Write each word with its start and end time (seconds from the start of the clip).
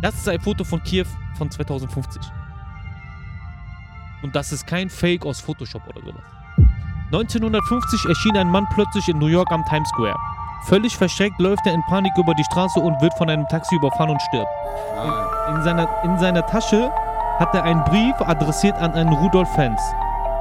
Das 0.00 0.14
ist 0.14 0.28
ein 0.28 0.40
Foto 0.40 0.62
von 0.62 0.82
Kiew 0.82 1.06
von 1.36 1.50
2050. 1.50 2.22
Und 4.22 4.34
das 4.34 4.52
ist 4.52 4.66
kein 4.66 4.88
Fake 4.90 5.26
aus 5.26 5.40
Photoshop 5.40 5.82
oder 5.88 6.00
sowas. 6.00 6.22
1950 7.12 8.04
erschien 8.08 8.36
ein 8.36 8.48
Mann 8.48 8.66
plötzlich 8.74 9.08
in 9.08 9.18
New 9.18 9.26
York 9.26 9.50
am 9.50 9.64
Times 9.64 9.88
Square. 9.88 10.16
Völlig 10.66 10.96
verschreckt 10.96 11.40
läuft 11.40 11.66
er 11.66 11.74
in 11.74 11.82
Panik 11.88 12.12
über 12.16 12.34
die 12.34 12.44
Straße 12.44 12.78
und 12.80 13.00
wird 13.00 13.14
von 13.14 13.30
einem 13.30 13.46
Taxi 13.48 13.74
überfahren 13.76 14.10
und 14.10 14.22
stirbt. 14.22 14.48
Nein. 14.94 15.56
In 15.56 15.62
seiner, 15.62 15.88
in 16.04 16.18
seiner 16.18 16.46
Tasche 16.46 16.90
hat 17.38 17.54
er 17.54 17.64
einen 17.64 17.82
Brief 17.84 18.14
adressiert 18.20 18.76
an 18.76 18.92
einen 18.92 19.12
Rudolf 19.12 19.48
Fans, 19.54 19.80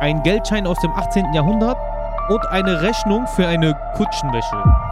einen 0.02 0.22
Geldschein 0.24 0.68
aus 0.68 0.80
dem 0.80 0.92
18. 0.92 1.34
Jahrhundert 1.34 1.78
und 2.30 2.46
eine 2.48 2.82
Rechnung 2.82 3.26
für 3.28 3.48
eine 3.48 3.74
Kutschenwäsche. 3.96 4.87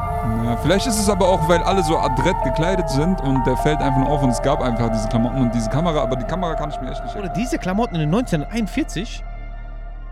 Ja, 0.45 0.57
vielleicht 0.57 0.87
ist 0.87 0.99
es 0.99 1.09
aber 1.09 1.27
auch, 1.27 1.47
weil 1.47 1.61
alle 1.63 1.83
so 1.83 1.97
adrett 1.97 2.35
gekleidet 2.43 2.89
sind 2.89 3.21
und 3.21 3.45
der 3.45 3.57
fällt 3.57 3.79
einfach 3.79 3.99
nur 3.99 4.09
auf 4.09 4.23
und 4.23 4.29
es 4.29 4.41
gab 4.41 4.61
einfach 4.61 4.89
diese 4.91 5.07
Klamotten 5.07 5.41
und 5.41 5.53
diese 5.53 5.69
Kamera, 5.69 6.01
aber 6.01 6.15
die 6.15 6.25
Kamera 6.25 6.55
kann 6.55 6.69
ich 6.69 6.79
mir 6.81 6.91
echt 6.91 7.03
nicht 7.03 7.15
Oder 7.15 7.29
diese 7.29 7.57
Klamotten 7.57 7.95
in 7.95 8.01
den 8.01 8.13
1941? 8.13 9.23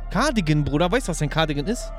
Cardigan, 0.09 0.63
Bruder, 0.63 0.91
weißt 0.91 1.08
du, 1.08 1.12
was 1.12 1.22
ein 1.22 1.30
Cardigan 1.30 1.66
ist? 1.66 1.91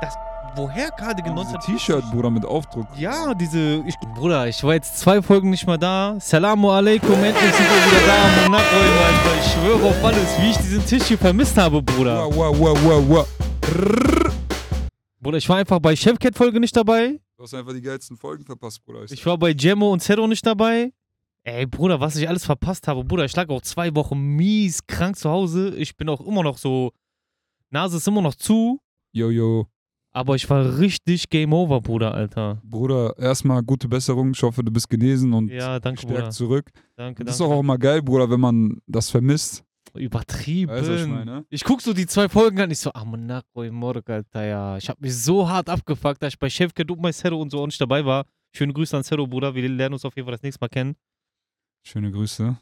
Das, 0.00 0.14
woher 0.56 0.90
Cardigan 0.90 1.36
Diese 1.36 1.56
1940? 1.56 1.74
T-Shirt, 1.76 2.10
Bruder, 2.10 2.30
mit 2.30 2.44
Aufdruck. 2.44 2.86
Ja, 2.96 3.34
diese. 3.34 3.82
Ich, 3.86 3.94
Bruder, 4.14 4.46
ich 4.48 4.62
war 4.64 4.74
jetzt 4.74 4.98
zwei 4.98 5.20
Folgen 5.22 5.50
nicht 5.50 5.66
mehr 5.66 5.78
da. 5.78 6.16
Salamu 6.18 6.70
alaikum, 6.70 7.12
endlich 7.12 7.54
sind 7.54 7.66
wir 7.66 7.92
wieder 7.92 8.06
da. 8.06 8.42
Monaco, 8.44 8.64
Alter. 8.64 9.40
Ich 9.40 9.52
schwöre 9.52 9.88
auf 9.88 10.04
alles, 10.04 10.40
wie 10.40 10.50
ich 10.50 10.56
diesen 10.56 10.84
Tisch 10.86 11.04
hier 11.04 11.18
vermisst 11.18 11.56
habe, 11.58 11.82
Bruder. 11.82 12.24
Wow, 12.26 12.34
wow, 12.36 12.58
wow, 12.58 12.78
wow, 12.84 13.04
wow. 13.08 14.29
Bruder, 15.20 15.38
ich 15.38 15.48
war 15.48 15.56
einfach 15.58 15.78
bei 15.80 15.94
Chefcat-Folge 15.94 16.60
nicht 16.60 16.74
dabei. 16.76 17.20
Du 17.36 17.42
hast 17.44 17.54
einfach 17.54 17.72
die 17.72 17.82
geilsten 17.82 18.16
Folgen 18.16 18.44
verpasst, 18.44 18.82
Bruder. 18.84 19.04
Ich 19.10 19.24
war 19.26 19.36
bei 19.38 19.52
Gemmo 19.52 19.92
und 19.92 20.00
Zero 20.00 20.26
nicht 20.26 20.44
dabei. 20.46 20.92
Ey, 21.42 21.66
Bruder, 21.66 22.00
was 22.00 22.16
ich 22.16 22.28
alles 22.28 22.44
verpasst 22.44 22.86
habe. 22.88 23.04
Bruder, 23.04 23.24
ich 23.24 23.34
lag 23.36 23.48
auch 23.48 23.62
zwei 23.62 23.94
Wochen 23.94 24.18
mies 24.36 24.86
krank 24.86 25.16
zu 25.16 25.30
Hause. 25.30 25.74
Ich 25.76 25.96
bin 25.96 26.08
auch 26.08 26.20
immer 26.20 26.42
noch 26.42 26.58
so. 26.58 26.92
Nase 27.70 27.96
ist 27.98 28.08
immer 28.08 28.22
noch 28.22 28.34
zu. 28.34 28.80
Jojo. 29.12 29.66
Aber 30.12 30.34
ich 30.34 30.48
war 30.50 30.78
richtig 30.78 31.28
Game 31.30 31.52
Over, 31.52 31.80
Bruder, 31.80 32.12
Alter. 32.12 32.60
Bruder, 32.64 33.16
erstmal 33.16 33.62
gute 33.62 33.88
Besserung. 33.88 34.32
Ich 34.34 34.42
hoffe, 34.42 34.64
du 34.64 34.70
bist 34.72 34.88
genesen 34.90 35.32
und 35.32 35.48
Ja, 35.50 35.78
danke, 35.78 36.02
Bruder. 36.02 36.16
stärkt 36.16 36.32
zurück. 36.34 36.70
Danke, 36.96 37.24
Das 37.24 37.34
ist 37.34 37.40
danke. 37.40 37.52
doch 37.54 37.58
auch 37.58 37.62
mal 37.62 37.78
geil, 37.78 38.02
Bruder, 38.02 38.28
wenn 38.28 38.40
man 38.40 38.78
das 38.86 39.08
vermisst. 39.08 39.62
Übertrieben. 39.94 40.72
Weißt 40.72 40.88
ich 40.88 41.06
meine? 41.06 41.44
Ich 41.50 41.64
guck 41.64 41.80
so 41.82 41.92
die 41.92 42.06
zwei 42.06 42.28
Folgen 42.28 42.60
an, 42.60 42.70
ich 42.70 42.78
so, 42.78 42.92
ah, 42.92 43.04
Monaco 43.04 43.62
im 43.62 43.82
Alter, 43.82 44.44
ja. 44.44 44.76
Ich 44.76 44.88
hab 44.88 45.00
mich 45.00 45.16
so 45.16 45.48
hart 45.48 45.68
abgefuckt, 45.68 46.22
dass 46.22 46.34
ich 46.34 46.38
bei 46.38 46.50
Chef 46.50 46.72
bei 46.74 47.12
Zero 47.12 47.40
und 47.40 47.50
so 47.50 47.60
auch 47.60 47.66
nicht 47.66 47.80
dabei 47.80 48.04
war. 48.04 48.24
Schöne 48.52 48.72
Grüße 48.72 48.96
an 48.96 49.04
Zero, 49.04 49.26
Bruder. 49.26 49.54
Wir 49.54 49.68
lernen 49.68 49.94
uns 49.94 50.04
auf 50.04 50.16
jeden 50.16 50.26
Fall 50.26 50.32
das 50.32 50.42
nächste 50.42 50.62
Mal 50.62 50.68
kennen. 50.68 50.96
Schöne 51.82 52.10
Grüße. 52.10 52.56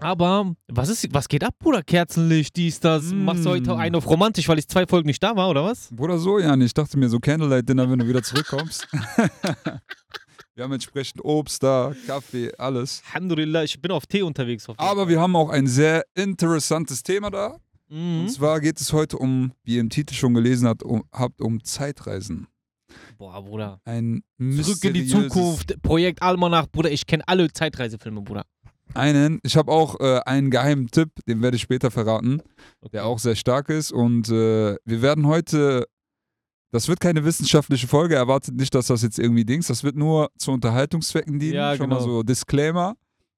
Aber, 0.00 0.54
was 0.68 0.88
ist, 0.88 1.12
was 1.12 1.28
geht 1.28 1.42
ab, 1.42 1.54
Bruder? 1.58 1.82
Kerzenlicht, 1.82 2.54
dies, 2.54 2.78
das. 2.78 3.12
Mm. 3.12 3.24
Machst 3.24 3.44
du 3.44 3.50
heute 3.50 3.76
einen 3.76 3.96
auf 3.96 4.08
romantisch, 4.08 4.48
weil 4.48 4.58
ich 4.58 4.68
zwei 4.68 4.86
Folgen 4.86 5.08
nicht 5.08 5.20
da 5.20 5.34
war, 5.34 5.50
oder 5.50 5.64
was? 5.64 5.88
Bruder, 5.90 6.18
so, 6.18 6.38
Jan, 6.38 6.60
ich 6.60 6.72
dachte 6.72 6.96
mir 6.96 7.08
so 7.08 7.18
Candlelight-Dinner, 7.18 7.90
wenn 7.90 7.98
du 7.98 8.06
wieder 8.06 8.22
zurückkommst. 8.22 8.86
wir 10.58 10.64
haben 10.64 10.72
entsprechend 10.72 11.24
Obst 11.24 11.62
da, 11.62 11.94
Kaffee, 12.08 12.52
alles. 12.58 13.00
Alhamdulillah, 13.12 13.62
ich 13.62 13.80
bin 13.80 13.92
auf 13.92 14.06
Tee 14.06 14.22
unterwegs. 14.22 14.66
Aber 14.76 15.08
wir 15.08 15.20
haben 15.20 15.36
auch 15.36 15.50
ein 15.50 15.68
sehr 15.68 16.04
interessantes 16.16 17.04
Thema 17.04 17.30
da. 17.30 17.58
Mhm. 17.88 18.22
Und 18.22 18.28
zwar 18.30 18.60
geht 18.60 18.80
es 18.80 18.92
heute 18.92 19.18
um, 19.18 19.52
wie 19.62 19.76
ihr 19.76 19.80
im 19.80 19.88
Titel 19.88 20.14
schon 20.14 20.34
gelesen 20.34 20.66
habt, 20.66 20.82
um, 20.82 21.04
habt, 21.12 21.40
um 21.40 21.62
Zeitreisen. 21.62 22.48
Boah, 23.18 23.40
Bruder. 23.40 23.80
Ein 23.84 24.24
Zurück 24.36 24.82
in 24.82 24.94
die 24.94 25.06
Zukunft, 25.06 25.80
Projekt 25.80 26.22
Almanach, 26.22 26.66
Bruder. 26.66 26.90
Ich 26.90 27.06
kenne 27.06 27.22
alle 27.28 27.52
Zeitreisefilme, 27.52 28.22
Bruder. 28.22 28.44
Einen, 28.94 29.38
ich 29.44 29.56
habe 29.56 29.70
auch 29.70 30.00
äh, 30.00 30.22
einen 30.26 30.50
geheimen 30.50 30.90
Tipp, 30.90 31.10
den 31.28 31.40
werde 31.40 31.56
ich 31.56 31.62
später 31.62 31.92
verraten, 31.92 32.42
der 32.92 33.06
auch 33.06 33.20
sehr 33.20 33.36
stark 33.36 33.68
ist. 33.68 33.92
Und 33.92 34.28
äh, 34.28 34.76
wir 34.84 35.02
werden 35.02 35.28
heute, 35.28 35.86
das 36.70 36.88
wird 36.88 37.00
keine 37.00 37.24
wissenschaftliche 37.24 37.86
Folge, 37.86 38.14
erwartet 38.14 38.54
nicht, 38.56 38.74
dass 38.74 38.86
das 38.88 39.02
jetzt 39.02 39.18
irgendwie 39.18 39.44
Dings, 39.44 39.66
das 39.68 39.84
wird 39.84 39.96
nur 39.96 40.30
zu 40.38 40.52
Unterhaltungszwecken 40.52 41.38
dienen. 41.38 41.54
Ja, 41.54 41.76
Schon 41.76 41.88
mal 41.88 41.96
genau. 41.98 42.06
so 42.08 42.22
Disclaimer. 42.22 42.94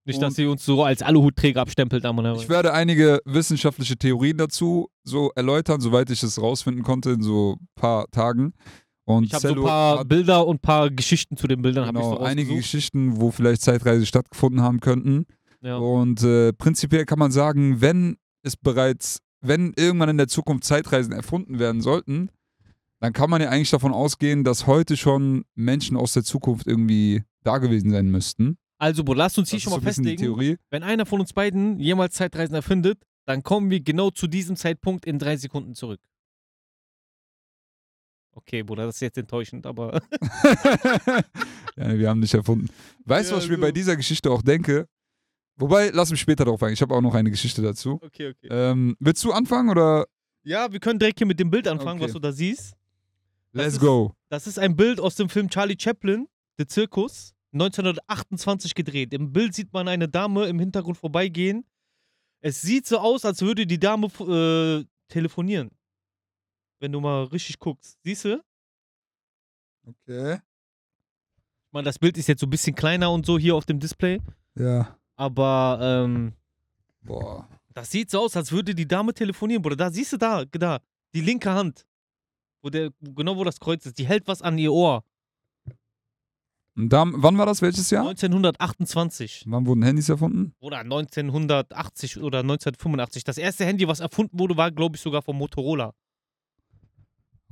Nicht, 0.06 0.20
dass 0.22 0.30
Und- 0.30 0.36
sie 0.36 0.46
uns 0.46 0.64
so 0.64 0.82
als 0.82 1.02
Aluhutträger 1.02 1.60
abstempelt 1.60 2.04
haben 2.04 2.18
oder. 2.18 2.34
Ich 2.34 2.48
werde 2.48 2.72
einige 2.72 3.20
wissenschaftliche 3.26 3.96
Theorien 3.96 4.38
dazu 4.38 4.88
so 5.04 5.30
erläutern, 5.36 5.80
soweit 5.80 6.10
ich 6.10 6.22
es 6.22 6.40
rausfinden 6.40 6.82
konnte 6.82 7.10
in 7.10 7.22
so 7.22 7.56
ein 7.60 7.66
paar 7.76 8.06
Tagen. 8.10 8.52
Und 9.04 9.24
Ich 9.24 9.34
habe 9.34 9.46
so 9.48 9.54
ein 9.54 9.62
paar 9.62 10.04
Bilder 10.04 10.46
und 10.46 10.56
ein 10.56 10.60
paar 10.60 10.90
Geschichten 10.90 11.36
zu 11.36 11.46
den 11.46 11.62
Bildern. 11.62 11.86
genau, 11.86 12.14
so 12.16 12.20
einige. 12.20 12.54
Geschichten, 12.54 13.20
wo 13.20 13.30
vielleicht 13.30 13.60
Zeitreise 13.62 14.06
stattgefunden 14.06 14.62
haben 14.62 14.80
könnten. 14.80 15.26
Ja. 15.62 15.76
Und 15.76 16.22
äh, 16.22 16.52
prinzipiell 16.54 17.04
kann 17.04 17.18
man 17.18 17.30
sagen, 17.30 17.80
wenn 17.80 18.16
es 18.42 18.56
bereits, 18.56 19.18
wenn 19.42 19.74
irgendwann 19.76 20.08
in 20.08 20.16
der 20.16 20.28
Zukunft 20.28 20.64
Zeitreisen 20.64 21.12
erfunden 21.12 21.58
werden 21.58 21.82
sollten, 21.82 22.30
dann 23.00 23.12
kann 23.12 23.30
man 23.30 23.40
ja 23.42 23.48
eigentlich 23.48 23.70
davon 23.70 23.92
ausgehen, 23.92 24.44
dass 24.44 24.66
heute 24.66 24.96
schon 24.96 25.44
Menschen 25.54 25.96
aus 25.96 26.12
der 26.12 26.22
Zukunft 26.24 26.66
irgendwie 26.66 27.24
da 27.42 27.58
gewesen 27.58 27.90
sein 27.90 28.10
müssten. 28.10 28.56
Also, 28.78 29.04
Bro, 29.04 29.14
lasst 29.14 29.38
uns 29.38 29.50
hier 29.50 29.58
Das 29.58 29.64
schon 29.64 29.72
mal 29.72 29.76
so 29.76 29.80
ein 29.82 29.92
festlegen, 29.94 30.22
Theorie. 30.22 30.56
wenn 30.70 30.82
einer 30.82 31.04
von 31.06 31.20
uns 31.20 31.32
beiden 31.32 31.78
jemals 31.80 32.14
Zeitreisen 32.14 32.54
erfindet, 32.54 33.02
dann 33.26 33.42
kommen 33.42 33.70
wir 33.70 33.80
genau 33.80 34.10
zu 34.10 34.26
diesem 34.26 34.56
Zeitpunkt 34.56 35.04
in 35.06 35.18
drei 35.18 35.36
Sekunden 35.36 35.74
zurück. 35.74 36.00
Okay, 38.32 38.62
Bruder, 38.62 38.86
das 38.86 38.94
ist 38.96 39.00
jetzt 39.00 39.18
enttäuschend, 39.18 39.66
aber 39.66 40.00
ja, 41.76 41.98
wir 41.98 42.08
haben 42.08 42.20
nicht 42.20 42.32
erfunden. 42.34 42.68
Weißt 43.04 43.30
du, 43.30 43.34
Ja, 43.34 43.36
was 43.38 43.44
ich 43.44 43.50
mir 43.50 43.56
so. 43.56 43.62
bei 43.62 43.72
dieser 43.72 43.96
Geschichte 43.96 44.30
auch 44.30 44.42
denke? 44.42 44.86
Wobei, 45.56 45.90
lass 45.92 46.10
mich 46.10 46.20
später 46.20 46.44
darauf 46.44 46.62
eingehen. 46.62 46.74
Ich 46.74 46.82
habe 46.82 46.94
auch 46.94 47.02
noch 47.02 47.14
eine 47.14 47.30
Geschichte 47.30 47.60
dazu. 47.60 47.98
okay, 48.02 48.28
okay. 48.30 48.48
Ähm, 48.50 48.96
willst 48.98 49.22
du 49.24 49.32
anfangen 49.32 49.68
oder 49.68 50.06
Ja, 50.42 50.72
wir 50.72 50.80
können 50.80 50.98
direkt 50.98 51.18
hier 51.18 51.26
mit 51.26 51.38
dem 51.40 51.50
Bild 51.50 51.68
anfangen, 51.68 51.98
Okay. 52.00 52.04
was 52.06 52.12
du 52.12 52.18
da 52.18 52.32
siehst. 52.32 52.74
Das 53.52 53.62
let's 53.64 53.74
ist- 53.74 53.80
go? 53.80 54.14
Das 54.28 54.46
ist 54.46 54.58
ein 54.58 54.76
Bild 54.76 55.00
aus 55.00 55.16
dem 55.16 55.28
Film 55.28 55.48
Charlie 55.50 55.76
Chaplin, 55.78 56.28
Der 56.58 56.68
Zirkus, 56.68 57.34
1928 57.52 58.74
gedreht. 58.74 59.12
Im 59.14 59.32
Bild 59.32 59.54
sieht 59.54 59.72
man 59.72 59.88
eine 59.88 60.08
Dame 60.08 60.46
im 60.46 60.58
Hintergrund 60.58 60.98
vorbeigehen. 60.98 61.64
Es 62.42 62.62
sieht 62.62 62.86
so 62.86 62.98
aus, 62.98 63.24
als 63.24 63.42
würde 63.42 63.66
die 63.66 63.78
Dame 63.78 64.06
äh, 64.06 64.84
telefonieren. 65.08 65.70
Wenn 66.78 66.92
du 66.92 67.00
mal 67.00 67.24
richtig 67.24 67.58
guckst. 67.58 67.98
Siehst 68.04 68.24
du? 68.24 68.42
Okay. 69.86 70.34
Ich 70.34 71.72
meine, 71.72 71.84
das 71.84 71.98
Bild 71.98 72.16
ist 72.18 72.28
jetzt 72.28 72.40
so 72.40 72.46
ein 72.46 72.50
bisschen 72.50 72.74
kleiner 72.74 73.10
und 73.12 73.26
so 73.26 73.38
hier 73.38 73.54
auf 73.56 73.66
dem 73.66 73.78
Display. 73.80 74.20
Ja. 74.54 74.96
Aber 75.16 75.78
ähm, 75.82 76.32
Boah. 77.02 77.48
das 77.74 77.90
sieht 77.90 78.10
so 78.10 78.20
aus, 78.20 78.36
als 78.36 78.50
würde 78.52 78.74
die 78.74 78.86
Dame 78.88 79.12
telefonieren, 79.14 79.62
Bruder. 79.62 79.76
Da 79.76 79.90
siehst 79.90 80.12
du 80.12 80.16
da, 80.16 80.44
da, 80.44 80.80
die 81.14 81.20
linke 81.20 81.50
Hand. 81.50 81.86
Wo 82.62 82.70
der, 82.70 82.90
genau 83.00 83.36
wo 83.36 83.44
das 83.44 83.60
Kreuz 83.60 83.86
ist. 83.86 83.98
Die 83.98 84.06
hält 84.06 84.26
was 84.26 84.42
an 84.42 84.58
ihr 84.58 84.72
Ohr. 84.72 85.04
Da, 86.76 87.04
wann 87.06 87.36
war 87.36 87.46
das? 87.46 87.62
Welches 87.62 87.90
Jahr? 87.90 88.08
1928. 88.08 89.44
Wann 89.46 89.66
wurden 89.66 89.82
Handys 89.82 90.08
erfunden? 90.08 90.54
Oder 90.60 90.78
1980 90.78 92.18
oder 92.18 92.40
1985. 92.40 93.24
Das 93.24 93.38
erste 93.38 93.64
Handy, 93.64 93.86
was 93.88 94.00
erfunden 94.00 94.38
wurde, 94.38 94.56
war, 94.56 94.70
glaube 94.70 94.96
ich, 94.96 95.02
sogar 95.02 95.22
vom 95.22 95.36
Motorola. 95.36 95.92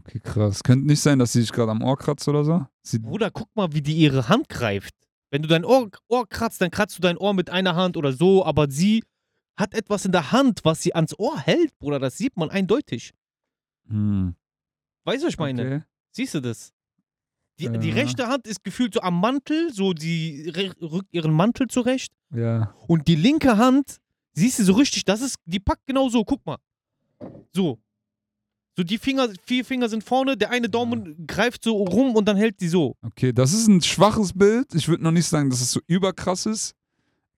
Okay, 0.00 0.20
krass. 0.20 0.62
Könnte 0.62 0.86
nicht 0.86 1.00
sein, 1.00 1.18
dass 1.18 1.32
sie 1.32 1.42
sich 1.42 1.52
gerade 1.52 1.72
am 1.72 1.82
Ohr 1.82 1.98
kratzt 1.98 2.28
oder 2.28 2.44
so? 2.44 2.64
Sie, 2.82 2.98
Bruder, 2.98 3.30
guck 3.30 3.54
mal, 3.54 3.72
wie 3.72 3.82
die 3.82 3.94
ihre 3.94 4.28
Hand 4.28 4.48
greift. 4.48 4.94
Wenn 5.30 5.42
du 5.42 5.48
dein 5.48 5.64
Ohr, 5.64 5.90
Ohr 6.08 6.26
kratzt, 6.26 6.60
dann 6.62 6.70
kratzt 6.70 6.96
du 6.96 7.02
dein 7.02 7.18
Ohr 7.18 7.34
mit 7.34 7.50
einer 7.50 7.74
Hand 7.74 7.96
oder 7.96 8.12
so, 8.12 8.46
aber 8.46 8.70
sie 8.70 9.02
hat 9.56 9.74
etwas 9.74 10.06
in 10.06 10.12
der 10.12 10.32
Hand, 10.32 10.60
was 10.62 10.82
sie 10.82 10.94
ans 10.94 11.18
Ohr 11.18 11.38
hält, 11.38 11.76
Bruder. 11.78 11.98
Das 11.98 12.16
sieht 12.16 12.36
man 12.36 12.48
eindeutig. 12.48 13.12
hm. 13.88 14.34
Weißt 15.08 15.22
du, 15.22 15.26
was 15.26 15.32
ich 15.34 15.38
meine? 15.38 15.62
Okay. 15.62 15.82
Siehst 16.10 16.34
du 16.34 16.40
das? 16.40 16.74
Die, 17.58 17.70
die 17.78 17.88
Ja. 17.88 17.94
rechte 17.94 18.28
Hand 18.28 18.46
ist 18.46 18.62
gefühlt 18.62 18.92
so 18.92 19.00
am 19.00 19.18
Mantel, 19.18 19.72
so 19.72 19.94
die 19.94 20.52
rückt 20.82 21.08
ihren 21.12 21.32
Mantel 21.32 21.66
zurecht. 21.66 22.12
Ja. 22.30 22.74
Und 22.86 23.08
die 23.08 23.14
linke 23.14 23.56
Hand, 23.56 23.96
siehst 24.34 24.58
du 24.58 24.64
so 24.64 24.74
richtig, 24.74 25.06
das 25.06 25.22
ist, 25.22 25.36
die 25.46 25.60
packt 25.60 25.86
genau 25.86 26.10
so, 26.10 26.24
guck 26.24 26.44
mal. 26.44 26.58
So. 27.54 27.78
So 28.76 28.84
die 28.84 28.98
Finger, 28.98 29.30
vier 29.46 29.64
Finger 29.64 29.88
sind 29.88 30.04
vorne, 30.04 30.36
der 30.36 30.50
eine 30.50 30.68
Daumen 30.68 31.26
greift 31.26 31.64
so 31.64 31.72
rum 31.82 32.14
und 32.14 32.26
dann 32.28 32.36
hält 32.36 32.60
die 32.60 32.68
so. 32.68 32.94
Okay, 33.00 33.32
das 33.32 33.54
ist 33.54 33.66
ein 33.66 33.80
schwaches 33.80 34.34
Bild. 34.34 34.74
Ich 34.74 34.88
würde 34.88 35.02
noch 35.02 35.10
nicht 35.10 35.26
sagen, 35.26 35.48
dass 35.48 35.62
es 35.62 35.72
so 35.72 35.80
überkrass 35.86 36.44
ist. 36.44 36.74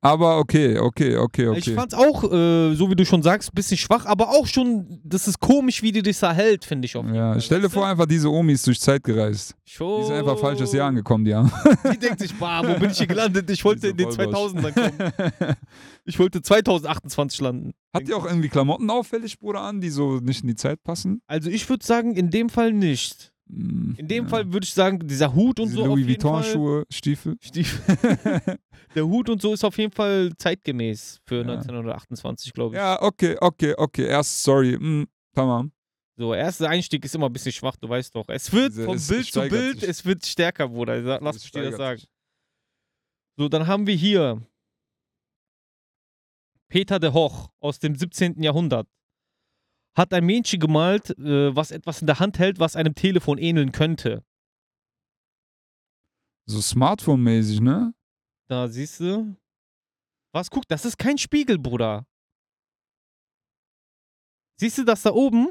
Aber 0.03 0.39
okay, 0.39 0.79
okay, 0.79 1.17
okay, 1.19 1.49
okay. 1.49 1.59
Ich 1.59 1.73
fand's 1.75 1.93
auch, 1.93 2.25
äh, 2.25 2.75
so 2.75 2.91
wie 2.91 2.97
du 2.97 3.05
schon 3.05 3.23
sagst, 3.23 3.51
ein 3.51 3.55
bisschen 3.55 3.77
schwach, 3.77 4.07
aber 4.07 4.31
auch 4.31 4.47
schon, 4.47 4.99
das 5.05 5.29
ist 5.29 5.39
komisch, 5.41 5.83
wie 5.83 5.93
die 5.93 6.01
das 6.01 6.21
da 6.21 6.33
hält, 6.33 6.65
finde 6.65 6.87
ich 6.87 6.97
auch. 6.97 7.05
ja, 7.05 7.39
stell 7.39 7.61
dir 7.61 7.69
vor, 7.69 7.87
einfach 7.87 8.07
diese 8.07 8.31
Omis 8.31 8.63
durch 8.63 8.81
Zeit 8.81 9.05
gereist. 9.05 9.55
Schon. 9.67 10.01
Die 10.01 10.07
sind 10.07 10.17
einfach 10.17 10.39
falsches 10.39 10.73
Jahr 10.73 10.89
angekommen, 10.89 11.25
die 11.27 11.35
haben. 11.35 11.53
Die 11.93 11.99
denkt 11.99 12.21
sich, 12.21 12.35
bah, 12.35 12.63
wo 12.67 12.79
bin 12.81 12.91
ich 12.91 12.97
hier 12.99 13.07
gelandet? 13.07 13.51
Ich 13.51 13.63
wollte 13.65 13.89
in 13.89 13.97
den 13.99 14.07
Diese 14.09 14.17
Vollbosch. 14.17 14.53
2000ern 14.53 14.73
kommen. 14.75 15.57
Ich 16.07 16.19
wollte 16.19 16.41
2028 16.43 17.41
landen. 17.43 17.73
Hat 17.95 18.09
die 18.09 18.15
auch 18.15 18.25
irgendwie 18.25 18.49
Klamotten 18.49 18.89
auffällig, 18.91 19.39
Bruder, 19.39 19.61
an, 19.61 19.81
die 19.83 19.91
so 19.91 20.17
nicht 20.19 20.41
in 20.43 20.49
die 20.49 20.55
Zeit 20.57 20.83
passen? 20.83 21.21
Also 21.27 21.51
ich 21.51 21.69
würde 21.69 21.85
sagen, 21.85 22.17
in 22.17 22.31
dem 22.31 22.49
Fall 22.49 22.73
nicht. 22.73 23.33
mm, 23.49 23.93
In 23.99 24.09
dem 24.09 24.25
ja. 24.25 24.31
Fall 24.31 24.53
würde 24.53 24.65
ich 24.65 24.73
sagen, 24.73 24.99
dieser 25.07 25.35
Hut 25.35 25.61
und 25.61 25.67
Diese 25.69 25.77
so 25.77 25.85
Louis 25.87 26.05
Fall. 26.07 26.09
Vuitton-Schuhe, 26.15 26.85
Stiefel. 26.91 27.37
Stiefel. 27.41 27.81
Der 28.95 29.07
Hut 29.07 29.29
und 29.29 29.41
so 29.41 29.53
ist 29.55 29.65
auf 29.65 29.79
jeden 29.79 29.93
Fall 29.93 30.33
zeitgemäß 30.37 31.21
für 31.25 31.43
Ja. 31.45 31.53
1928, 31.53 32.53
glaube 32.53 32.75
ich. 32.75 32.79
ja, 32.81 33.01
okay, 33.01 33.37
okay, 33.41 33.75
okay. 33.77 34.07
Erst, 34.07 34.43
sorry. 34.43 34.77
Mm, 34.79 35.07
tamam. 35.35 35.73
So, 36.17 36.35
erster 36.35 36.69
Einstieg 36.69 37.05
ist 37.05 37.15
immer 37.15 37.27
ein 37.27 37.33
bisschen 37.33 37.53
schwach, 37.53 37.77
du 37.77 37.89
weißt 37.89 38.15
doch. 38.15 38.29
Es 38.29 38.53
wird 38.53 38.73
Diese- 38.73 38.85
vom 38.85 38.97
es 38.97 39.09
Bild 39.09 39.27
zu 39.27 39.41
Bild, 39.49 39.81
sich. 39.81 39.89
es 39.89 40.05
wird 40.05 40.27
stärker, 40.27 40.69
Bruder. 40.69 41.01
Lass 41.21 41.37
Es 41.37 41.45
mich 41.45 41.53
dir 41.53 41.63
das 41.71 41.77
sagen. 41.77 41.99
sich. 42.01 42.09
So, 43.39 43.49
dann 43.49 43.67
haben 43.67 43.87
wir 43.87 43.95
hier 43.95 44.47
Peter 46.69 46.99
de 46.99 47.13
Hoch 47.13 47.51
aus 47.61 47.79
dem 47.79 47.95
17. 47.95 48.43
Jahrhundert. 48.43 48.87
Hat 49.97 50.13
ein 50.13 50.25
Mädchen 50.27 50.61
gemalt, 50.61 51.11
äh, 51.19 51.55
was 51.57 51.71
etwas 51.71 52.01
in 52.01 52.07
der 52.07 52.19
Hand 52.21 52.39
hält, 52.39 52.59
was 52.61 52.77
einem 52.77 52.95
Telefon 52.95 53.39
ähneln 53.39 53.73
könnte. 53.73 54.25
So 56.47 56.61
Smartphone-mäßig, 56.61 57.61
ne? 57.61 57.95
Da 58.51 58.67
siehst 58.69 58.99
du. 59.01 59.37
Was? 60.35 60.51
Guck, 60.51 60.67
das 60.69 60.85
ist 60.85 60.99
kein 60.99 61.19
Spiegel, 61.19 61.59
Bruder. 61.59 62.05
Siehst 64.59 64.79
du 64.79 64.85
das 64.85 65.03
da 65.03 65.13
oben? 65.13 65.51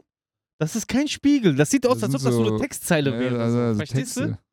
Das 0.60 0.75
ist 0.75 0.88
kein 0.88 1.07
Spiegel. 1.07 1.56
Das 1.56 1.69
sieht 1.69 1.88
aus, 1.88 2.00
Das 2.00 2.13
als 2.13 2.16
ob 2.16 2.22
das 2.24 2.34
so 2.36 2.46
eine 2.48 2.60
Textzeile 2.60 3.12
Ja, 3.13 3.19
wäre. 3.19 3.42
also, 3.42 3.56
so. 3.57 3.63
also 3.63 3.78
Verstehst 3.78 4.18
du? 4.18 4.22
Texte. 4.28 4.44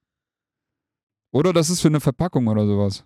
Oder 1.34 1.52
das 1.52 1.68
ist 1.70 1.80
für 1.80 1.88
eine 1.88 2.00
Verpackung 2.00 2.46
oder 2.46 2.66
sowas. 2.66 3.04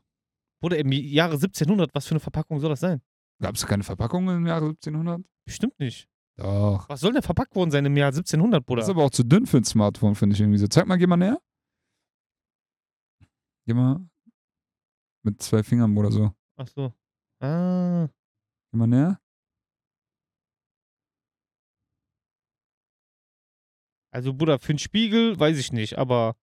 Bruder, 0.63 0.79
im 0.79 0.93
Jahre 0.93 1.33
1700, 1.35 1.95
was 1.95 2.07
für 2.07 2.13
eine 2.13 2.21
Verpackung 2.21 2.61
soll 2.61 2.71
das 2.71 2.81
sein? 2.81 3.01
Gab 3.41 3.55
es 3.55 3.67
keine 3.67 3.83
Verpackung 3.83 4.29
im 4.29 4.47
Jahre 4.47 4.67
1700? 4.67 5.25
Bestimmt 5.47 5.79
nicht. 5.81 6.07
Doch. 6.37 6.87
Was 6.91 7.01
soll 7.01 7.13
denn 7.15 7.23
verpackt 7.23 7.55
worden 7.57 7.71
sein 7.71 7.87
im 7.87 7.97
Jahr 7.97 8.09
1700, 8.09 8.65
Bruder? 8.65 8.81
Das 8.81 8.89
ist 8.89 8.95
aber 8.95 9.05
auch 9.05 9.11
zu 9.11 9.25
dünn 9.25 9.47
für 9.47 9.57
ein 9.57 9.65
Smartphone, 9.65 10.15
finde 10.15 10.35
ich 10.35 10.41
irgendwie 10.41 10.59
so. 10.59 10.67
Zeig 10.67 10.87
mal, 10.87 10.97
geh 10.97 11.07
mal 11.07 11.17
näher. 11.17 11.41
Geh 13.67 13.73
mal. 13.73 14.07
Mit 15.23 15.43
zwei 15.43 15.63
Fingern 15.63 15.97
oder 15.97 16.11
so. 16.11 16.33
Ach 16.57 16.69
so. 16.69 16.93
Ah. 17.43 18.09
Mal 18.73 18.87
näher. 18.87 19.21
Also, 24.13 24.33
Bruder, 24.35 24.59
für 24.59 24.71
einen 24.71 24.79
Spiegel 24.79 25.39
weiß 25.39 25.57
ich 25.59 25.73
nicht, 25.73 25.99
aber 25.99 26.37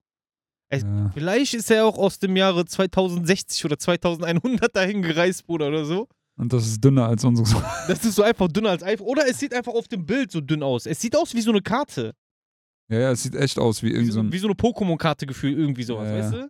Es- 0.69 0.83
Ja. 0.83 1.09
vielleicht 1.13 1.53
ist 1.53 1.71
er 1.71 1.85
auch 1.85 1.97
aus 1.97 2.19
dem 2.19 2.35
Jahre 2.35 2.65
2060 2.65 3.63
oder 3.63 3.79
2100 3.79 4.75
dahin 4.75 5.01
gereist, 5.01 5.45
Bruder, 5.47 5.69
oder 5.69 5.85
so. 5.85 6.09
Und 6.37 6.51
das 6.51 6.67
ist 6.67 6.83
dünner 6.83 7.07
als 7.07 7.23
unsere. 7.23 7.47
Das 7.87 8.03
ist 8.03 8.15
so 8.15 8.21
einfach 8.23 8.49
dünner 8.49 8.71
als 8.71 8.83
iPhone. 8.83 9.07
Oder 9.07 9.29
es 9.29 9.39
sieht 9.39 9.53
einfach 9.53 9.71
auf 9.73 9.87
dem 9.87 10.05
Bild 10.05 10.29
so 10.29 10.41
dünn 10.41 10.61
aus. 10.63 10.85
Es 10.85 10.99
sieht 10.99 11.15
aus 11.15 11.33
wie 11.33 11.39
so 11.39 11.51
eine 11.51 11.61
Karte. 11.61 12.13
Ja, 12.91 12.99
ja, 12.99 13.11
es 13.11 13.23
sieht 13.23 13.33
echt 13.35 13.57
aus 13.57 13.81
wie 13.81 13.87
Wie 13.87 13.91
irgend 13.93 14.07
so, 14.07 14.15
so 14.15 14.19
ein. 14.19 14.31
wie 14.33 14.37
so 14.39 14.47
eine 14.47 14.55
Pokémon-Karte 14.55 15.25
gefühl, 15.25 15.57
irgendwie 15.57 15.83
sowas, 15.83 16.09
ja. 16.09 16.17
weißt 16.17 16.33
du? 16.33 16.49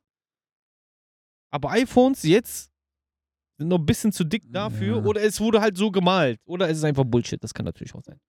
Aber 1.51 1.71
iPhones 1.71 2.23
jetzt 2.23 2.71
sind 3.57 3.69
noch 3.69 3.79
ein 3.79 3.85
bisschen 3.85 4.11
zu 4.11 4.23
dick 4.23 4.43
dafür. 4.51 4.97
Ja. 4.97 5.03
Oder 5.03 5.21
es 5.23 5.39
wurde 5.39 5.61
halt 5.61 5.77
so 5.77 5.91
gemalt. 5.91 6.39
Oder 6.45 6.69
es 6.69 6.77
ist 6.77 6.83
einfach 6.83 7.05
Bullshit. 7.05 7.43
Das 7.43 7.53
kann 7.53 7.65
natürlich 7.65 7.95
auch 7.95 8.03
sein. 8.03 8.19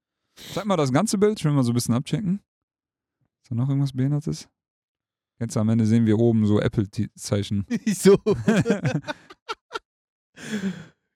Zeig 0.54 0.64
mal 0.64 0.76
das 0.76 0.92
ganze 0.92 1.18
Bild. 1.18 1.38
Ich 1.38 1.44
will 1.44 1.52
mal 1.52 1.64
so 1.64 1.72
ein 1.72 1.74
bisschen 1.74 1.94
abchecken. 1.94 2.40
Ist 3.42 3.50
da 3.50 3.54
noch 3.54 3.68
irgendwas 3.68 3.92
Behindertes? 3.92 4.48
Jetzt 5.40 5.56
am 5.56 5.68
Ende 5.68 5.86
sehen 5.86 6.06
wir 6.06 6.18
oben 6.18 6.46
so 6.46 6.60
Apple-Zeichen. 6.60 7.66
so. 7.86 8.16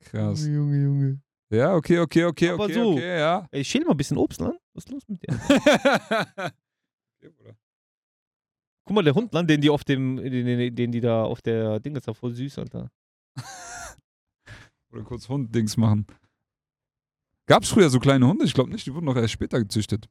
Krass. 0.00 0.46
Junge, 0.46 0.82
Junge. 0.82 1.20
Ja, 1.50 1.74
okay, 1.74 1.98
okay, 1.98 2.24
okay, 2.24 2.50
Aber 2.50 2.64
okay, 2.64 2.74
so. 2.74 2.92
okay, 2.92 3.18
ja. 3.18 3.46
Ey, 3.50 3.64
schäl 3.64 3.84
mal 3.84 3.90
ein 3.92 3.96
bisschen 3.96 4.16
Obst, 4.16 4.40
Land. 4.40 4.58
Was 4.74 4.84
ist 4.84 4.90
los 4.90 5.02
mit 5.08 5.22
dir? 5.22 5.38
Okay, 7.24 7.30
Bruder. 7.36 7.54
Guck 8.84 8.96
mal, 8.96 9.04
der 9.04 9.14
Hund, 9.14 9.32
den 9.32 9.60
die 9.60 9.70
auf 9.70 9.84
dem, 9.84 10.16
den, 10.16 10.46
den, 10.46 10.74
den 10.74 10.92
die 10.92 11.00
da 11.00 11.24
auf 11.24 11.40
der 11.40 11.78
Ding 11.80 11.94
ist, 11.96 12.08
da 12.08 12.14
voll 12.14 12.34
süß, 12.34 12.58
Alter. 12.58 12.90
Oder 14.92 15.02
kurz 15.04 15.28
Hund-Dings 15.28 15.76
machen. 15.76 16.06
Gab 17.46 17.62
es 17.62 17.70
früher 17.70 17.90
so 17.90 17.98
kleine 18.00 18.26
Hunde? 18.26 18.44
Ich 18.44 18.54
glaube 18.54 18.70
nicht, 18.70 18.86
die 18.86 18.94
wurden 18.94 19.06
noch 19.06 19.16
erst 19.16 19.32
später 19.32 19.58
gezüchtet. 19.58 20.08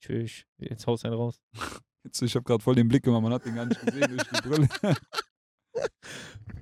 Tschüss. 0.00 0.44
Jetzt 0.58 0.86
haust 0.86 1.04
einen 1.04 1.14
raus. 1.14 1.40
Jetzt, 2.04 2.22
ich 2.22 2.34
habe 2.34 2.44
gerade 2.44 2.62
voll 2.62 2.74
den 2.76 2.88
Blick 2.88 3.02
gemacht, 3.02 3.22
man 3.22 3.32
hat 3.32 3.44
den 3.44 3.54
gar 3.56 3.66
nicht 3.66 3.80
gesehen 3.84 4.08
durch 4.08 4.22
die 4.22 4.48
Brille. 4.48 4.68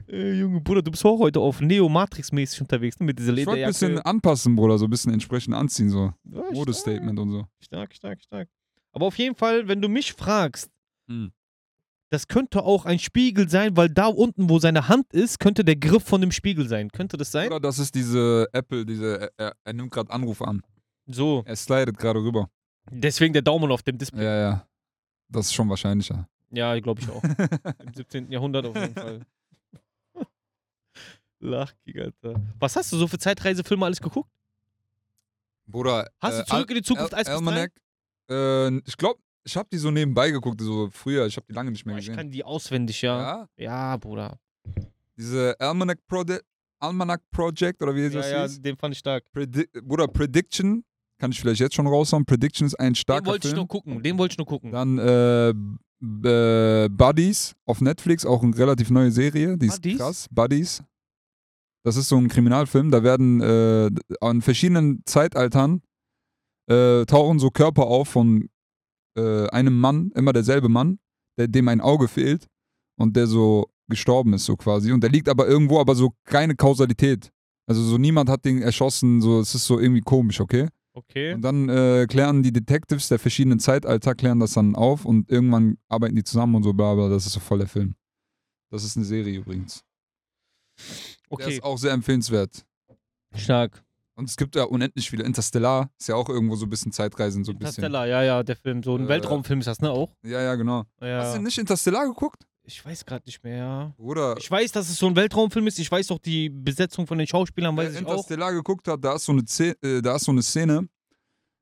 Ey, 0.07 0.33
Junge, 0.41 0.61
Bruder, 0.63 0.81
du 0.81 0.91
bist 0.91 1.05
auch 1.05 1.19
heute 1.19 1.39
auf 1.39 1.61
Neo-Matrix-mäßig 1.61 2.63
unterwegs, 2.63 2.99
ne? 2.99 3.07
Mit 3.07 3.19
dieser 3.19 3.33
Ich 3.35 3.47
wollte 3.47 3.51
ein 3.51 3.57
Lederjacke. 3.71 3.87
bisschen 3.87 3.99
anpassen, 3.99 4.57
Bruder, 4.57 4.79
so 4.79 4.87
ein 4.87 4.91
bisschen 4.91 5.13
entsprechend 5.13 5.55
anziehen, 5.55 5.91
so. 5.91 6.15
Ja. 6.25 6.51
Modestatement 6.51 7.19
und 7.19 7.31
so. 7.31 7.47
Stark, 7.61 7.95
stark, 7.95 8.23
stark. 8.23 8.49
Aber 8.93 9.07
auf 9.07 9.19
jeden 9.19 9.35
Fall, 9.35 9.69
wenn 9.69 9.83
du 9.83 9.89
mich 9.89 10.15
fragst, 10.15 10.71
Hm. 11.09 11.33
das 12.11 12.29
könnte 12.29 12.63
auch 12.63 12.85
ein 12.87 12.99
Spiegel 12.99 13.49
sein, 13.49 13.77
weil 13.77 13.89
da 13.91 14.07
unten, 14.07 14.49
wo 14.49 14.59
seine 14.59 14.89
Hand 14.89 15.13
ist, 15.13 15.39
könnte 15.41 15.65
der 15.65 15.77
Griff 15.77 16.05
von 16.05 16.21
dem 16.21 16.31
Spiegel 16.33 16.69
sein. 16.69 16.91
Könnte 16.91 17.17
das 17.17 17.31
sein? 17.33 17.49
Oder 17.49 17.61
das 17.61 17.79
ist 17.79 17.95
diese 17.95 18.47
Apple, 18.53 18.87
diese, 18.87 19.21
er, 19.21 19.33
er, 19.37 19.57
er 19.65 19.73
nimmt 19.73 19.91
gerade 19.91 20.11
Anruf 20.11 20.41
an. 20.43 20.63
So. 21.07 21.43
Er 21.47 21.57
slidet 21.57 21.99
gerade 21.99 22.21
rüber. 22.21 22.49
Deswegen 22.91 23.33
der 23.33 23.43
Daumen 23.43 23.71
auf 23.73 23.83
dem 23.83 23.99
Display. 23.99 24.25
Ja, 24.25 24.37
ja. 24.37 24.69
Das 25.29 25.47
ist 25.47 25.55
schon 25.55 25.69
wahrscheinlicher. 25.69 26.29
Ja, 26.51 26.79
glaube 26.81 27.01
ich 27.03 27.11
auch. 27.11 27.23
Im 27.85 27.95
17. 27.95 28.31
Jahrhundert 28.31 28.67
auf 28.67 28.77
jeden 28.77 28.95
Fall. 28.95 29.21
Lachkick, 31.41 31.99
Alter. 31.99 32.41
Was 32.59 32.77
hast 32.77 32.93
du 32.93 32.97
so 32.97 33.07
für 33.07 33.19
Zeitreisefilme 33.19 33.85
alles 33.85 34.01
geguckt? 34.01 34.31
Bruder, 35.67 36.11
Hast 36.21 36.35
äh, 36.35 36.39
du 36.41 36.47
zurück 36.47 36.71
in 36.71 36.77
die 36.77 36.83
Zukunft 36.83 37.13
Al- 37.15 37.21
1 37.21 37.29
bis 37.29 37.39
3? 37.39 37.47
Almanac, 37.47 37.73
äh, 38.31 38.79
ich 38.87 38.97
glaube, 38.97 39.21
ich 39.45 39.57
habe 39.57 39.69
die 39.73 39.79
so 39.79 39.91
nebenbei 39.91 40.31
geguckt, 40.31 40.61
so 40.61 40.89
früher. 40.91 41.27
Ich 41.27 41.37
habe 41.37 41.47
die 41.49 41.53
lange 41.55 41.71
nicht 41.71 41.85
mehr 41.87 41.95
Boah, 41.95 41.99
ich 41.99 42.07
gesehen. 42.07 42.17
kann 42.17 42.31
die 42.31 42.45
auswendig, 42.45 43.03
ja. 43.03 43.21
ja? 43.21 43.49
Ja, 43.57 43.97
Bruder. 43.97 44.39
Diese 45.17 45.55
Almanac, 45.61 45.99
Prode 46.07 46.41
Almanac 46.81 47.23
Project 47.31 47.83
oder 47.83 47.95
wie 47.95 48.03
Ja, 48.03 48.09
das 48.11 48.31
ja, 48.31 48.43
hieß? 48.43 48.61
den 48.63 48.77
fand 48.77 48.95
ich 48.95 48.99
stark. 48.99 49.25
Predi 49.33 49.67
Bruder, 49.83 50.09
Prediction, 50.09 50.85
kann 51.19 51.31
ich 51.31 51.41
vielleicht 51.41 51.61
jetzt 51.61 51.75
schon 51.75 51.87
raushauen. 51.87 52.25
Prediction 52.25 52.67
ist 52.67 52.75
ein 52.75 52.89
Den 52.89 52.95
starker 52.97 53.27
wollte 53.27 53.49
ich 53.49 53.55
nur 53.55 53.69
gucken. 53.69 54.03
Den 54.03 54.19
wollte 54.19 54.33
ich 54.35 54.39
nur 54.39 54.47
gucken. 54.47 54.73
Dann 54.73 54.99
äh, 54.99 55.51
äh, 55.51 56.89
Buddies 56.89 57.55
auf 57.65 57.81
Netflix, 57.81 58.27
auch 58.27 58.43
eine 58.43 58.57
relativ 58.57 58.91
neue 58.91 59.11
Serie. 59.11 59.57
Die 59.57 59.67
ist 59.67 59.81
Buddies? 59.83 59.99
krass. 59.99 60.27
Buddies. 60.31 60.83
Das 61.85 61.97
ist 61.97 62.09
so 62.09 62.17
ein 62.17 62.29
Kriminalfilm. 62.29 62.91
Da 62.91 63.03
werden 63.03 63.41
äh, 63.41 63.91
an 64.21 64.43
verschiedenen 64.43 65.03
Zeitaltern 65.05 65.83
äh, 66.67 67.05
tauchen 67.05 67.39
so 67.39 67.51
Körper 67.51 67.87
auf 67.87 68.09
von 68.09 68.49
äh, 69.17 69.49
einem 69.49 69.79
Mann, 69.79 70.11
immer 70.15 70.33
derselbe 70.33 70.69
Mann, 70.69 70.99
der, 71.39 71.49
dem 71.49 71.69
ein 71.69 71.81
Auge 71.81 72.09
fehlt 72.09 72.47
und 72.97 73.17
der 73.17 73.27
so 73.27 73.67
gestorben 73.89 74.33
ist, 74.33 74.45
so 74.47 74.57
quasi. 74.57 74.93
Und 74.93 75.03
der 75.03 75.11
liegt 75.11 75.29
aber 75.29 75.47
irgendwo, 75.47 75.79
aber 75.81 75.95
so 75.95 76.15
keine 76.25 76.55
Kausalität. 76.57 77.31
Also 77.67 77.83
so 77.83 77.99
niemand 77.99 78.29
hat 78.29 78.45
den 78.45 78.63
erschossen, 78.63 79.21
so 79.21 79.41
es 79.41 79.55
ist 79.55 79.67
so 79.67 79.79
irgendwie 79.79 80.01
komisch, 80.01 80.41
okay? 80.41 80.69
Okay. 80.97 81.35
Und 81.35 81.43
dann 81.43 81.69
äh, 81.69 82.07
klären 82.09 82.43
die 82.43 82.53
Detectives 82.53 83.09
der 83.09 83.19
verschiedenen 83.19 83.59
Zeitalter, 83.59 84.15
klären 84.15 84.39
das 84.39 84.53
dann 84.53 84.77
auf 84.77 85.05
und 85.05 85.29
irgendwann 85.31 85.77
arbeiten 85.89 86.15
die 86.15 86.23
zusammen 86.23 86.55
und 86.55 86.63
so, 86.63 86.73
bla 86.73 86.95
bla. 86.95 87.09
Das 87.09 87.27
ist 87.27 87.33
so 87.33 87.41
voll 87.41 87.59
der 87.59 87.67
Film. 87.67 87.95
Das 88.71 88.85
ist 88.85 88.97
eine 88.97 89.05
Serie 89.05 89.39
übrigens. 89.39 89.83
Der 90.79 90.87
Okay. 91.31 91.55
ist 91.55 91.65
auch 91.65 91.79
sehr 91.79 91.93
empfehlenswert. 91.93 92.65
Stark. 93.35 93.85
Und 94.17 94.29
es 94.31 94.37
gibt 94.37 94.55
ja 94.57 94.65
unendlich 94.65 95.11
viele. 95.11 95.25
Interstellar 95.25 95.91
ist 95.99 96.09
ja 96.09 96.15
auch 96.15 96.29
irgendwo 96.29 96.55
so 96.57 96.67
ein 96.67 96.71
bisschen 96.71 96.93
Zeitreisen, 96.93 97.43
so 97.45 97.51
ein 97.53 97.59
bisschen. 97.59 97.83
Interstellar, 97.85 98.07
ja, 98.07 98.23
ja, 98.23 98.43
der 98.43 98.57
Film. 98.57 98.83
So 98.83 98.95
ein 98.97 99.07
Äh, 99.07 99.09
Weltraumfilm 99.09 99.59
ist 99.61 99.67
das, 99.67 99.81
ne? 99.81 99.91
Auch? 99.91 100.11
Ja, 100.25 100.41
ja, 100.41 100.55
genau. 100.55 100.85
Ja. 101.01 101.23
Hast 101.23 101.37
du 101.37 101.41
nicht 101.43 101.59
Interstellar 101.59 102.07
geguckt? 102.07 102.45
Ich 102.67 102.83
weiß 102.85 103.05
gerade 103.05 103.25
nicht 103.27 103.43
mehr, 103.45 103.57
ja. 103.57 103.93
Bruder, 103.99 104.37
Ich 104.39 104.51
weiß, 104.51 104.73
dass 104.73 104.89
es 104.89 104.97
so 104.97 105.07
ein 105.07 105.17
Weltraumfilm 105.17 105.67
ist. 105.67 105.79
Ich 105.79 105.91
weiß 105.91 106.11
auch 106.13 106.19
die 106.19 106.49
Besetzung 106.49 107.07
von 107.07 107.19
den 107.19 107.27
Schauspielern, 107.27 107.77
weiß 107.77 107.93
ich 107.93 108.07
auch. 108.07 108.13
Interstellar 108.13 108.53
geguckt 108.53 108.89
hat, 108.89 109.05
da 109.05 109.17
ist 109.17 109.25
so 109.27 109.33
eine, 109.33 109.45
Ze 109.45 109.77
äh, 109.83 110.01
da 110.01 110.17
ist 110.17 110.25
so 110.25 110.33
eine 110.33 110.43
Szene. 110.43 110.89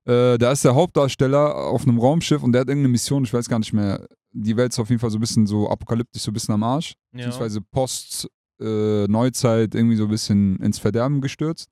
Äh, 0.04 0.36
da 0.38 0.52
ist 0.52 0.64
der 0.64 0.74
Hauptdarsteller 0.74 1.54
auf 1.56 1.82
einem 1.82 1.98
Raumschiff 1.98 2.42
und 2.42 2.52
der 2.52 2.60
hat 2.62 2.68
irgendeine 2.68 2.90
Mission, 2.92 3.24
ich 3.24 3.32
weiß 3.32 3.48
gar 3.48 3.58
nicht 3.58 3.72
mehr. 3.72 4.06
Die 4.32 4.56
Welt 4.56 4.72
ist 4.72 4.78
auf 4.78 4.88
jeden 4.90 5.00
Fall 5.00 5.10
so 5.10 5.18
ein 5.18 5.20
bisschen 5.20 5.46
so 5.46 5.68
apokalyptisch, 5.70 6.22
so 6.22 6.30
ein 6.30 6.34
bisschen 6.34 6.54
am 6.54 6.62
Arsch. 6.62 6.94
Ja. 7.12 7.18
beziehungsweise 7.26 7.60
Post-Neuzeit 8.58 9.74
irgendwie 9.74 9.96
so 9.96 10.04
ein 10.04 10.10
bisschen 10.10 10.56
ins 10.60 10.78
Verderben 10.78 11.20
gestürzt. 11.20 11.68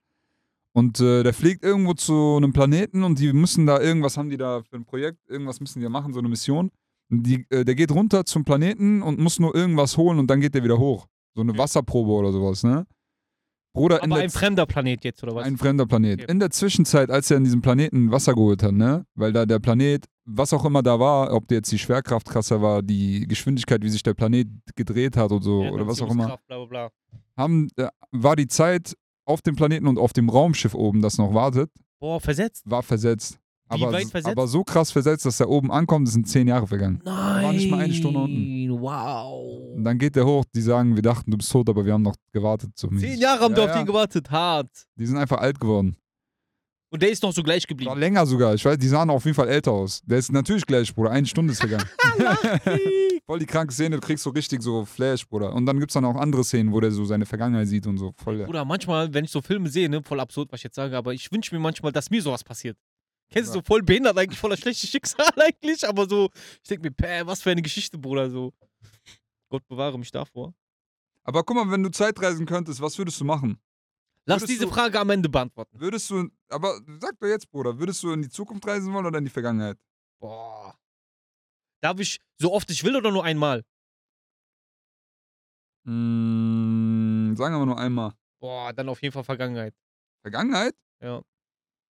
Und 0.72 1.00
äh, 1.00 1.22
der 1.22 1.34
fliegt 1.34 1.64
irgendwo 1.64 1.94
zu 1.94 2.36
einem 2.36 2.52
Planeten 2.52 3.02
und 3.02 3.18
die 3.18 3.32
müssen 3.32 3.66
da 3.66 3.80
irgendwas 3.80 4.16
haben 4.16 4.30
die 4.30 4.36
da 4.36 4.62
für 4.62 4.76
ein 4.76 4.84
Projekt, 4.84 5.18
irgendwas 5.28 5.60
müssen 5.60 5.80
die 5.80 5.84
da 5.84 5.90
machen, 5.90 6.12
so 6.12 6.20
eine 6.20 6.28
Mission. 6.28 6.70
Und 7.10 7.24
die, 7.24 7.44
äh, 7.50 7.64
der 7.64 7.74
geht 7.74 7.90
runter 7.90 8.24
zum 8.24 8.44
Planeten 8.44 9.02
und 9.02 9.18
muss 9.18 9.40
nur 9.40 9.54
irgendwas 9.54 9.96
holen 9.96 10.18
und 10.20 10.28
dann 10.28 10.40
geht 10.40 10.54
der 10.54 10.62
wieder 10.62 10.78
hoch. 10.78 11.06
So 11.34 11.42
eine. 11.42 11.56
Wasserprobe 11.58 12.12
oder 12.12 12.32
sowas, 12.32 12.62
ne? 12.62 12.86
Bruder, 13.72 14.02
Aber 14.02 14.16
der 14.16 14.24
ein 14.24 14.30
fremder 14.30 14.66
Planet 14.66 15.04
jetzt, 15.04 15.22
oder 15.22 15.34
was? 15.36 15.46
ein 15.46 15.56
fremder 15.56 15.86
Planet. 15.86 16.22
Okay. 16.22 16.32
In 16.32 16.40
der 16.40 16.50
Zwischenzeit, 16.50 17.08
als 17.08 17.30
er 17.30 17.36
in 17.36 17.44
diesem 17.44 17.62
Planeten 17.62 18.10
Wasser 18.10 18.34
geholt 18.34 18.62
hat, 18.62 18.72
ne? 18.72 19.06
Weil 19.14 19.32
da 19.32 19.46
der 19.46 19.60
Planet, 19.60 20.06
was 20.24 20.52
auch 20.52 20.64
immer 20.64 20.82
da 20.82 20.98
war, 20.98 21.32
ob 21.32 21.50
jetzt 21.52 21.70
die 21.70 21.78
Schwerkraft 21.78 22.28
krasser 22.28 22.60
war, 22.62 22.82
die 22.82 23.26
Geschwindigkeit, 23.28 23.82
wie 23.82 23.88
sich 23.88 24.02
der 24.02 24.14
Planet 24.14 24.48
gedreht 24.74 25.16
hat 25.16 25.30
oder 25.30 25.44
so, 25.44 25.60
oder 25.62 25.86
was 25.86 26.02
auch 26.02 26.10
immer, 26.10 26.38
Bla, 26.48 26.64
bla, 26.64 26.64
bla. 26.64 26.90
haben, 27.36 27.68
äh, 27.76 27.88
war 28.10 28.34
die 28.34 28.48
Zeit 28.48 28.96
auf 29.30 29.42
dem 29.42 29.56
Planeten 29.56 29.86
und 29.86 29.98
auf 29.98 30.12
dem 30.12 30.28
Raumschiff 30.28 30.74
oben, 30.74 31.00
das 31.02 31.16
noch 31.18 31.32
wartet, 31.34 31.70
Boah, 32.00 32.20
versetzt. 32.20 32.62
war 32.66 32.82
versetzt. 32.82 33.38
Aber, 33.72 33.92
weit 33.92 34.08
versetzt? 34.08 34.26
aber 34.36 34.48
so 34.48 34.64
krass 34.64 34.90
versetzt, 34.90 35.24
dass 35.26 35.38
er 35.38 35.48
oben 35.48 35.70
ankommt, 35.70 36.08
sind 36.08 36.26
zehn 36.28 36.48
Jahre 36.48 36.66
vergangen. 36.66 37.00
Nein. 37.04 37.44
war 37.44 37.52
nicht 37.52 37.70
mal 37.70 37.78
eine 37.80 37.94
Stunde 37.94 38.18
unten. 38.18 38.68
Und 38.70 38.80
Wow. 38.80 39.84
dann 39.84 39.96
geht 39.98 40.16
der 40.16 40.26
hoch, 40.26 40.44
die 40.54 40.60
sagen, 40.60 40.96
wir 40.96 41.02
dachten, 41.02 41.30
du 41.30 41.36
bist 41.36 41.52
tot, 41.52 41.68
aber 41.68 41.84
wir 41.84 41.92
haben 41.92 42.02
noch 42.02 42.16
gewartet. 42.32 42.70
Mäßig. 42.90 43.10
Zehn 43.10 43.20
Jahre 43.20 43.42
haben 43.44 43.54
die 43.54 43.60
Ja, 43.60 43.66
auf 43.66 43.70
ja. 43.70 43.78
den 43.82 43.86
gewartet. 43.86 44.28
Hart. 44.30 44.70
Die 44.96 45.06
sind 45.06 45.18
einfach 45.18 45.38
alt 45.38 45.60
geworden. 45.60 45.94
Und 46.92 47.02
der 47.02 47.10
ist 47.10 47.22
noch 47.22 47.32
so 47.32 47.42
gleich 47.44 47.62
War 47.64 47.68
geblieben. 47.68 47.98
länger 47.98 48.26
sogar. 48.26 48.54
Ich 48.54 48.64
weiß, 48.64 48.76
die 48.78 48.88
sahen 48.88 49.10
auf 49.10 49.24
jeden 49.24 49.36
Fall 49.36 49.48
älter 49.48 49.70
aus. 49.70 50.02
Der 50.04 50.18
ist 50.18 50.32
natürlich 50.32 50.66
gleich, 50.66 50.92
Bruder. 50.94 51.10
Eine 51.12 51.26
Stunde 51.26 51.52
ist 51.52 51.60
vergangen. 51.60 51.88
Voll 53.26 53.38
die 53.38 53.46
kranke 53.46 53.72
Szene, 53.72 53.94
du 53.96 54.00
kriegst 54.00 54.24
so 54.24 54.30
richtig 54.30 54.60
so 54.60 54.84
Flash, 54.84 55.26
Bruder. 55.28 55.52
Und 55.52 55.66
dann 55.66 55.78
gibt's 55.78 55.94
dann 55.94 56.04
auch 56.04 56.16
andere 56.16 56.42
Szenen, 56.42 56.72
wo 56.72 56.80
der 56.80 56.90
so 56.90 57.04
seine 57.04 57.26
Vergangenheit 57.26 57.68
sieht 57.68 57.86
und 57.86 57.96
so. 57.98 58.12
Voll. 58.16 58.44
Bruder, 58.44 58.64
manchmal, 58.64 59.12
wenn 59.14 59.24
ich 59.24 59.30
so 59.30 59.40
Filme 59.40 59.68
sehe, 59.68 59.88
ne, 59.88 60.02
voll 60.02 60.18
absurd, 60.18 60.50
was 60.50 60.58
ich 60.60 60.64
jetzt 60.64 60.74
sage, 60.74 60.96
aber 60.96 61.14
ich 61.14 61.30
wünsche 61.30 61.54
mir 61.54 61.60
manchmal, 61.60 61.92
dass 61.92 62.10
mir 62.10 62.20
sowas 62.20 62.42
passiert. 62.42 62.76
Kennst 63.32 63.50
du, 63.50 63.58
Ja. 63.58 63.62
so 63.62 63.62
voll 63.64 63.82
behindert 63.82 64.18
eigentlich, 64.18 64.38
voller 64.40 64.56
schlechtes 64.56 64.90
Schicksal 64.90 65.28
eigentlich, 65.36 65.86
aber 65.88 66.08
so, 66.08 66.28
ich 66.60 66.68
denke 66.68 66.82
mir, 66.88 66.90
päh, 66.90 67.22
was 67.24 67.40
für 67.40 67.52
eine 67.52 67.62
Geschichte, 67.62 67.96
Bruder, 67.98 68.28
so. 68.28 68.52
Gott 69.48 69.66
bewahre 69.68 69.96
mich 69.96 70.10
davor. 70.10 70.52
Aber 71.22 71.44
guck 71.44 71.54
mal, 71.56 71.70
wenn 71.70 71.84
du 71.84 71.90
Zeitreisen 71.90 72.46
könntest, 72.46 72.80
was 72.80 72.98
würdest 72.98 73.20
du 73.20 73.24
machen? 73.24 73.60
Lass 74.26 74.44
diese 74.44 74.64
du- 74.66 74.70
Frage 74.70 74.98
am 75.00 75.10
Ende 75.10 75.28
beantworten. 75.28 75.80
Würdest 75.80 76.08
du, 76.10 76.28
aber 76.48 76.78
sag 77.00 77.18
doch 77.18 77.26
jetzt, 77.28 77.50
Bruder, 77.50 77.78
würdest 77.78 78.02
du 78.02 78.12
in 78.12 78.22
die 78.22 78.28
Zukunft 78.28 78.66
reisen 78.66 78.92
wollen 78.92 79.06
oder 79.06 79.18
in 79.18 79.24
die 79.24 79.30
Vergangenheit? 79.30 79.78
Boah. 80.20 80.78
Darf 81.82 81.98
ich 81.98 82.20
so 82.38 82.52
oft 82.52 82.70
ich 82.70 82.84
will 82.84 82.96
oder 82.96 83.10
nur 83.10 83.24
einmal? 83.24 83.62
Mm, 85.84 87.34
sagen 87.36 87.54
wir 87.54 87.58
mal 87.58 87.66
nur 87.66 87.78
einmal. 87.78 88.12
Boah, 88.40 88.72
dann 88.72 88.88
auf 88.88 89.00
jeden 89.02 89.12
Fall 89.12 89.24
Vergangenheit. 89.24 89.74
Vergangenheit? 90.22 90.74
Ja. 91.00 91.22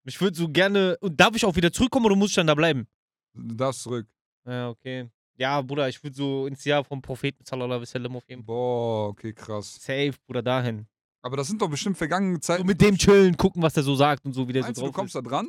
Ich 0.06 0.20
würde 0.22 0.36
so 0.38 0.50
gerne. 0.50 0.98
Und 1.02 1.20
darf 1.20 1.36
ich 1.36 1.46
auch 1.46 1.56
wieder 1.56 1.72
zurückkommen 1.72 2.06
oder 2.06 2.16
muss 2.16 2.30
ich 2.30 2.36
dann 2.36 2.48
da 2.48 2.56
bleiben? 2.56 2.88
Du 3.34 3.56
darfst 3.56 3.84
zurück. 3.84 4.08
Ja, 4.46 4.70
okay. 4.70 5.10
Ja, 5.36 5.62
Bruder, 5.62 5.88
ich 5.88 6.02
würde 6.04 6.16
so 6.16 6.48
ins 6.48 6.64
Jahr 6.66 6.84
vom 6.84 7.02
Propheten 7.02 7.44
sallallahu 7.46 7.72
alaihi 7.74 7.82
wasallam 7.84 8.16
auf 8.16 8.28
jeden 8.28 8.42
Fall. 8.44 8.56
Boah, 8.56 9.08
okay, 9.10 9.34
krass. 9.34 9.76
Safe, 9.76 10.14
Bruder, 10.26 10.42
dahin. 10.42 10.88
Aber 11.22 11.36
das 11.38 11.48
sind 11.48 11.62
doch 11.62 11.70
bestimmt 11.70 11.98
vergangene 11.98 12.36
So 12.36 12.40
Zeiten. 12.42 12.66
mit 12.66 12.80
dem 12.82 12.98
chillen, 12.98 13.36
gucken, 13.38 13.62
was 13.62 13.74
der 13.74 13.84
so 13.84 13.96
sagt 13.96 14.26
und 14.26 14.34
so, 14.34 14.48
wie 14.48 14.54
der 14.54 14.64
Meinst 14.64 14.78
so 14.78 14.84
du, 14.84 14.88
du 14.88 14.92
drauf 14.92 15.00
kommst 15.02 15.16
ist. 15.16 15.24
da 15.26 15.30
dran? 15.30 15.48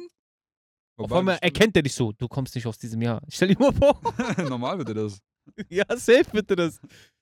Auf 0.96 1.12
einmal 1.12 1.38
erkennt 1.40 1.76
er 1.76 1.82
dich 1.82 1.94
so, 1.94 2.12
du 2.12 2.26
kommst 2.26 2.54
nicht 2.56 2.66
aus 2.66 2.76
diesem 2.78 3.00
Jahr. 3.02 3.22
Stell 3.28 3.48
dir 3.54 3.58
mal 3.58 3.72
vor. 3.72 4.00
Normal 4.48 4.78
wird 4.78 4.88
er 4.88 4.94
das. 4.94 5.18
ja, 5.68 5.84
safe 5.90 6.24
bitte 6.32 6.56
das. 6.56 6.80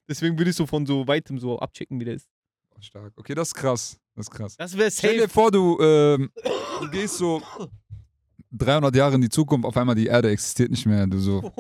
Deswegen 0.09 0.39
würde 0.39 0.51
ich 0.51 0.57
so 0.57 0.67
von 0.67 0.87
so 0.87 1.07
weitem 1.07 1.39
so 1.39 1.59
abchecken, 1.59 2.01
wie 2.01 2.05
der 2.07 2.15
ist. 2.15 2.29
Stark. 2.81 3.13
Okay, 3.17 3.35
das 3.35 3.49
ist 3.49 3.55
krass. 3.55 3.99
Das 4.15 4.27
ist 4.27 4.31
krass. 4.31 4.57
Das 4.57 4.77
wäre 4.77 4.91
Stell 4.91 5.15
dir 5.15 5.21
safe. 5.23 5.33
vor, 5.33 5.51
du, 5.51 5.79
ähm, 5.81 6.31
du 6.81 6.91
gehst 6.91 7.17
so 7.19 7.43
300 8.53 8.95
Jahre 8.95 9.15
in 9.17 9.21
die 9.23 9.29
Zukunft, 9.29 9.67
auf 9.67 9.77
einmal 9.77 9.95
die 9.95 10.07
Erde 10.07 10.31
existiert 10.31 10.71
nicht 10.71 10.87
mehr. 10.87 11.07
Du 11.07 11.19
so, 11.19 11.53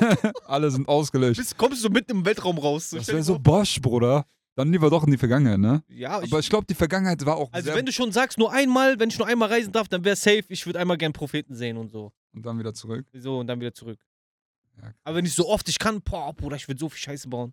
alle 0.46 0.70
sind 0.70 0.88
ausgelöscht. 0.88 1.38
Bist, 1.38 1.56
kommst 1.56 1.84
du 1.84 1.90
mitten 1.90 2.12
im 2.12 2.24
Weltraum 2.24 2.58
raus. 2.58 2.90
Das 2.90 3.02
stell 3.04 3.16
wäre 3.16 3.24
so. 3.24 3.38
Bosch, 3.38 3.80
Bruder. 3.80 4.24
Dann 4.56 4.72
lieber 4.72 4.90
doch 4.90 5.04
in 5.04 5.10
die 5.12 5.16
Vergangenheit, 5.16 5.58
ne? 5.58 5.82
Ja, 5.88 6.20
ich, 6.22 6.30
Aber 6.30 6.40
ich 6.40 6.50
glaube, 6.50 6.66
die 6.66 6.74
Vergangenheit 6.74 7.24
war 7.24 7.36
auch 7.36 7.52
also 7.52 7.72
wenn 7.72 7.86
du 7.86 7.92
schon 7.92 8.12
sagst, 8.12 8.36
nur 8.36 8.52
einmal, 8.52 8.98
wenn 8.98 9.08
ich 9.08 9.18
nur 9.18 9.26
einmal 9.26 9.48
reisen 9.48 9.72
darf, 9.72 9.88
dann 9.88 10.04
wäre 10.04 10.16
safe, 10.16 10.44
ich 10.48 10.66
würde 10.66 10.78
einmal 10.80 10.98
gern 10.98 11.12
Propheten 11.12 11.54
sehen 11.54 11.76
und 11.76 11.90
so. 11.90 12.12
Und 12.32 12.44
dann 12.44 12.58
wieder 12.58 12.74
zurück. 12.74 13.06
So 13.12 13.38
und 13.38 13.46
dann 13.46 13.60
wieder 13.60 13.72
zurück. 13.72 13.98
Ja, 14.80 14.92
Aber 15.04 15.16
wenn 15.16 15.24
ich 15.24 15.34
so 15.34 15.48
oft 15.48 15.68
ich 15.68 15.78
kann, 15.78 16.00
boah, 16.02 16.32
Bruder, 16.34 16.56
ich 16.56 16.66
würde 16.68 16.78
so 16.78 16.88
viel 16.88 17.00
Scheiße 17.00 17.28
bauen. 17.28 17.52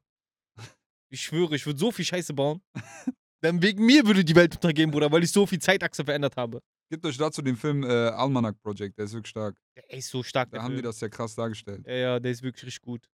Ich 1.10 1.22
schwöre, 1.22 1.56
ich 1.56 1.66
würde 1.66 1.80
so 1.80 1.90
viel 1.90 2.04
Scheiße 2.04 2.34
bauen. 2.34 2.62
Dann 3.42 3.62
wegen 3.62 3.86
mir 3.86 4.06
würde 4.06 4.26
die 4.26 4.36
Welt 4.36 4.56
untergehen, 4.56 4.92
Bruder, 4.92 5.10
weil 5.10 5.24
ich 5.24 5.32
so 5.32 5.46
viel 5.46 5.60
Zeitachse 5.60 6.04
verändert 6.04 6.36
habe. 6.36 6.60
Gebt 6.90 7.06
euch 7.06 7.18
dazu 7.18 7.42
den 7.42 7.56
Film 7.56 7.84
äh, 7.84 7.88
Almanac 7.88 8.62
Project, 8.62 8.98
der 8.98 9.06
ist 9.06 9.14
wirklich 9.14 9.30
stark. 9.30 9.56
Der 9.78 9.90
ist 9.98 10.10
so 10.10 10.22
stark. 10.24 10.50
Da 10.52 10.62
haben 10.62 10.72
die 10.72 10.78
Film. 10.78 10.84
das 10.86 11.00
ja 11.00 11.08
krass 11.08 11.34
dargestellt. 11.36 11.86
Ja, 11.88 11.94
ja, 11.94 12.20
der 12.20 12.32
ist 12.32 12.42
wirklich 12.44 12.66
richtig 12.66 12.82
gut. 12.82 13.08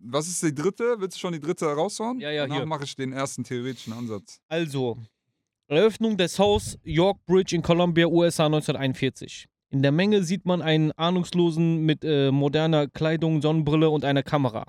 Was 0.00 0.28
ist 0.28 0.42
die 0.42 0.54
dritte? 0.54 0.96
Willst 0.98 1.16
du 1.16 1.20
schon 1.20 1.32
die 1.32 1.40
dritte 1.40 1.66
raushauen? 1.66 2.20
Ja, 2.20 2.30
ja, 2.30 2.42
Danach 2.42 2.56
hier. 2.58 2.66
mache 2.66 2.84
ich 2.84 2.94
den 2.94 3.12
ersten 3.12 3.44
theoretischen 3.44 3.92
Ansatz. 3.92 4.40
Also, 4.48 4.98
Eröffnung 5.66 6.16
des 6.16 6.38
Haus 6.38 6.78
York 6.84 7.18
Bridge 7.26 7.54
in 7.56 7.62
Columbia, 7.62 8.06
USA 8.06 8.46
1941. 8.46 9.48
In 9.70 9.82
der 9.82 9.92
Menge 9.92 10.22
sieht 10.22 10.46
man 10.46 10.62
einen 10.62 10.92
Ahnungslosen 10.92 11.84
mit 11.84 12.04
äh, 12.04 12.30
moderner 12.30 12.88
Kleidung, 12.88 13.42
Sonnenbrille 13.42 13.90
und 13.90 14.04
einer 14.04 14.22
Kamera. 14.22 14.64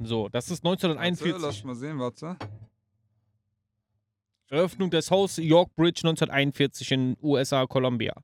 So, 0.00 0.28
das 0.28 0.50
ist 0.50 0.64
Warte, 0.64 0.86
lass 0.88 0.96
1941. 0.98 1.64
mal 1.64 1.74
sehen, 1.74 1.98
warte. 1.98 2.36
Eröffnung 4.48 4.90
des 4.90 5.10
Haus 5.10 5.38
York 5.38 5.74
Bridge 5.74 6.00
1941 6.04 6.92
in 6.92 7.16
USA, 7.20 7.66
Columbia. 7.66 8.14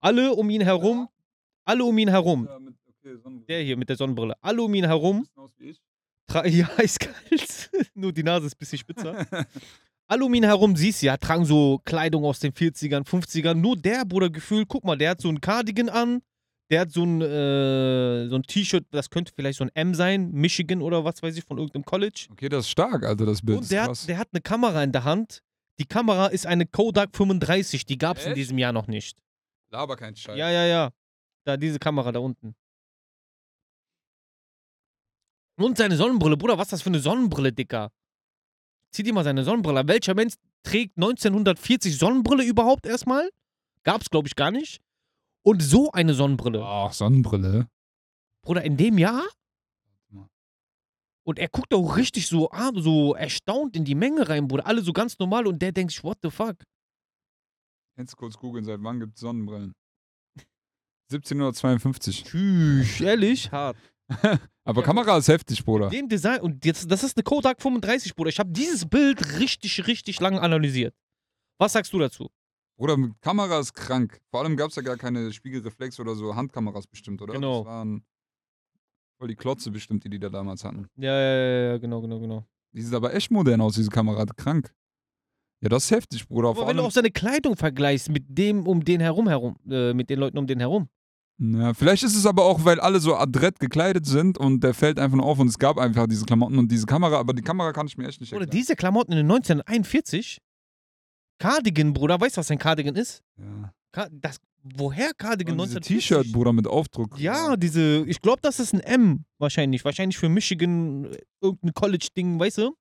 Alle 0.00 0.32
um 0.32 0.48
ihn 0.48 0.60
herum, 0.62 1.08
alle 1.64 1.84
um 1.84 1.98
ihn 1.98 2.08
herum, 2.08 2.48
okay, 3.04 3.44
der 3.48 3.62
hier 3.62 3.76
mit 3.76 3.88
der 3.88 3.96
Sonnenbrille, 3.96 4.34
alle 4.40 4.62
um 4.62 4.74
ihn 4.74 4.84
herum, 4.84 5.26
tra- 6.30 6.46
ja, 6.48 6.66
ist 6.78 7.00
kalt, 7.00 7.70
nur 7.94 8.12
die 8.12 8.22
Nase 8.22 8.46
ist 8.46 8.54
ein 8.54 8.58
bisschen 8.58 8.78
spitzer. 8.78 9.26
Alle 10.06 10.24
um 10.24 10.34
ihn 10.34 10.42
herum, 10.42 10.74
siehst 10.74 11.02
du 11.02 11.06
ja, 11.06 11.16
tragen 11.16 11.44
so 11.44 11.80
Kleidung 11.84 12.24
aus 12.24 12.40
den 12.40 12.52
40ern, 12.52 13.06
50ern. 13.06 13.54
Nur 13.54 13.76
der, 13.76 14.04
Bruder, 14.04 14.28
Gefühl, 14.28 14.66
guck 14.66 14.82
mal, 14.82 14.98
der 14.98 15.10
hat 15.10 15.20
so 15.20 15.28
ein 15.28 15.40
Cardigan 15.40 15.88
an, 15.88 16.20
der 16.68 16.80
hat 16.80 16.90
so 16.90 17.04
ein, 17.04 17.20
äh, 17.20 18.26
so 18.26 18.34
ein 18.34 18.42
T-Shirt, 18.42 18.86
das 18.90 19.08
könnte 19.08 19.32
vielleicht 19.32 19.58
so 19.58 19.64
ein 19.64 19.70
M 19.74 19.94
sein, 19.94 20.32
Michigan 20.32 20.82
oder 20.82 21.04
was 21.04 21.22
weiß 21.22 21.36
ich, 21.36 21.44
von 21.44 21.58
irgendeinem 21.58 21.84
College. 21.84 22.26
Okay, 22.32 22.48
das 22.48 22.64
ist 22.64 22.70
stark, 22.70 23.04
Alter, 23.04 23.24
das 23.24 23.40
Bild. 23.40 23.58
Und 23.58 23.70
der 23.70 23.82
ist 23.82 23.82
hat, 23.82 23.88
krass. 23.88 24.06
der 24.06 24.18
hat 24.18 24.28
eine 24.32 24.40
Kamera 24.40 24.82
in 24.82 24.90
der 24.90 25.04
Hand. 25.04 25.44
Die 25.78 25.86
Kamera 25.86 26.26
ist 26.26 26.44
eine 26.44 26.66
Kodak 26.66 27.16
35, 27.16 27.86
die 27.86 27.96
gab 27.96 28.18
es 28.18 28.26
in 28.26 28.34
diesem 28.34 28.58
Jahr 28.58 28.72
noch 28.72 28.88
nicht. 28.88 29.16
Laber 29.70 29.94
kein 29.94 30.16
Scheiß. 30.16 30.36
Ja, 30.36 30.50
ja, 30.50 30.66
ja. 30.66 30.90
Da, 31.44 31.56
diese 31.56 31.78
Kamera 31.78 32.10
da 32.10 32.18
unten. 32.18 32.56
Und 35.60 35.76
seine 35.76 35.96
Sonnenbrille, 35.96 36.36
Bruder, 36.36 36.56
was 36.56 36.68
ist 36.68 36.72
das 36.72 36.82
für 36.82 36.88
eine 36.88 37.00
Sonnenbrille, 37.00 37.52
Dicker? 37.52 37.90
Zieh 38.92 39.02
dir 39.02 39.12
mal 39.12 39.24
seine 39.24 39.44
Sonnenbrille. 39.44 39.86
Welcher 39.86 40.14
Mensch 40.14 40.34
trägt 40.62 40.96
1940 40.96 41.98
Sonnenbrille 41.98 42.44
überhaupt 42.44 42.86
erstmal? 42.86 43.30
Gab's, 43.84 44.08
glaube 44.10 44.26
ich, 44.26 44.34
gar 44.36 44.50
nicht. 44.50 44.80
Und 45.42 45.62
so 45.62 45.92
eine 45.92 46.14
Sonnenbrille. 46.14 46.64
Ach, 46.64 46.92
Sonnenbrille. 46.92 47.68
Bruder, 48.42 48.62
in 48.62 48.76
dem 48.76 48.98
Jahr? 48.98 49.22
Und 51.26 51.38
er 51.38 51.48
guckt 51.48 51.72
auch 51.74 51.96
richtig 51.96 52.26
so, 52.26 52.50
ah, 52.50 52.72
so 52.74 53.14
erstaunt 53.14 53.76
in 53.76 53.84
die 53.84 53.94
Menge 53.94 54.28
rein, 54.28 54.48
Bruder. 54.48 54.66
Alle 54.66 54.82
so 54.82 54.92
ganz 54.92 55.18
normal 55.18 55.46
und 55.46 55.60
der 55.60 55.72
denkt 55.72 55.92
sich, 55.92 56.02
what 56.02 56.18
the 56.22 56.30
fuck? 56.30 56.56
Jetzt 57.96 58.16
kurz 58.16 58.36
googeln, 58.36 58.64
seit 58.64 58.82
wann 58.82 58.98
gibt 58.98 59.14
es 59.14 59.20
Sonnenbrillen? 59.20 59.72
1752. 61.12 62.24
Tschüss, 62.24 63.00
ehrlich? 63.00 63.52
Hart. 63.52 63.76
Aber 64.70 64.82
Kamera 64.84 65.18
ist 65.18 65.26
heftig, 65.26 65.64
Bruder. 65.64 65.88
Dem 65.90 66.08
Design, 66.08 66.40
und 66.40 66.64
jetzt, 66.64 66.88
das 66.88 67.02
ist 67.02 67.16
eine 67.16 67.24
Kodak 67.24 67.60
35, 67.60 68.14
Bruder. 68.14 68.28
Ich 68.28 68.38
habe 68.38 68.50
dieses 68.50 68.88
Bild 68.88 69.40
richtig, 69.40 69.86
richtig 69.88 70.20
lange 70.20 70.40
analysiert. 70.40 70.94
Was 71.58 71.72
sagst 71.72 71.92
du 71.92 71.98
dazu? 71.98 72.30
Bruder, 72.78 72.96
Kamera 73.20 73.58
ist 73.58 73.74
krank. 73.74 74.20
Vor 74.30 74.40
allem 74.40 74.56
gab 74.56 74.70
es 74.70 74.76
ja 74.76 74.82
gar 74.82 74.96
keine 74.96 75.32
Spiegelreflex 75.32 75.98
oder 75.98 76.14
so 76.14 76.36
Handkameras 76.36 76.86
bestimmt, 76.86 77.20
oder? 77.20 77.34
Genau. 77.34 77.64
Das 77.64 77.66
waren 77.66 78.04
voll 79.18 79.26
die 79.26 79.34
Klotze 79.34 79.72
bestimmt, 79.72 80.04
die 80.04 80.08
die 80.08 80.20
da 80.20 80.28
damals 80.28 80.64
hatten. 80.64 80.86
Ja, 80.96 81.12
ja, 81.12 81.36
ja, 81.36 81.60
ja, 81.72 81.78
genau, 81.78 82.00
genau, 82.00 82.20
genau. 82.20 82.44
Die 82.72 82.82
sieht 82.82 82.94
aber 82.94 83.12
echt 83.12 83.32
modern 83.32 83.60
aus, 83.60 83.74
diese 83.74 83.90
Kamera. 83.90 84.24
Krank. 84.24 84.72
Ja, 85.60 85.68
das 85.68 85.86
ist 85.86 85.90
heftig, 85.90 86.28
Bruder. 86.28 86.50
Aber 86.50 86.60
Vor 86.60 86.68
wenn 86.68 86.76
du 86.76 86.84
auch 86.84 86.92
seine 86.92 87.10
Kleidung 87.10 87.56
vergleichst 87.56 88.08
mit 88.08 88.24
dem 88.28 88.68
um 88.68 88.84
den 88.84 89.00
herum, 89.00 89.28
herum 89.28 89.56
äh, 89.68 89.92
mit 89.92 90.08
den 90.08 90.20
Leuten 90.20 90.38
um 90.38 90.46
den 90.46 90.60
herum. 90.60 90.88
Ja, 91.42 91.72
vielleicht 91.74 92.02
ist 92.02 92.14
es 92.16 92.26
aber 92.26 92.44
auch, 92.44 92.64
weil 92.64 92.78
alle 92.80 93.00
so 93.00 93.16
adrett 93.16 93.58
gekleidet 93.58 94.04
sind 94.06 94.36
und 94.38 94.60
der 94.62 94.74
fällt 94.74 94.98
einfach 94.98 95.16
nur 95.16 95.26
auf 95.26 95.38
und 95.38 95.48
es 95.48 95.58
gab 95.58 95.78
einfach 95.78 96.06
diese 96.06 96.26
Klamotten 96.26 96.58
und 96.58 96.70
diese 96.70 96.86
Kamera, 96.86 97.18
aber 97.18 97.32
die 97.32 97.42
Kamera 97.42 97.72
kann 97.72 97.86
ich 97.86 97.96
mir 97.96 98.06
echt 98.06 98.20
nicht 98.20 98.32
Oder 98.32 98.42
erklären. 98.42 98.58
diese 98.60 98.76
Klamotten 98.76 99.12
in 99.12 99.18
den 99.18 99.30
1941? 99.30 100.38
Cardigan, 101.38 101.92
Bruder, 101.94 102.20
weißt 102.20 102.36
du, 102.36 102.40
was 102.40 102.50
ein 102.50 102.58
Cardigan 102.58 102.94
ist? 102.96 103.22
Ja. 103.38 104.06
Das, 104.12 104.36
woher 104.62 105.12
Cardigan 105.14 105.58
Und 105.58 105.66
diese 105.68 105.78
1940? 105.78 105.86
T-Shirt, 105.96 106.32
Bruder, 106.32 106.52
mit 106.52 106.66
Aufdruck. 106.66 107.18
Ja, 107.18 107.56
diese, 107.56 108.04
ich 108.06 108.20
glaube, 108.20 108.40
das 108.42 108.60
ist 108.60 108.74
ein 108.74 108.80
M 108.80 109.24
wahrscheinlich. 109.38 109.84
Wahrscheinlich 109.84 110.18
für 110.18 110.28
Michigan, 110.28 111.06
äh, 111.06 111.18
irgendein 111.40 111.72
College-Ding, 111.72 112.38
weißt 112.38 112.58
du? 112.58 112.76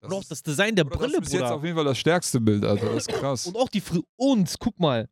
das 0.00 0.10
Und 0.12 0.18
auch 0.18 0.24
das 0.24 0.42
Design 0.42 0.76
der 0.76 0.84
Bruder, 0.84 0.98
Brille, 0.98 1.12
das 1.18 1.22
ist 1.22 1.24
bis 1.24 1.32
jetzt 1.32 1.42
Bruder. 1.42 1.54
auf 1.56 1.64
jeden 1.64 1.74
Fall 1.76 1.84
das 1.84 1.98
stärkste 1.98 2.40
Bild, 2.40 2.64
Alter. 2.64 2.86
Das 2.94 3.08
ist 3.08 3.08
krass. 3.20 3.46
Und 3.48 3.56
auch 3.56 3.68
die 3.68 3.80
Fri 3.80 4.00
und 4.16 4.54
guck 4.60 4.78
mal, 4.78 5.08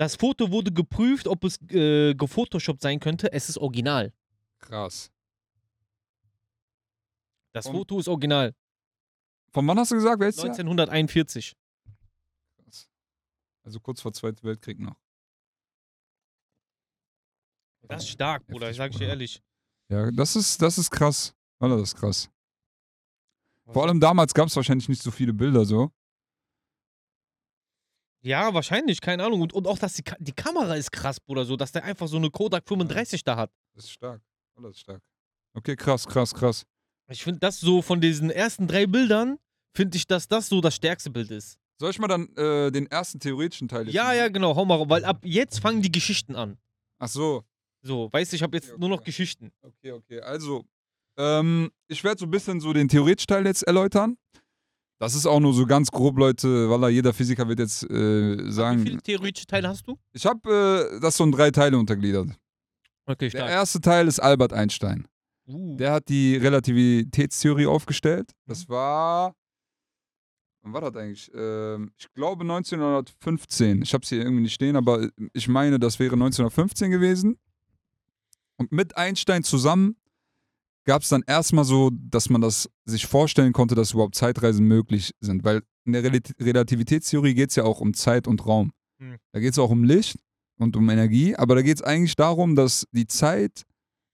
das 0.00 0.16
Foto 0.16 0.50
wurde 0.50 0.72
geprüft, 0.72 1.28
ob 1.28 1.44
es 1.44 1.60
äh, 1.70 2.14
gefotoshoppt 2.14 2.80
sein 2.80 3.00
könnte. 3.00 3.30
Es 3.34 3.50
ist 3.50 3.58
original. 3.58 4.14
Krass. 4.58 5.12
Das 7.52 7.66
Und- 7.66 7.72
Foto 7.74 8.00
ist 8.00 8.08
original. 8.08 8.54
Von 9.52 9.66
wann 9.66 9.78
hast 9.78 9.90
du 9.90 9.96
gesagt, 9.96 10.18
welches 10.20 10.36
Jahr? 10.38 10.46
1941. 10.46 11.54
Krass. 12.64 12.88
Also 13.62 13.78
kurz 13.78 14.00
vor 14.00 14.14
Zweiten 14.14 14.42
Weltkrieg 14.42 14.78
noch. 14.78 14.96
Das 17.82 18.04
ist 18.04 18.10
stark, 18.10 18.46
Bruder, 18.46 18.68
Heftig, 18.68 18.86
ich 18.86 18.92
sag 18.94 18.98
dir 19.00 19.08
ehrlich. 19.08 19.42
Ja, 19.88 20.10
das 20.12 20.34
ist, 20.34 20.62
das 20.62 20.78
ist 20.78 20.90
krass. 20.90 21.34
Alter, 21.58 21.76
das 21.76 21.88
ist 21.92 21.96
krass. 21.96 22.30
Vor 23.66 23.84
allem 23.84 24.00
damals 24.00 24.32
gab 24.32 24.46
es 24.46 24.56
wahrscheinlich 24.56 24.88
nicht 24.88 25.02
so 25.02 25.10
viele 25.10 25.34
Bilder 25.34 25.66
so. 25.66 25.90
Ja, 28.22 28.52
wahrscheinlich, 28.52 29.00
keine 29.00 29.24
Ahnung. 29.24 29.40
Und, 29.40 29.52
und 29.52 29.66
auch, 29.66 29.78
dass 29.78 29.94
die, 29.94 30.02
Ka- 30.02 30.16
die 30.18 30.32
Kamera 30.32 30.74
ist 30.76 30.92
krass, 30.92 31.18
Bruder, 31.20 31.44
so, 31.44 31.56
dass 31.56 31.72
der 31.72 31.84
einfach 31.84 32.06
so 32.08 32.16
eine 32.18 32.30
Kodak 32.30 32.66
35 32.68 33.24
da 33.24 33.36
hat. 33.36 33.50
Das 33.74 33.84
ist 33.84 33.92
stark. 33.92 34.20
Oh, 34.56 34.66
ist 34.68 34.80
stark. 34.80 35.00
Okay, 35.54 35.74
krass, 35.74 36.06
krass, 36.06 36.34
krass. 36.34 36.64
Ich 37.10 37.24
finde 37.24 37.40
das 37.40 37.58
so 37.58 37.80
von 37.82 38.00
diesen 38.00 38.30
ersten 38.30 38.68
drei 38.68 38.86
Bildern, 38.86 39.38
finde 39.74 39.96
ich, 39.96 40.06
dass 40.06 40.28
das 40.28 40.48
so 40.48 40.60
das 40.60 40.76
stärkste 40.76 41.10
Bild 41.10 41.30
ist. 41.30 41.58
Soll 41.80 41.90
ich 41.90 41.98
mal 41.98 42.08
dann 42.08 42.28
äh, 42.36 42.70
den 42.70 42.86
ersten 42.88 43.18
theoretischen 43.20 43.66
Teil 43.68 43.86
jetzt 43.86 43.94
Ja, 43.94 44.04
machen? 44.04 44.16
ja, 44.18 44.28
genau, 44.28 44.54
hau 44.54 44.64
mal 44.66 44.74
raus, 44.76 44.86
weil 44.90 45.04
ab 45.04 45.20
jetzt 45.24 45.58
fangen 45.60 45.80
die 45.80 45.90
Geschichten 45.90 46.36
an. 46.36 46.58
Ach 46.98 47.08
so. 47.08 47.42
So, 47.82 48.12
weißt 48.12 48.32
du, 48.32 48.36
ich 48.36 48.42
habe 48.42 48.54
jetzt 48.58 48.68
Okay, 48.72 48.78
nur 48.78 48.90
noch 48.90 48.98
okay. 48.98 49.06
Geschichten. 49.06 49.50
Okay, 49.62 49.92
okay. 49.92 50.20
Also, 50.20 50.66
ähm, 51.16 51.70
ich 51.88 52.04
werde 52.04 52.18
so 52.20 52.26
ein 52.26 52.30
bisschen 52.30 52.60
so 52.60 52.74
den 52.74 52.86
theoretischen 52.88 53.28
Teil 53.28 53.46
jetzt 53.46 53.62
erläutern. 53.62 54.18
Das 55.00 55.14
ist 55.14 55.24
auch 55.24 55.40
nur 55.40 55.54
so 55.54 55.64
ganz 55.64 55.90
grob, 55.90 56.18
Leute, 56.18 56.68
weil 56.68 56.90
jeder 56.90 57.14
Physiker 57.14 57.48
wird 57.48 57.58
jetzt 57.58 57.84
äh, 57.84 58.36
Wie 58.46 58.52
sagen. 58.52 58.82
viele 58.82 59.00
theoretische 59.00 59.46
Teile 59.46 59.68
hast 59.68 59.86
du? 59.88 59.98
Ich 60.12 60.26
habe 60.26 60.90
äh, 60.94 61.00
das 61.00 61.16
so 61.16 61.24
in 61.24 61.32
drei 61.32 61.50
Teile 61.50 61.78
untergliedert. 61.78 62.28
Okay, 63.06 63.30
Der 63.30 63.38
stark. 63.38 63.50
erste 63.50 63.80
Teil 63.80 64.06
ist 64.08 64.20
Albert 64.20 64.52
Einstein. 64.52 65.08
Uh, 65.48 65.74
Der 65.78 65.92
hat 65.92 66.08
die 66.10 66.36
Relativitätstheorie 66.36 67.66
aufgestellt. 67.66 68.30
Mhm. 68.30 68.48
Das 68.50 68.68
war. 68.68 69.34
Wann 70.62 70.74
war 70.74 70.82
das 70.82 70.94
eigentlich? 70.96 71.30
Ähm, 71.34 71.92
ich 71.96 72.12
glaube 72.12 72.42
1915. 72.42 73.80
Ich 73.80 73.94
habe 73.94 74.02
es 74.02 74.10
hier 74.10 74.18
irgendwie 74.20 74.42
nicht 74.42 74.52
stehen, 74.54 74.76
aber 74.76 75.08
ich 75.32 75.48
meine, 75.48 75.78
das 75.78 75.98
wäre 75.98 76.12
1915 76.12 76.90
gewesen. 76.90 77.38
Und 78.58 78.70
mit 78.70 78.98
Einstein 78.98 79.44
zusammen 79.44 79.96
gab 80.84 81.02
es 81.02 81.08
dann 81.08 81.22
erstmal 81.26 81.64
so, 81.64 81.90
dass 81.92 82.30
man 82.30 82.40
das 82.40 82.68
sich 82.84 83.06
vorstellen 83.06 83.52
konnte, 83.52 83.74
dass 83.74 83.92
überhaupt 83.92 84.14
Zeitreisen 84.14 84.66
möglich 84.66 85.12
sind. 85.20 85.44
Weil 85.44 85.62
in 85.84 85.92
der 85.92 86.02
Relat 86.04 86.32
Relativitätstheorie 86.40 87.34
geht 87.34 87.50
es 87.50 87.56
ja 87.56 87.64
auch 87.64 87.80
um 87.80 87.94
Zeit 87.94 88.26
und 88.26 88.46
Raum. 88.46 88.72
Mhm. 88.98 89.16
Da 89.32 89.40
geht 89.40 89.52
es 89.52 89.58
auch 89.58 89.70
um 89.70 89.84
Licht 89.84 90.18
und 90.58 90.76
um 90.76 90.88
Energie, 90.90 91.34
aber 91.36 91.54
da 91.54 91.62
geht 91.62 91.76
es 91.76 91.82
eigentlich 91.82 92.16
darum, 92.16 92.54
dass 92.54 92.86
die 92.92 93.06
Zeit, 93.06 93.62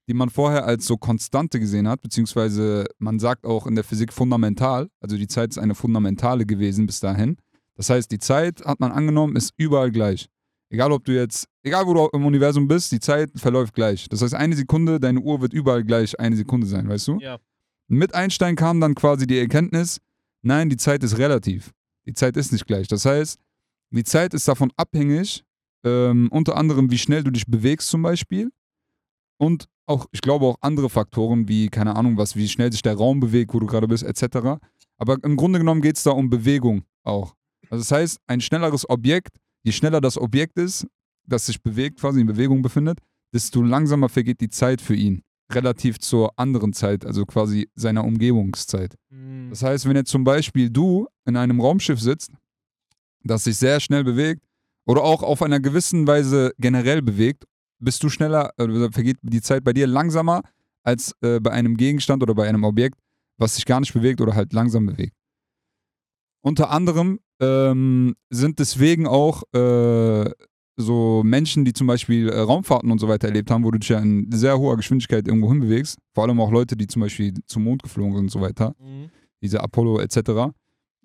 die 0.07 0.13
man 0.13 0.29
vorher 0.29 0.65
als 0.65 0.85
so 0.85 0.97
Konstante 0.97 1.59
gesehen 1.59 1.87
hat, 1.87 2.01
beziehungsweise 2.01 2.85
man 2.97 3.19
sagt 3.19 3.45
auch 3.45 3.67
in 3.67 3.75
der 3.75 3.83
Physik 3.83 4.13
fundamental, 4.13 4.87
also 5.01 5.17
die 5.17 5.27
Zeit 5.27 5.51
ist 5.51 5.57
eine 5.57 5.75
fundamentale 5.75 6.45
gewesen 6.45 6.85
bis 6.85 6.99
dahin. 6.99 7.37
Das 7.75 7.89
heißt, 7.89 8.11
die 8.11 8.19
Zeit, 8.19 8.65
hat 8.65 8.79
man 8.79 8.91
angenommen, 8.91 9.35
ist 9.35 9.53
überall 9.57 9.91
gleich. 9.91 10.29
Egal 10.69 10.91
ob 10.91 11.05
du 11.05 11.13
jetzt, 11.13 11.47
egal 11.63 11.85
wo 11.87 11.93
du 11.93 12.09
im 12.11 12.25
Universum 12.25 12.67
bist, 12.67 12.91
die 12.91 12.99
Zeit 12.99 13.31
verläuft 13.35 13.73
gleich. 13.73 14.09
Das 14.09 14.21
heißt, 14.21 14.33
eine 14.33 14.55
Sekunde, 14.55 14.99
deine 14.99 15.21
Uhr 15.21 15.41
wird 15.41 15.53
überall 15.53 15.83
gleich 15.83 16.19
eine 16.19 16.35
Sekunde 16.35 16.67
sein, 16.67 16.89
weißt 16.89 17.07
du? 17.07 17.19
Ja. 17.19 17.39
Mit 17.87 18.13
Einstein 18.13 18.55
kam 18.55 18.81
dann 18.81 18.95
quasi 18.95 19.25
die 19.27 19.39
Erkenntnis, 19.39 20.01
nein, 20.41 20.69
die 20.69 20.77
Zeit 20.77 21.03
ist 21.03 21.17
relativ. 21.17 21.71
Die 22.05 22.13
Zeit 22.13 22.35
ist 22.35 22.51
nicht 22.51 22.67
gleich. 22.67 22.87
Das 22.87 23.05
heißt, 23.05 23.39
die 23.91 24.03
Zeit 24.03 24.33
ist 24.33 24.47
davon 24.47 24.71
abhängig, 24.75 25.45
ähm, 25.85 26.27
unter 26.31 26.57
anderem, 26.57 26.91
wie 26.91 26.97
schnell 26.97 27.23
du 27.23 27.31
dich 27.31 27.45
bewegst 27.45 27.89
zum 27.89 28.01
Beispiel. 28.01 28.51
Und 29.37 29.69
auch, 29.85 30.07
ich 30.11 30.21
glaube, 30.21 30.45
auch 30.45 30.57
andere 30.59 30.89
Faktoren, 30.89 31.47
wie, 31.47 31.69
keine 31.69 31.95
Ahnung, 31.95 32.17
was, 32.17 32.35
wie 32.35 32.49
schnell 32.49 32.71
sich 32.71 32.81
der 32.81 32.95
Raum 32.95 33.21
bewegt, 33.21 33.53
wo 33.53 33.59
du 33.59 33.67
gerade 33.67 33.87
bist, 33.87 34.03
etc. 34.03 34.59
Aber 34.97 35.17
im 35.23 35.37
Grunde 35.37 35.59
genommen 35.59 35.81
geht 35.81 35.95
es 35.95 36.03
da 36.03 36.11
um 36.11 36.29
Bewegung 36.29 36.83
auch. 37.03 37.35
Also 37.69 37.83
das 37.83 37.91
heißt, 37.91 38.19
ein 38.27 38.41
schnelleres 38.41 38.89
Objekt, 38.89 39.37
je 39.67 39.73
schneller 39.73 39.99
das 39.99 40.17
Objekt 40.17 40.57
ist, 40.57 40.87
das 41.27 41.45
sich 41.45 41.61
bewegt, 41.61 41.99
quasi 41.99 42.21
in 42.21 42.27
Bewegung 42.27 42.61
befindet, 42.61 42.99
desto 43.33 43.61
langsamer 43.61 44.07
vergeht 44.07 44.39
die 44.39 44.49
Zeit 44.49 44.79
für 44.79 44.95
ihn. 44.95 45.23
Relativ 45.51 45.99
zur 45.99 46.39
anderen 46.39 46.71
Zeit, 46.71 47.05
also 47.05 47.25
quasi 47.25 47.69
seiner 47.75 48.05
Umgebungszeit. 48.05 48.95
Hm. 49.09 49.49
Das 49.49 49.63
heißt, 49.63 49.85
wenn 49.87 49.97
jetzt 49.97 50.09
zum 50.09 50.23
Beispiel 50.23 50.69
du 50.69 51.07
in 51.25 51.35
einem 51.35 51.59
Raumschiff 51.59 51.99
sitzt, 51.99 52.31
das 53.23 53.43
sich 53.43 53.57
sehr 53.57 53.81
schnell 53.81 54.05
bewegt 54.05 54.41
oder 54.85 55.03
auch 55.03 55.21
auf 55.21 55.41
einer 55.41 55.59
gewissen 55.59 56.07
Weise 56.07 56.53
generell 56.57 57.01
bewegt, 57.01 57.43
bist 57.79 58.01
du 58.03 58.09
schneller, 58.09 58.51
äh, 58.57 58.89
vergeht 58.91 59.17
die 59.21 59.41
Zeit 59.41 59.65
bei 59.65 59.73
dir 59.73 59.85
langsamer 59.85 60.43
als 60.83 61.13
äh, 61.21 61.41
bei 61.41 61.51
einem 61.51 61.75
Gegenstand 61.75 62.23
oder 62.23 62.35
bei 62.35 62.47
einem 62.47 62.63
Objekt, 62.63 62.99
was 63.37 63.55
sich 63.55 63.65
gar 63.65 63.81
nicht 63.81 63.93
bewegt 63.93 64.21
oder 64.21 64.33
halt 64.33 64.53
langsam 64.53 64.85
bewegt. 64.85 65.13
Unter 66.41 66.71
anderem 66.71 67.19
ähm, 67.39 68.15
sind 68.29 68.59
deswegen 68.59 69.07
auch 69.07 69.43
äh, 69.53 70.29
so 70.75 71.23
Menschen, 71.23 71.65
die 71.65 71.73
zum 71.73 71.87
Beispiel 71.87 72.29
äh, 72.29 72.39
Raumfahrten 72.39 72.91
und 72.91 72.99
so 72.99 73.07
weiter 73.07 73.27
erlebt 73.27 73.49
haben, 73.49 73.63
wo 73.63 73.71
du 73.71 73.79
dich 73.79 73.89
ja 73.89 73.99
in 73.99 74.31
sehr 74.31 74.57
hoher 74.59 74.77
Geschwindigkeit 74.77 75.27
irgendwo 75.27 75.49
hinbewegst, 75.49 75.97
vor 76.13 76.23
allem 76.25 76.39
auch 76.39 76.51
Leute, 76.51 76.75
die 76.77 76.87
zum 76.87 77.01
Beispiel 77.01 77.33
zum 77.47 77.63
Mond 77.63 77.83
geflogen 77.83 78.13
sind 78.13 78.23
und 78.25 78.29
so 78.31 78.41
weiter, 78.41 78.75
Mhm. 78.79 79.09
diese 79.41 79.61
Apollo 79.61 79.99
etc., 80.01 80.17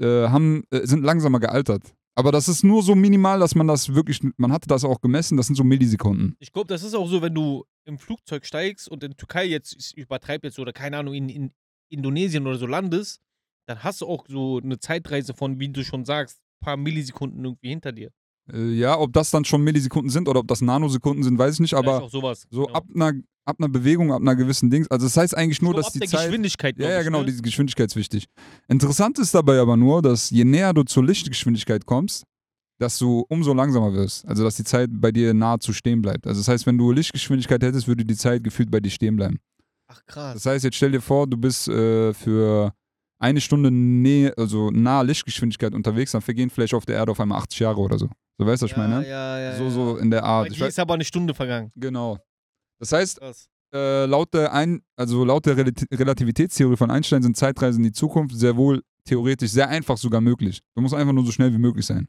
äh, 0.01 0.29
haben, 0.29 0.65
äh, 0.71 0.87
sind 0.87 1.05
langsamer 1.05 1.41
gealtert. 1.41 1.95
Aber 2.15 2.31
das 2.33 2.47
ist 2.49 2.63
nur 2.63 2.83
so 2.83 2.95
minimal, 2.95 3.41
dass 3.41 3.55
man 3.55 3.67
das 3.67 3.95
wirklich, 3.95 4.21
man 4.37 4.53
hatte 4.53 4.69
das 4.69 4.85
auch 4.85 5.01
gemessen, 5.01 5.39
das 5.39 5.47
sind 5.47 5.57
so 5.57 5.65
Millisekunden. 5.65 6.37
Ich 6.41 6.53
glaube, 6.53 6.69
das 6.69 6.83
ist 6.83 6.95
auch 6.95 7.09
so, 7.09 7.23
wenn 7.23 7.35
du 7.35 7.65
im 7.87 7.99
Flugzeug 7.99 8.45
steigst 8.45 8.89
und 8.91 9.03
in 9.03 9.17
Türkei 9.17 9.47
jetzt, 9.47 9.75
ich 9.75 9.97
übertreibe 9.97 10.47
jetzt 10.49 10.59
oder 10.59 10.75
keine 10.75 10.99
Ahnung, 10.99 11.15
in, 11.15 11.31
in 11.31 11.51
Indonesien 11.89 12.47
oder 12.47 12.59
so 12.59 12.67
landest, 12.67 13.21
dann 13.67 13.83
hast 13.83 14.01
du 14.01 14.07
auch 14.07 14.25
so 14.29 14.61
eine 14.63 14.79
Zeitreise 14.79 15.35
von, 15.35 15.59
wie 15.61 15.69
du 15.69 15.85
schon 15.85 16.05
sagst, 16.05 16.41
paar 16.61 16.77
Millisekunden 16.77 17.45
irgendwie 17.45 17.69
hinter 17.69 17.93
dir. 17.93 18.11
Äh, 18.53 18.73
ja, 18.73 18.99
ob 18.99 19.13
das 19.13 19.31
dann 19.31 19.45
schon 19.45 19.63
Millisekunden 19.63 20.11
sind 20.11 20.29
oder 20.29 20.41
ob 20.41 20.49
das 20.49 20.61
Nanosekunden 20.61 21.23
sind, 21.23 21.39
weiß 21.39 21.55
ich 21.55 21.61
nicht, 21.61 21.75
aber 21.75 22.09
sowas. 22.09 22.47
so 22.51 22.67
genau. 22.67 22.77
ab 22.77 22.85
einer, 22.95 23.13
ab 23.45 23.57
einer 23.59 23.69
Bewegung, 23.69 24.13
ab 24.13 24.21
einer 24.21 24.35
gewissen 24.35 24.71
Dings, 24.71 24.91
also 24.91 25.07
das 25.07 25.17
heißt 25.17 25.37
eigentlich 25.37 25.63
nur, 25.63 25.75
So 25.75 25.81
dass 25.81 25.93
die 25.93 26.01
der 26.01 26.09
Zeit... 26.09 26.27
Geschwindigkeit. 26.27 26.79
Ja, 26.79 26.91
ja, 26.91 27.03
genau, 27.03 27.21
ne? 27.21 27.33
die 27.33 27.43
Geschwindigkeit 27.43 27.89
ist 27.89 27.97
wichtig. 27.97 28.27
Interessant 28.69 29.19
ist 29.19 29.35
dabei 29.35 29.61
aber 29.61 29.77
nur, 29.77 30.03
dass 30.03 30.31
je 30.31 30.45
näher 30.45 30.73
du 30.73 30.83
zur 30.83 31.05
Lichtgeschwindigkeit 31.05 31.87
kommst, 31.87 32.25
dass 32.79 32.99
du 32.99 33.25
umso 33.29 33.55
langsamer 33.55 33.93
wirst. 33.93 34.27
Also, 34.27 34.43
dass 34.43 34.57
die 34.57 34.65
Zeit 34.65 34.91
bei 34.93 35.13
dir 35.13 35.35
nahezu 35.35 35.73
stehen 35.73 36.03
bleibt. 36.03 36.27
Also, 36.27 36.41
das 36.41 36.49
heißt, 36.49 36.67
wenn 36.67 36.79
du 36.79 36.91
Lichtgeschwindigkeit 36.91 37.63
hättest, 37.63 37.87
würde 37.87 38.05
die 38.05 38.17
Zeit 38.17 38.43
gefühlt 38.43 38.71
bei 38.71 38.81
dir 38.81 38.91
stehen 38.91 39.15
bleiben. 39.15 39.39
Ach 39.87 40.05
krass. 40.07 40.35
Das 40.35 40.47
heißt, 40.47 40.65
jetzt 40.65 40.77
stell 40.77 40.91
dir 40.91 41.01
vor, 41.01 41.29
du 41.29 41.37
bist 41.37 41.69
äh, 41.69 42.13
für 42.13 42.73
eine 43.23 43.41
Stunde 43.41 43.71
nähe, 43.71 44.35
also 44.37 44.71
nahe 44.71 45.05
Lichtgeschwindigkeit 45.05 45.75
unterwegs, 45.75 46.13
dann 46.13 46.23
vergehen 46.23 46.51
vielleicht 46.51 46.75
auf 46.75 46.85
der 46.85 46.97
Erde 46.97 47.13
auf 47.13 47.21
einmal 47.21 47.39
80 47.39 47.61
Jahre 47.61 47.81
oder 47.81 47.99
so. 47.99 48.09
So 48.39 48.47
weißt 48.47 48.63
du, 48.63 48.65
was 48.65 48.73
ich 48.73 48.77
ja, 48.77 48.89
meine? 48.89 49.09
Ja, 49.09 49.39
ja, 49.39 49.57
so, 49.57 49.65
ja. 49.65 49.71
so 49.71 49.97
in 49.97 50.11
der 50.11 50.23
Bei 50.23 50.27
Art. 50.27 50.51
Ich 50.51 50.59
dir 50.59 50.67
ist 50.67 50.79
aber 50.79 50.95
eine 50.95 51.05
Stunde 51.05 51.33
vergangen. 51.33 51.71
genau. 51.77 52.19
Das 52.81 52.91
heißt, 52.91 53.21
äh, 53.73 54.07
laut, 54.07 54.35
der 54.35 54.53
Ein 54.53 54.83
also 54.97 55.25
laut 55.25 55.47
der 55.47 55.57
Relati 55.57 55.87
Relativitätstheorie 55.93 56.77
von 56.77 56.91
Einstein 56.91 57.23
sind 57.23 57.37
Zeitreisen 57.37 57.79
in 57.85 57.91
die 57.91 57.93
Zukunft 57.93 58.37
sehr 58.37 58.57
wohl 58.57 58.83
theoretisch 59.05 59.51
sehr 59.51 59.69
einfach 59.69 59.97
sogar 59.97 60.21
möglich. 60.21 60.61
Du 60.75 60.83
musst 60.83 60.95
einfach 60.95 61.13
nur 61.13 61.25
so 61.25 61.31
schnell 61.31 61.53
wie 61.53 61.59
möglich 61.59 61.87
sein. 61.87 62.09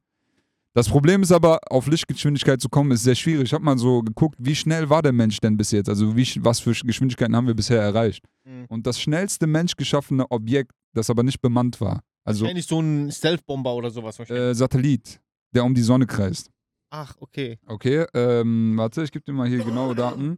Das 0.76 0.90
Problem 0.90 1.22
ist 1.22 1.32
aber, 1.32 1.60
auf 1.70 1.86
Lichtgeschwindigkeit 1.86 2.60
zu 2.60 2.68
kommen, 2.68 2.90
ist 2.90 3.04
sehr 3.04 3.14
schwierig. 3.14 3.44
Ich 3.46 3.54
habe 3.54 3.64
mal 3.64 3.78
so 3.78 4.02
geguckt, 4.02 4.36
wie 4.40 4.56
schnell 4.56 4.90
war 4.90 5.04
der 5.04 5.14
Mensch 5.14 5.40
denn 5.40 5.56
bis 5.56 5.70
jetzt? 5.70 5.88
Also 5.88 6.18
wie, 6.18 6.28
was 6.40 6.60
für 6.60 6.72
Geschwindigkeiten 6.72 7.36
haben 7.36 7.46
wir 7.46 7.54
bisher 7.54 7.80
erreicht? 7.80 8.26
Mhm. 8.44 8.66
Und 8.70 8.88
das 8.88 9.00
schnellste 9.00 9.46
menschgeschaffene 9.46 10.32
Objekt, 10.32 10.72
das 10.94 11.10
aber 11.10 11.24
nicht 11.24 11.42
bemannt 11.42 11.80
war, 11.82 12.04
also 12.24 12.42
Wahrscheinlich 12.46 12.68
so 12.68 12.80
ein 12.80 13.12
Stealth-Bomber 13.12 13.74
oder 13.76 13.90
sowas. 13.90 14.18
wahrscheinlich. 14.20 14.46
äh, 14.52 14.54
Satellit, 14.56 15.20
der 15.52 15.64
um 15.66 15.74
die 15.76 15.82
Sonne 15.82 16.06
kreist. 16.06 16.50
Ach, 16.90 17.16
okay. 17.20 17.58
Okay, 17.66 18.06
ähm, 18.14 18.78
warte, 18.78 19.04
ich 19.04 19.12
gebe 19.12 19.26
dir 19.26 19.34
mal 19.34 19.48
hier 19.48 19.64
genaue 19.64 19.96
Daten. 19.96 20.38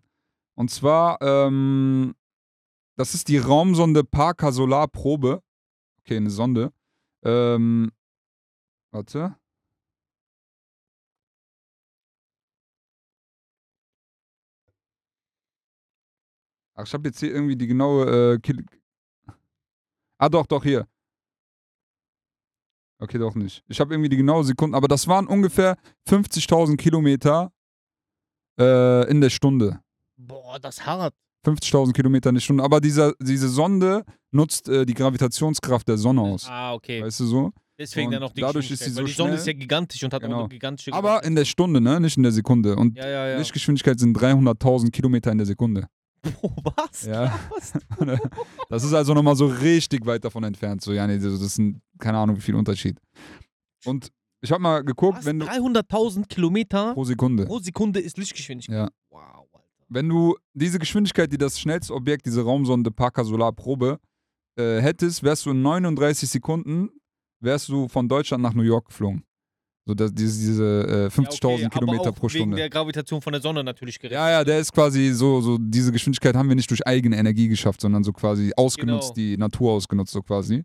Und 0.56 0.72
zwar, 0.72 1.22
ähm, 1.22 2.16
das 2.98 3.14
ist 3.14 3.28
die 3.28 3.38
Raumsonde 3.38 4.04
Parker 4.06 4.54
Solar 4.54 4.88
Probe. 4.88 5.44
Okay, 6.00 6.16
eine 6.16 6.30
Sonde. 6.30 6.72
Ähm, 7.24 7.92
warte. 8.92 9.36
Ach, 16.76 16.86
ich 16.86 16.94
habe 16.94 17.08
jetzt 17.08 17.20
hier 17.20 17.32
irgendwie 17.34 17.56
die 17.56 17.68
genaue 17.68 18.34
äh, 18.34 18.40
Kil 18.40 18.66
Ah, 20.18 20.30
doch, 20.30 20.46
doch, 20.48 20.64
hier. 20.64 20.88
Okay, 23.00 23.18
doch 23.18 23.36
nicht. 23.36 23.64
Ich 23.68 23.80
habe 23.80 23.94
irgendwie 23.94 24.10
die 24.10 24.18
genaue 24.18 24.44
Sekunden, 24.44 24.74
aber 24.76 24.88
das 24.88 25.08
waren 25.08 25.28
ungefähr 25.28 25.78
50.000 26.08 26.78
Kilometer 26.78 27.52
äh, 28.60 29.10
in 29.10 29.20
der 29.20 29.30
Stunde. 29.30 29.82
Boah, 30.18 30.60
das 30.60 30.78
ist 30.78 30.86
hart. 30.86 31.14
50.000 31.46 31.94
Kilometer 31.94 32.30
in 32.30 32.36
der 32.36 32.42
Stunde. 32.42 32.64
Aber 32.64 32.80
dieser, 32.82 33.14
diese 33.20 33.50
Sonde 33.50 34.04
nutzt 34.32 34.70
äh, 34.70 34.86
die 34.86 34.94
Gravitationskraft 34.94 35.88
der 35.88 35.98
Sonne 35.98 36.22
aus. 36.22 36.48
Ah, 36.50 36.74
okay. 36.74 37.04
Weißt 37.04 37.20
du 37.20 37.26
so? 37.26 37.52
Deswegen 37.78 38.08
und 38.08 38.14
dann 38.14 38.24
auch 38.24 38.32
die 38.32 38.40
dadurch 38.42 38.72
ist 38.72 38.82
sie 38.84 38.90
so 38.90 39.04
Die 39.04 39.12
Sonne 39.12 39.32
schnell. 39.32 39.40
ist 39.40 39.48
ja 39.48 39.54
gigantisch 39.54 40.02
und 40.04 40.14
hat 40.14 40.24
auch 40.24 40.28
Genau. 40.28 40.40
eine 40.40 40.50
gigantische 40.50 40.94
Aber 40.94 41.24
in 41.26 41.36
der 41.36 41.44
Stunde, 41.44 41.82
ne? 41.82 42.00
Nicht 42.00 42.16
in 42.16 42.24
der 42.24 42.32
Sekunde. 42.32 42.78
Und 42.78 42.96
Ja, 42.98 43.06
ja, 43.08 43.28
ja. 43.28 43.38
Lichtgeschwindigkeit 43.38 44.00
sind 44.00 44.18
300.000 44.18 44.92
Kilometer 44.92 45.32
in 45.34 45.38
der 45.38 45.46
Sekunde. 45.46 45.88
Oh, 46.42 46.52
was? 46.76 47.06
Ja. 47.06 47.38
Das 48.70 48.84
ist 48.84 48.94
also 48.94 49.14
nochmal 49.14 49.36
so 49.36 49.46
richtig 49.46 50.06
weit 50.06 50.24
davon 50.26 50.44
entfernt. 50.44 50.82
So, 50.82 50.92
ja, 50.92 51.06
nee, 51.08 51.18
das 51.18 51.42
ist 51.42 51.58
ein, 51.60 51.82
keine 52.00 52.18
Ahnung, 52.18 52.36
wie 52.38 52.42
viel 52.42 52.56
Unterschied. 52.56 53.00
Und 53.86 54.12
ich 54.42 54.52
habe 54.52 54.62
mal 54.62 54.84
geguckt, 54.84 55.20
Was? 55.20 55.26
wenn 55.26 55.40
du 55.40 55.46
300.000 55.46 56.28
Kilometer 56.28 56.94
pro 56.94 57.04
Sekunde. 57.04 57.46
pro 57.46 57.60
Sekunde 57.60 58.00
ist 58.00 58.18
Lichtgeschwindigkeit. 58.18 58.76
Ja. 58.76 58.90
Wow, 59.10 59.48
Alter. 59.54 59.66
Wenn 59.90 60.10
du 60.10 60.36
diese 60.54 60.80
Geschwindigkeit, 60.80 61.32
die 61.32 61.38
das 61.38 61.60
schnellste 61.60 61.94
Objekt, 61.94 62.26
diese 62.26 62.44
Raumsonde 62.44 62.92
Parker 62.92 63.24
Solar 63.24 63.52
Probe, 63.54 64.00
äh, 64.58 64.82
hättest, 64.82 65.24
wärst 65.24 65.46
du 65.46 65.52
in 65.52 65.62
39 65.62 66.30
Sekunden, 66.30 66.90
wärst 67.40 67.70
du 67.70 67.88
von 67.88 68.08
Deutschland 68.08 68.42
nach 68.44 68.54
New 68.54 68.64
York 68.64 68.88
geflogen. 68.88 69.24
So 69.88 69.94
dass 69.94 70.12
diese, 70.14 70.40
diese 70.40 70.64
äh, 71.06 71.08
50.000 71.08 71.60
Ja, 71.60 71.68
okay, 71.68 71.70
Kilometer 71.80 72.12
pro 72.12 72.24
Wegen 72.24 72.30
Stunde. 72.30 72.58
der 72.58 72.70
Gravitation 72.72 73.22
von 73.22 73.34
der 73.34 73.42
Sonne 73.42 73.64
natürlich 73.64 74.00
gerechnet. 74.00 74.18
Ja, 74.20 74.32
ja, 74.32 74.44
der 74.44 74.60
ist 74.60 74.74
quasi 74.74 75.12
so, 75.14 75.42
so, 75.42 75.58
diese 75.60 75.92
Geschwindigkeit 75.92 76.36
haben 76.36 76.50
wir 76.50 76.56
nicht 76.56 76.70
durch 76.72 76.86
eigene 76.88 77.18
Energie 77.18 77.48
geschafft, 77.48 77.82
sondern 77.82 78.04
so 78.04 78.12
quasi 78.12 78.52
ausgenutzt, 78.58 79.14
Genau. 79.16 79.28
die 79.30 79.38
Natur 79.38 79.74
ausgenutzt, 79.74 80.12
so 80.12 80.22
quasi. 80.24 80.64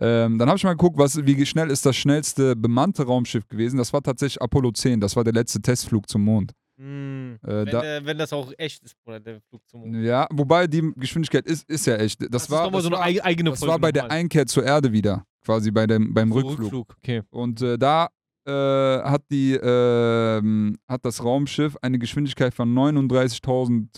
Ähm, 0.00 0.38
dann 0.38 0.48
habe 0.48 0.58
ich 0.58 0.64
mal 0.64 0.72
geguckt, 0.74 0.98
was, 0.98 1.16
wie 1.26 1.46
schnell 1.46 1.70
ist 1.70 1.84
das 1.86 1.96
schnellste 1.96 2.54
bemannte 2.54 3.04
Raumschiff 3.04 3.48
gewesen. 3.48 3.78
Das 3.78 3.92
war 3.92 4.02
tatsächlich 4.02 4.40
Apollo 4.40 4.72
10, 4.72 5.00
das 5.00 5.16
war 5.16 5.24
der 5.24 5.32
letzte 5.32 5.60
Testflug 5.62 6.08
zum 6.08 6.22
Mond. 6.24 6.52
Hm, 6.78 7.38
Äh, 7.42 7.48
wenn, 7.48 7.66
da, 7.66 7.82
äh, 7.96 8.04
wenn 8.04 8.18
das 8.18 8.32
auch 8.32 8.52
echt 8.58 8.84
ist, 8.84 8.94
Bruder, 9.02 9.18
der 9.18 9.40
Flug 9.48 9.62
zum 9.66 9.80
Mond. 9.80 10.04
ja, 10.04 10.28
wobei 10.30 10.66
die 10.68 10.92
Geschwindigkeit 10.94 11.46
ist, 11.46 11.68
ist 11.68 11.86
ja 11.86 11.96
echt. 11.96 12.20
Das, 12.22 12.28
Das, 12.30 12.50
war, 12.50 12.70
das, 12.70 12.82
so 12.82 12.88
eine 12.90 12.98
war, 12.98 13.06
eig- 13.06 13.20
eigene 13.22 13.50
das 13.50 13.58
Folge. 13.58 13.72
war 13.72 13.78
bei 13.80 13.90
der. 13.90 14.08
Einkehr 14.10 14.46
zur 14.46 14.64
Erde 14.64 14.92
wieder, 14.92 15.24
quasi 15.44 15.70
bei 15.72 15.86
dem, 15.88 16.14
beim 16.14 16.30
So, 16.32 16.38
Rückflug. 16.38 16.94
Okay. 16.98 17.22
Und 17.30 17.60
äh, 17.62 17.76
da 17.78 18.08
äh, 18.48 19.02
hat, 19.02 19.22
die, 19.30 19.52
ähm, 19.54 20.76
hat 20.88 21.04
das 21.04 21.22
Raumschiff 21.22 21.76
eine 21.82 21.98
Geschwindigkeit 21.98 22.54
von 22.54 22.72
39.000 22.74 23.88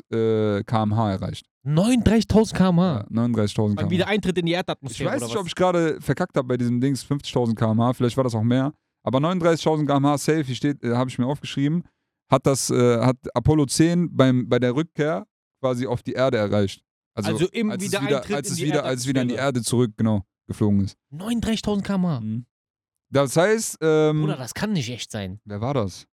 äh, 0.59 0.63
km/h 0.65 1.13
erreicht. 1.13 1.47
39.000 1.67 2.55
km/h. 2.55 3.07
Ja, 3.11 3.23
39.000 3.25 3.57
Beim 3.57 3.77
km/h. 3.77 3.91
Wiedereintritt 3.91 4.39
in 4.39 4.47
die 4.47 4.53
Ich 4.53 4.57
Erdatmosphäre. 4.57 5.11
weiß 5.11 5.17
oder 5.19 5.27
nicht, 5.27 5.35
was? 5.37 5.41
ob 5.43 5.47
ich 5.47 5.55
gerade 5.55 6.01
verkackt 6.01 6.37
habe 6.37 6.49
bei 6.49 6.57
diesem 6.57 6.81
Dings, 6.81 7.05
50.000 7.05 7.55
km/h, 7.55 7.93
vielleicht 7.95 8.17
war 8.17 8.25
das 8.25 8.35
auch 8.35 8.43
mehr. 8.43 8.73
Aber 9.03 9.19
39.000 9.19 9.87
km/h 9.87 10.19
safe, 10.19 10.43
hier 10.43 10.55
steht, 10.55 10.83
äh, 10.83 10.95
habe 10.95 11.09
ich 11.11 11.19
mir 11.19 11.27
aufgeschrieben, 11.27 11.85
hat 12.31 12.47
das, 12.47 12.71
äh, 12.71 12.99
hat 13.01 13.17
Apollo 13.35 13.67
10 13.67 14.15
beim, 14.15 14.49
bei 14.49 14.59
der 14.59 14.75
Rückkehr 14.75 15.27
quasi 15.63 15.87
auf 15.87 16.03
die 16.03 16.13
Erde 16.13 16.39
erreicht. 16.39 16.83
Also, 17.15 17.33
Also 17.33 17.47
im 17.49 17.71
als 17.71 17.83
es 17.85 17.91
Wiedereintritt 17.93 18.29
wieder, 18.29 18.37
als 18.37 18.47
in 18.49 18.53
es 18.53 18.59
die 18.59 18.65
wieder, 18.67 18.85
als 18.85 19.01
es 19.03 19.07
wieder 19.09 19.23
in 19.23 19.29
die. 19.29 19.35
Erde 19.35 19.63
zurück, 19.63 19.93
genau, 19.97 20.25
geflogen 20.47 20.81
ist. 20.85 20.97
39.000 21.13 21.83
km/h. 21.83 22.21
Mhm. 22.21 22.47
Das 23.11 23.37
heißt, 23.37 23.79
ähm, 23.81 24.21
Bruder, 24.21 24.37
das 24.37 24.55
kann 24.55 24.73
nicht 24.73 24.91
echt 24.91 25.11
sein. 25.11 25.41
wer 25.45 25.61
war 25.61 25.75
das? 25.75 26.07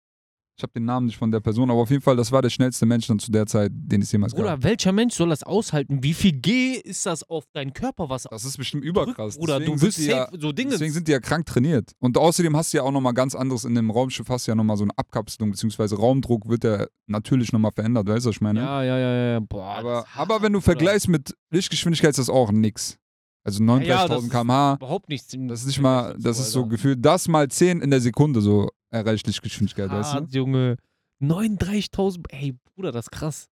Ich 0.57 0.63
habe 0.63 0.71
den 0.71 0.85
Namen 0.85 1.07
nicht 1.07 1.17
von 1.17 1.31
der 1.31 1.41
Person, 1.41 1.69
aber 1.69 1.81
auf 1.81 1.89
jeden 1.89 2.01
Fall, 2.01 2.15
das 2.15 2.31
war 2.31 2.41
der 2.41 2.49
schnellste 2.49 2.85
Mensch 2.85 3.07
dann 3.07 3.19
zu 3.19 3.29
der 3.29 3.45
Zeit, 3.45 3.73
den 3.73 4.01
es 4.01 4.11
jemals 4.13 4.33
Bruder, 4.33 4.51
gab. 4.51 4.63
welcher 4.63 4.93
Mensch 4.93 5.13
soll 5.13 5.27
das 5.27 5.43
aushalten? 5.43 6.01
Wie 6.01 6.13
viel 6.13 6.31
G 6.31 6.75
ist 6.75 7.05
das 7.05 7.23
auf 7.29 7.43
deinen 7.51 7.73
Körper, 7.73 8.07
was 8.07 8.23
Das 8.23 8.45
ist 8.45 8.55
bestimmt 8.57 8.85
überkrass. 8.85 9.37
Deswegen 9.37 9.65
Du 9.65 9.85
bist 9.85 9.99
ja, 9.99 10.29
so 10.31 10.53
Dinge. 10.53 10.71
Deswegen 10.71 10.93
sind 10.93 11.09
die 11.09 11.11
ja 11.11 11.19
krank 11.19 11.45
trainiert. 11.45 11.91
Und 11.99 12.17
außerdem 12.17 12.55
hast 12.55 12.71
du 12.71 12.77
ja 12.77 12.83
auch 12.83 12.91
nochmal 12.91 13.13
ganz 13.13 13.35
anderes 13.35 13.65
in 13.65 13.75
dem 13.75 13.91
Raumschiff, 13.91 14.29
hast 14.29 14.47
du 14.47 14.51
ja 14.51 14.55
nochmal 14.55 14.77
so 14.77 14.85
eine 14.85 14.97
Abkapselung, 14.97 15.51
beziehungsweise 15.51 15.97
Raumdruck 15.97 16.47
wird 16.47 16.63
ja 16.63 16.85
natürlich 17.07 17.51
nochmal 17.51 17.71
verändert, 17.73 18.07
weißt 18.07 18.25
du, 18.25 18.29
was 18.29 18.35
ich 18.37 18.41
meine? 18.41 18.61
ja, 18.61 18.81
ja, 18.81 18.97
ja, 18.97 19.31
ja. 19.33 19.39
Boah, 19.41 19.75
aber, 19.75 20.05
aber 20.15 20.41
wenn 20.41 20.53
du 20.53 20.61
vergleichst 20.61 21.09
mit 21.09 21.35
Lichtgeschwindigkeit, 21.51 22.11
ist 22.11 22.19
das 22.19 22.29
auch 22.29 22.53
nix. 22.53 22.97
Also 23.45 23.63
ja, 23.63 24.05
39.000 24.05 24.07
das 24.07 24.23
ist 24.23 24.29
km/h, 24.31 24.73
Überhaupt 24.73 25.07
nichts. 25.09 25.27
das 25.37 25.59
ist 25.61 25.67
nicht 25.67 25.79
mal, 25.79 26.15
das 26.19 26.39
ist 26.39 26.51
so 26.51 26.65
gefühlt, 26.65 27.05
das 27.05 27.27
mal 27.27 27.47
10 27.47 27.81
in 27.81 27.91
der 27.91 28.01
Sekunde 28.01 28.41
so 28.41 28.69
erreicht 28.89 29.27
Lichtgeschwindigkeit, 29.27 29.89
weißt 29.91 30.15
du? 30.15 30.25
Junge. 30.37 30.77
39.000. 31.21 32.25
Ey, 32.29 32.55
Bruder, 32.73 32.91
das 32.91 33.05
ist 33.05 33.11
krass. 33.11 33.47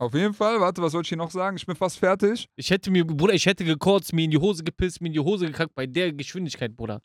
Auf 0.00 0.14
jeden 0.14 0.32
Fall, 0.34 0.60
warte, 0.60 0.80
was 0.80 0.92
soll 0.92 1.02
ich 1.02 1.08
hier 1.08 1.18
noch 1.18 1.32
sagen? 1.32 1.56
Ich 1.56 1.66
bin 1.66 1.74
fast 1.74 1.98
fertig. 1.98 2.48
Ich 2.54 2.70
hätte 2.70 2.92
mir, 2.92 3.04
Bruder, 3.04 3.34
ich 3.34 3.46
hätte 3.46 3.64
gekotzt, 3.64 4.12
mir 4.12 4.24
in 4.24 4.30
die 4.30 4.38
Hose 4.38 4.62
gepisst, 4.62 5.00
mir 5.00 5.08
in 5.08 5.14
die 5.14 5.18
Hose 5.20 5.46
gekackt 5.46 5.74
bei 5.74 5.86
der 5.86 6.12
Geschwindigkeit, 6.12 6.76
Bruder. 6.76 7.02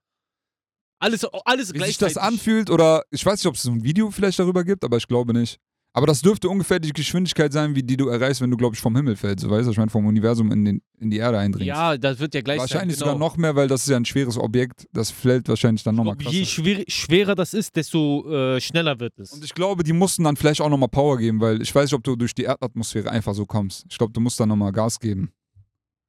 Alles, 1.00 1.26
alles 1.46 1.74
Wie 1.74 1.80
sich 1.80 1.98
das 1.98 2.14
gleichzeitig. 2.14 2.22
anfühlt 2.22 2.70
oder 2.70 3.04
ich 3.10 3.26
weiß 3.26 3.40
nicht, 3.40 3.48
ob 3.48 3.56
es 3.56 3.64
so 3.64 3.72
ein 3.72 3.84
Video 3.84 4.12
vielleicht 4.12 4.38
darüber 4.38 4.64
gibt, 4.64 4.84
aber 4.86 4.98
ich 4.98 5.08
glaube 5.08 5.34
nicht. 5.34 5.60
Aber 5.96 6.08
das 6.08 6.22
dürfte 6.22 6.50
ungefähr 6.50 6.80
die 6.80 6.92
Geschwindigkeit 6.92 7.54
sein, 7.54 7.76
wie 7.76 7.84
die 7.84 7.96
du 7.96 8.08
erreichst, 8.08 8.42
wenn 8.42 8.50
du, 8.50 8.58
glaube 8.58 8.76
ich, 8.76 8.82
vom 8.82 8.96
Himmel 8.96 9.16
fällst. 9.16 9.44
So, 9.44 9.50
weißt 9.52 9.68
du, 9.68 9.72
ich 9.72 9.78
meine, 9.78 9.92
vom 9.92 10.08
Universum 10.08 10.52
in, 10.52 10.66
den, 10.66 10.82
in 11.00 11.12
die 11.12 11.18
Erde 11.18 11.38
eindringst. 11.38 11.68
Ja, 11.68 11.96
das 11.98 12.18
wird 12.18 12.34
ja 12.34 12.42
gleich 12.42 12.58
wahrscheinlich 12.60 12.98
sein, 12.98 13.06
genau. 13.06 13.14
sogar 13.14 13.30
noch 13.30 13.38
mehr, 13.38 13.56
weil 13.56 13.68
das 13.68 13.84
ist 13.84 13.90
ja 13.90 13.98
ein 13.98 14.06
schweres 14.06 14.40
Objekt. 14.40 14.88
Das 14.92 15.12
fällt 15.12 15.48
wahrscheinlich 15.48 15.84
dann 15.84 15.94
nochmal 15.94 16.16
krasser. 16.16 16.36
je 16.36 16.46
schwer, 16.46 16.84
schwerer 16.88 17.36
das 17.36 17.54
ist, 17.54 17.76
desto 17.76 18.28
äh, 18.28 18.60
schneller 18.60 19.00
wird 19.00 19.20
es. 19.20 19.34
Und 19.34 19.44
ich 19.44 19.54
glaube, 19.54 19.84
die 19.84 19.94
mussten 19.94 20.24
dann 20.24 20.36
vielleicht 20.36 20.62
auch 20.62 20.70
nochmal 20.70 20.90
Power 20.90 21.20
geben, 21.20 21.40
weil 21.40 21.62
ich 21.62 21.74
weiß 21.74 21.84
nicht, 21.84 21.94
ob 21.94 22.04
du 22.04 22.16
durch 22.16 22.34
die 22.34 22.44
Erdatmosphäre 22.44 23.12
einfach 23.12 23.36
so 23.36 23.46
kommst. 23.46 23.86
Ich 23.88 23.98
glaube, 24.00 24.14
du 24.14 24.20
musst 24.20 24.40
dann 24.40 24.50
nochmal 24.50 24.72
Gas 24.72 25.00
geben. 25.00 25.32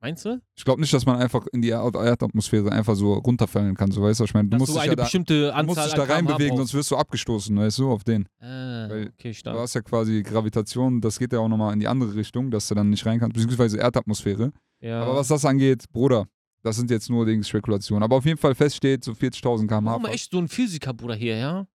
Meinst 0.05 0.23
du? 0.27 0.39
Ich 0.55 0.67
glaube 0.67 0.83
nicht, 0.83 0.93
dass 0.93 1.07
man 1.07 1.17
einfach 1.17 1.47
in 1.47 1.63
die 1.63 1.71
Erd 1.71 1.95
Erdatmosphäre 1.95 2.71
einfach 2.71 2.95
so 2.95 3.15
runterfallen 3.15 3.75
kann. 3.75 3.91
So, 3.91 4.03
weißt 4.03 4.21
du, 4.21 4.25
ich 4.25 4.35
meine, 4.35 4.51
du 4.51 4.51
Dass 4.51 4.59
musst 4.61 4.73
du 4.73 4.75
dich 4.75 4.83
eine 4.83 4.93
ja 4.93 4.97
da, 4.97 5.03
bestimmte 5.05 5.35
du 5.35 5.47
musst 5.65 5.79
Anzahl 5.79 5.85
dich 5.87 5.95
da 5.95 6.15
reinbewegen, 6.15 6.59
sonst 6.59 6.75
wirst 6.75 6.91
du 6.91 6.97
abgestoßen, 6.99 7.57
weißt 7.57 7.79
du, 7.79 7.91
auf 7.91 8.05
den. 8.05 8.27
Ah, 8.39 8.87
Weil 8.91 9.07
okay, 9.15 9.31
Du 9.31 9.33
stark. 9.35 9.57
hast 9.57 9.73
ja 9.73 9.81
quasi 9.81 10.23
Gravitation, 10.23 11.01
das 11.01 11.19
geht 11.19 11.33
ja 11.33 11.39
auch 11.39 11.49
nochmal 11.49 11.73
in 11.73 11.81
die 11.81 11.89
andere 11.89 12.15
Richtung, 12.15 12.51
dass 12.51 12.69
du 12.69 12.75
dann 12.75 12.91
nicht 12.91 13.07
rein 13.07 13.19
kannst, 13.19 13.33
beziehungsweise 13.33 13.79
Erdatmosphäre. 13.79 14.53
Ja. 14.81 15.05
Aber 15.05 15.17
was 15.17 15.29
das 15.29 15.43
angeht, 15.47 15.87
Bruder, 15.91 16.27
das 16.63 16.77
sind 16.77 16.91
jetzt 16.91 17.09
nur 17.09 17.25
Dings 17.25 17.49
Spekulationen. 17.49 18.03
Aber 18.03 18.17
auf 18.17 18.27
jeden 18.27 18.39
Fall 18.39 18.55
feststeht, 18.55 19.05
so 19.05 19.13
40.000 19.13 19.67
km/h. 19.67 19.85
Warum 19.87 20.05
echt 20.05 20.31
so 20.31 20.37
ein 20.37 20.49
Physiker, 20.49 20.93
Bruder, 20.93 21.15
hier, 21.15 21.39
ja? 21.39 21.67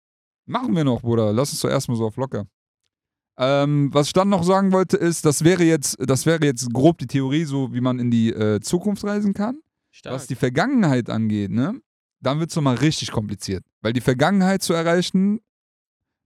Machen 0.46 0.76
wir 0.76 0.84
noch, 0.84 1.02
Bruder. 1.02 1.34
Lass 1.34 1.50
uns 1.50 1.62
zuerst 1.62 1.90
mal 1.90 1.96
so 1.96 2.06
auf 2.06 2.16
locker. 2.16 2.46
Ähm, 3.42 3.90
was 3.94 4.08
ich 4.08 4.14
dann 4.14 4.28
noch 4.30 4.44
sagen 4.44 4.74
wollte, 4.74 4.98
ist, 4.98 5.26
das 5.26 5.44
wäre 5.46 5.64
jetzt, 5.64 5.98
das 6.00 6.26
wäre 6.26 6.44
jetzt 6.46 6.72
grob 6.74 6.98
die 6.98 7.08
Theorie, 7.08 7.46
so 7.46 7.74
wie 7.74 7.80
man 7.80 7.98
in 7.98 8.12
die 8.12 8.32
äh, 8.34 8.60
Zukunft 8.60 9.04
reisen 9.06 9.34
kann. 9.34 9.60
Stark. 9.92 10.14
Was 10.16 10.28
die 10.28 10.36
Vergangenheit 10.36 11.10
angeht, 11.10 11.50
ne, 11.52 11.82
dann 12.20 12.40
wird 12.40 12.50
es 12.50 12.56
nochmal 12.58 12.76
richtig 12.76 13.12
kompliziert. 13.12 13.64
Weil 13.82 13.94
die 13.94 14.02
Vergangenheit 14.02 14.62
zu 14.62 14.74
erreichen, 14.74 15.40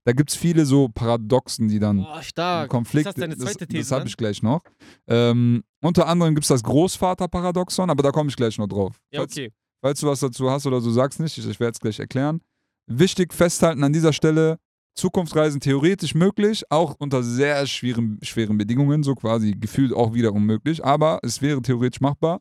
da 0.04 0.12
gibt 0.12 0.30
es 0.30 0.36
viele 0.36 0.66
so 0.66 0.88
Paradoxen, 0.88 1.68
die 1.68 1.78
dann 1.78 1.98
Boah, 1.98 2.22
stark. 2.22 2.68
Konflikte. 2.68 3.10
Ist 3.10 3.16
das 3.16 3.22
deine 3.22 3.36
zweite 3.38 3.58
das, 3.60 3.68
These? 3.68 3.78
das 3.78 3.90
habe 3.92 4.00
dann? 4.00 4.08
ich 4.08 4.16
gleich 4.16 4.42
noch. 4.42 4.62
Ähm, 5.06 5.62
unter 5.80 6.08
anderem 6.08 6.34
gibt 6.34 6.44
es 6.44 6.48
das 6.48 6.62
Großvaterparadoxon, 6.62 7.90
aber 7.90 8.02
da 8.02 8.10
komme 8.10 8.28
ich 8.28 8.36
gleich 8.36 8.58
noch 8.58 8.66
drauf. 8.66 8.96
Ja, 9.12 9.20
Falls- 9.20 9.32
okay. 9.32 9.52
Falls 9.80 10.00
du 10.00 10.06
was 10.06 10.20
dazu 10.20 10.50
hast 10.50 10.66
oder 10.66 10.80
so, 10.80 10.90
sag's 10.90 11.18
nicht. 11.18 11.36
Ich, 11.38 11.46
ich 11.46 11.60
werde 11.60 11.72
es 11.72 11.80
gleich 11.80 12.00
erklären. 12.00 12.40
Wichtig 12.86 13.32
festhalten 13.32 13.84
an 13.84 13.92
dieser 13.92 14.12
Stelle: 14.12 14.58
Zukunftsreisen 14.94 15.60
theoretisch 15.60 16.14
möglich, 16.14 16.70
auch 16.70 16.94
unter 16.98 17.22
sehr 17.22 17.66
schweren, 17.66 18.18
schweren 18.22 18.56
Bedingungen, 18.56 19.02
so 19.02 19.14
quasi 19.14 19.52
gefühlt 19.52 19.92
auch 19.92 20.14
wieder 20.14 20.32
unmöglich, 20.32 20.84
aber 20.84 21.20
es 21.22 21.42
wäre 21.42 21.60
theoretisch 21.62 22.00
machbar. 22.00 22.40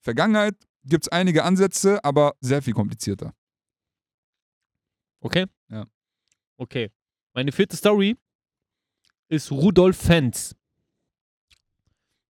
Vergangenheit 0.00 0.54
gibt 0.84 1.04
es 1.04 1.08
einige 1.08 1.44
Ansätze, 1.44 2.02
aber 2.04 2.34
sehr 2.40 2.62
viel 2.62 2.74
komplizierter. 2.74 3.32
Okay? 5.20 5.46
Ja. 5.68 5.86
Okay. 6.56 6.90
Meine 7.34 7.52
vierte 7.52 7.76
Story 7.76 8.16
ist 9.28 9.50
Rudolf 9.50 9.96
Fenz. 9.96 10.54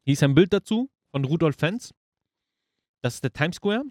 Hier 0.05 0.13
ist 0.13 0.23
ein 0.23 0.35
Bild 0.35 0.53
dazu 0.53 0.91
von 1.11 1.25
Rudolf 1.25 1.57
Fenz. 1.57 1.93
Das 3.03 3.15
ist 3.15 3.25
der 3.25 3.33
Times 3.33 3.57
Square. 3.57 3.85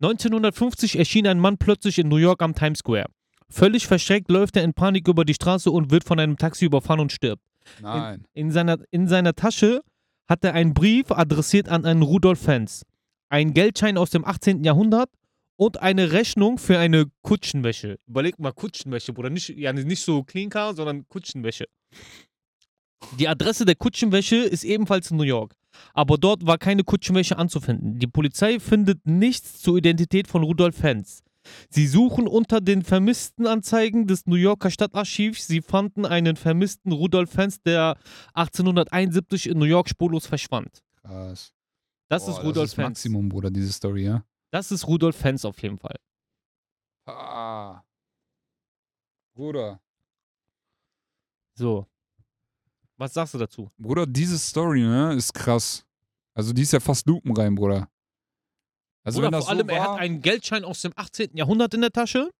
1950 0.00 0.96
erschien 0.96 1.26
ein 1.26 1.40
Mann 1.40 1.58
plötzlich 1.58 1.98
in 1.98 2.08
New 2.08 2.16
York 2.16 2.42
am 2.42 2.54
Times 2.54 2.80
Square. 2.80 3.08
Völlig 3.48 3.86
verschreckt 3.86 4.30
läuft 4.30 4.56
er 4.56 4.64
in 4.64 4.74
Panik 4.74 5.08
über 5.08 5.24
die 5.24 5.34
Straße 5.34 5.70
und 5.70 5.90
wird 5.90 6.04
von 6.04 6.18
einem 6.18 6.36
Taxi 6.36 6.64
überfahren 6.64 7.00
und 7.00 7.12
stirbt. 7.12 7.42
Nein. 7.80 8.26
In 8.32 8.50
seiner, 8.50 8.78
in 8.90 9.08
seiner 9.08 9.34
Tasche 9.34 9.82
hat 10.28 10.44
er 10.44 10.54
einen 10.54 10.74
Brief 10.74 11.10
adressiert 11.10 11.68
an 11.68 11.84
einen 11.84 12.02
Rudolf 12.02 12.40
Fenz, 12.40 12.84
einen 13.28 13.54
Geldschein 13.54 13.98
aus 13.98 14.10
dem 14.10 14.24
18. 14.24 14.64
Jahrhundert 14.64 15.10
und 15.56 15.80
eine 15.80 16.12
Rechnung 16.12 16.58
für 16.58 16.78
eine 16.78 17.06
Kutschenwäsche. 17.22 17.98
Überleg 18.06 18.38
mal, 18.38 18.52
Kutschenwäsche, 18.52 19.12
Bruder. 19.12 19.30
Nicht, 19.30 19.48
ja, 19.50 19.72
nicht 19.72 20.02
so 20.02 20.22
Clean 20.22 20.50
Car, 20.50 20.74
sondern 20.74 21.08
Kutschenwäsche. 21.08 21.66
Die 23.18 23.28
Adresse 23.28 23.64
der 23.64 23.76
Kutschenwäsche 23.76 24.36
ist 24.36 24.64
ebenfalls 24.64 25.10
in 25.10 25.16
New 25.16 25.22
York. 25.22 25.54
Aber 25.92 26.16
dort 26.16 26.46
war 26.46 26.58
keine 26.58 26.84
Kutschenwäsche 26.84 27.38
anzufinden. 27.38 27.98
Die 27.98 28.06
Polizei 28.06 28.58
findet 28.58 29.06
nichts 29.06 29.60
zur 29.60 29.76
Identität 29.76 30.26
von 30.26 30.42
Rudolf 30.42 30.76
Fenz. 30.76 31.22
Sie 31.70 31.86
suchen 31.86 32.26
unter 32.26 32.60
den 32.60 32.82
vermissten 32.82 33.46
Anzeigen 33.46 34.06
des 34.06 34.26
New 34.26 34.36
Yorker 34.36 34.70
Stadtarchivs. 34.70 35.46
Sie 35.46 35.62
fanden 35.62 36.04
einen 36.06 36.36
vermissten 36.36 36.92
Rudolf 36.92 37.30
Fenz, 37.30 37.60
der 37.62 37.96
1871 38.34 39.48
in 39.48 39.58
New 39.58 39.64
York 39.64 39.88
spurlos 39.88 40.26
verschwand. 40.26 40.82
Krass. 41.02 41.52
Das 42.08 42.24
Boah, 42.24 42.30
ist 42.30 42.38
Rudolf 42.38 42.54
das 42.54 42.64
ist 42.64 42.74
Fenz. 42.74 42.88
Maximum, 42.88 43.28
Bruder, 43.28 43.50
diese 43.50 43.72
Story, 43.72 44.04
ja? 44.04 44.24
Das 44.50 44.70
ist 44.70 44.86
Rudolf 44.86 45.16
Fenz 45.16 45.44
auf 45.44 45.60
jeden 45.62 45.78
Fall. 45.78 45.96
Ah. 47.06 47.82
Bruder. 49.34 49.80
So. 51.54 51.86
Was 52.96 53.12
sagst 53.12 53.34
du 53.34 53.38
dazu? 53.38 53.70
Bruder, 53.76 54.06
diese 54.06 54.38
Story, 54.38 54.80
ne, 54.82 55.14
ist 55.14 55.32
krass. 55.32 55.84
Also 56.34 56.52
die 56.52 56.62
ist 56.62 56.72
ja 56.72 56.80
fast 56.80 57.06
lupenrein, 57.06 57.54
Bruder. 57.54 57.88
Also 59.06 59.20
das 59.30 59.44
vor 59.44 59.50
allem, 59.50 59.68
so 59.68 59.74
er 59.74 59.80
war, 59.80 59.92
hat 59.94 60.00
einen 60.00 60.20
Geldschein 60.20 60.64
aus 60.64 60.82
dem 60.82 60.92
18. 60.96 61.36
Jahrhundert 61.36 61.72
in 61.74 61.80
der 61.80 61.90
Tasche. 61.92 62.30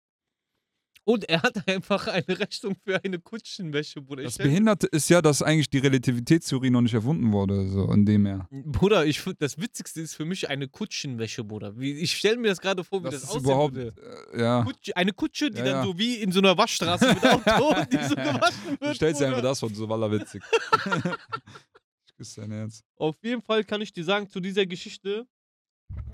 Und 1.09 1.23
er 1.29 1.41
hat 1.41 1.65
einfach 1.69 2.07
eine 2.07 2.37
Rechnung 2.37 2.75
für 2.83 3.01
eine 3.01 3.17
Kutschenwäsche, 3.17 4.01
Bruder. 4.01 4.23
Das 4.23 4.33
stell- 4.33 4.47
Behinderte 4.47 4.87
ist 4.87 5.09
ja, 5.09 5.21
dass 5.21 5.41
eigentlich 5.41 5.69
die 5.69 5.77
Relativitätstheorie 5.77 6.69
noch 6.69 6.81
nicht 6.81 6.93
erfunden 6.95 7.31
wurde, 7.31 7.65
so 7.69 7.89
in 7.93 8.05
dem 8.05 8.25
her. 8.25 8.45
Bruder, 8.51 9.05
ich, 9.05 9.21
find- 9.21 9.41
das 9.41 9.57
Witzigste 9.57 10.01
ist 10.01 10.15
für 10.15 10.25
mich 10.25 10.49
eine 10.49 10.67
Kutschenwäsche, 10.67 11.45
Bruder. 11.45 11.73
Ich 11.79 12.11
stelle 12.17 12.35
mir 12.35 12.49
das 12.49 12.59
gerade 12.59 12.83
vor, 12.83 12.99
wie 12.99 13.05
das, 13.05 13.21
Das 13.21 13.23
ist 13.23 13.29
aussehen 13.29 13.45
überhaupt, 13.45 13.77
äh, 13.77 13.93
ja. 14.37 14.63
Kutsche, 14.65 14.97
eine 14.97 15.13
Kutsche, 15.13 15.49
die 15.49 15.59
Ja, 15.59 15.63
dann 15.63 15.73
ja. 15.75 15.83
so 15.85 15.97
wie 15.97 16.15
in 16.15 16.33
so 16.33 16.39
einer 16.39 16.57
Waschstraße 16.57 17.07
mit 17.07 17.23
Auto, 17.25 17.73
die 17.89 18.03
so 18.03 18.15
gewaschen 18.15 18.71
wird. 18.71 18.81
Du 18.81 18.93
stellst 18.93 19.21
dir 19.21 19.27
einfach 19.27 19.41
das 19.41 19.61
vor, 19.61 19.69
so 19.73 19.87
war 19.87 20.11
witzig. 20.11 20.43
ich 22.05 22.15
küsse 22.17 22.41
dein 22.41 22.51
Herz. 22.51 22.83
Auf 22.97 23.15
jeden 23.23 23.41
Fall 23.41 23.63
kann 23.63 23.79
ich 23.81 23.93
dir 23.93 24.03
sagen, 24.03 24.27
zu 24.29 24.41
dieser 24.41 24.65
Geschichte, 24.65 25.25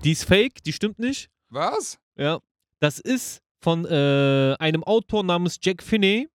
die 0.04 0.12
ist 0.12 0.24
fake, 0.24 0.62
die 0.62 0.72
stimmt 0.72 0.98
nicht. 0.98 1.30
Was? 1.48 1.98
Ja. 2.16 2.40
Das 2.80 2.98
ist 2.98 3.40
von 3.60 3.86
äh, 3.86 4.56
einem 4.58 4.84
Autor 4.84 5.24
namens 5.24 5.58
Jack 5.62 5.82
Finney. 5.82 6.28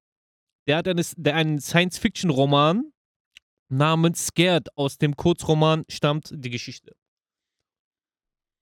Der 0.67 0.77
hat 0.77 0.87
eine, 0.87 1.03
der 1.17 1.35
einen 1.35 1.59
Science-Fiction-Roman 1.59 2.91
namens 3.69 4.27
Scared. 4.27 4.67
Aus 4.75 4.97
dem 4.97 5.15
Kurzroman 5.15 5.85
stammt 5.89 6.31
die 6.33 6.49
Geschichte. 6.49 6.95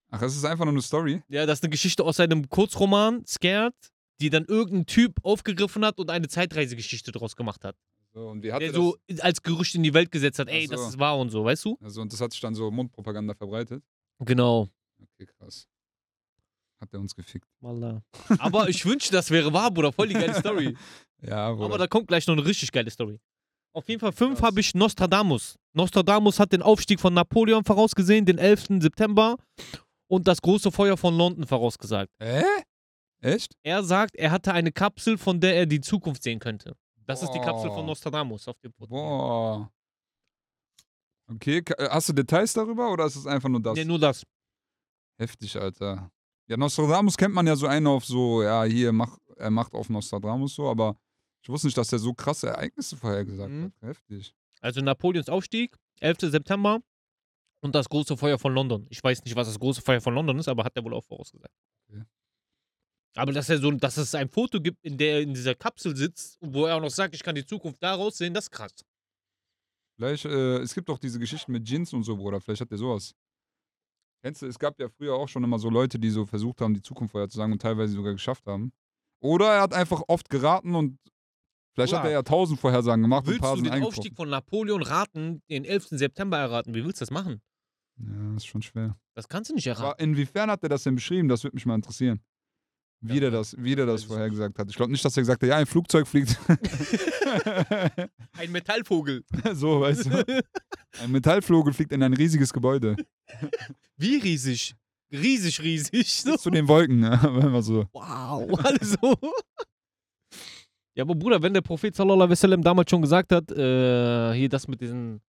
Ach, 0.10 0.22
es 0.22 0.36
ist 0.36 0.46
einfach 0.46 0.66
nur 0.66 0.74
eine 0.74 0.82
Story. 0.82 1.22
Ja, 1.28 1.46
das 1.46 1.60
ist 1.60 1.64
eine 1.64 1.72
Geschichte 1.72 2.04
aus 2.04 2.20
einem 2.20 2.48
Kurzroman, 2.50 3.26
Scared, 3.26 3.74
die 4.22 4.30
dann 4.30 4.46
irgendein 4.46 4.86
Typ 4.86 5.20
aufgegriffen 5.24 5.86
hat 5.86 6.00
und 6.00 6.10
eine 6.10 6.28
Zeitreisegeschichte 6.28 7.12
draus 7.12 7.36
gemacht 7.36 7.64
hat. 7.66 7.76
So, 8.14 8.30
und 8.30 8.42
wie 8.42 8.52
hat 8.52 8.62
Der 8.62 8.70
er 8.70 8.74
so 8.74 8.98
als 9.20 9.44
Gerücht 9.44 9.76
in 9.76 9.84
die 9.84 9.94
Welt 9.94 10.12
gesetzt 10.12 10.40
hat, 10.40 10.48
ey, 10.48 10.66
so. 10.66 10.76
das 10.76 10.90
ist 10.90 11.00
wahr 11.00 11.18
und 11.20 11.30
so, 11.30 11.44
weißt 11.44 11.66
du? 11.66 11.78
das? 11.80 11.86
Also, 11.86 12.02
und 12.02 12.12
das 12.12 12.22
hat 12.22 12.32
sich 12.32 12.42
dann 12.42 12.56
so 12.56 12.72
Mundpropaganda 12.72 13.34
verbreitet. 13.36 13.84
Genau. 14.20 14.68
Okay, 15.00 15.28
krass. 15.38 15.68
Hat 16.80 16.94
er 16.94 17.00
uns 17.00 17.16
gefickt. 17.16 17.48
Wallah. 17.60 18.02
Aber 18.40 18.70
ich 18.70 18.86
wünschte, 18.86 19.12
das 19.12 19.32
wäre 19.32 19.52
wahr, 19.54 19.72
Bruder. 19.72 19.92
Voll 19.92 20.08
die 20.08 20.14
geile 20.14 20.34
Story. 20.34 20.76
Ja, 21.20 21.52
Bruder. 21.52 21.66
Aber 21.66 21.78
da 21.80 21.88
kommt 21.88 22.08
gleich 22.08 22.28
noch 22.28 22.36
eine 22.36 22.46
richtig 22.46 22.72
geile 22.72 22.92
Story. 22.92 23.20
Auf 23.74 23.90
jeden 23.90 24.00
Fall 24.00 24.12
fünf 24.12 24.40
habe 24.44 24.60
ich 24.60 24.76
Nostradamus. 24.76 25.56
Nostradamus 25.74 26.40
hat 26.40 26.52
den 26.52 26.62
Aufstieg 26.62 27.00
von 27.00 27.12
Napoleon 27.16 27.64
vorausgesehen, 27.64 28.24
den 28.24 28.38
11. 28.38 28.80
September 28.82 29.38
und 30.08 30.28
das 30.28 30.40
große 30.40 30.72
Feuer 30.72 30.96
von 30.96 31.18
London 31.18 31.48
vorausgesagt. 31.48 32.12
Hä? 32.20 32.44
Echt? 33.22 33.56
Er 33.64 33.84
sagt, 33.84 34.16
er 34.16 34.30
hatte 34.30 34.54
eine 34.54 34.72
Kapsel, 34.72 35.18
von 35.18 35.40
der 35.40 35.56
er 35.56 35.66
die 35.66 35.82
Zukunft 35.82 36.22
sehen 36.22 36.38
könnte. 36.38 36.76
Das 37.08 37.24
ist 37.24 37.32
die 37.32 37.40
Kapsel 37.40 37.70
von 37.70 37.80
Boah. 37.80 37.88
Nostradamus 37.88 38.48
auf 38.48 38.60
dem 38.60 38.74
Protokoll. 38.74 39.00
Boah. 39.00 39.72
Okay, 41.30 41.62
ka- 41.62 41.76
äh, 41.78 41.90
hast 41.90 42.10
du 42.10 42.14
Details 42.14 42.54
darüber 42.54 42.92
oder 42.92 43.06
ist 43.06 43.16
es 43.16 43.26
einfach 43.28 43.50
nur 43.50 43.62
das? 43.62 43.76
Nee, 43.76 43.86
nur 43.86 44.00
das. 44.00 44.24
Heftig, 45.20 45.56
Alter. 45.58 46.12
Ja, 46.48 46.58
Nostradamus 46.58 47.18
kennt 47.18 47.34
man 47.34 47.46
ja 47.48 47.56
so 47.56 47.68
einen 47.68 47.88
auf 47.88 48.06
so, 48.06 48.42
ja, 48.44 48.64
hier, 48.64 48.94
mach, 48.94 49.18
er 49.36 49.50
macht 49.52 49.74
auf 49.74 49.90
Nostradamus 49.90 50.56
so, 50.56 50.70
aber 50.70 50.96
ich 51.42 51.50
wusste 51.50 51.68
nicht, 51.68 51.78
dass 51.78 51.90
der 51.90 52.00
so 52.00 52.14
krasse 52.14 52.48
Ereignisse 52.48 52.96
vorhergesagt 52.96 53.52
Mhm. 53.52 53.64
hat. 53.66 53.90
Heftig. 53.90 54.34
Also 54.62 54.82
Napoleons 54.82 55.28
Aufstieg, 55.30 55.76
11. 56.00 56.32
September 56.32 56.80
und 57.62 57.76
das 57.76 57.90
große 57.90 58.16
Feuer 58.16 58.40
von 58.40 58.54
London. 58.54 58.86
Ich 58.90 59.04
weiß 59.04 59.24
nicht, 59.26 59.36
was 59.36 59.48
das 59.48 59.60
große 59.60 59.82
Feuer 59.82 60.00
von 60.02 60.14
London 60.14 60.40
ist, 60.40 60.48
aber 60.48 60.64
hat 60.64 60.76
er 60.76 60.84
wohl 60.84 60.94
auch 60.94 61.04
vorausgesagt. 61.04 61.54
Okay. 61.90 62.04
Aber 63.16 63.32
dass 63.34 63.50
er 63.50 63.58
so, 63.58 63.72
dass 63.72 63.98
es 63.98 64.14
ein 64.16 64.30
Foto 64.30 64.62
gibt, 64.62 64.84
in 64.86 64.98
der 64.98 65.16
er 65.16 65.22
in 65.22 65.34
dieser 65.34 65.56
Kapsel 65.56 65.96
sitzt, 65.96 66.38
wo 66.40 66.66
er 66.68 66.76
auch 66.78 66.82
noch 66.82 66.90
sagt, 66.92 67.16
ich 67.16 67.24
kann 67.24 67.36
die 67.36 67.46
Zukunft 67.46 67.82
daraus 67.82 68.18
sehen, 68.18 68.34
das 68.34 68.46
ist 68.46 68.52
krass. 68.52 68.72
Vielleicht, 69.98 70.26
äh, 70.26 70.58
es 70.60 70.76
gibt 70.76 70.88
doch 70.90 71.00
diese 71.00 71.20
Geschichten 71.20 71.52
mit 71.52 71.68
Djinns 71.68 71.92
und 71.92 72.04
so, 72.04 72.16
Bruder. 72.16 72.40
Vielleicht 72.40 72.62
hat 72.62 72.72
der 72.72 72.78
sowas. 72.78 73.14
Kennst 74.24 74.42
du, 74.42 74.46
es 74.46 74.60
gab 74.60 74.80
ja 74.80 74.90
früher 74.90 75.16
auch 75.16 75.28
schon 75.28 75.44
immer 75.44 75.58
so 75.60 75.70
Leute, 75.70 75.98
die 76.00 76.10
so 76.10 76.26
versucht 76.26 76.62
haben, 76.62 76.74
die 76.74 76.82
Zukunft 76.82 77.12
vorherzusagen 77.12 77.52
und 77.54 77.62
teilweise 77.62 77.94
sogar 77.94 78.14
geschafft 78.14 78.46
haben. 78.46 78.72
Oder 79.22 79.54
er 79.54 79.62
hat 79.62 79.74
einfach 79.74 80.04
oft 80.08 80.30
geraten 80.30 80.76
und 80.76 81.00
vielleicht 81.74 81.94
hat 81.94 82.02
Bruder, 82.02 82.12
er 82.12 82.18
ja 82.20 82.24
tausend 82.24 82.60
Vorhersagen 82.60 83.02
gemacht 83.02 83.24
und 83.24 83.30
ein 83.30 83.32
Willst 83.32 83.42
paar 83.42 83.56
du 83.56 83.62
den. 83.64 83.84
Aufstieg 83.84 84.16
von 84.16 84.30
Napoleon 84.30 84.84
raten, 84.84 85.42
den 85.50 85.66
11. 85.66 85.88
September 85.90 86.38
erraten? 86.38 86.76
Wie 86.76 86.84
willst 86.84 87.02
du 87.02 87.06
das 87.06 87.12
machen? 87.12 87.42
Ja, 88.00 88.36
ist 88.36 88.46
schon 88.46 88.62
schwer. 88.62 88.96
Das 89.16 89.28
kannst 89.28 89.50
du 89.50 89.56
nicht 89.56 89.66
erraten. 89.66 89.86
Aber 89.86 90.00
inwiefern 90.00 90.52
hat 90.52 90.62
er 90.62 90.70
das 90.70 90.84
denn 90.84 90.94
beschrieben? 90.96 91.28
Das 91.28 91.44
würde 91.44 91.56
mich 91.56 91.66
mal 91.66 91.74
interessieren. 91.76 92.22
Wie 93.02 93.16
Ja, 93.16 93.20
der 93.20 93.32
das, 93.32 93.56
wie 93.58 93.76
der 93.76 93.86
weiß 93.86 93.94
das 93.94 94.02
ich 94.02 94.08
vorhergesagt 94.08 94.58
hat. 94.58 94.70
Ich 94.70 94.76
glaube 94.76 94.92
nicht, 94.92 95.06
dass 95.06 95.16
er 95.16 95.22
gesagt 95.22 95.44
hat, 95.44 95.50
ja, 95.50 95.58
ein 95.58 95.68
Flugzeug 95.68 96.08
fliegt. 96.08 96.38
Ein 98.34 98.52
Metallvogel. 98.52 99.24
so, 99.54 99.82
weißt 99.82 100.06
du. 100.06 100.44
Ein 101.02 101.12
Metallvogel 101.12 101.74
fliegt 101.74 101.92
in 101.92 102.02
ein 102.02 102.14
riesiges 102.14 102.52
Gebäude. 102.52 102.96
Wie 103.98 104.18
riesig? 104.18 104.76
Riesig, 105.12 105.62
riesig. 105.62 106.12
So. 106.12 106.36
Zu 106.38 106.50
den 106.50 106.68
Wolken, 106.68 107.04
ja, 107.04 107.24
immer 107.40 107.62
so. 107.62 107.86
Wow, 107.94 108.60
alles 108.64 108.98
so. 109.02 109.16
Ja, 110.96 111.04
aber 111.04 111.16
Bruder, 111.16 111.42
wenn 111.42 111.54
der 111.54 111.62
Prophet 111.62 111.96
sallallahu 111.96 112.24
alaihi 112.24 112.32
wasallam 112.32 112.64
damals 112.64 112.90
schon 112.90 113.04
gesagt 113.04 113.32
hat, 113.32 113.52
äh, 113.52 114.34
hier 114.34 114.50
das 114.50 114.68
mit 114.68 114.82
diesen, 114.82 115.22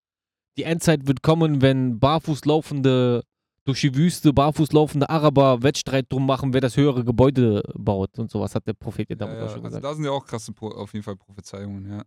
die 0.56 0.62
Endzeit 0.62 1.06
wird 1.06 1.22
kommen, 1.22 1.60
wenn 1.60 2.00
barfuß 2.00 2.46
laufende, 2.46 3.22
durch 3.68 3.82
die 3.82 3.94
Wüste 3.94 4.32
barfuß 4.32 4.72
laufende 4.72 5.08
Araber 5.10 5.62
Wettstreit 5.62 6.10
drum 6.10 6.24
machen, 6.26 6.54
wer 6.54 6.62
das 6.62 6.76
höhere 6.76 7.04
Gebäude 7.04 7.62
baut 7.74 8.18
und 8.18 8.30
sowas, 8.30 8.54
hat 8.54 8.66
der 8.66 8.72
Prophet 8.72 9.10
ja 9.10 9.14
Ja, 9.14 9.18
damals 9.18 9.38
ja. 9.38 9.44
auch 9.44 9.50
schon 9.50 9.64
Also 9.64 9.68
gesagt. 9.76 9.84
da 9.84 9.94
sind 9.94 10.04
ja 10.04 10.10
auch 10.10 10.24
krasse, 10.26 10.52
Pro 10.52 10.68
auf 10.68 10.92
jeden 10.94 11.02
Fall 11.02 11.16
Prophezeiungen, 11.16 11.86
ja. 11.90 12.02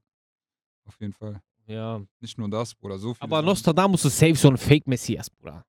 Auf 0.85 0.99
jeden 0.99 1.13
Fall. 1.13 1.39
Ja. 1.67 2.01
Nicht 2.19 2.37
nur 2.39 2.49
das, 2.49 2.73
Bruder, 2.73 2.97
so 2.97 3.13
viel. 3.13 3.23
Aber 3.23 3.43
Nostradamus 3.43 4.03
ist 4.05 4.17
safe 4.17 4.35
so 4.35 4.49
ein 4.49 4.57
Fake-Messias, 4.57 5.29
Bruder. 5.29 5.63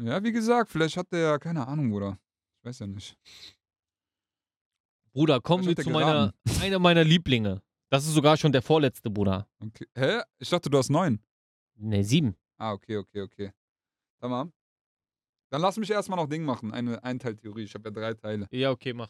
Ja, 0.00 0.24
wie 0.24 0.32
gesagt, 0.32 0.70
vielleicht 0.70 0.96
hat 0.96 1.12
der 1.12 1.20
ja 1.20 1.38
keine 1.38 1.68
Ahnung, 1.68 1.90
Bruder. 1.90 2.18
Ich 2.58 2.64
weiß 2.64 2.78
ja 2.78 2.86
nicht. 2.86 3.16
Bruder, 5.12 5.40
kommen 5.40 5.66
wir 5.66 5.76
zu 5.76 5.90
er 5.90 5.92
meiner, 5.92 6.34
einer 6.62 6.78
meiner 6.78 7.04
Lieblinge. 7.04 7.60
Das 7.90 8.06
ist 8.06 8.14
sogar 8.14 8.36
schon 8.38 8.50
der 8.52 8.62
vorletzte, 8.62 9.10
Bruder. 9.10 9.46
Okay. 9.60 9.86
Hä? 9.94 10.22
Ich 10.38 10.48
dachte, 10.48 10.70
du 10.70 10.78
hast 10.78 10.88
neun. 10.88 11.20
Ne, 11.76 12.02
sieben. 12.02 12.34
Ah, 12.56 12.72
okay, 12.72 12.96
okay, 12.96 13.20
okay. 13.20 13.52
Tamam. 14.18 14.52
Dann 15.54 15.62
lass 15.62 15.76
mich 15.76 15.88
erstmal 15.88 16.16
noch 16.16 16.28
Ding 16.28 16.44
machen. 16.44 16.72
Eine 16.72 17.04
Einteiltheorie. 17.04 17.62
Ich 17.62 17.74
habe 17.74 17.88
ja 17.88 17.94
drei 17.94 18.14
Teile. 18.14 18.48
Ja, 18.50 18.72
okay, 18.72 18.92
mach. 18.92 19.06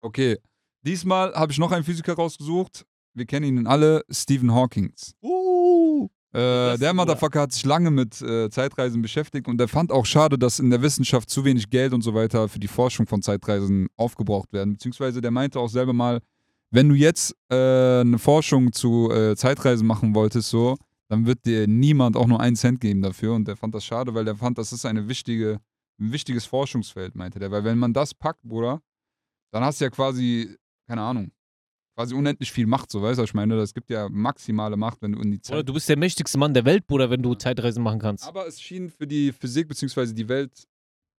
Okay. 0.00 0.36
Diesmal 0.82 1.32
habe 1.32 1.52
ich 1.52 1.58
noch 1.58 1.70
einen 1.70 1.84
Physiker 1.84 2.14
rausgesucht. 2.14 2.84
Wir 3.12 3.24
kennen 3.24 3.46
ihn 3.46 3.66
alle, 3.68 4.02
Stephen 4.10 4.52
Hawking. 4.52 4.92
Uh. 5.22 6.08
Äh, 6.32 6.76
der. 6.76 6.92
Motherfucker 6.92 7.42
hat 7.42 7.52
sich 7.52 7.64
lange 7.64 7.92
mit 7.92 8.20
äh, 8.20 8.50
Zeitreisen 8.50 9.00
beschäftigt 9.00 9.46
und 9.46 9.60
er 9.60 9.68
fand 9.68 9.92
auch 9.92 10.06
schade, 10.06 10.36
dass 10.36 10.58
in 10.58 10.70
der 10.70 10.82
Wissenschaft 10.82 11.30
zu 11.30 11.44
wenig 11.44 11.70
Geld 11.70 11.92
und 11.92 12.02
so 12.02 12.14
weiter 12.14 12.48
für 12.48 12.58
die 12.58 12.66
Forschung 12.66 13.06
von 13.06 13.22
Zeitreisen 13.22 13.86
aufgebraucht 13.96 14.52
werden. 14.52 14.72
Beziehungsweise 14.72 15.20
der 15.20 15.30
meinte 15.30 15.60
auch 15.60 15.68
selber 15.68 15.92
mal, 15.92 16.18
wenn 16.72 16.88
du 16.88 16.96
jetzt 16.96 17.32
äh, 17.48 18.00
eine 18.00 18.18
Forschung 18.18 18.72
zu 18.72 19.08
äh, 19.12 19.36
Zeitreisen 19.36 19.86
machen 19.86 20.16
wolltest, 20.16 20.50
so, 20.50 20.76
dann 21.14 21.26
wird 21.26 21.46
dir 21.46 21.68
niemand 21.68 22.16
auch 22.16 22.26
nur 22.26 22.40
einen 22.40 22.56
Cent 22.56 22.80
geben 22.80 23.00
dafür. 23.00 23.34
Und 23.34 23.46
der 23.46 23.56
fand 23.56 23.72
das 23.72 23.84
schade, 23.84 24.14
weil 24.14 24.24
der 24.24 24.34
fand, 24.34 24.58
das 24.58 24.72
ist 24.72 24.84
eine 24.84 25.08
wichtige, 25.08 25.60
ein 26.00 26.10
wichtiges 26.10 26.44
Forschungsfeld, 26.44 27.14
meinte 27.14 27.38
der. 27.38 27.52
Weil 27.52 27.62
wenn 27.62 27.78
man 27.78 27.92
das 27.92 28.12
packt, 28.14 28.42
Bruder, 28.42 28.82
dann 29.52 29.62
hast 29.62 29.80
du 29.80 29.84
ja 29.84 29.90
quasi, 29.90 30.56
keine 30.88 31.02
Ahnung, 31.02 31.30
quasi 31.96 32.16
unendlich 32.16 32.50
viel 32.50 32.66
Macht, 32.66 32.90
so 32.90 33.00
weißt 33.00 33.18
du, 33.18 33.22
was 33.22 33.30
ich 33.30 33.34
meine. 33.34 33.56
Das 33.56 33.72
gibt 33.72 33.90
ja 33.90 34.08
maximale 34.08 34.76
Macht, 34.76 35.02
wenn 35.02 35.12
du 35.12 35.20
in 35.20 35.30
die 35.30 35.40
Zeit. 35.40 35.54
Bruder, 35.54 35.62
du 35.62 35.74
bist 35.74 35.88
der 35.88 35.96
mächtigste 35.96 36.36
Mann 36.36 36.52
der 36.52 36.64
Welt, 36.64 36.84
Bruder, 36.88 37.10
wenn 37.10 37.22
du 37.22 37.36
Zeitreisen 37.36 37.84
machen 37.84 38.00
kannst. 38.00 38.26
Aber 38.26 38.48
es 38.48 38.60
schien 38.60 38.90
für 38.90 39.06
die 39.06 39.30
Physik 39.30 39.68
bzw. 39.68 40.12
die 40.14 40.28
Welt 40.28 40.66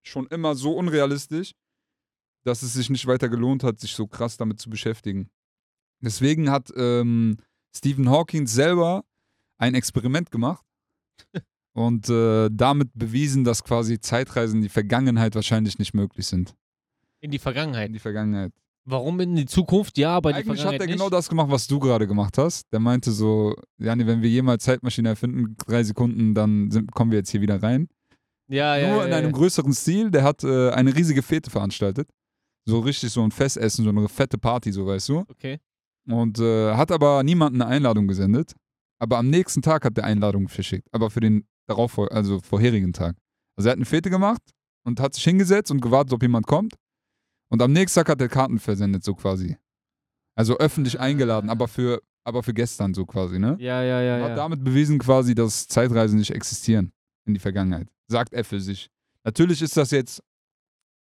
schon 0.05 0.27
immer 0.27 0.55
so 0.55 0.73
unrealistisch, 0.73 1.53
dass 2.43 2.63
es 2.63 2.73
sich 2.73 2.89
nicht 2.89 3.07
weiter 3.07 3.29
gelohnt 3.29 3.63
hat, 3.63 3.79
sich 3.79 3.93
so 3.93 4.07
krass 4.07 4.35
damit 4.35 4.59
zu 4.59 4.69
beschäftigen. 4.69 5.29
Deswegen 6.01 6.51
hat 6.51 6.69
ähm, 6.75 7.37
Stephen 7.73 8.09
Hawking 8.09 8.45
selber 8.45 9.05
ein 9.57 9.73
Experiment 9.73 10.31
gemacht 10.31 10.65
und 11.73 12.09
äh, 12.09 12.49
damit 12.51 12.89
bewiesen, 12.93 13.43
dass 13.43 13.63
quasi 13.63 13.99
Zeitreisen 13.99 14.57
in 14.57 14.61
die 14.63 14.69
Vergangenheit 14.69 15.35
wahrscheinlich 15.35 15.79
nicht 15.79 15.93
möglich 15.93 16.25
sind. 16.27 16.55
In 17.21 17.31
die 17.31 17.39
Vergangenheit. 17.39 17.87
In 17.87 17.93
die 17.93 17.99
Vergangenheit. 17.99 18.51
Warum 18.87 19.19
in 19.19 19.35
die 19.35 19.45
Zukunft? 19.47 19.97
Ja, 19.97 20.11
aber 20.11 20.29
in 20.29 20.35
die 20.35 20.39
Eigentlich 20.41 20.59
hat 20.59 20.75
Vergangenheit 20.75 20.81
er 20.81 20.85
nicht. 20.87 20.95
genau 20.97 21.09
das 21.09 21.27
gemacht, 21.27 21.49
was 21.49 21.65
du 21.67 21.79
gerade 21.79 22.05
gemacht 22.07 22.37
hast. 22.37 22.71
Der 22.71 22.79
meinte 22.79 23.11
so, 23.11 23.55
Jani, 23.79 24.05
wenn 24.05 24.21
wir 24.21 24.29
jemals 24.29 24.63
Zeitmaschine 24.63 25.09
erfinden, 25.09 25.55
drei 25.65 25.83
Sekunden, 25.83 26.35
dann 26.35 26.69
sind, 26.69 26.91
kommen 26.91 27.09
wir 27.11 27.17
jetzt 27.17 27.31
hier 27.31 27.41
wieder 27.41 27.61
rein. 27.63 27.87
ja, 28.47 28.75
ja, 28.77 28.89
Nur 28.89 28.99
ja, 28.99 29.05
in 29.05 29.11
ja. 29.11 29.17
einem 29.17 29.31
größeren 29.31 29.73
Stil. 29.73 30.11
Der 30.11 30.21
hat 30.23 30.43
äh, 30.43 30.69
eine 30.69 30.95
riesige 30.95 31.23
Fete 31.23 31.49
veranstaltet. 31.49 32.07
So 32.65 32.79
richtig 32.79 33.11
so 33.11 33.23
ein 33.23 33.31
Festessen, 33.31 33.83
so 33.85 33.89
eine 33.89 34.07
fette 34.07 34.37
Party, 34.37 34.71
so 34.71 34.85
weißt 34.85 35.09
du. 35.09 35.19
Okay. 35.29 35.59
Und 36.07 36.37
äh, 36.39 36.75
hat 36.75 36.91
aber 36.91 37.23
niemanden 37.23 37.61
eine 37.63 37.71
Einladung 37.71 38.07
gesendet. 38.07 38.53
Aber 38.99 39.17
am 39.17 39.29
nächsten 39.29 39.61
Tag 39.61 39.85
hat 39.85 39.97
der 39.97 40.05
Einladung 40.05 40.47
verschickt. 40.47 40.87
Aber 40.91 41.09
für 41.09 41.19
den 41.19 41.47
darauf, 41.67 41.97
also 41.99 42.39
vorherigen 42.39 42.93
Tag. 42.93 43.15
Also 43.57 43.69
er 43.69 43.71
hat 43.71 43.77
eine 43.77 43.85
Fete 43.85 44.09
gemacht 44.09 44.41
und 44.85 44.99
hat 44.99 45.13
sich 45.13 45.23
hingesetzt 45.23 45.71
und 45.71 45.81
gewartet, 45.81 46.13
ob 46.13 46.21
jemand 46.21 46.47
kommt. 46.47 46.75
Und 47.49 47.61
am 47.61 47.71
nächsten 47.71 47.99
Tag 47.99 48.09
hat 48.09 48.21
er 48.21 48.29
Karten 48.29 48.59
versendet, 48.59 49.03
so 49.03 49.15
quasi. 49.15 49.57
Also 50.35 50.57
öffentlich 50.57 50.99
eingeladen, 50.99 51.49
aber 51.49 51.67
für, 51.67 52.01
aber 52.23 52.43
für 52.43 52.53
gestern 52.53 52.93
so 52.93 53.05
quasi, 53.05 53.39
ne? 53.39 53.55
Ja, 53.59 53.81
ja, 53.83 54.01
ja. 54.01 54.17
Und 54.17 54.23
hat 54.23 54.29
ja. 54.29 54.35
damit 54.35 54.63
bewiesen 54.63 54.99
quasi, 54.99 55.35
dass 55.35 55.67
Zeitreisen 55.67 56.19
nicht 56.19 56.31
existieren 56.31 56.91
in 57.25 57.33
die 57.33 57.39
Vergangenheit. 57.39 57.87
Sagt 58.07 58.33
er 58.33 58.43
für 58.43 58.59
sich. 58.59 58.89
Natürlich 59.23 59.61
ist 59.61 59.77
das 59.77 59.91
jetzt 59.91 60.21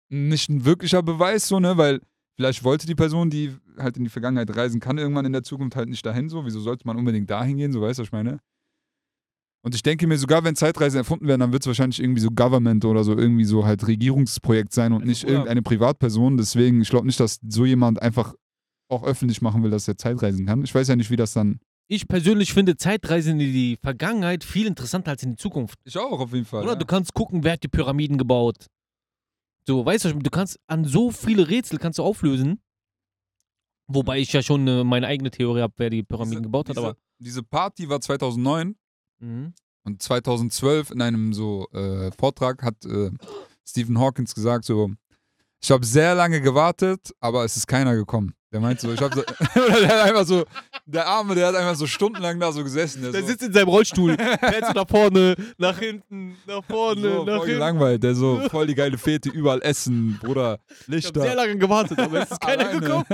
nicht 0.10 0.50
ein 0.50 0.66
wirklicher 0.66 1.04
Beweis, 1.04 1.48
so, 1.48 1.60
ne, 1.60 1.78
weil 1.78 2.02
vielleicht 2.40 2.64
wollte 2.64 2.88
die 2.88 2.96
Person, 2.96 3.30
die 3.30 3.54
halt 3.78 3.98
in 3.98 4.06
die 4.06 4.10
Vergangenheit 4.10 4.56
reisen 4.56 4.80
kann, 4.80 4.98
irgendwann 4.98 5.26
in 5.26 5.34
der 5.34 5.44
Zukunft 5.44 5.76
halt 5.76 5.90
nicht 5.90 6.06
dahin, 6.06 6.30
so. 6.30 6.46
Wieso 6.46 6.62
sollte 6.62 6.88
man 6.88 6.96
unbedingt 6.96 7.30
dahin 7.30 7.58
gehen, 7.58 7.74
so, 7.74 7.82
weißt 7.82 8.00
du, 8.00 8.04
was 8.04 8.08
ich 8.08 8.14
meine? 8.14 8.40
Und 9.62 9.76
ich 9.76 9.84
denke 9.84 10.08
mir, 10.08 10.18
sogar 10.18 10.42
wenn 10.46 10.56
Zeitreisen 10.56 11.00
erfunden 11.00 11.28
werden, 11.28 11.42
dann 11.42 11.52
wird 11.52 11.64
es 11.64 11.68
wahrscheinlich 11.68 12.00
irgendwie 12.02 12.22
so 12.22 12.30
Government 12.32 12.86
oder 12.86 13.04
so 13.04 13.18
irgendwie 13.18 13.44
so 13.44 13.66
halt 13.66 13.86
Regierungsprojekt 13.86 14.72
sein 14.72 14.94
und 14.94 15.06
nicht 15.06 15.26
irgendeine 15.26 15.62
Privatperson. 15.62 16.38
Deswegen, 16.38 16.80
ich 16.80 16.90
glaube 16.90 17.08
nicht, 17.08 17.20
dass 17.20 17.42
so 17.46 17.66
jemand 17.66 18.02
einfach 18.02 18.34
auch 18.88 19.04
öffentlich 19.04 19.42
machen 19.42 19.62
will, 19.62 19.70
dass 19.70 19.86
er 19.90 19.98
Zeitreisen 19.98 20.46
kann. 20.46 20.64
Ich 20.64 20.74
weiß 20.74 20.88
ja 20.88 20.96
nicht, 20.96 21.12
wie 21.12 21.18
das 21.18 21.34
dann. 21.34 21.60
Ich 21.90 22.08
persönlich 22.08 22.54
finde 22.54 22.78
Zeitreisen 22.78 23.34
in 23.34 23.52
die 23.52 23.78
Vergangenheit 23.82 24.46
viel 24.46 24.66
interessanter 24.66 25.12
als 25.12 25.24
in 25.24 25.32
die 25.32 25.36
Zukunft. 25.36 25.78
Ich 25.84 25.98
auch, 25.98 26.22
auf 26.22 26.32
jeden 26.32 26.46
Fall. 26.46 26.64
Oder 26.64 26.74
ja. 26.74 26.80
du 26.80 26.86
kannst 26.86 27.14
gucken, 27.14 27.44
wer 27.44 27.54
hat 27.54 27.64
die 27.64 27.68
Pyramiden 27.68 28.18
gebaut. 28.18 28.68
So, 29.70 29.86
weißt 29.86 30.06
du, 30.06 30.14
du 30.14 30.30
kannst 30.32 30.60
an 30.66 30.84
so 30.84 31.12
viele 31.12 31.48
Rätsel 31.48 31.78
kannst 31.78 32.00
du 32.00 32.04
auflösen. 32.04 32.60
Wobei 33.88 34.18
ich 34.18 34.34
ja 34.34 34.42
schon 34.42 34.68
äh, 34.68 34.84
meine 34.84 35.06
eigene 35.06 35.30
Theorie 35.30 35.62
habe, 35.62 35.76
wer 35.78 35.92
die 35.92 36.02
Pyramiden 36.02 36.38
Diese- 36.38 36.42
gebaut 36.42 36.70
hat, 36.70 36.76
diese, 36.76 36.88
aber. 36.88 36.98
Diese 37.20 37.44
Party 37.44 37.88
war 37.88 38.02
2009 38.02 38.76
Mhm. 39.20 39.54
und 39.84 40.02
2012 40.02 40.90
in 40.90 41.04
einem 41.04 41.34
so 41.34 41.68
äh, 41.72 42.10
Vortrag 42.18 42.64
hat 42.64 42.84
äh, 42.86 43.12
Stephen 43.64 44.00
Hawkins 44.00 44.34
gesagt 44.34 44.66
so, 44.66 44.90
ich 45.62 45.70
habe 45.70 45.86
sehr 45.86 46.16
lange 46.16 46.42
gewartet, 46.42 47.14
aber 47.20 47.46
es 47.46 47.56
ist 47.56 47.68
keiner 47.68 47.94
gekommen. 47.96 48.34
Der 48.52 48.60
meint 48.60 48.80
so, 48.82 48.92
ich 48.92 49.00
habe 49.00 49.14
so, 49.16 49.22
oder 49.62 49.80
der 49.80 49.88
hat 49.90 50.08
einfach 50.10 50.26
so, 50.26 50.44
der 50.88 51.06
Arme, 51.06 51.36
der 51.36 51.48
hat 51.50 51.56
einfach 51.56 51.76
so 51.76 51.86
stundenlang 51.86 52.40
da 52.40 52.52
so 52.52 52.64
gesessen. 52.64 53.04
Der, 53.04 53.12
Der 53.12 53.22
so, 53.22 53.28
sitzt 53.28 53.44
in 53.44 53.54
seinem 53.54 53.68
Rollstuhl. 53.70 54.16
Fährt 54.18 54.66
so 54.66 54.72
nach 54.74 54.88
vorne, 54.90 55.36
nach 55.60 55.78
hinten, 55.78 56.36
nach 56.48 56.64
vorne, 56.64 57.02
so 57.02 57.08
nach 57.26 57.26
voll 57.26 57.34
hinten. 57.42 57.46
gelangweilt, 57.52 58.02
der 58.02 58.16
so 58.16 58.42
voll 58.50 58.66
die 58.66 58.74
geile 58.74 58.98
Fete, 58.98 59.30
überall 59.30 59.62
essen, 59.62 60.18
Bruder, 60.20 60.58
Ich 60.68 60.78
habe 60.80 60.96
Lichter. 60.96 61.22
sehr 61.22 61.36
lange 61.36 61.58
gewartet, 61.58 62.00
aber 62.00 62.22
es 62.24 62.32
ist 62.32 62.42
keiner 62.42 62.70
alleine. 62.70 62.80
gekommen. 62.82 63.06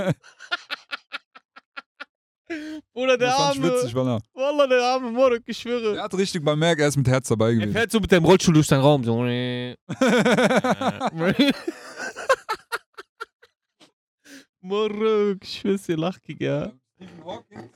Oder 2.94 3.18
der 3.18 3.28
ich 3.28 3.34
arme, 3.34 3.62
witzig, 3.64 3.94
Wallah. 3.94 4.20
Wallah, 4.32 4.66
der 4.68 4.82
arme 4.82 5.10
Morok, 5.10 5.40
ich 5.46 5.58
schwöre. 5.58 5.96
Er 5.96 6.04
hat 6.04 6.14
richtig 6.14 6.42
beim 6.44 6.58
Merk, 6.58 6.78
er 6.78 6.88
ist 6.88 6.96
mit 6.96 7.08
Herz 7.08 7.28
dabei 7.28 7.48
Er 7.48 7.54
gewesen. 7.56 7.72
fährt 7.72 7.90
so 7.90 7.98
mit 8.00 8.10
deinem 8.10 8.24
Rollstuhl 8.24 8.54
durch 8.54 8.68
deinen 8.68 8.80
Raum. 8.82 9.02
So. 9.04 9.16
Morok, 14.66 15.38
ich 15.42 15.60
schwör's 15.60 15.84
dir, 15.84 15.96
lach, 15.96 16.18
ja. 16.26 16.72
Stephen 16.96 17.24
Hawkins. 17.24 17.70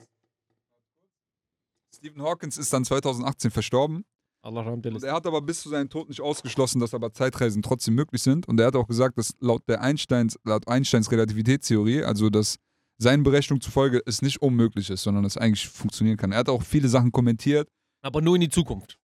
Stephen 1.95 2.23
Hawkins 2.23 2.59
ist 2.59 2.73
dann 2.73 2.85
2018 2.85 3.51
verstorben. 3.51 4.05
Allah 4.43 4.63
Und 4.63 5.05
er 5.05 5.13
hat 5.13 5.27
aber 5.27 5.43
bis 5.43 5.61
zu 5.61 5.69
seinem 5.69 5.91
Tod 5.91 6.09
nicht 6.09 6.21
ausgeschlossen, 6.21 6.81
dass 6.81 6.95
aber 6.95 7.13
Zeitreisen 7.13 7.61
trotzdem 7.63 7.95
möglich 7.95 8.23
sind. 8.23 8.49
Und 8.49 8.59
er 8.59 8.69
hat 8.69 8.77
auch 8.77 8.87
gesagt, 8.87 9.19
dass 9.19 9.35
laut 9.41 9.69
der 9.69 9.83
Einsteins, 9.83 10.39
laut 10.45 10.67
Einsteins 10.67 11.13
Relativitätstheorie, 11.13 12.05
also 12.05 12.31
dass 12.31 12.57
seinen 12.97 13.23
Berechnungen 13.23 13.61
zufolge 13.61 14.01
es 14.07 14.23
nicht 14.23 14.41
unmöglich 14.41 14.89
ist, 14.89 15.03
sondern 15.03 15.27
es 15.27 15.37
eigentlich 15.37 15.69
funktionieren 15.69 16.17
kann. 16.17 16.33
Er 16.33 16.39
hat 16.39 16.49
auch 16.49 16.63
viele 16.63 16.89
Sachen 16.89 17.13
kommentiert. 17.13 17.69
Aber 18.03 18.23
nur 18.23 18.35
in 18.35 18.41
die 18.41 18.49
Zukunft. 18.49 18.99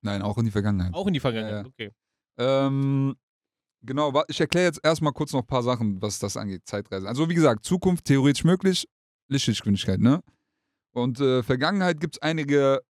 Nein, 0.00 0.20
auch 0.20 0.36
in 0.38 0.46
die 0.46 0.50
Vergangenheit. 0.50 0.92
Auch 0.92 1.06
in 1.06 1.14
die 1.14 1.20
Vergangenheit. 1.20 1.52
Ja, 1.52 1.62
ja. 1.62 1.66
Okay. 1.68 1.90
Ähm, 2.38 3.14
genau, 3.82 4.22
ich 4.28 4.40
erkläre 4.40 4.66
jetzt 4.66 4.80
erstmal 4.82 5.12
kurz 5.12 5.32
noch 5.32 5.40
ein 5.40 5.46
paar 5.46 5.62
Sachen, 5.62 6.00
was 6.00 6.18
das 6.18 6.36
angeht, 6.36 6.62
Zeitreisen. 6.66 7.06
Also 7.06 7.28
wie 7.28 7.34
gesagt, 7.34 7.64
Zukunft 7.64 8.04
theoretisch 8.04 8.44
möglich, 8.44 8.86
Lichtgeschwindigkeit, 9.28 10.00
ne? 10.00 10.22
Und 10.94 11.20
äh, 11.20 11.42
Vergangenheit 11.42 12.00
gibt 12.00 12.16
es 12.16 12.22
einige 12.22 12.80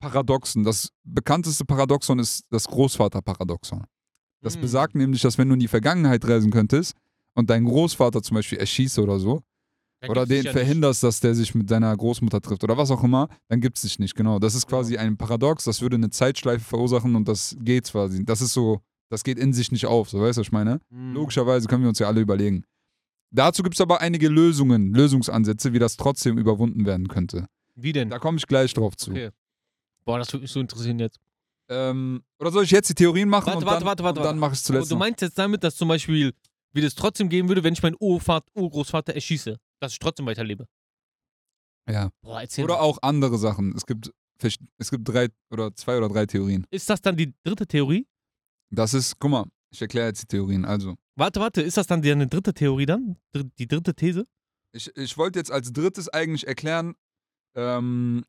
Paradoxen. 0.00 0.62
Das 0.64 0.90
bekannteste 1.04 1.64
Paradoxon 1.64 2.18
ist 2.18 2.44
das 2.50 2.66
Großvaterparadoxon. 2.66 3.84
Das 4.40 4.54
Hm. 4.54 4.60
besagt 4.60 4.94
nämlich, 4.94 5.22
dass 5.22 5.36
wenn 5.38 5.48
du 5.48 5.54
in 5.54 5.60
die 5.60 5.68
Vergangenheit 5.68 6.24
reisen 6.24 6.50
könntest 6.52 6.94
und 7.34 7.50
deinen 7.50 7.66
Großvater 7.66 8.22
zum 8.22 8.36
Beispiel 8.36 8.58
erschießt 8.58 8.98
oder 9.00 9.18
so, 9.18 9.42
Da 10.00 10.08
oder 10.08 10.26
den 10.26 10.44
verhinderst, 10.44 11.02
dass 11.02 11.18
der 11.18 11.34
sich 11.34 11.52
mit 11.56 11.68
seiner 11.68 11.96
Großmutter 11.96 12.40
trifft 12.40 12.62
oder 12.62 12.76
was 12.76 12.92
auch 12.92 13.02
immer, 13.02 13.28
dann 13.48 13.60
gibt 13.60 13.78
es 13.78 13.82
dich 13.82 13.98
nicht, 13.98 14.14
genau. 14.14 14.38
Das 14.38 14.54
ist 14.54 14.68
quasi 14.68 14.96
ein 14.96 15.16
Paradox, 15.16 15.64
das 15.64 15.80
würde 15.82 15.96
eine 15.96 16.10
Zeitschleife 16.10 16.64
verursachen 16.64 17.16
und 17.16 17.26
das 17.26 17.56
geht 17.58 17.90
quasi. 17.90 18.24
Das 18.24 18.40
ist 18.40 18.52
so, 18.52 18.80
das 19.08 19.24
geht 19.24 19.38
in 19.38 19.52
sich 19.52 19.72
nicht 19.72 19.86
auf, 19.86 20.10
so 20.10 20.20
weißt 20.20 20.36
du, 20.36 20.40
was 20.40 20.46
ich 20.48 20.52
meine? 20.52 20.74
Nicht. 20.74 20.90
Hm. 20.90 21.14
Logischerweise 21.14 21.68
können 21.68 21.82
wir 21.82 21.88
uns 21.88 21.98
ja 21.98 22.06
alle 22.06 22.20
überlegen. 22.20 22.64
Dazu 23.30 23.62
gibt 23.62 23.74
es 23.74 23.80
aber 23.80 24.00
einige 24.00 24.28
Lösungen, 24.28 24.94
Lösungsansätze, 24.94 25.72
wie 25.72 25.78
das 25.78 25.96
trotzdem 25.96 26.38
überwunden 26.38 26.86
werden 26.86 27.08
könnte. 27.08 27.46
Wie 27.74 27.92
denn? 27.92 28.10
Da 28.10 28.18
komme 28.18 28.38
ich 28.38 28.46
gleich 28.46 28.72
drauf 28.72 28.96
zu. 28.96 29.10
Okay. 29.10 29.30
Boah, 30.04 30.18
das 30.18 30.32
würde 30.32 30.42
mich 30.42 30.50
so 30.50 30.60
interessieren 30.60 30.98
jetzt. 30.98 31.18
Ähm, 31.68 32.22
oder 32.38 32.50
soll 32.50 32.64
ich 32.64 32.70
jetzt 32.70 32.88
die 32.88 32.94
Theorien 32.94 33.28
machen 33.28 33.48
Warte, 33.48 33.58
und 33.58 33.66
warte, 33.66 33.78
dann, 33.80 33.86
warte, 33.86 34.04
warte, 34.04 34.20
und 34.20 34.26
dann 34.26 34.38
mache 34.38 34.52
ich 34.52 34.58
es 34.58 34.64
zuletzt 34.64 34.90
du 34.90 34.96
meinst 34.96 35.20
jetzt 35.20 35.38
damit, 35.38 35.62
dass 35.62 35.76
zum 35.76 35.88
Beispiel, 35.88 36.32
wie 36.72 36.80
das 36.80 36.94
trotzdem 36.94 37.28
gehen 37.28 37.48
würde, 37.48 37.62
wenn 37.62 37.74
ich 37.74 37.82
meinen 37.82 37.96
Urgroßvater 38.00 39.14
erschieße, 39.14 39.58
dass 39.80 39.92
ich 39.92 39.98
trotzdem 39.98 40.24
weiterlebe? 40.24 40.66
Ja. 41.90 42.10
Boah, 42.22 42.42
Oder 42.58 42.74
mal. 42.74 42.80
auch 42.80 42.98
andere 43.02 43.36
Sachen. 43.36 43.74
Es 43.76 43.84
gibt, 43.84 44.10
es 44.78 44.90
gibt 44.90 45.08
drei 45.08 45.28
oder 45.50 45.74
zwei 45.74 45.98
oder 45.98 46.08
drei 46.08 46.26
Theorien. 46.26 46.66
Ist 46.70 46.88
das 46.88 47.02
dann 47.02 47.16
die 47.16 47.34
dritte 47.44 47.66
Theorie? 47.66 48.06
Das 48.70 48.94
ist, 48.94 49.18
guck 49.18 49.30
mal, 49.30 49.44
ich 49.70 49.80
erkläre 49.82 50.08
jetzt 50.08 50.22
die 50.22 50.26
Theorien. 50.26 50.64
Also, 50.64 50.94
Warte, 51.16 51.40
warte, 51.40 51.62
ist 51.62 51.76
das 51.76 51.86
dann 51.86 52.00
die, 52.00 52.12
eine 52.12 52.28
dritte 52.28 52.54
Theorie 52.54 52.86
dann? 52.86 53.16
Die 53.58 53.66
dritte 53.66 53.92
These? 53.94 54.24
Ich, 54.72 54.94
ich 54.96 55.18
wollte 55.18 55.38
jetzt 55.40 55.50
als 55.50 55.72
drittes 55.72 56.08
eigentlich 56.08 56.46
erklären, 56.46 56.94
ähm, 57.56 58.24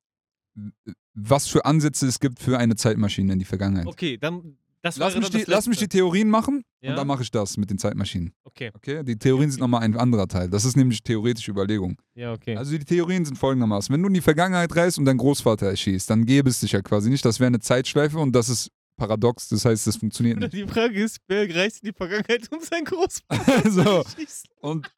was 1.14 1.48
für 1.48 1.66
Ansätze 1.66 2.08
es 2.08 2.20
gibt 2.20 2.40
für 2.40 2.58
eine 2.58 2.76
Zeitmaschine 2.76 3.34
in 3.34 3.40
die 3.40 3.46
Vergangenheit. 3.46 3.88
Okay, 3.88 4.18
dann. 4.18 4.58
Das 4.82 4.96
Lass, 4.96 5.14
mich 5.14 5.30
die, 5.30 5.40
das 5.40 5.48
lass 5.48 5.68
mich 5.68 5.78
die. 5.78 5.90
Theorien 5.90 6.30
machen 6.30 6.64
Ja? 6.80 6.92
und 6.92 6.96
dann 6.96 7.06
mache 7.06 7.22
ich 7.22 7.30
das 7.32 7.58
mit 7.58 7.70
den 7.70 7.78
Zeitmaschinen. 7.78 8.32
Okay, 8.46 8.72
Okay? 8.74 9.04
Die 9.04 9.18
Theorien 9.18 9.52
sind 9.52 9.60
nochmal 9.60 9.82
ein 9.82 9.98
anderer 9.98 10.26
Teil. 10.26 10.50
Das 10.50 10.64
ist 10.64 10.78
nämlich 10.78 11.04
theoretische 11.04 11.52
Überlegung. 11.52 12.02
ja, 12.16 12.32
okay. 12.32 12.56
Also 12.56 12.72
die 12.78 12.86
Theorien 12.86 13.26
sind 13.26 13.38
folgendermaßen. 13.38 13.92
Wenn 13.94 14.02
du 14.02 14.08
in 14.08 14.14
die 14.14 14.22
Vergangenheit 14.22 14.74
reist 14.74 14.98
und 14.98 15.04
deinen 15.04 15.18
Großvater 15.18 15.66
erschießt, 15.68 16.10
dann 16.10 16.26
gäbe 16.26 16.50
es 16.50 16.62
dich 16.62 16.72
ja 16.72 16.82
quasi 16.82 17.10
nicht. 17.10 17.26
Das 17.26 17.42
wäre 17.42 17.48
eine 17.48 17.60
Zeitschleife 17.60 18.20
und 18.20 18.32
das 18.34 18.48
ist 18.48 18.72
paradox. 19.00 19.48
Das 19.48 19.66
heißt, 19.66 19.88
das 19.88 19.96
funktioniert 19.96 20.38
nicht. 20.38 20.54
die 20.54 20.68
Frage 20.68 21.02
ist, 21.04 21.18
wer 21.28 21.44
reist 21.56 21.82
in 21.82 21.88
die 21.88 21.98
Vergangenheit 21.98 22.52
um 22.52 22.60
sein 22.62 22.84
Großvater 22.84 23.72
so. 23.72 24.04
zu 24.04 24.12
schießen? 24.18 24.50
Und 24.60 24.92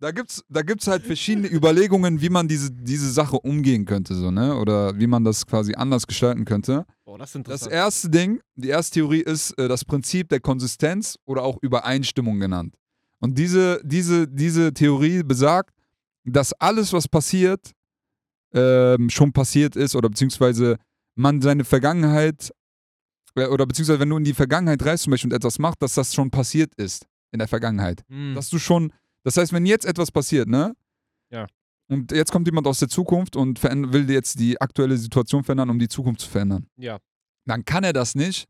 da 0.00 0.10
gibt's, 0.10 0.44
da 0.48 0.62
gibt's 0.62 0.88
halt 0.88 1.04
verschiedene 1.04 1.48
Überlegungen, 1.48 2.20
wie 2.20 2.28
man 2.28 2.48
diese, 2.48 2.70
diese 2.70 3.10
Sache 3.10 3.38
umgehen 3.38 3.86
könnte, 3.86 4.14
so, 4.14 4.30
ne? 4.30 4.56
Oder 4.56 4.98
wie 4.98 5.06
man 5.06 5.24
das 5.24 5.46
quasi 5.46 5.74
anders 5.74 6.06
gestalten 6.06 6.44
könnte. 6.44 6.84
Boah, 7.04 7.18
das 7.18 7.34
ist 7.34 7.48
Das 7.48 7.66
erste 7.66 8.10
Ding, 8.10 8.40
die 8.56 8.68
erste 8.68 8.94
Theorie 8.94 9.20
ist 9.20 9.52
äh, 9.58 9.68
das 9.68 9.84
Prinzip 9.84 10.28
der 10.28 10.40
Konsistenz 10.40 11.18
oder 11.24 11.42
auch 11.42 11.56
Übereinstimmung 11.62 12.40
genannt. 12.40 12.74
Und 13.20 13.38
diese, 13.38 13.80
diese, 13.84 14.28
diese 14.28 14.74
Theorie 14.74 15.22
besagt, 15.22 15.70
dass 16.24 16.52
alles, 16.54 16.92
was 16.92 17.08
passiert, 17.08 17.72
ähm, 18.52 19.08
schon 19.08 19.32
passiert 19.32 19.76
ist 19.76 19.96
oder 19.96 20.08
beziehungsweise 20.08 20.76
man 21.14 21.40
seine 21.40 21.64
Vergangenheit 21.64 22.52
oder 23.36 23.66
beziehungsweise 23.66 24.00
wenn 24.00 24.08
du 24.08 24.16
in 24.16 24.24
die 24.24 24.34
Vergangenheit 24.34 24.84
reist 24.84 25.04
zum 25.04 25.10
Beispiel 25.12 25.30
und 25.30 25.36
etwas 25.36 25.58
machst, 25.58 25.82
dass 25.82 25.94
das 25.94 26.14
schon 26.14 26.30
passiert 26.30 26.74
ist 26.76 27.06
in 27.32 27.38
der 27.38 27.48
Vergangenheit. 27.48 28.02
Hm. 28.08 28.34
Dass 28.34 28.48
du 28.48 28.58
schon, 28.58 28.92
das 29.24 29.36
heißt, 29.36 29.52
wenn 29.52 29.66
jetzt 29.66 29.84
etwas 29.84 30.10
passiert, 30.10 30.48
ne? 30.48 30.74
Ja. 31.30 31.46
Und 31.88 32.10
jetzt 32.12 32.32
kommt 32.32 32.48
jemand 32.48 32.66
aus 32.66 32.78
der 32.80 32.88
Zukunft 32.88 33.36
und 33.36 33.62
will 33.62 34.10
jetzt 34.10 34.38
die 34.40 34.60
aktuelle 34.60 34.96
Situation 34.96 35.44
verändern, 35.44 35.70
um 35.70 35.78
die 35.78 35.88
Zukunft 35.88 36.20
zu 36.20 36.28
verändern 36.28 36.66
ja. 36.76 36.98
dann 37.44 37.64
kann 37.64 37.84
er 37.84 37.92
das 37.92 38.14
nicht, 38.16 38.46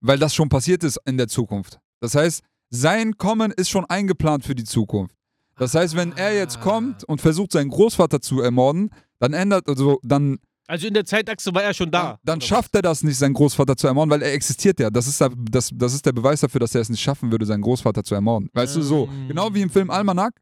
weil 0.00 0.18
das 0.18 0.34
schon 0.34 0.48
passiert 0.48 0.84
ist 0.84 1.00
in 1.04 1.16
der 1.16 1.26
Zukunft. 1.26 1.80
Das 2.00 2.14
heißt, 2.14 2.42
sein 2.70 3.16
Kommen 3.16 3.50
ist 3.50 3.68
schon 3.70 3.84
eingeplant 3.86 4.44
für 4.44 4.54
die 4.54 4.64
Zukunft. 4.64 5.16
Das 5.56 5.74
heißt, 5.74 5.96
wenn 5.96 6.12
er 6.12 6.36
jetzt 6.36 6.58
Ah. 6.58 6.60
kommt 6.60 7.02
und 7.04 7.20
versucht, 7.20 7.50
seinen 7.50 7.70
Großvater 7.70 8.20
zu 8.20 8.40
ermorden, 8.40 8.90
dann 9.18 9.32
ändert, 9.32 9.68
also 9.68 9.98
dann, 10.04 10.38
Also 10.68 10.86
in 10.86 10.94
der 10.94 11.04
Zeitachse 11.04 11.52
war 11.54 11.62
er 11.62 11.74
schon 11.74 11.90
da. 11.90 12.02
dann, 12.02 12.18
dann 12.24 12.40
schafft 12.40 12.74
er 12.74 12.82
das 12.82 13.02
nicht, 13.02 13.16
seinen 13.16 13.32
Großvater 13.32 13.76
zu 13.76 13.86
ermorden, 13.86 14.10
weil 14.10 14.22
er 14.22 14.32
existiert 14.32 14.78
ja. 14.78 14.90
Das 14.90 15.06
ist, 15.06 15.20
der, 15.20 15.30
das, 15.50 15.70
das 15.74 15.94
ist 15.94 16.04
der 16.04 16.12
Beweis 16.12 16.40
dafür, 16.40 16.60
dass 16.60 16.74
er 16.74 16.82
es 16.82 16.90
nicht 16.90 17.00
schaffen 17.00 17.32
würde, 17.32 17.46
seinen 17.46 17.62
Großvater 17.62 18.04
zu 18.04 18.14
ermorden. 18.14 18.50
Weißt 18.52 18.76
du, 18.76 18.82
so. 18.82 19.06
Mm. 19.06 19.28
Genau 19.28 19.54
wie 19.54 19.62
im 19.62 19.70
Film 19.70 19.90
Almanac. 19.90 20.34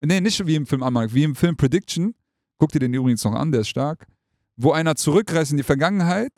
Nee, 0.00 0.20
nicht 0.20 0.46
wie 0.46 0.54
im 0.54 0.66
Film 0.66 0.82
Almanac, 0.82 1.12
wie 1.12 1.24
im 1.24 1.34
Film 1.34 1.56
Prediction. 1.56 2.14
Guck 2.58 2.70
dir 2.70 2.78
den 2.78 2.94
übrigens 2.94 3.24
noch 3.24 3.34
an, 3.34 3.50
der 3.50 3.62
ist 3.62 3.68
stark. 3.68 4.06
Wo 4.56 4.72
einer 4.72 4.94
zurückreist 4.94 5.50
in 5.50 5.56
die 5.56 5.62
Vergangenheit 5.64 6.32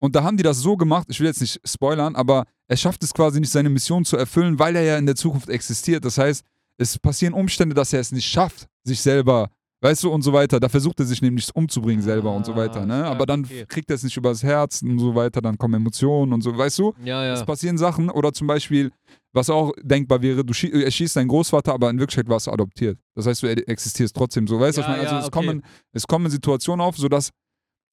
und 0.00 0.16
da 0.16 0.24
haben 0.24 0.36
die 0.36 0.42
das 0.42 0.58
so 0.58 0.76
gemacht, 0.76 1.06
ich 1.10 1.20
will 1.20 1.26
jetzt 1.26 1.40
nicht 1.40 1.60
spoilern, 1.64 2.16
aber 2.16 2.46
er 2.66 2.76
schafft 2.76 3.04
es 3.04 3.12
quasi 3.12 3.38
nicht, 3.38 3.52
seine 3.52 3.68
Mission 3.68 4.04
zu 4.04 4.16
erfüllen, 4.16 4.58
weil 4.58 4.74
er 4.74 4.82
ja 4.82 4.98
in 4.98 5.06
der 5.06 5.14
Zukunft 5.14 5.48
existiert. 5.48 6.04
Das 6.04 6.16
heißt, 6.18 6.42
es 6.78 6.98
passieren 6.98 7.34
Umstände, 7.34 7.74
dass 7.74 7.92
er 7.92 8.00
es 8.00 8.10
nicht 8.10 8.26
schafft, 8.26 8.66
sich 8.82 9.00
selber, 9.00 9.50
weißt 9.80 10.04
du, 10.04 10.10
und 10.10 10.22
so 10.22 10.32
weiter. 10.32 10.60
Da 10.60 10.68
versucht 10.68 11.00
er 11.00 11.06
sich 11.06 11.22
nämlich 11.22 11.48
umzubringen 11.54 12.02
selber 12.02 12.32
und 12.34 12.44
so 12.46 12.54
weiter. 12.56 12.84
Ne? 12.86 13.04
Ah, 13.04 13.10
Aber 13.10 13.26
dann 13.26 13.44
okay. 13.44 13.64
kriegt 13.68 13.90
er 13.90 13.94
es 13.96 14.02
nicht 14.02 14.16
übers 14.16 14.42
Herz 14.42 14.82
und 14.82 14.98
so 14.98 15.14
weiter, 15.14 15.40
dann 15.40 15.56
kommen 15.58 15.74
Emotionen 15.74 16.32
und 16.32 16.42
so, 16.42 16.56
weißt 16.56 16.78
du? 16.78 16.94
Ja, 17.04 17.32
Es 17.32 17.40
ja. 17.40 17.44
passieren 17.46 17.78
Sachen 17.78 18.10
oder 18.10 18.32
zum 18.32 18.46
Beispiel, 18.46 18.90
was 19.32 19.48
auch 19.50 19.72
denkbar 19.82 20.20
wäre, 20.22 20.44
du 20.44 20.52
schie- 20.52 20.72
erschießt 20.84 21.16
deinen 21.16 21.28
Großvater, 21.28 21.72
aber 21.72 21.88
in 21.90 21.98
Wirklichkeit 21.98 22.28
warst 22.28 22.46
du 22.46 22.50
adoptiert. 22.50 22.98
Das 23.14 23.26
heißt, 23.26 23.42
du 23.42 23.48
existierst 23.68 24.14
trotzdem 24.16 24.46
so. 24.46 24.58
Weißt 24.60 24.78
du, 24.78 24.82
Ja, 24.82 24.88
was 24.88 24.94
ich 24.94 24.98
meine? 24.98 25.02
Also 25.02 25.14
ja, 25.14 25.20
es, 25.20 25.26
okay. 25.28 25.46
kommen, 25.46 25.62
es 25.92 26.06
kommen 26.06 26.30
Situationen 26.30 26.80
auf, 26.84 26.96
sodass, 26.96 27.30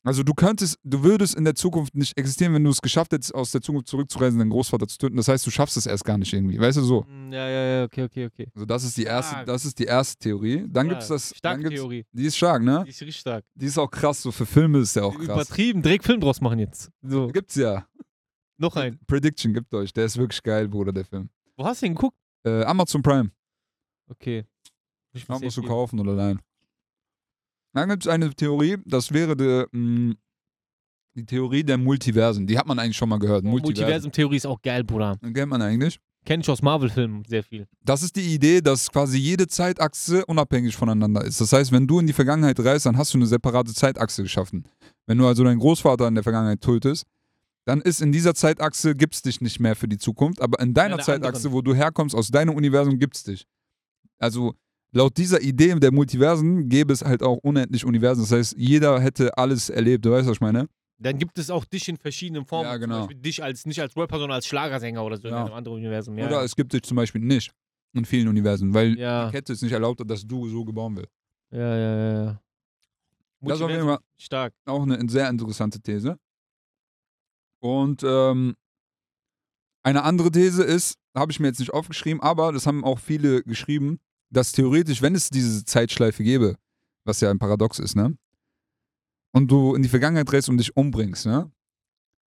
also 0.04 0.24
du 0.24 0.34
könntest, 0.34 0.78
du 0.84 1.04
würdest 1.04 1.36
in 1.36 1.44
der 1.44 1.56
Zukunft 1.56 1.94
nicht 1.96 2.18
existieren, 2.18 2.54
wenn 2.54 2.64
du 2.64 2.70
es 2.70 2.82
geschafft 2.82 3.12
hättest, 3.12 3.36
aus 3.36 3.52
der 3.52 3.62
Zukunft 3.62 3.88
zurückzureisen, 3.88 4.40
deinen 4.40 4.50
Großvater 4.50 4.88
zu 4.88 4.98
töten. 4.98 5.18
Das 5.18 5.28
heißt, 5.28 5.46
du 5.46 5.52
schaffst 5.52 5.76
es 5.78 5.86
erst 5.86 6.06
gar 6.06 6.18
nicht 6.18 6.32
irgendwie. 6.32 6.60
Weißt 6.60 6.78
du 6.78 6.82
so? 6.84 7.06
Hm, 7.06 7.32
Ja, 7.34 7.48
ja, 7.50 7.64
ja, 7.80 7.84
okay, 7.84 8.04
okay, 8.04 8.26
okay. 8.28 8.48
Also 8.56 8.66
das 8.66 8.84
ist 8.86 8.96
die 8.98 9.04
erste, 9.04 9.32
Stark. 9.34 9.46
das 9.48 9.66
ist 9.66 9.78
die 9.80 9.84
erste 9.86 10.18
Theorie. 10.18 10.66
Dann 10.70 10.86
Ja, 10.88 10.94
gibt 10.94 11.02
es 11.04 11.08
das. 11.10 11.34
Gibt's, 11.34 11.70
Theorie. 11.70 12.06
die 12.14 12.26
ist 12.26 12.38
stark, 12.38 12.64
ne? 12.64 12.84
Die 12.86 12.90
ist 12.92 13.02
richtig 13.02 13.18
stark. 13.20 13.44
Die 13.56 13.66
ist 13.66 13.78
auch 13.78 13.90
krass, 13.92 14.22
so 14.22 14.32
für 14.32 14.46
Filme 14.46 14.80
ist 14.80 14.96
der 14.96 15.06
auch 15.06 15.14
krass. 15.16 15.26
Übertrieben, 15.26 15.82
direkt 15.82 16.06
Film 16.06 16.22
draus 16.22 16.40
machen 16.42 16.60
jetzt. 16.60 16.90
So, 17.02 17.28
Gibt's 17.28 17.56
ja. 17.56 17.86
noch 18.58 18.76
ein. 18.78 19.00
Prediction 19.08 19.54
gibt 19.54 19.74
euch. 19.74 19.92
Der 19.94 20.06
ist 20.06 20.18
wirklich 20.18 20.42
geil, 20.42 20.68
Bruder, 20.70 20.94
der 20.94 21.06
Film. 21.06 21.30
Wo 21.58 21.66
hast 21.66 21.82
du 21.82 21.86
ihn 21.88 21.96
geguckt? 21.96 22.18
Äh, 22.46 22.64
Amazon 22.64 23.02
Prime. 23.02 23.32
Okay. 24.10 24.46
Ich 25.14 25.28
muss 25.28 25.42
musst 25.42 25.58
du 25.58 25.64
kaufen 25.64 26.00
oder 26.00 26.14
leihen. 26.14 26.40
Dann 27.78 27.90
gibt 27.90 28.08
es 28.08 28.12
eine 28.12 28.34
Theorie, 28.34 28.78
das 28.86 29.14
wäre 29.14 29.38
die, 29.38 29.66
mh, 29.72 30.16
die 31.16 31.26
Theorie 31.28 31.64
der 31.64 31.78
Multiversen. 31.78 32.48
Die 32.48 32.58
hat 32.58 32.66
man 32.66 32.80
eigentlich 32.80 32.98
schon 32.98 33.08
mal 33.08 33.20
gehört. 33.20 33.44
Multiversum-Theorie 33.44 34.38
ist 34.38 34.48
auch 34.48 34.60
geil, 34.64 34.84
Bruder. 34.84 35.16
Kennt 35.22 35.52
man 35.52 35.62
eigentlich. 35.62 36.00
Kenn 36.26 36.42
ich 36.42 36.50
aus 36.50 36.64
Marvel-Filmen 36.64 37.24
sehr 37.26 37.44
viel. 37.44 37.68
Das 37.86 38.02
ist 38.02 38.16
die 38.16 38.34
Idee, 38.34 38.62
dass 38.62 38.92
quasi 38.92 39.20
jede 39.20 39.48
Zeitachse 39.48 40.26
unabhängig 40.26 40.76
voneinander 40.76 41.24
ist. 41.24 41.40
Das 41.40 41.54
heißt, 41.54 41.72
wenn 41.72 41.86
du 41.86 42.00
in 42.00 42.08
die 42.08 42.14
Vergangenheit 42.14 42.60
reist, 42.60 42.88
dann 42.88 42.98
hast 42.98 43.14
du 43.14 43.20
eine 43.20 43.28
separate 43.28 43.72
Zeitachse 43.76 44.24
geschaffen. 44.24 44.68
Wenn 45.06 45.20
du 45.20 45.28
also 45.28 45.44
deinen 45.44 45.60
Großvater 45.60 46.08
in 46.08 46.16
der 46.16 46.24
Vergangenheit 46.24 46.62
tötest, 46.62 47.06
dann 47.66 47.82
ist 47.82 48.02
in 48.02 48.12
dieser 48.12 48.34
Zeitachse 48.34 48.96
gibt 48.96 49.14
es 49.14 49.22
dich 49.22 49.40
nicht 49.40 49.60
mehr 49.60 49.76
für 49.76 49.88
die 49.88 50.00
Zukunft, 50.00 50.42
aber 50.42 50.60
in 50.62 50.74
deiner 50.74 50.98
Zeitachse, 50.98 51.50
anderen. 51.50 51.52
wo 51.54 51.62
du 51.62 51.76
herkommst, 51.76 52.16
aus 52.16 52.30
deinem 52.30 52.56
Universum 52.56 52.98
gibt 52.98 53.16
es 53.18 53.24
dich. 53.24 53.46
Also 54.18 54.56
laut 54.98 55.16
dieser 55.18 55.42
Idee 55.42 55.76
der 55.76 55.92
Multiversen 55.92 56.68
gäbe 56.70 56.92
es 56.92 57.04
halt 57.04 57.22
auch 57.24 57.38
unendlich 57.44 57.86
Universen. 57.86 58.22
Das 58.22 58.32
heißt, 58.32 58.56
jeder 58.58 59.00
hätte 59.00 59.38
alles 59.38 59.70
erlebt. 59.70 60.04
Du 60.06 60.12
weißt, 60.12 60.28
was 60.28 60.36
ich 60.36 60.42
meine? 60.42 60.68
Dann 61.00 61.20
gibt 61.20 61.38
es 61.38 61.52
auch 61.52 61.64
dich 61.66 61.88
in 61.88 61.98
verschiedenen 61.98 62.46
Formen. 62.46 62.70
Ja, 62.70 62.78
genau. 62.78 63.08
Dich 63.08 63.44
als, 63.44 63.66
nicht 63.68 63.80
als 63.80 63.96
Rapper, 63.96 64.18
sondern 64.18 64.36
als 64.38 64.48
Schlagersänger 64.48 65.04
oder 65.04 65.18
so 65.18 65.28
Ja. 65.28 65.42
in 65.42 65.46
einem 65.46 65.54
anderen 65.54 65.78
Universum. 65.78 66.18
Ja, 66.18 66.26
Oder 66.26 66.44
es 66.44 66.56
gibt 66.56 66.74
dich 66.74 66.82
zum 66.82 66.98
Beispiel 66.98 67.22
nicht 67.22 67.52
in 67.94 68.04
vielen 68.06 68.28
Universen, 68.28 68.74
weil 68.74 68.98
ja, 68.98 69.28
die 69.28 69.32
Kette 69.34 69.54
es 69.54 69.62
nicht 69.62 69.72
erlaubt 69.72 70.00
hat, 70.00 70.10
dass 70.10 70.26
du 70.26 70.48
so 70.50 70.66
geboren 70.66 70.98
wirst. 70.98 71.12
ja, 71.52 71.60
ja, 71.78 71.98
ja, 71.98 72.24
ja. 72.24 72.42
Das 73.42 73.58
ist 73.58 73.62
auf 73.64 73.70
jeden 73.70 73.86
Fall 73.86 74.00
stark. 74.18 74.54
auch 74.66 74.82
eine 74.82 75.08
sehr 75.10 75.30
interessante 75.30 75.80
These. 75.80 76.18
Und 77.62 78.04
ähm, 78.04 78.56
eine 79.84 80.04
andere 80.04 80.32
These 80.32 80.64
ist, 80.64 80.98
habe 81.16 81.32
ich 81.32 81.40
mir 81.40 81.48
jetzt 81.48 81.60
nicht 81.60 81.72
aufgeschrieben, 81.72 82.20
aber 82.22 82.52
das 82.52 82.66
haben 82.66 82.84
auch 82.84 82.98
viele 83.00 83.44
geschrieben, 83.44 84.00
dass 84.30 84.52
theoretisch, 84.52 85.02
wenn 85.02 85.16
es 85.16 85.30
diese 85.30 85.64
Zeitschleife 85.66 86.24
gäbe, 86.24 86.56
was 87.06 87.22
ja 87.22 87.30
ein 87.32 87.40
Paradox 87.40 87.80
ist, 87.80 87.96
ne? 87.96 88.18
Und 89.34 89.52
du 89.52 89.76
in 89.76 89.84
die 89.84 89.90
Vergangenheit 89.90 90.30
drehst 90.32 90.50
und 90.50 90.58
dich 90.58 90.76
umbringst, 90.76 91.26
ne? 91.26 91.52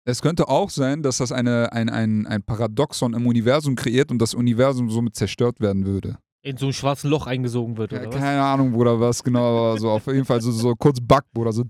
Es 0.05 0.21
könnte 0.21 0.47
auch 0.47 0.69
sein, 0.69 1.03
dass 1.03 1.17
das 1.17 1.31
eine, 1.33 1.73
ein, 1.73 1.89
ein, 1.89 2.25
ein 2.27 2.41
Paradoxon 2.41 3.13
im 3.13 3.27
Universum 3.27 3.75
kreiert 3.75 4.09
und 4.09 4.19
das 4.19 4.33
Universum 4.33 4.89
somit 4.89 5.15
zerstört 5.15 5.59
werden 5.59 5.85
würde. 5.85 6.17
In 6.43 6.55
so 6.55 6.67
ein 6.67 6.73
schwarzes 6.73 7.09
Loch 7.09 7.27
eingesogen 7.27 7.75
wird, 7.75 7.91
Ja, 7.91 7.99
oder 7.99 8.07
was? 8.09 8.15
keine 8.15 8.41
Ahnung, 8.41 8.71
Bruder, 8.71 8.99
was 9.01 9.21
genau, 9.21 9.43
aber 9.43 9.79
so 9.79 9.89
auf 9.89 10.07
jeden 10.07 10.23
Fall 10.23 10.39
so, 10.41 10.51
so 10.51 10.75
kurz 10.75 10.99
Bug, 11.01 11.23
Bruder, 11.33 11.51
so 11.51 11.63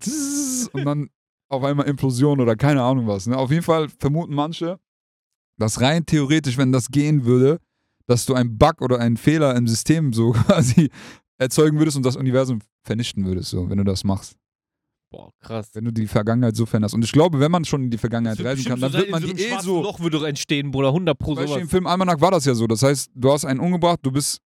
und 0.73 0.85
dann 0.85 1.09
auf 1.49 1.63
einmal 1.63 1.87
Implosion 1.87 2.39
oder 2.39 2.55
keine 2.55 2.83
Ahnung 2.83 3.07
was. 3.07 3.25
Ne? 3.25 3.35
Auf 3.35 3.49
jeden 3.49 3.63
Fall 3.63 3.89
vermuten 3.89 4.35
manche, 4.35 4.79
dass 5.57 5.81
rein 5.81 6.05
theoretisch, 6.05 6.57
wenn 6.57 6.71
das 6.71 6.89
gehen 6.89 7.25
würde, 7.25 7.59
dass 8.07 8.25
du 8.25 8.33
einen 8.33 8.57
Bug 8.57 8.81
oder 8.81 8.99
einen 8.99 9.17
Fehler 9.17 9.55
im 9.55 9.67
System 9.67 10.13
so 10.13 10.31
quasi 10.47 10.89
erzeugen 11.37 11.77
würdest 11.77 11.97
und 11.97 12.05
das 12.05 12.15
Universum 12.15 12.59
vernichten 12.83 13.25
würdest, 13.25 13.49
so, 13.49 13.69
wenn 13.69 13.77
du 13.77 13.83
das 13.83 14.03
machst. 14.03 14.37
Boah, 15.09 15.31
krass. 15.39 15.69
Wenn 15.73 15.85
du 15.85 15.91
die 15.91 16.07
Vergangenheit 16.07 16.55
so 16.55 16.65
veränderst. 16.65 16.93
Und 16.93 17.03
ich 17.05 17.13
glaube, 17.13 17.39
wenn 17.39 17.51
man 17.51 17.63
schon 17.63 17.83
in 17.83 17.91
die 17.91 17.97
Vergangenheit 17.97 18.43
reisen 18.43 18.65
kann, 18.65 18.81
dann 18.81 18.91
wird 18.91 19.09
man 19.09 19.23
die 19.23 19.31
eh 19.41 19.57
so 19.61 19.81
Loch 19.81 19.99
würde 20.01 20.25
entstehen, 20.27 20.71
Bruder, 20.71 20.89
100 20.89 21.17
pro 21.17 21.33
Beispiel 21.35 21.47
sowas. 21.47 21.61
im 21.61 21.69
Film 21.69 21.87
Almanac 21.87 22.19
war 22.19 22.31
das 22.31 22.43
ja 22.43 22.53
so. 22.53 22.67
Das 22.67 22.83
heißt, 22.83 23.11
du 23.15 23.31
hast 23.31 23.45
einen 23.45 23.61
umgebracht, 23.61 23.99
du 24.01 24.11
bist 24.11 24.41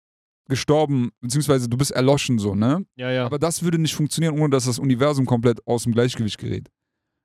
gestorben, 0.48 1.10
beziehungsweise 1.20 1.68
du 1.68 1.76
bist 1.76 1.92
erloschen, 1.92 2.38
so, 2.38 2.54
ne? 2.54 2.84
Ja, 2.96 3.10
ja. 3.10 3.26
Aber 3.26 3.38
das 3.38 3.62
würde 3.62 3.78
nicht 3.78 3.94
funktionieren, 3.94 4.36
ohne 4.38 4.50
dass 4.50 4.64
das 4.64 4.78
Universum 4.80 5.26
komplett 5.26 5.64
aus 5.66 5.84
dem 5.84 5.92
Gleichgewicht 5.92 6.38
gerät. 6.38 6.68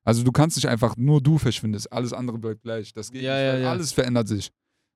Also 0.05 0.23
du 0.23 0.31
kannst 0.31 0.57
nicht 0.57 0.67
einfach 0.67 0.95
nur 0.97 1.21
du 1.21 1.37
verschwindest, 1.37 1.91
alles 1.91 2.13
andere 2.13 2.37
bleibt 2.37 2.61
gleich. 2.61 2.93
Das 2.93 3.09
geht 3.11 3.21
Ja, 3.23 3.33
nicht, 3.35 3.45
ja, 3.45 3.57
ja. 3.59 3.71
alles 3.71 3.93
verändert 3.93 4.27
sich. 4.27 4.51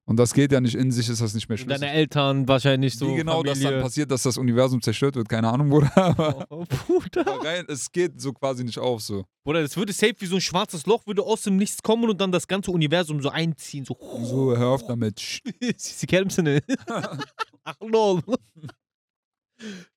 Und 0.09 0.15
das 0.15 0.33
geht 0.33 0.53
ja 0.53 0.61
nicht 0.61 0.75
in 0.75 0.89
sich, 0.89 1.09
ist 1.09 1.19
das 1.19 1.33
nicht 1.33 1.49
mehr 1.49 1.59
Und 1.59 1.67
Deine 1.67 1.79
schlüssig. 1.79 1.95
Eltern 1.97 2.47
wahrscheinlich 2.47 2.97
so. 2.97 3.11
Wie 3.11 3.17
genau 3.17 3.43
das 3.43 3.59
dann 3.59 3.63
Familie. 3.63 3.83
passiert, 3.83 4.09
dass 4.09 4.23
das 4.23 4.37
Universum 4.37 4.81
zerstört 4.81 5.15
wird, 5.17 5.27
keine 5.27 5.51
Ahnung, 5.51 5.67
Bruder. 5.69 6.45
Oh, 6.49 6.63
Bruder. 6.63 7.25
rein, 7.43 7.65
es 7.67 7.91
geht 7.91 8.21
so 8.21 8.31
quasi 8.31 8.63
nicht 8.63 8.79
auf 8.79 9.01
so. 9.01 9.25
Bruder, 9.43 9.61
das 9.63 9.75
würde 9.75 9.91
safe 9.91 10.15
wie 10.19 10.25
so 10.25 10.35
ein 10.35 10.41
schwarzes 10.41 10.85
Loch, 10.85 11.05
würde 11.05 11.23
aus 11.23 11.41
dem 11.41 11.57
Nichts 11.57 11.83
kommen 11.83 12.09
und 12.09 12.21
dann 12.21 12.31
das 12.31 12.47
ganze 12.47 12.71
Universum 12.71 13.21
so 13.21 13.29
einziehen. 13.29 13.83
So. 13.83 13.97
So, 14.23 14.55
hör 14.55 14.69
auf 14.69 14.87
damit. 14.87 15.19
Sie 15.77 16.07
kennen 16.07 16.31
ne? 16.37 16.61
Ach, 17.65 17.75
lol. 17.81 18.21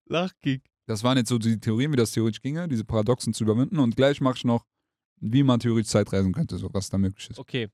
Lachkick. 0.06 0.64
Das 0.86 1.04
waren 1.04 1.18
jetzt 1.18 1.28
so 1.28 1.38
die 1.38 1.60
Theorien, 1.60 1.92
wie 1.92 1.96
das 1.96 2.10
theoretisch 2.10 2.42
ginge, 2.42 2.66
diese 2.66 2.84
Paradoxen 2.84 3.32
zu 3.32 3.44
überwinden. 3.44 3.78
Und 3.78 3.94
gleich 3.94 4.20
mache 4.20 4.38
ich 4.38 4.44
noch, 4.44 4.66
wie 5.20 5.44
man 5.44 5.60
theoretisch 5.60 5.92
Zeitreisen 5.92 6.32
könnte, 6.32 6.58
so 6.58 6.68
was 6.72 6.90
da 6.90 6.98
möglich 6.98 7.30
ist. 7.30 7.38
Okay. 7.38 7.68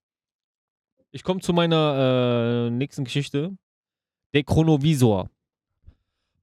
Ich 1.11 1.23
komme 1.23 1.41
zu 1.41 1.53
meiner 1.53 2.69
äh, 2.69 2.71
nächsten 2.71 3.05
Geschichte. 3.05 3.57
Der 4.35 4.45
Chronovisor. 4.45 5.31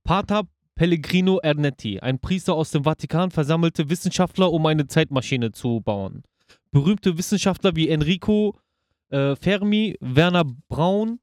Pater 0.03 0.43
Pellegrino 0.75 1.37
Ernetti, 1.37 1.99
ein 1.99 2.19
Priester 2.19 2.55
aus 2.55 2.71
dem 2.71 2.83
Vatikan, 2.83 3.29
versammelte 3.29 3.89
Wissenschaftler, 3.89 4.51
um 4.51 4.65
eine 4.65 4.87
Zeitmaschine 4.87 5.51
zu 5.51 5.81
bauen. 5.81 6.23
Berühmte 6.71 7.17
Wissenschaftler 7.17 7.75
wie 7.75 7.89
Enrico 7.89 8.57
äh, 9.09 9.35
Fermi, 9.35 9.95
Werner 9.99 10.45
Braun, 10.67 11.19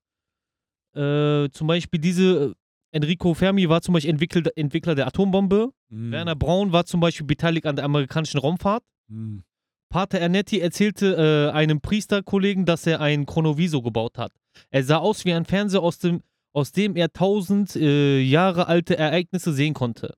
äh, 0.95 1.49
zum 1.51 1.67
Beispiel 1.67 2.01
diese 2.01 2.51
äh, 2.51 2.55
Enrico 2.93 3.35
Fermi 3.35 3.69
war 3.69 3.83
zum 3.83 3.95
Beispiel 3.95 4.11
Entwickler, 4.11 4.51
Entwickler 4.57 4.95
der 4.95 5.07
Atombombe. 5.07 5.73
Mhm. 5.89 6.13
Werner 6.13 6.37
Braun 6.37 6.73
war 6.73 6.85
zum 6.85 7.01
Beispiel 7.01 7.27
beteiligt 7.27 7.67
an 7.67 7.77
der 7.77 7.85
amerikanischen 7.85 8.39
Raumfahrt. 8.39 8.83
Mhm. 9.09 9.45
Pater 9.91 10.19
Ernetti 10.21 10.61
erzählte 10.61 11.51
äh, 11.51 11.53
einem 11.53 11.81
Priesterkollegen, 11.81 12.65
dass 12.65 12.87
er 12.87 13.01
einen 13.01 13.27
Chronovisor 13.27 13.83
gebaut 13.83 14.19
hat. 14.19 14.33
Er 14.71 14.85
sah 14.85 14.99
aus 14.99 15.25
wie 15.25 15.33
ein 15.33 15.45
Fernseher, 15.45 15.83
aus 15.83 15.99
dem, 15.99 16.23
aus 16.53 16.71
dem 16.73 16.97
er 16.97 17.13
tausend 17.13 17.75
äh, 17.75 18.21
Jahre 18.21 18.69
alte 18.69 18.97
Ereignisse 18.97 19.53
sehen 19.53 19.75
konnte. 19.75 20.15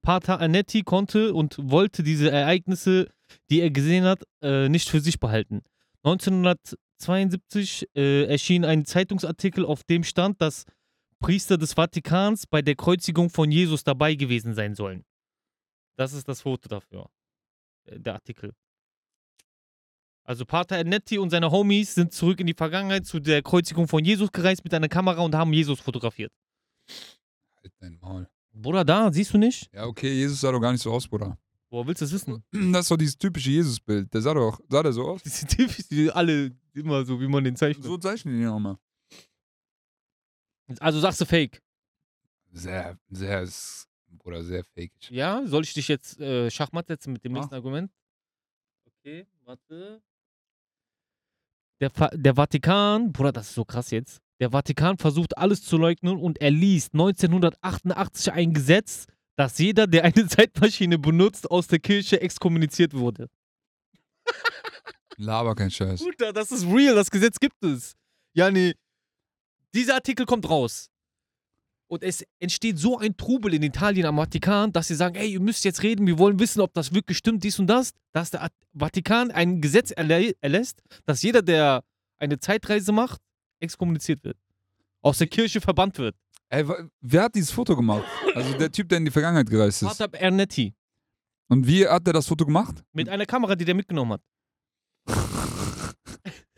Pater 0.00 0.34
Ernetti 0.34 0.82
konnte 0.82 1.34
und 1.34 1.56
wollte 1.60 2.02
diese 2.04 2.30
Ereignisse, 2.30 3.08
die 3.50 3.60
er 3.60 3.70
gesehen 3.70 4.04
hat, 4.04 4.22
äh, 4.42 4.68
nicht 4.68 4.88
für 4.88 5.00
sich 5.00 5.18
behalten. 5.18 5.62
1972 6.04 7.88
äh, 7.94 8.24
erschien 8.24 8.64
ein 8.64 8.84
Zeitungsartikel, 8.84 9.66
auf 9.66 9.82
dem 9.82 10.04
stand, 10.04 10.40
dass 10.40 10.64
Priester 11.18 11.58
des 11.58 11.74
Vatikans 11.74 12.46
bei 12.46 12.62
der 12.62 12.76
Kreuzigung 12.76 13.28
von 13.28 13.50
Jesus 13.50 13.84
dabei 13.84 14.14
gewesen 14.14 14.54
sein 14.54 14.74
sollen. 14.74 15.04
Das 15.96 16.12
ist 16.12 16.28
das 16.28 16.42
Foto 16.42 16.68
dafür. 16.68 17.10
Äh, 17.84 17.98
Der 17.98 18.14
Artikel. 18.14 18.54
Also 20.24 20.44
Pater 20.44 20.76
Ernetti 20.76 21.18
und 21.18 21.30
seine 21.30 21.50
Homies 21.50 21.94
sind 21.94 22.12
zurück 22.12 22.40
in 22.40 22.46
die 22.46 22.54
Vergangenheit 22.54 23.06
zu 23.06 23.18
der 23.20 23.42
Kreuzigung 23.42 23.88
von 23.88 24.04
Jesus 24.04 24.30
gereist 24.30 24.62
mit 24.64 24.72
einer 24.74 24.88
Kamera 24.88 25.22
und 25.22 25.34
haben 25.34 25.52
Jesus 25.52 25.80
fotografiert. 25.80 26.32
Halt 27.56 27.72
dein 27.80 27.98
Maul. 28.00 28.28
Bruder, 28.52 28.84
da, 28.84 29.12
siehst 29.12 29.32
du 29.32 29.38
nicht? 29.38 29.70
Ja, 29.72 29.86
okay, 29.86 30.12
Jesus 30.12 30.40
sah 30.40 30.52
doch 30.52 30.60
gar 30.60 30.72
nicht 30.72 30.82
so 30.82 30.92
aus, 30.92 31.08
Bruder. 31.08 31.38
Woher 31.70 31.86
willst 31.86 32.00
du 32.02 32.04
es 32.04 32.12
wissen? 32.12 32.44
Das 32.72 32.82
ist 32.82 32.90
doch 32.90 32.96
dieses 32.96 33.16
typische 33.16 33.50
Jesus-Bild. 33.50 34.12
Der 34.12 34.20
sah 34.20 34.34
doch, 34.34 34.60
sah 34.68 34.82
der 34.82 34.92
so 34.92 35.04
aus? 35.06 35.22
Die 35.22 35.28
sind 35.28 35.48
typisch, 35.50 35.88
die 35.88 36.04
sind 36.04 36.10
alle 36.10 36.52
immer 36.74 37.04
so, 37.04 37.20
wie 37.20 37.28
man 37.28 37.44
den 37.44 37.56
zeichnet. 37.56 37.84
So 37.84 37.96
zeichnen 37.96 38.34
die 38.36 38.42
ihn 38.42 38.48
auch 38.48 38.58
mal. 38.58 38.76
Also 40.78 41.00
sagst 41.00 41.20
du 41.20 41.24
Fake. 41.24 41.60
Sehr, 42.52 42.98
sehr, 43.08 43.48
Bruder, 44.08 44.42
sehr 44.42 44.64
fake. 44.64 44.92
Ja, 45.10 45.46
soll 45.46 45.62
ich 45.62 45.74
dich 45.74 45.88
jetzt 45.88 46.18
äh, 46.20 46.50
Schachmatt 46.50 46.88
setzen 46.88 47.12
mit 47.12 47.24
dem 47.24 47.32
Mach. 47.32 47.40
nächsten 47.40 47.54
Argument? 47.54 47.92
Okay, 48.84 49.26
warte. 49.44 50.02
Der, 51.80 51.90
der 52.12 52.34
Vatikan, 52.34 53.12
Bruder, 53.12 53.32
das 53.32 53.48
ist 53.48 53.54
so 53.54 53.64
krass 53.64 53.90
jetzt. 53.90 54.20
Der 54.40 54.50
Vatikan 54.50 54.98
versucht 54.98 55.36
alles 55.36 55.62
zu 55.62 55.76
leugnen 55.76 56.16
und 56.16 56.40
erließ 56.40 56.90
1988 56.92 58.32
ein 58.32 58.52
Gesetz, 58.52 59.06
dass 59.36 59.58
jeder, 59.58 59.86
der 59.86 60.04
eine 60.04 60.26
Zeitmaschine 60.28 60.98
benutzt, 60.98 61.50
aus 61.50 61.66
der 61.66 61.78
Kirche 61.78 62.20
exkommuniziert 62.20 62.94
wurde. 62.94 63.28
Laber 65.16 65.54
kein 65.54 65.70
Scheiß. 65.70 66.00
Bruder, 66.00 66.32
das 66.32 66.52
ist 66.52 66.66
real, 66.66 66.94
das 66.94 67.10
Gesetz 67.10 67.38
gibt 67.38 67.62
es. 67.64 67.94
Nee. 68.34 68.74
Dieser 69.74 69.94
Artikel 69.94 70.24
kommt 70.26 70.48
raus. 70.48 70.90
Und 71.90 72.04
es 72.04 72.24
entsteht 72.38 72.78
so 72.78 72.98
ein 72.98 73.16
Trubel 73.16 73.52
in 73.52 73.64
Italien 73.64 74.06
am 74.06 74.16
Vatikan, 74.16 74.70
dass 74.72 74.86
sie 74.86 74.94
sagen, 74.94 75.16
ey, 75.16 75.32
ihr 75.32 75.40
müsst 75.40 75.64
jetzt 75.64 75.82
reden, 75.82 76.06
wir 76.06 76.18
wollen 76.18 76.38
wissen, 76.38 76.60
ob 76.60 76.72
das 76.72 76.94
wirklich 76.94 77.18
stimmt, 77.18 77.42
dies 77.42 77.58
und 77.58 77.66
das. 77.66 77.90
Dass 78.12 78.30
der 78.30 78.44
At- 78.44 78.52
Vatikan 78.72 79.32
ein 79.32 79.60
Gesetz 79.60 79.90
erlä 79.90 80.34
erlässt, 80.40 80.82
dass 81.04 81.20
jeder, 81.22 81.42
der 81.42 81.82
eine 82.18 82.38
Zeitreise 82.38 82.92
macht, 82.92 83.20
exkommuniziert 83.58 84.22
wird. 84.22 84.36
Aus 85.02 85.18
der 85.18 85.26
Kirche 85.26 85.60
verbannt 85.60 85.98
wird. 85.98 86.14
Ey, 86.48 86.64
wer 87.00 87.22
hat 87.24 87.34
dieses 87.34 87.50
Foto 87.50 87.74
gemacht? 87.74 88.04
Also 88.36 88.56
der 88.56 88.70
Typ, 88.70 88.88
der 88.88 88.98
in 88.98 89.04
die 89.06 89.10
Vergangenheit 89.10 89.50
gereist 89.50 89.82
ist. 89.82 89.98
Pater 89.98 90.16
Ernetti. 90.16 90.74
Und 91.48 91.66
wie 91.66 91.88
hat 91.88 92.06
der 92.06 92.12
das 92.14 92.28
Foto 92.28 92.46
gemacht? 92.46 92.84
Mit 92.92 93.08
einer 93.08 93.26
Kamera, 93.26 93.56
die 93.56 93.64
der 93.64 93.74
mitgenommen 93.74 94.12
hat. 94.12 94.22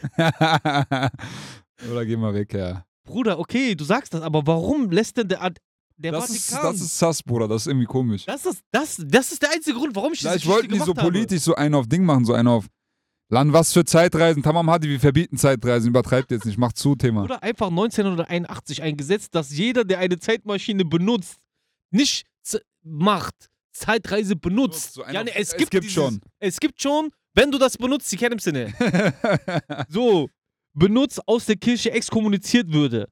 Oder 1.91 2.05
geh 2.05 2.17
mal 2.17 2.35
weg, 2.35 2.53
ja. 2.53 2.85
Bruder, 3.05 3.39
okay, 3.39 3.75
du 3.75 3.85
sagst 3.85 4.15
das, 4.15 4.23
aber 4.23 4.47
warum 4.47 4.91
lässt 4.91 5.17
denn 5.17 5.29
der, 5.29 5.43
Ad- 5.43 5.61
der 5.97 6.13
Das 6.13 6.31
ist, 6.31 6.51
Vatikan... 6.51 6.73
das 6.73 6.81
ist 6.83 6.99
sass, 6.99 7.23
Bruder. 7.23 7.49
Das 7.49 7.63
ist 7.63 7.67
irgendwie 7.69 7.87
komisch. 7.87 8.25
das, 8.27 8.47
ist, 8.47 8.63
das, 8.71 9.03
das 9.07 9.33
ist 9.33 9.43
der 9.43 9.51
einzige 9.53 9.77
Grund, 9.79 9.95
warum 9.97 10.13
ich 10.13 10.21
Vielleicht 10.21 10.37
Geschichte 10.45 10.55
wollten 10.55 10.73
die 10.73 10.79
so 10.79 10.85
gemacht 10.87 10.99
habe. 10.99 11.11
politisch 11.13 11.41
so 11.43 11.55
einen 11.55 11.75
auf 11.75 11.87
Ding 11.89 12.05
machen, 12.05 12.25
so 12.25 12.33
einen 12.35 12.49
auf 12.49 12.67
Land, 13.29 13.53
was 13.53 13.73
für 13.73 13.85
Zeitreisen. 13.85 14.43
Tamam 14.43 14.69
Hadi, 14.71 14.89
wir 14.91 15.01
verbieten 15.01 15.37
Zeitreisen. 15.39 15.89
Übertreibt 15.89 16.31
jetzt 16.31 16.45
nicht. 16.45 16.59
Macht 16.59 16.77
zu, 16.77 16.95
Thema. 16.97 17.23
Oder 17.25 17.43
einfach 17.43 17.69
1981 17.69 18.83
ein 18.83 18.97
Gesetz, 18.97 19.31
dass 19.31 19.51
jeder, 19.57 19.85
der 19.85 20.01
eine 20.01 20.19
Zeitmaschine 20.19 20.85
benutzt, 20.85 21.37
nicht 21.91 22.27
macht, 22.83 23.49
Zeitreise 23.73 24.37
benutzt. 24.37 24.95
So 24.95 25.05
ja, 25.11 25.25
nee, 25.25 25.31
es, 25.35 25.49
es 25.53 25.57
gibt 25.57 25.71
gibt 25.71 25.85
dieses, 25.85 25.95
schon. 25.95 26.21
Es 26.41 26.61
gibt 26.61 26.83
schon, 26.83 27.11
wenn 27.35 27.51
du 27.51 27.57
das 27.59 27.79
benutzt, 27.79 28.11
die 28.13 28.17
kennen 28.17 28.33
im 28.35 28.39
Sinne. 28.39 28.73
So, 29.89 30.29
benutzt, 30.75 31.27
aus 31.29 31.47
der 31.47 31.57
Kirche 31.57 31.91
exkommuniziert 31.93 32.73
würde. 32.73 33.11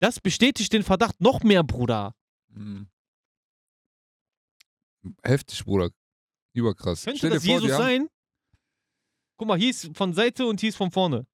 Das 0.00 0.20
bestätigt 0.20 0.72
den 0.72 0.82
Verdacht 0.82 1.20
noch 1.20 1.42
mehr, 1.42 1.62
Bruder. 1.62 2.14
Mhm. 2.48 2.88
Heftig, 5.22 5.64
Bruder. 5.64 5.90
Überkrass. 6.54 7.04
Könnte 7.04 7.18
Stell 7.18 7.30
das 7.30 7.44
vor, 7.44 7.54
Jesus 7.54 7.72
haben- 7.72 7.82
sein? 7.82 8.08
Guck 9.36 9.48
mal, 9.48 9.58
hier 9.58 9.70
ist 9.70 9.96
von 9.96 10.12
Seite 10.14 10.46
und 10.46 10.60
hier 10.60 10.68
ist 10.68 10.76
von 10.76 10.90
vorne. 10.90 11.26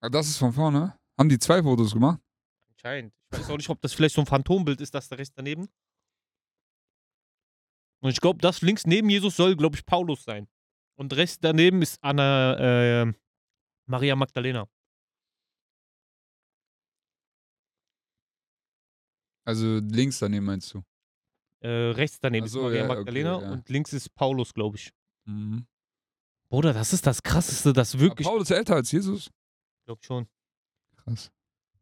Ah, 0.00 0.08
Das 0.10 0.28
ist 0.28 0.36
von 0.38 0.52
vorne. 0.52 0.98
Haben 1.18 1.28
die 1.28 1.38
zwei 1.38 1.62
Fotos 1.62 1.92
gemacht? 1.92 2.20
Anscheinend. 2.70 3.14
Ich 3.32 3.38
weiß 3.38 3.50
auch 3.50 3.56
nicht, 3.56 3.70
ob 3.70 3.80
das 3.80 3.94
vielleicht 3.94 4.14
so 4.14 4.20
ein 4.20 4.26
Phantombild 4.26 4.80
ist, 4.80 4.94
das 4.94 5.08
da 5.08 5.16
rechts 5.16 5.34
daneben. 5.34 5.68
Und 8.02 8.10
ich 8.10 8.20
glaube, 8.20 8.38
das 8.40 8.60
links 8.60 8.84
neben 8.86 9.08
Jesus 9.08 9.36
soll, 9.36 9.56
glaube 9.56 9.76
ich, 9.76 9.86
Paulus 9.86 10.24
sein. 10.24 10.46
Und 10.96 11.14
rechts 11.14 11.38
daneben 11.40 11.82
ist 11.82 11.98
Anna, 12.02 13.02
äh, 13.02 13.12
Maria 13.86 14.16
Magdalena. 14.16 14.68
Also 19.44 19.78
links 19.78 20.18
daneben 20.18 20.46
meinst 20.46 20.72
du? 20.72 20.82
Äh, 21.60 21.68
rechts 21.92 22.18
daneben 22.20 22.44
Ach 22.44 22.46
ist 22.46 22.52
so, 22.52 22.62
Maria 22.62 22.78
ja, 22.78 22.84
okay, 22.84 22.96
Magdalena 22.96 23.40
ja. 23.40 23.52
und 23.52 23.68
links 23.68 23.92
ist 23.92 24.14
Paulus, 24.14 24.54
glaube 24.54 24.76
ich. 24.76 24.90
Mhm. 25.24 25.66
Bruder, 26.48 26.72
das 26.72 26.92
ist 26.92 27.06
das 27.06 27.22
Krasseste, 27.22 27.72
das 27.72 27.98
wirklich. 27.98 28.26
Paulus 28.26 28.50
ist 28.50 28.56
älter 28.56 28.76
als 28.76 28.92
Jesus? 28.92 29.30
glaube 29.84 30.02
schon. 30.02 30.26
Krass. 30.96 31.30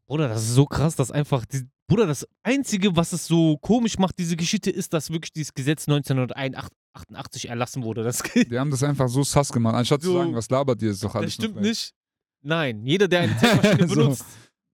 Bruder, 0.07 0.29
das 0.29 0.43
ist 0.43 0.55
so 0.55 0.67
krass, 0.67 0.97
dass 0.97 1.11
einfach. 1.11 1.45
Die, 1.47 1.69
Bruder, 1.87 2.07
das 2.07 2.27
Einzige, 2.43 2.97
was 2.97 3.13
es 3.13 3.27
so 3.27 3.59
komisch 3.59 3.99
macht, 3.99 4.19
diese 4.19 4.37
Geschichte, 4.37 4.71
ist, 4.71 4.93
dass 4.93 5.11
wirklich 5.11 5.33
dieses 5.33 5.53
Gesetz 5.53 5.87
1988 6.95 7.49
erlassen 7.49 7.83
wurde. 7.83 8.03
Das, 8.03 8.23
Die 8.35 8.59
haben 8.59 8.71
das 8.71 8.83
einfach 8.83 9.09
so 9.09 9.23
sass 9.23 9.51
gemacht, 9.53 9.75
anstatt 9.75 10.03
zu 10.03 10.09
So. 10.09 10.19
sagen, 10.19 10.35
was 10.35 10.49
labert 10.51 10.81
ihr, 10.83 10.91
ist 10.91 11.03
doch 11.03 11.15
alles 11.15 11.37
das 11.37 11.45
stimmt 11.45 11.61
nicht. 11.61 11.93
Nein, 12.43 12.85
jeder, 12.85 13.09
der 13.09 13.21
eine 13.21 13.37
Zeitmaschine 13.39 13.89
So. 13.89 13.95
benutzt, 13.95 14.25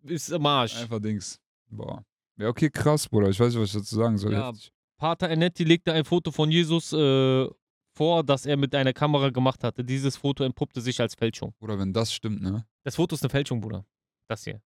ist 0.05 0.33
am 0.33 0.47
Arsch. 0.47 0.77
Einfach 0.77 1.01
Dings. 1.01 1.39
Boah. 1.71 2.03
Ja, 2.37 2.49
okay, 2.49 2.71
krass, 2.71 3.09
Bruder. 3.09 3.29
Ich 3.29 3.39
weiß 3.39 3.53
nicht, 3.53 3.61
was 3.62 3.69
ich 3.75 3.81
dazu 3.81 3.97
sagen 3.97 4.16
soll. 4.16 4.33
Ja. 4.33 4.49
Heftig. 4.49 4.73
Pater 4.97 5.29
Ernetti 5.29 5.64
legte 5.64 5.93
ein 5.93 6.05
Foto 6.05 6.31
von 6.33 6.51
Jesus 6.51 6.93
äh, 6.93 7.47
vor, 7.95 8.25
das 8.25 8.47
er 8.47 8.57
mit 8.57 8.75
einer 8.75 8.93
Kamera 8.93 9.31
gemacht 9.31 9.62
hatte. 9.62 9.85
Dieses 9.85 10.16
Foto 10.16 10.45
entpuppte 10.45 10.81
sich 10.81 11.01
als 11.01 11.14
Fälschung. 11.14 11.53
Bruder, 11.61 11.79
wenn 11.79 11.93
das 11.93 12.12
stimmt, 12.12 12.43
ne? 12.43 12.64
Das 12.85 12.97
Foto 12.97 13.14
ist 13.14 13.23
eine 13.23 13.31
Fälschung, 13.31 13.61
Bruder. 13.61 13.85
Das 14.29 14.45
hier. 14.45 14.61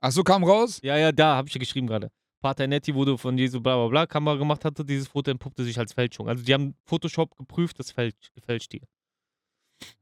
Ach 0.00 0.12
so, 0.12 0.22
kam 0.22 0.44
raus? 0.44 0.78
Ja, 0.82 0.96
ja, 0.96 1.10
da 1.12 1.36
habe 1.36 1.48
ich 1.48 1.54
ja 1.54 1.58
geschrieben 1.58 1.86
gerade. 1.86 2.10
Pater 2.40 2.64
Ernetti 2.64 2.94
wurde 2.94 3.18
von 3.18 3.36
Jesus 3.36 3.62
bla 3.62 3.76
bla 3.76 3.88
bla 3.88 4.06
Kamera 4.06 4.36
gemacht 4.36 4.64
hatte. 4.64 4.84
Dieses 4.84 5.08
Foto 5.08 5.30
entpuppte 5.30 5.64
sich 5.64 5.78
als 5.78 5.92
Fälschung. 5.92 6.28
Also 6.28 6.42
die 6.42 6.54
haben 6.54 6.74
Photoshop 6.84 7.36
geprüft, 7.36 7.78
das 7.78 7.90
fälscht, 7.90 8.32
gefälscht 8.34 8.72
hier. 8.72 8.86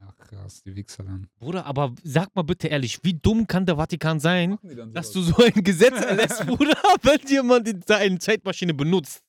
Ach 0.00 0.16
krass, 0.16 0.62
die 0.62 0.74
Wichser 0.74 1.04
dann. 1.04 1.28
Bruder, 1.38 1.66
aber 1.66 1.94
sag 2.02 2.34
mal 2.34 2.42
bitte 2.42 2.68
ehrlich, 2.68 2.98
wie 3.04 3.14
dumm 3.14 3.46
kann 3.46 3.66
der 3.66 3.76
Vatikan 3.76 4.18
sein, 4.20 4.58
dass 4.92 5.12
du 5.12 5.22
so 5.22 5.36
ein 5.44 5.62
Gesetz 5.62 6.00
erlässt, 6.00 6.44
Bruder, 6.46 6.76
wenn 7.02 7.20
jemand 7.28 7.68
in 7.68 7.82
eine 7.88 8.18
Zeitmaschine 8.18 8.74
benutzt? 8.74 9.22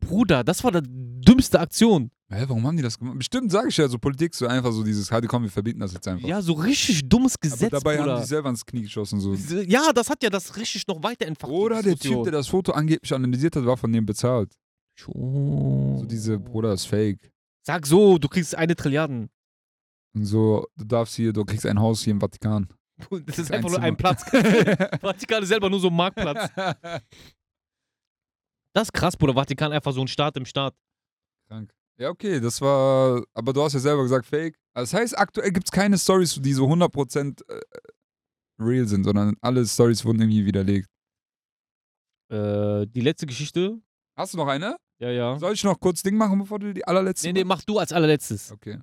Bruder, 0.00 0.44
das 0.44 0.64
war 0.64 0.72
die 0.72 0.80
dümmste 1.20 1.60
Aktion. 1.60 2.10
Hä, 2.30 2.44
warum 2.46 2.66
haben 2.66 2.76
die 2.76 2.82
das 2.82 2.98
gemacht? 2.98 3.16
Bestimmt 3.16 3.50
sage 3.50 3.68
ich 3.68 3.76
ja 3.78 3.88
so 3.88 3.98
Politik, 3.98 4.34
so 4.34 4.46
einfach 4.46 4.70
so 4.70 4.82
dieses, 4.84 5.10
halt 5.10 5.26
komm, 5.28 5.44
wir 5.44 5.50
verbieten 5.50 5.80
das 5.80 5.94
jetzt 5.94 6.06
einfach. 6.06 6.28
Ja, 6.28 6.42
so 6.42 6.52
richtig 6.52 7.08
dummes 7.08 7.36
Aber 7.36 7.48
Gesetz, 7.48 7.70
dabei 7.70 7.96
haben 7.98 8.04
Bruder. 8.04 8.20
die 8.20 8.26
selber 8.26 8.50
ins 8.50 8.66
Knie 8.66 8.82
geschossen. 8.82 9.18
So. 9.18 9.32
Ja, 9.34 9.92
das 9.94 10.10
hat 10.10 10.22
ja 10.22 10.28
das 10.28 10.54
richtig 10.56 10.86
noch 10.86 11.02
weiter 11.02 11.24
entfacht. 11.26 11.50
Oder 11.50 11.82
der 11.82 11.96
Typ, 11.96 12.24
der 12.24 12.32
das 12.32 12.48
Foto 12.48 12.72
angeblich 12.72 13.14
analysiert 13.14 13.56
hat, 13.56 13.64
war 13.64 13.78
von 13.78 13.90
dem 13.90 14.04
bezahlt. 14.04 14.52
Schon. 14.94 15.96
So 16.00 16.04
diese, 16.04 16.38
Bruder, 16.38 16.74
ist 16.74 16.84
fake. 16.86 17.30
Sag 17.66 17.86
so, 17.86 18.18
du 18.18 18.28
kriegst 18.28 18.54
eine 18.54 18.76
Trilliarden. 18.76 19.30
Und 20.14 20.24
so, 20.26 20.66
du 20.76 20.84
darfst 20.84 21.14
hier, 21.14 21.32
du 21.32 21.44
kriegst 21.46 21.64
ein 21.64 21.78
Haus 21.78 22.02
hier 22.02 22.10
im 22.10 22.20
Vatikan. 22.20 22.68
Das 23.26 23.38
ist 23.38 23.50
Ein 23.52 23.58
einfach 23.58 23.70
nur 23.70 23.76
Zimmer. 23.76 23.86
ein 23.86 23.96
Platz. 23.96 24.22
Vatikan 25.00 25.42
ist 25.44 25.48
selber 25.48 25.70
nur 25.70 25.80
so 25.80 25.88
ein 25.88 25.94
Marktplatz. 25.96 26.50
Das 28.74 28.88
ist 28.88 28.92
krass, 28.92 29.16
Bruder. 29.16 29.34
Vatikan 29.34 29.72
einfach 29.72 29.92
so 29.92 30.00
ein 30.02 30.08
Staat 30.08 30.36
im 30.36 30.44
Staat. 30.44 30.74
Krank. 31.48 31.72
Ja, 31.98 32.10
okay, 32.10 32.38
das 32.38 32.60
war, 32.60 33.24
aber 33.34 33.52
du 33.52 33.62
hast 33.62 33.72
ja 33.72 33.80
selber 33.80 34.02
gesagt, 34.02 34.26
fake. 34.26 34.56
Also 34.72 34.92
das 34.92 35.00
heißt, 35.00 35.18
aktuell 35.18 35.50
gibt 35.50 35.66
es 35.66 35.72
keine 35.72 35.98
Stories, 35.98 36.40
die 36.40 36.52
so 36.52 36.66
100% 36.66 37.42
äh, 37.48 37.60
real 38.60 38.86
sind, 38.86 39.02
sondern 39.02 39.34
alle 39.40 39.66
Stories 39.66 40.04
wurden 40.04 40.20
irgendwie 40.20 40.46
widerlegt. 40.46 40.88
Äh, 42.30 42.86
die 42.86 43.00
letzte 43.00 43.26
Geschichte. 43.26 43.80
Hast 44.16 44.34
du 44.34 44.38
noch 44.38 44.46
eine? 44.46 44.76
Ja, 45.00 45.10
ja. 45.10 45.38
Soll 45.38 45.54
ich 45.54 45.64
noch 45.64 45.78
kurz 45.80 46.02
Ding 46.02 46.16
machen, 46.16 46.38
bevor 46.38 46.60
du 46.60 46.72
die 46.72 46.84
allerletzte 46.84 47.26
Nee, 47.26 47.32
nee, 47.32 47.44
mach 47.44 47.62
du 47.64 47.78
als 47.78 47.92
allerletztes. 47.92 48.52
Okay. 48.52 48.80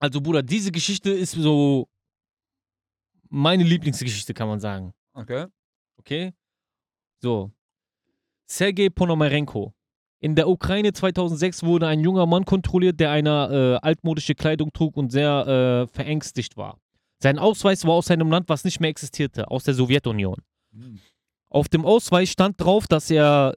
Also, 0.00 0.20
Bruder, 0.20 0.42
diese 0.42 0.72
Geschichte 0.72 1.10
ist 1.10 1.32
so 1.32 1.88
meine 3.28 3.62
Lieblingsgeschichte, 3.62 4.34
kann 4.34 4.48
man 4.48 4.58
sagen. 4.58 4.92
Okay. 5.12 5.46
Okay? 5.98 6.32
So. 7.20 7.52
Sergei 8.46 8.90
Ponomarenko. 8.90 9.72
In 10.22 10.36
der 10.36 10.48
Ukraine 10.48 10.92
2006 10.92 11.64
wurde 11.64 11.88
ein 11.88 11.98
junger 11.98 12.26
Mann 12.26 12.44
kontrolliert, 12.44 13.00
der 13.00 13.10
eine 13.10 13.80
äh, 13.82 13.84
altmodische 13.84 14.36
Kleidung 14.36 14.72
trug 14.72 14.96
und 14.96 15.10
sehr 15.10 15.46
äh, 15.48 15.92
verängstigt 15.92 16.56
war. 16.56 16.78
Sein 17.18 17.40
Ausweis 17.40 17.84
war 17.84 17.94
aus 17.94 18.08
einem 18.08 18.30
Land, 18.30 18.48
was 18.48 18.62
nicht 18.62 18.78
mehr 18.78 18.88
existierte, 18.88 19.50
aus 19.50 19.64
der 19.64 19.74
Sowjetunion. 19.74 20.36
Hm. 20.72 21.00
Auf 21.48 21.68
dem 21.68 21.84
Ausweis 21.84 22.30
stand 22.30 22.60
drauf, 22.60 22.86
dass 22.86 23.10
er 23.10 23.56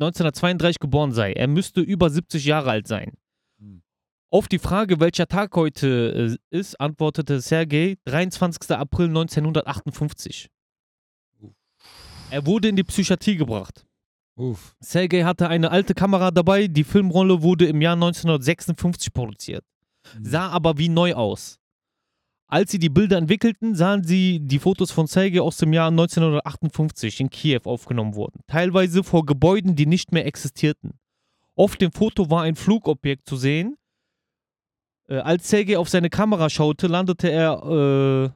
1932 0.00 0.80
geboren 0.80 1.12
sei. 1.12 1.34
Er 1.34 1.46
müsste 1.46 1.80
über 1.82 2.10
70 2.10 2.44
Jahre 2.44 2.70
alt 2.70 2.88
sein. 2.88 3.12
Hm. 3.60 3.82
Auf 4.28 4.48
die 4.48 4.58
Frage, 4.58 4.98
welcher 4.98 5.28
Tag 5.28 5.54
heute 5.54 6.36
äh, 6.52 6.58
ist, 6.58 6.80
antwortete 6.80 7.40
Sergei 7.40 7.96
23. 8.06 8.72
April 8.72 9.06
1958. 9.06 10.48
Uff. 11.38 11.52
Er 12.30 12.44
wurde 12.44 12.66
in 12.66 12.74
die 12.74 12.82
Psychiatrie 12.82 13.36
gebracht. 13.36 13.86
Uff. 14.40 14.74
Sergei 14.80 15.24
hatte 15.24 15.48
eine 15.48 15.70
alte 15.70 15.94
Kamera 15.94 16.30
dabei. 16.30 16.66
Die 16.66 16.84
Filmrolle 16.84 17.42
wurde 17.42 17.66
im 17.66 17.82
Jahr 17.82 17.94
1956 17.94 19.12
produziert, 19.12 19.64
Hm. 20.12 20.24
sah 20.24 20.48
aber 20.48 20.78
wie 20.78 20.88
neu 20.88 21.14
aus. 21.14 21.58
Als 22.46 22.72
sie 22.72 22.78
die 22.78 22.88
Bilder 22.88 23.18
entwickelten, 23.18 23.76
sahen 23.76 24.02
sie 24.02 24.40
die 24.40 24.58
Fotos 24.58 24.90
von 24.90 25.06
Sergei 25.06 25.40
aus 25.40 25.58
dem 25.58 25.72
Jahr 25.72 25.88
1958 25.88 27.20
in 27.20 27.30
Kiew 27.30 27.60
aufgenommen 27.64 28.14
wurden, 28.16 28.40
teilweise 28.48 29.04
vor 29.04 29.24
Gebäuden, 29.24 29.76
die 29.76 29.86
nicht 29.86 30.10
mehr 30.10 30.26
existierten. 30.26 30.98
Auf 31.54 31.76
dem 31.76 31.92
Foto 31.92 32.30
war 32.30 32.42
ein 32.42 32.56
Flugobjekt 32.56 33.28
zu 33.28 33.36
sehen. 33.36 33.76
Äh, 35.08 35.18
als 35.18 35.48
Sergei 35.48 35.78
auf 35.78 35.88
seine 35.90 36.10
Kamera 36.10 36.48
schaute, 36.50 36.86
landete 36.86 37.30
er 37.30 37.62
äh, 37.62 38.30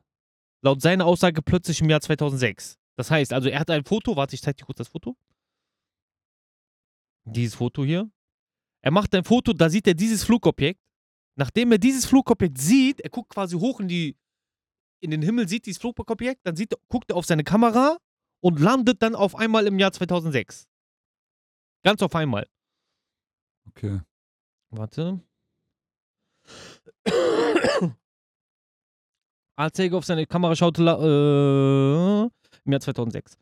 laut 0.63 0.81
seiner 0.81 1.07
Aussage 1.07 1.43
plötzlich 1.43 1.81
im 1.81 1.91
Jahr 1.91 2.01
2006. 2.01 2.79
Das 2.97 3.11
heißt, 3.11 3.33
also 3.33 3.49
er 3.49 3.59
hatte 3.59 3.73
ein 3.73 3.85
Foto, 3.85 4.15
warte, 4.17 4.35
ich 4.35 4.43
zeig 4.43 4.57
dir 4.59 4.65
kurz 4.65 4.79
das 4.79 4.89
Foto. 4.89 5.17
Dieses 7.25 7.55
Foto 7.55 7.85
hier. 7.85 8.11
Er 8.83 8.91
macht 8.91 9.15
ein 9.15 9.25
Foto, 9.25 9.53
da 9.53 9.71
sieht 9.71 9.87
er 9.87 9.95
dieses 9.95 10.25
Flugobjekt. 10.25 10.81
Nachdem 11.37 11.73
er 11.73 11.79
dieses 11.79 12.05
Flugobjekt 12.07 12.59
sieht, 12.59 13.01
er 13.01 13.11
guckt 13.11 13.31
quasi 13.31 13.57
hoch 13.57 13.81
in 13.81 13.89
die 13.89 14.17
in 15.01 15.11
den 15.11 15.21
Himmel, 15.23 15.49
sieht 15.49 15.67
dieses 15.67 15.81
Flugobjekt, 15.81 16.41
dann 16.47 16.57
sieht, 16.57 16.73
er- 16.73 16.79
guckt 16.89 17.11
er 17.11 17.17
auf 17.17 17.27
seine 17.27 17.45
Kamera 17.45 17.99
und 18.41 18.59
landet 18.61 19.03
dann 19.03 19.15
auf 19.15 19.35
einmal 19.37 19.67
im 19.67 19.79
Jahr 19.79 19.93
2006. 19.93 20.67
Ganz 21.83 22.01
auf 22.03 22.15
einmal. 22.15 22.47
Okay. 23.69 24.01
Warte. 24.71 25.21
Als 29.57 29.77
Sergei 29.77 29.97
auf 29.97 30.05
seine 30.05 30.27
Kamera 30.27 30.57
schaute, 30.57 30.83
äh, 30.83 32.59
im 32.65 32.73
Jahr 32.73 32.81
2006. 32.81 33.39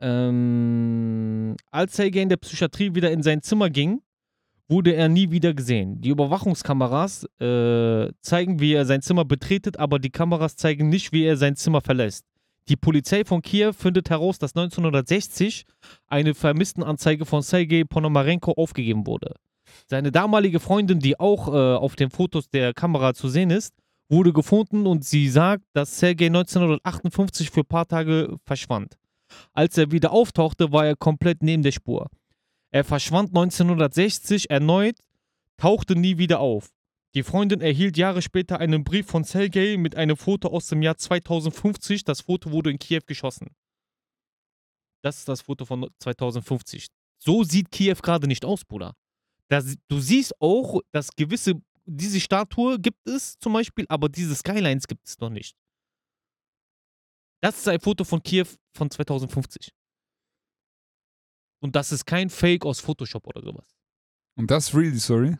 Ähm, 0.00 1.56
als 1.70 1.96
Sergei 1.96 2.22
in 2.22 2.28
der 2.28 2.38
Psychiatrie 2.38 2.94
wieder 2.94 3.10
in 3.10 3.22
sein 3.22 3.42
Zimmer 3.42 3.70
ging, 3.70 4.00
wurde 4.68 4.94
er 4.94 5.08
nie 5.08 5.30
wieder 5.30 5.52
gesehen. 5.52 6.00
Die 6.00 6.10
Überwachungskameras 6.10 7.24
äh, 7.40 8.12
zeigen, 8.22 8.60
wie 8.60 8.72
er 8.72 8.86
sein 8.86 9.02
Zimmer 9.02 9.24
betretet, 9.24 9.78
aber 9.78 9.98
die 9.98 10.10
Kameras 10.10 10.56
zeigen 10.56 10.88
nicht, 10.88 11.12
wie 11.12 11.24
er 11.24 11.36
sein 11.36 11.56
Zimmer 11.56 11.80
verlässt. 11.80 12.24
Die 12.68 12.76
Polizei 12.76 13.24
von 13.24 13.42
Kiew 13.42 13.72
findet 13.72 14.10
heraus, 14.10 14.38
dass 14.38 14.54
1960 14.54 15.64
eine 16.06 16.34
Vermisstenanzeige 16.34 17.26
von 17.26 17.42
Sergei 17.42 17.82
Ponomarenko 17.84 18.52
aufgegeben 18.52 19.06
wurde. 19.06 19.34
Seine 19.86 20.12
damalige 20.12 20.60
Freundin, 20.60 21.00
die 21.00 21.18
auch 21.18 21.48
äh, 21.48 21.76
auf 21.76 21.96
den 21.96 22.10
Fotos 22.10 22.48
der 22.48 22.72
Kamera 22.72 23.12
zu 23.12 23.28
sehen 23.28 23.50
ist, 23.50 23.74
wurde 24.08 24.32
gefunden 24.32 24.86
und 24.86 25.04
sie 25.04 25.28
sagt, 25.28 25.64
dass 25.72 25.98
Sergei 25.98 26.26
1958 26.26 27.50
für 27.50 27.60
ein 27.60 27.66
paar 27.66 27.86
Tage 27.86 28.36
verschwand. 28.44 28.99
Als 29.52 29.76
er 29.78 29.90
wieder 29.90 30.12
auftauchte, 30.12 30.72
war 30.72 30.86
er 30.86 30.96
komplett 30.96 31.42
neben 31.42 31.62
der 31.62 31.72
Spur. 31.72 32.08
Er 32.70 32.84
verschwand 32.84 33.30
1960 33.30 34.50
erneut, 34.50 34.98
tauchte 35.56 35.96
nie 35.96 36.18
wieder 36.18 36.40
auf. 36.40 36.70
Die 37.14 37.24
Freundin 37.24 37.60
erhielt 37.60 37.96
Jahre 37.96 38.22
später 38.22 38.60
einen 38.60 38.84
Brief 38.84 39.06
von 39.06 39.24
Sergei 39.24 39.76
mit 39.76 39.96
einem 39.96 40.16
Foto 40.16 40.48
aus 40.48 40.68
dem 40.68 40.80
Jahr 40.80 40.96
2050. 40.96 42.04
Das 42.04 42.20
Foto 42.20 42.52
wurde 42.52 42.70
in 42.70 42.78
Kiew 42.78 43.00
geschossen. 43.06 43.48
Das 45.02 45.18
ist 45.18 45.28
das 45.28 45.40
Foto 45.40 45.64
von 45.64 45.88
2050. 45.98 46.86
So 47.18 47.42
sieht 47.42 47.72
Kiew 47.72 47.96
gerade 48.02 48.28
nicht 48.28 48.44
aus, 48.44 48.64
Bruder. 48.64 48.94
Das, 49.48 49.74
du 49.88 49.98
siehst 49.98 50.40
auch, 50.40 50.80
dass 50.92 51.10
gewisse 51.16 51.60
diese 51.86 52.20
Statue 52.20 52.78
gibt 52.78 53.08
es 53.08 53.36
zum 53.38 53.52
Beispiel, 53.52 53.84
aber 53.88 54.08
diese 54.08 54.36
Skylines 54.36 54.86
gibt 54.86 55.06
es 55.08 55.18
noch 55.18 55.30
nicht. 55.30 55.56
Das 57.40 57.58
ist 57.58 57.68
ein 57.68 57.80
Foto 57.80 58.04
von 58.04 58.22
Kiew 58.22 58.46
von 58.74 58.90
2050. 58.90 59.72
Und 61.62 61.76
das 61.76 61.92
ist 61.92 62.04
kein 62.04 62.30
Fake 62.30 62.64
aus 62.64 62.80
Photoshop 62.80 63.26
oder 63.26 63.42
sowas. 63.42 63.76
Und 64.36 64.50
das 64.50 64.68
ist 64.68 64.74
really 64.74 64.98
sorry? 64.98 65.36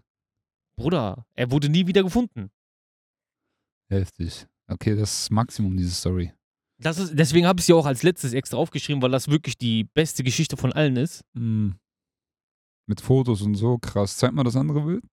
Bruder, 0.76 1.26
er 1.34 1.50
wurde 1.50 1.68
nie 1.68 1.86
wieder 1.86 2.02
gefunden. 2.02 2.50
Heftig. 3.88 4.46
Okay, 4.66 4.94
das 4.96 5.22
ist 5.22 5.30
Maximum, 5.30 5.76
diese 5.76 5.94
Story. 5.94 6.32
Das 6.78 6.98
ist, 6.98 7.12
deswegen 7.14 7.46
habe 7.46 7.60
ich 7.60 7.66
sie 7.66 7.72
auch 7.74 7.84
als 7.84 8.02
letztes 8.02 8.32
extra 8.32 8.56
aufgeschrieben, 8.56 9.02
weil 9.02 9.10
das 9.10 9.28
wirklich 9.28 9.58
die 9.58 9.84
beste 9.84 10.24
Geschichte 10.24 10.56
von 10.56 10.72
allen 10.72 10.96
ist. 10.96 11.22
Mm. 11.34 11.72
Mit 12.86 13.00
Fotos 13.00 13.42
und 13.42 13.54
so, 13.54 13.78
krass. 13.78 14.16
Zeig 14.16 14.32
mal 14.32 14.44
das 14.44 14.56
andere 14.56 14.80
Bild. 14.80 15.04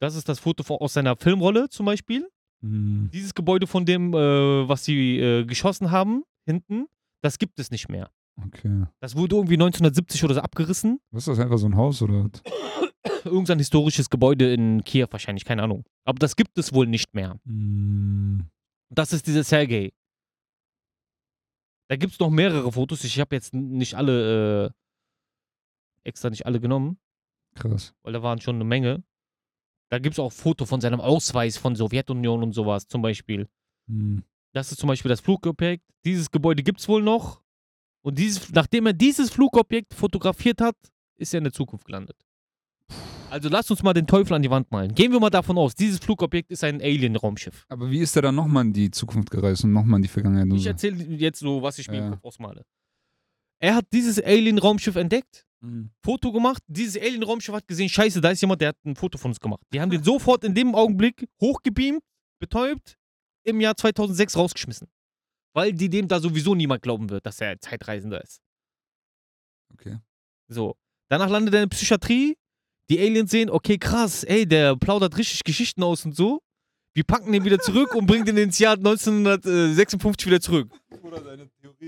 Das 0.00 0.16
ist 0.16 0.28
das 0.28 0.40
Foto 0.40 0.74
aus 0.76 0.92
seiner 0.94 1.16
Filmrolle 1.16 1.68
zum 1.68 1.86
Beispiel. 1.86 2.28
Mm. 2.64 3.10
Dieses 3.12 3.34
Gebäude 3.34 3.66
von 3.66 3.84
dem, 3.84 4.14
äh, 4.14 4.68
was 4.68 4.84
sie 4.84 5.18
äh, 5.18 5.44
geschossen 5.44 5.90
haben, 5.90 6.24
hinten, 6.46 6.86
das 7.22 7.38
gibt 7.38 7.58
es 7.58 7.70
nicht 7.70 7.88
mehr. 7.88 8.10
Okay. 8.42 8.86
Das 9.00 9.14
wurde 9.16 9.36
irgendwie 9.36 9.54
1970 9.54 10.24
oder 10.24 10.34
so 10.34 10.40
abgerissen. 10.40 10.98
Was 11.10 11.28
ist 11.28 11.28
das, 11.28 11.38
einfach 11.38 11.58
so 11.58 11.66
ein 11.66 11.76
Haus 11.76 12.02
oder 12.02 12.24
was? 12.24 12.42
Irgendein 13.24 13.58
historisches 13.58 14.10
Gebäude 14.10 14.52
in 14.52 14.82
Kiew 14.82 15.06
wahrscheinlich, 15.10 15.44
keine 15.44 15.62
Ahnung. 15.62 15.84
Aber 16.04 16.18
das 16.18 16.36
gibt 16.36 16.58
es 16.58 16.72
wohl 16.72 16.86
nicht 16.86 17.14
mehr. 17.14 17.38
Mm. 17.44 18.40
Das 18.90 19.12
ist 19.12 19.26
dieser 19.26 19.44
Sergei. 19.44 19.92
Da 21.88 21.96
gibt 21.96 22.14
es 22.14 22.18
noch 22.18 22.30
mehrere 22.30 22.72
Fotos. 22.72 23.04
Ich 23.04 23.20
habe 23.20 23.34
jetzt 23.36 23.52
nicht 23.52 23.94
alle, 23.94 24.66
äh, 24.66 26.08
extra 26.08 26.30
nicht 26.30 26.46
alle 26.46 26.60
genommen, 26.60 26.98
Krass. 27.54 27.94
weil 28.02 28.14
da 28.14 28.22
waren 28.22 28.40
schon 28.40 28.56
eine 28.56 28.64
Menge. 28.64 29.02
Da 29.94 30.00
gibt 30.00 30.14
es 30.14 30.18
auch 30.18 30.32
Foto 30.32 30.66
von 30.66 30.80
seinem 30.80 31.00
Ausweis 31.00 31.56
von 31.56 31.76
Sowjetunion 31.76 32.42
und 32.42 32.52
sowas 32.52 32.88
zum 32.88 33.00
Beispiel. 33.00 33.46
Mm. 33.86 34.18
Das 34.52 34.72
ist 34.72 34.80
zum 34.80 34.88
Beispiel 34.88 35.08
das 35.08 35.20
Flugobjekt. 35.20 35.84
Dieses 36.04 36.32
Gebäude 36.32 36.64
gibt 36.64 36.80
es 36.80 36.88
wohl 36.88 37.00
noch. 37.00 37.42
Und 38.02 38.18
dieses, 38.18 38.50
nachdem 38.50 38.86
er 38.86 38.92
dieses 38.92 39.30
Flugobjekt 39.30 39.94
fotografiert 39.94 40.60
hat, 40.60 40.74
ist 41.16 41.32
er 41.32 41.38
in 41.38 41.44
der 41.44 41.52
Zukunft 41.52 41.86
gelandet. 41.86 42.16
Also 43.30 43.48
lasst 43.48 43.70
uns 43.70 43.84
mal 43.84 43.92
den 43.92 44.08
Teufel 44.08 44.34
an 44.34 44.42
die 44.42 44.50
Wand 44.50 44.68
malen. 44.72 44.92
Gehen 44.96 45.12
wir 45.12 45.20
mal 45.20 45.30
davon 45.30 45.56
aus, 45.58 45.76
dieses 45.76 46.00
Flugobjekt 46.00 46.50
ist 46.50 46.64
ein 46.64 46.80
Alien-Raumschiff. 46.82 47.64
Aber 47.68 47.88
wie 47.88 48.00
ist 48.00 48.16
der 48.16 48.22
dann 48.22 48.34
nochmal 48.34 48.64
in 48.64 48.72
die 48.72 48.90
Zukunft 48.90 49.30
gereist 49.30 49.62
und 49.62 49.72
nochmal 49.72 49.98
in 49.98 50.02
die 50.02 50.08
Vergangenheit? 50.08 50.58
Ich 50.58 50.66
erzähle 50.66 51.04
jetzt 51.04 51.38
so, 51.38 51.62
was 51.62 51.78
ich 51.78 51.88
mir 51.88 51.98
im 51.98 52.10
Kopf 52.10 52.24
ausmale. 52.24 52.64
Er 53.60 53.76
hat 53.76 53.86
dieses 53.92 54.20
Alien-Raumschiff 54.20 54.96
entdeckt, 54.96 55.46
Mm. 55.64 55.90
Foto 56.02 56.30
gemacht. 56.30 56.62
Dieses 56.66 57.00
Alien-Raumschiff 57.00 57.54
hat 57.54 57.66
gesehen, 57.66 57.88
scheiße, 57.88 58.20
da 58.20 58.30
ist 58.30 58.40
jemand, 58.40 58.60
der 58.60 58.68
hat 58.68 58.76
ein 58.84 58.94
Foto 58.94 59.18
von 59.18 59.30
uns 59.30 59.40
gemacht. 59.40 59.62
Die 59.72 59.80
haben 59.80 59.90
den 59.90 60.04
sofort 60.04 60.44
in 60.44 60.54
dem 60.54 60.74
Augenblick 60.74 61.26
hochgebeamt, 61.40 62.02
betäubt, 62.38 62.96
im 63.44 63.60
Jahr 63.60 63.76
2006 63.76 64.36
rausgeschmissen. 64.36 64.88
Weil 65.54 65.72
die 65.72 65.88
dem 65.88 66.08
da 66.08 66.20
sowieso 66.20 66.54
niemand 66.54 66.82
glauben 66.82 67.08
wird, 67.10 67.24
dass 67.24 67.40
er 67.40 67.58
Zeitreisender 67.60 68.22
ist. 68.22 68.40
Okay. 69.72 69.98
So. 70.48 70.76
Danach 71.08 71.30
landet 71.30 71.54
er 71.54 71.62
in 71.62 71.68
der 71.68 71.74
Psychiatrie. 71.76 72.36
Die 72.90 72.98
Aliens 72.98 73.30
sehen, 73.30 73.48
okay, 73.48 73.78
krass, 73.78 74.24
ey, 74.24 74.46
der 74.46 74.76
plaudert 74.76 75.16
richtig 75.16 75.42
Geschichten 75.44 75.82
aus 75.82 76.04
und 76.04 76.14
so. 76.14 76.42
Wir 76.92 77.04
packen 77.04 77.32
den 77.32 77.44
wieder 77.44 77.58
zurück 77.58 77.94
und 77.94 78.06
bringen 78.06 78.24
den 78.24 78.36
ins 78.36 78.58
Jahr 78.58 78.76
1956 78.76 80.26
wieder 80.26 80.40
zurück. 80.40 80.70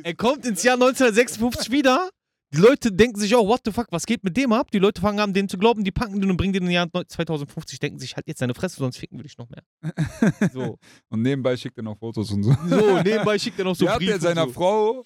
Er 0.02 0.14
kommt 0.14 0.44
ins 0.46 0.62
Jahr 0.62 0.74
1956 0.74 1.70
wieder. 1.70 2.08
Die 2.56 2.62
Leute 2.62 2.92
denken 2.92 3.18
sich 3.20 3.34
auch, 3.34 3.46
what 3.46 3.60
the 3.64 3.72
fuck, 3.72 3.86
was 3.90 4.06
geht 4.06 4.24
mit 4.24 4.36
dem 4.36 4.52
ab? 4.52 4.70
Die 4.70 4.78
Leute 4.78 5.00
fangen 5.00 5.20
an, 5.20 5.32
den 5.32 5.48
zu 5.48 5.58
glauben, 5.58 5.84
die 5.84 5.92
packen 5.92 6.20
den 6.20 6.30
und 6.30 6.36
bringen 6.36 6.52
den 6.52 6.64
im 6.64 6.70
Jahr 6.70 6.88
2050, 6.90 7.78
denken 7.78 7.98
sich, 7.98 8.16
halt 8.16 8.26
jetzt 8.26 8.38
seine 8.38 8.54
Fresse, 8.54 8.76
sonst 8.76 8.96
ficken 8.98 9.18
wir 9.18 9.22
dich 9.24 9.36
noch 9.38 9.48
mehr. 9.48 9.62
So, 10.52 10.78
Und 11.08 11.22
nebenbei 11.22 11.56
schickt 11.56 11.76
er 11.76 11.82
noch 11.84 11.98
Fotos 11.98 12.30
und 12.30 12.42
so. 12.42 12.52
so 12.68 13.02
nebenbei 13.02 13.38
schickt 13.38 13.58
er 13.58 13.64
noch 13.64 13.76
so 13.76 13.84
Die 13.84 13.90
hat 13.90 14.02
er 14.02 14.20
seiner 14.20 14.46
so. 14.46 14.52
Frau 14.52 15.04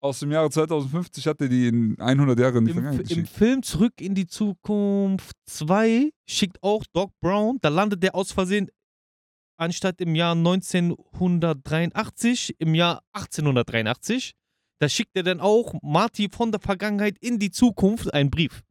aus 0.00 0.18
dem 0.18 0.32
Jahre 0.32 0.50
2050, 0.50 1.26
hatte 1.28 1.48
die 1.48 1.68
in 1.68 1.96
100 2.00 2.36
Jahre 2.38 2.58
in 2.58 2.64
die 2.66 2.72
Im, 2.72 3.00
Im. 3.00 3.26
Film 3.26 3.62
Zurück 3.62 4.00
in 4.00 4.14
die 4.16 4.26
Zukunft 4.26 5.36
2 5.46 6.10
schickt 6.26 6.60
auch 6.62 6.82
Doc 6.92 7.12
Brown, 7.20 7.58
da 7.60 7.68
landet 7.68 8.02
der 8.02 8.14
aus 8.16 8.32
Versehen 8.32 8.68
anstatt 9.56 10.00
im 10.00 10.16
Jahr 10.16 10.34
1983 10.34 12.56
im 12.58 12.74
Jahr 12.74 13.02
1883. 13.12 14.32
Da 14.82 14.88
schickt 14.88 15.14
er 15.14 15.22
dann 15.22 15.38
auch 15.38 15.74
Marty 15.80 16.28
von 16.28 16.50
der 16.50 16.60
Vergangenheit 16.60 17.16
in 17.20 17.38
die 17.38 17.52
Zukunft 17.52 18.12
einen 18.12 18.32
Brief. 18.32 18.64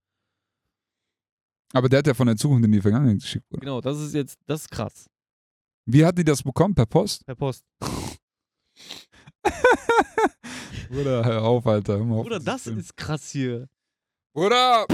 Aber 1.72 1.88
der 1.88 2.00
hat 2.00 2.08
ja 2.08 2.14
von 2.14 2.28
der 2.28 2.36
Zukunft 2.36 2.66
in 2.66 2.72
die 2.74 2.82
Vergangenheit 2.82 3.22
geschickt. 3.22 3.48
Bruder. 3.48 3.62
Genau, 3.62 3.80
das 3.80 3.98
ist 3.98 4.14
jetzt, 4.14 4.38
das 4.46 4.64
ist 4.64 4.72
krass. 4.72 5.06
Wie 5.86 6.04
hat 6.04 6.18
die 6.18 6.26
das 6.26 6.44
bekommen? 6.44 6.76
Per 6.76 6.86
Post? 6.86 7.26
Per 7.26 7.36
Post. 7.36 7.64
Bruder, 10.90 11.24
hör 11.24 11.44
auf, 11.44 11.66
Alter. 11.66 11.94
Hör 11.94 12.02
auf 12.02 12.24
Bruder, 12.24 12.42
das 12.42 12.64
diesem 12.64 12.80
ist 12.80 12.98
krass 12.98 13.32
hier. 13.32 13.60
Film. 13.60 13.70
Bruder! 14.34 14.86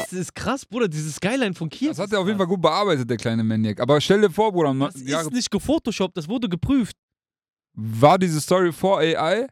Das 0.00 0.12
ist 0.14 0.34
krass, 0.34 0.64
Bruder, 0.64 0.88
dieses 0.88 1.16
Skyline 1.16 1.52
von 1.52 1.68
Kiew. 1.68 1.88
Das 1.88 1.98
hat 1.98 2.10
er 2.14 2.20
auf 2.20 2.26
jeden 2.26 2.38
Fall 2.38 2.46
gut 2.46 2.62
bearbeitet, 2.62 3.10
der 3.10 3.18
kleine 3.18 3.44
Maniac. 3.44 3.78
Aber 3.78 4.00
stell 4.00 4.22
dir 4.22 4.30
vor, 4.30 4.52
Bruder, 4.52 4.72
Das 4.72 5.02
Jahre, 5.02 5.26
ist 5.26 5.34
nicht 5.34 5.50
gefotoshoppt, 5.50 6.16
das 6.16 6.26
wurde 6.26 6.48
geprüft. 6.48 6.96
War 7.80 8.18
diese 8.18 8.40
Story 8.40 8.72
vor 8.72 8.98
AI? 8.98 9.46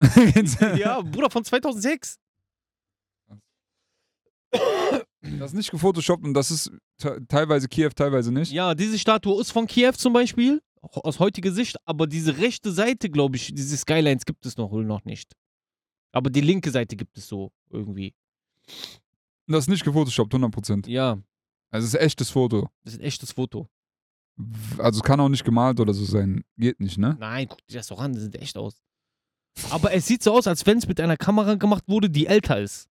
ja, 0.76 1.00
Bruder, 1.00 1.30
von 1.30 1.44
2006. 1.44 2.18
Das 4.50 5.50
ist 5.50 5.54
nicht 5.54 5.70
gefotoshoppt 5.70 6.24
und 6.24 6.34
das 6.34 6.50
ist 6.50 6.70
te 6.98 7.20
teilweise 7.28 7.68
Kiew, 7.68 7.90
teilweise 7.90 8.32
nicht. 8.32 8.50
Ja, 8.50 8.74
diese 8.74 8.98
Statue 8.98 9.40
ist 9.40 9.52
von 9.52 9.66
Kiew 9.66 9.92
zum 9.92 10.12
Beispiel, 10.12 10.60
aus 10.80 11.18
heutiger 11.18 11.52
Sicht, 11.52 11.76
aber 11.84 12.06
diese 12.06 12.38
rechte 12.38 12.72
Seite, 12.72 13.10
glaube 13.10 13.36
ich, 13.36 13.52
diese 13.54 13.76
Skylines 13.76 14.24
gibt 14.24 14.44
es 14.46 14.56
noch 14.56 14.72
noch 14.72 15.04
nicht. 15.04 15.32
Aber 16.12 16.30
die 16.30 16.40
linke 16.40 16.70
Seite 16.70 16.96
gibt 16.96 17.16
es 17.18 17.28
so 17.28 17.52
irgendwie. 17.70 18.14
Das 19.46 19.64
ist 19.64 19.68
nicht 19.68 19.84
gefotoshoppt, 19.84 20.32
100%. 20.34 20.88
Ja, 20.88 21.18
Also 21.70 21.86
es 21.86 21.94
ist 21.94 22.00
echtes 22.00 22.30
Foto. 22.30 22.68
das 22.84 22.94
ist 22.94 23.00
ein 23.00 23.04
echtes 23.04 23.32
Foto. 23.32 23.68
Also 24.78 24.98
es 24.98 25.02
kann 25.02 25.20
auch 25.20 25.28
nicht 25.28 25.44
gemalt 25.44 25.80
oder 25.80 25.92
so 25.92 26.04
sein. 26.04 26.44
Geht 26.56 26.80
nicht, 26.80 26.98
ne? 26.98 27.16
Nein, 27.18 27.46
guck 27.48 27.66
dir 27.66 27.78
das 27.78 27.88
doch 27.88 28.00
an, 28.00 28.12
das 28.12 28.22
sieht 28.22 28.36
echt 28.36 28.56
aus. 28.56 28.80
Aber 29.70 29.92
es 29.92 30.06
sieht 30.06 30.22
so 30.22 30.32
aus, 30.32 30.46
als 30.46 30.64
wenn 30.66 30.78
es 30.78 30.86
mit 30.86 31.00
einer 31.00 31.16
Kamera 31.16 31.54
gemacht 31.54 31.84
wurde, 31.88 32.08
die 32.08 32.26
älter 32.26 32.60
ist. 32.60 32.88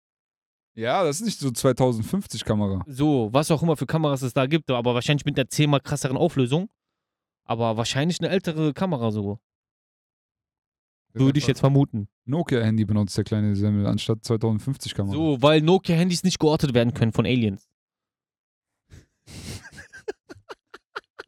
Ja, 0.75 1.03
das 1.03 1.17
ist 1.19 1.25
nicht 1.25 1.39
so 1.39 1.51
2050 1.51 2.45
Kamera. 2.45 2.83
So, 2.87 3.29
was 3.31 3.51
auch 3.51 3.61
immer 3.61 3.77
für 3.77 3.85
Kameras 3.85 4.21
es 4.21 4.33
da 4.33 4.47
gibt, 4.47 4.71
aber 4.71 4.95
wahrscheinlich 4.95 5.25
mit 5.25 5.37
einer 5.37 5.49
zehnmal 5.49 5.81
krasseren 5.81 6.17
Auflösung. 6.17 6.69
Aber 7.45 7.77
wahrscheinlich 7.77 8.19
eine 8.21 8.29
ältere 8.29 8.73
Kamera 8.73 9.11
so. 9.11 9.39
Würde 11.13 11.37
ich 11.37 11.45
jetzt 11.45 11.59
vermuten. 11.59 12.07
Nokia-Handy 12.25 12.85
benutzt 12.85 13.15
der 13.15 13.23
kleine 13.23 13.55
Semmel 13.55 13.85
anstatt 13.85 14.23
2050 14.23 14.95
Kamera. 14.95 15.13
So, 15.13 15.41
weil 15.41 15.61
Nokia-Handys 15.61 16.23
nicht 16.23 16.39
geortet 16.39 16.73
werden 16.73 16.93
können 16.95 17.13
von 17.13 17.25
Aliens. 17.25 17.69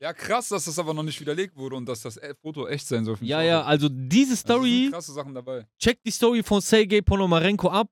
Ja, 0.01 0.13
krass, 0.13 0.49
dass 0.49 0.65
das 0.65 0.77
aber 0.77 0.93
noch 0.93 1.03
nicht 1.03 1.19
widerlegt 1.21 1.55
wurde 1.55 1.75
und 1.77 1.85
dass 1.87 2.01
das 2.01 2.17
e- 2.17 2.33
Foto 2.41 2.67
echt 2.67 2.85
sein 2.87 3.05
soll. 3.05 3.17
Ja, 3.21 3.41
ja, 3.41 3.63
also 3.63 3.87
diese 3.89 4.31
Also, 4.31 4.41
Story, 4.41 4.81
sind 4.83 4.91
krasse 4.91 5.13
Sachen 5.13 5.33
dabei. 5.33 5.65
checkt 5.79 6.05
die 6.05 6.11
Story 6.11 6.43
von 6.43 6.59
Sergei 6.61 7.01
Ponomarenko 7.01 7.69
ab. 7.69 7.89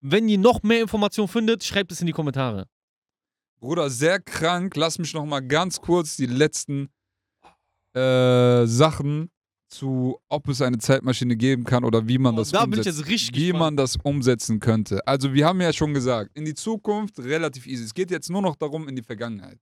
Wenn 0.00 0.28
ihr 0.28 0.38
noch 0.38 0.62
mehr 0.62 0.80
Informationen 0.82 1.28
findet, 1.28 1.62
schreibt 1.64 1.92
es 1.92 2.00
in 2.00 2.06
die 2.06 2.12
Kommentare. 2.12 2.66
Bruder, 3.60 3.88
sehr 3.90 4.20
krank. 4.20 4.74
Lass 4.76 4.98
mich 4.98 5.12
noch 5.14 5.24
mal 5.24 5.40
ganz 5.40 5.80
kurz 5.80 6.16
die 6.16 6.26
letzten 6.26 6.88
äh, 7.94 8.66
Sachen 8.66 9.30
zu, 9.68 10.18
ob 10.28 10.48
es 10.48 10.60
eine 10.62 10.78
Zeitmaschine 10.78 11.36
geben 11.36 11.64
kann 11.64 11.84
oder 11.84 12.06
wie 12.06 12.18
man 12.18 12.34
Oh, 12.34 12.38
das 12.38 12.50
da 12.50 12.64
bin 12.64 12.74
ich 12.74 12.78
umsetzt. 12.80 12.98
jetzt 12.98 13.08
richtig 13.08 13.34
wie 13.36 13.40
gespannt. 13.46 13.58
man 13.60 13.76
das 13.76 13.96
umsetzen 14.02 14.60
könnte. 14.60 15.06
Also 15.06 15.32
wir 15.32 15.46
haben 15.46 15.60
ja 15.60 15.72
schon 15.72 15.94
gesagt, 15.94 16.30
in 16.34 16.44
die 16.44 16.54
Zukunft 16.54 17.18
relativ 17.18 17.66
easy. 17.66 17.84
Es 17.84 17.94
geht 17.94 18.10
jetzt 18.10 18.30
nur 18.30 18.42
noch 18.42 18.56
darum 18.56 18.88
in 18.88 18.96
die 18.96 19.02
Vergangenheit. 19.02 19.58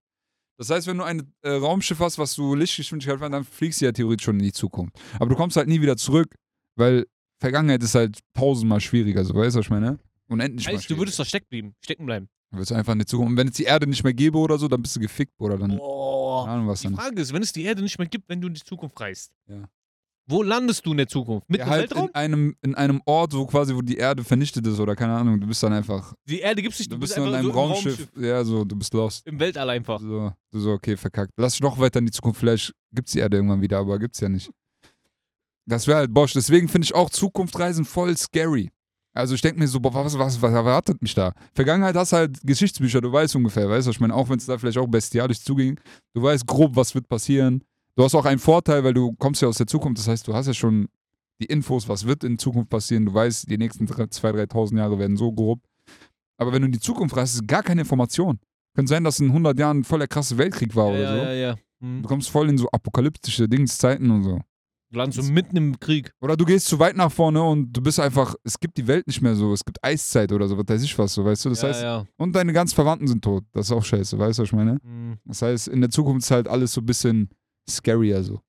Das 0.58 0.70
heißt, 0.70 0.86
wenn 0.86 0.98
du 0.98 1.04
ein 1.04 1.32
äh, 1.42 1.50
Raumschiff 1.50 1.98
hast, 2.00 2.18
was 2.18 2.34
du 2.34 2.54
Lichtgeschwindigkeit 2.54 3.18
fährst, 3.18 3.32
dann 3.32 3.44
fliegst 3.44 3.80
du 3.80 3.86
ja 3.86 3.92
theoretisch 3.92 4.24
schon 4.24 4.38
in 4.38 4.44
die 4.44 4.52
Zukunft. 4.52 4.96
Aber 5.18 5.28
du 5.30 5.36
kommst 5.36 5.56
halt 5.56 5.68
nie 5.68 5.80
wieder 5.80 5.96
zurück, 5.96 6.34
weil 6.76 7.06
Vergangenheit 7.40 7.82
ist 7.82 7.94
halt 7.94 8.20
tausendmal 8.34 8.80
schwieriger, 8.80 9.24
so 9.24 9.34
weißt 9.34 9.56
du, 9.56 9.58
was 9.58 9.66
ich 9.66 9.70
meine? 9.70 9.98
Unendlich 10.28 10.66
Heißt, 10.68 10.88
du 10.88 10.96
würdest 10.96 11.18
doch 11.18 11.26
stecken 11.26 11.46
bleiben, 11.50 11.74
stecken 11.82 12.06
bleiben. 12.06 12.28
Du 12.52 12.58
willst 12.58 12.72
einfach 12.72 12.92
in 12.92 13.00
die 13.00 13.06
Zukunft. 13.06 13.30
Und 13.30 13.36
wenn 13.38 13.48
es 13.48 13.54
die 13.54 13.64
Erde 13.64 13.86
nicht 13.86 14.04
mehr 14.04 14.12
gäbe 14.12 14.38
oder 14.38 14.58
so, 14.58 14.68
dann 14.68 14.82
bist 14.82 14.94
du 14.94 15.00
gefickt, 15.00 15.32
oder 15.38 15.56
dann. 15.58 15.76
Boah. 15.76 16.44
Keine 16.44 16.56
Ahnung, 16.56 16.68
was 16.68 16.80
Die 16.82 16.88
dann. 16.88 16.96
Frage 16.96 17.20
ist, 17.20 17.32
wenn 17.32 17.42
es 17.42 17.52
die 17.52 17.64
Erde 17.64 17.82
nicht 17.82 17.98
mehr 17.98 18.06
gibt, 18.06 18.28
wenn 18.28 18.40
du 18.40 18.48
in 18.48 18.54
die 18.54 18.62
Zukunft 18.62 19.00
reist. 19.00 19.32
Ja. 19.48 19.68
Wo 20.28 20.42
landest 20.42 20.86
du 20.86 20.92
in 20.92 20.98
der 20.98 21.08
Zukunft? 21.08 21.48
Mit 21.50 21.60
Ja, 21.60 21.66
halt 21.66 21.90
Weltraum? 21.90 22.08
in 22.08 22.14
einem, 22.14 22.56
in 22.62 22.74
einem 22.76 23.00
Ort, 23.06 23.34
wo 23.34 23.44
quasi, 23.46 23.74
wo 23.74 23.82
die 23.82 23.96
Erde 23.96 24.22
vernichtet 24.22 24.66
ist 24.66 24.78
oder 24.78 24.94
keine 24.94 25.14
Ahnung, 25.14 25.40
du 25.40 25.46
bist 25.46 25.62
dann 25.62 25.72
einfach. 25.72 26.14
Die 26.28 26.38
Erde 26.40 26.62
gibt 26.62 26.74
es 26.74 26.78
nicht, 26.78 26.90
Du 26.92 26.96
du, 26.96 27.00
bist 27.00 27.14
bist 27.16 27.26
in 27.26 27.34
einem 27.34 27.44
so 27.44 27.50
im 27.50 27.56
Raumschiff. 27.56 28.08
Ja, 28.16 28.44
so, 28.44 28.64
du 28.64 28.76
bist 28.76 28.94
lost. 28.94 29.26
Im 29.26 29.40
Weltall 29.40 29.68
einfach. 29.70 30.00
So, 30.00 30.32
du 30.52 30.60
so, 30.60 30.70
okay, 30.72 30.96
verkackt. 30.96 31.32
Lass 31.36 31.52
dich 31.54 31.60
noch 31.62 31.78
weiter 31.78 31.98
in 31.98 32.06
die 32.06 32.12
Zukunft. 32.12 32.38
Vielleicht 32.38 32.72
gibt's 32.92 33.12
die 33.12 33.18
Erde 33.18 33.36
irgendwann 33.38 33.60
wieder, 33.60 33.78
aber 33.78 33.98
gibt's 33.98 34.20
ja 34.20 34.28
nicht. 34.28 34.50
Das 35.66 35.86
wäre 35.86 35.98
halt 35.98 36.14
Bosch. 36.14 36.32
Deswegen 36.32 36.68
finde 36.68 36.84
ich 36.86 36.94
auch 36.94 37.10
Zukunftreisen 37.10 37.84
voll 37.84 38.16
scary. 38.16 38.70
Also 39.14 39.34
ich 39.34 39.42
denke 39.42 39.58
mir 39.58 39.68
so, 39.68 39.78
boah, 39.78 39.92
was, 39.94 40.18
was, 40.18 40.40
was 40.40 40.52
erwartet 40.54 41.02
mich 41.02 41.14
da? 41.14 41.32
Vergangenheit 41.54 41.94
hast 41.96 42.12
halt 42.14 42.38
Geschichtsbücher, 42.44 43.00
du 43.02 43.12
weißt 43.12 43.36
ungefähr, 43.36 43.68
weißt 43.68 43.86
du, 43.86 43.90
ich 43.90 44.00
meine, 44.00 44.14
auch 44.14 44.28
wenn 44.30 44.38
es 44.38 44.46
da 44.46 44.56
vielleicht 44.56 44.78
auch 44.78 44.86
bestialisch 44.86 45.40
zuging, 45.42 45.78
du 46.14 46.22
weißt 46.22 46.46
grob, 46.46 46.74
was 46.76 46.94
wird 46.94 47.08
passieren. 47.08 47.62
Du 47.94 48.02
hast 48.02 48.14
auch 48.14 48.24
einen 48.24 48.38
Vorteil, 48.38 48.84
weil 48.84 48.94
du 48.94 49.12
kommst 49.12 49.42
ja 49.42 49.48
aus 49.48 49.58
der 49.58 49.66
Zukunft, 49.66 49.98
das 49.98 50.08
heißt, 50.08 50.26
du 50.26 50.34
hast 50.34 50.46
ja 50.46 50.54
schon 50.54 50.88
die 51.40 51.46
Infos, 51.46 51.88
was 51.88 52.06
wird 52.06 52.24
in 52.24 52.38
Zukunft 52.38 52.70
passieren, 52.70 53.04
du 53.04 53.12
weißt, 53.12 53.50
die 53.50 53.58
nächsten 53.58 53.86
2.000, 53.86 54.48
3.000 54.48 54.78
Jahre 54.78 54.98
werden 54.98 55.16
so 55.16 55.32
grob. 55.32 55.60
Aber 56.38 56.52
wenn 56.52 56.62
du 56.62 56.66
in 56.66 56.72
die 56.72 56.80
Zukunft 56.80 57.16
reist, 57.16 57.34
ist 57.34 57.46
gar 57.46 57.62
keine 57.62 57.82
Information. 57.82 58.38
Könnte 58.74 58.88
sein, 58.90 59.04
dass 59.04 59.20
in 59.20 59.28
100 59.28 59.58
Jahren 59.58 59.84
voll 59.84 59.98
der 59.98 60.08
krasse 60.08 60.38
Weltkrieg 60.38 60.74
war 60.74 60.86
ja, 60.86 60.92
oder 60.92 61.08
so. 61.10 61.16
ja, 61.16 61.32
ja. 61.32 61.56
Hm. 61.80 62.02
Du 62.02 62.08
kommst 62.08 62.30
voll 62.30 62.48
in 62.48 62.56
so 62.56 62.68
apokalyptische 62.70 63.48
Dingszeiten 63.48 64.10
und 64.10 64.22
so. 64.22 64.40
Du 64.90 64.98
landest 64.98 65.26
so 65.26 65.32
mitten 65.32 65.56
im 65.56 65.80
Krieg. 65.80 66.12
Oder 66.20 66.36
du 66.36 66.44
gehst 66.44 66.66
zu 66.66 66.78
weit 66.78 66.96
nach 66.96 67.10
vorne 67.10 67.42
und 67.42 67.72
du 67.72 67.80
bist 67.80 67.98
einfach, 67.98 68.34
es 68.44 68.58
gibt 68.58 68.76
die 68.76 68.86
Welt 68.86 69.06
nicht 69.06 69.22
mehr 69.22 69.34
so, 69.34 69.52
es 69.52 69.64
gibt 69.64 69.82
Eiszeit 69.82 70.30
oder 70.32 70.48
so, 70.48 70.56
was 70.56 70.68
weiß 70.68 70.82
ich 70.82 70.98
was, 70.98 71.14
so, 71.14 71.24
weißt 71.24 71.44
du? 71.44 71.48
Das 71.48 71.62
ja, 71.62 71.68
heißt, 71.68 71.82
ja. 71.82 72.06
und 72.18 72.34
deine 72.34 72.52
ganzen 72.52 72.74
Verwandten 72.74 73.06
sind 73.08 73.24
tot. 73.24 73.44
Das 73.52 73.66
ist 73.66 73.72
auch 73.72 73.84
scheiße, 73.84 74.18
weißt 74.18 74.38
du, 74.38 74.42
was 74.42 74.48
ich 74.48 74.52
meine? 74.52 74.78
Hm. 74.82 75.18
Das 75.24 75.42
heißt, 75.42 75.68
in 75.68 75.80
der 75.80 75.90
Zukunft 75.90 76.24
ist 76.24 76.30
halt 76.30 76.46
alles 76.46 76.72
so 76.72 76.80
ein 76.80 76.86
bisschen 76.86 77.30
scarier, 77.68 78.22
so. 78.22 78.40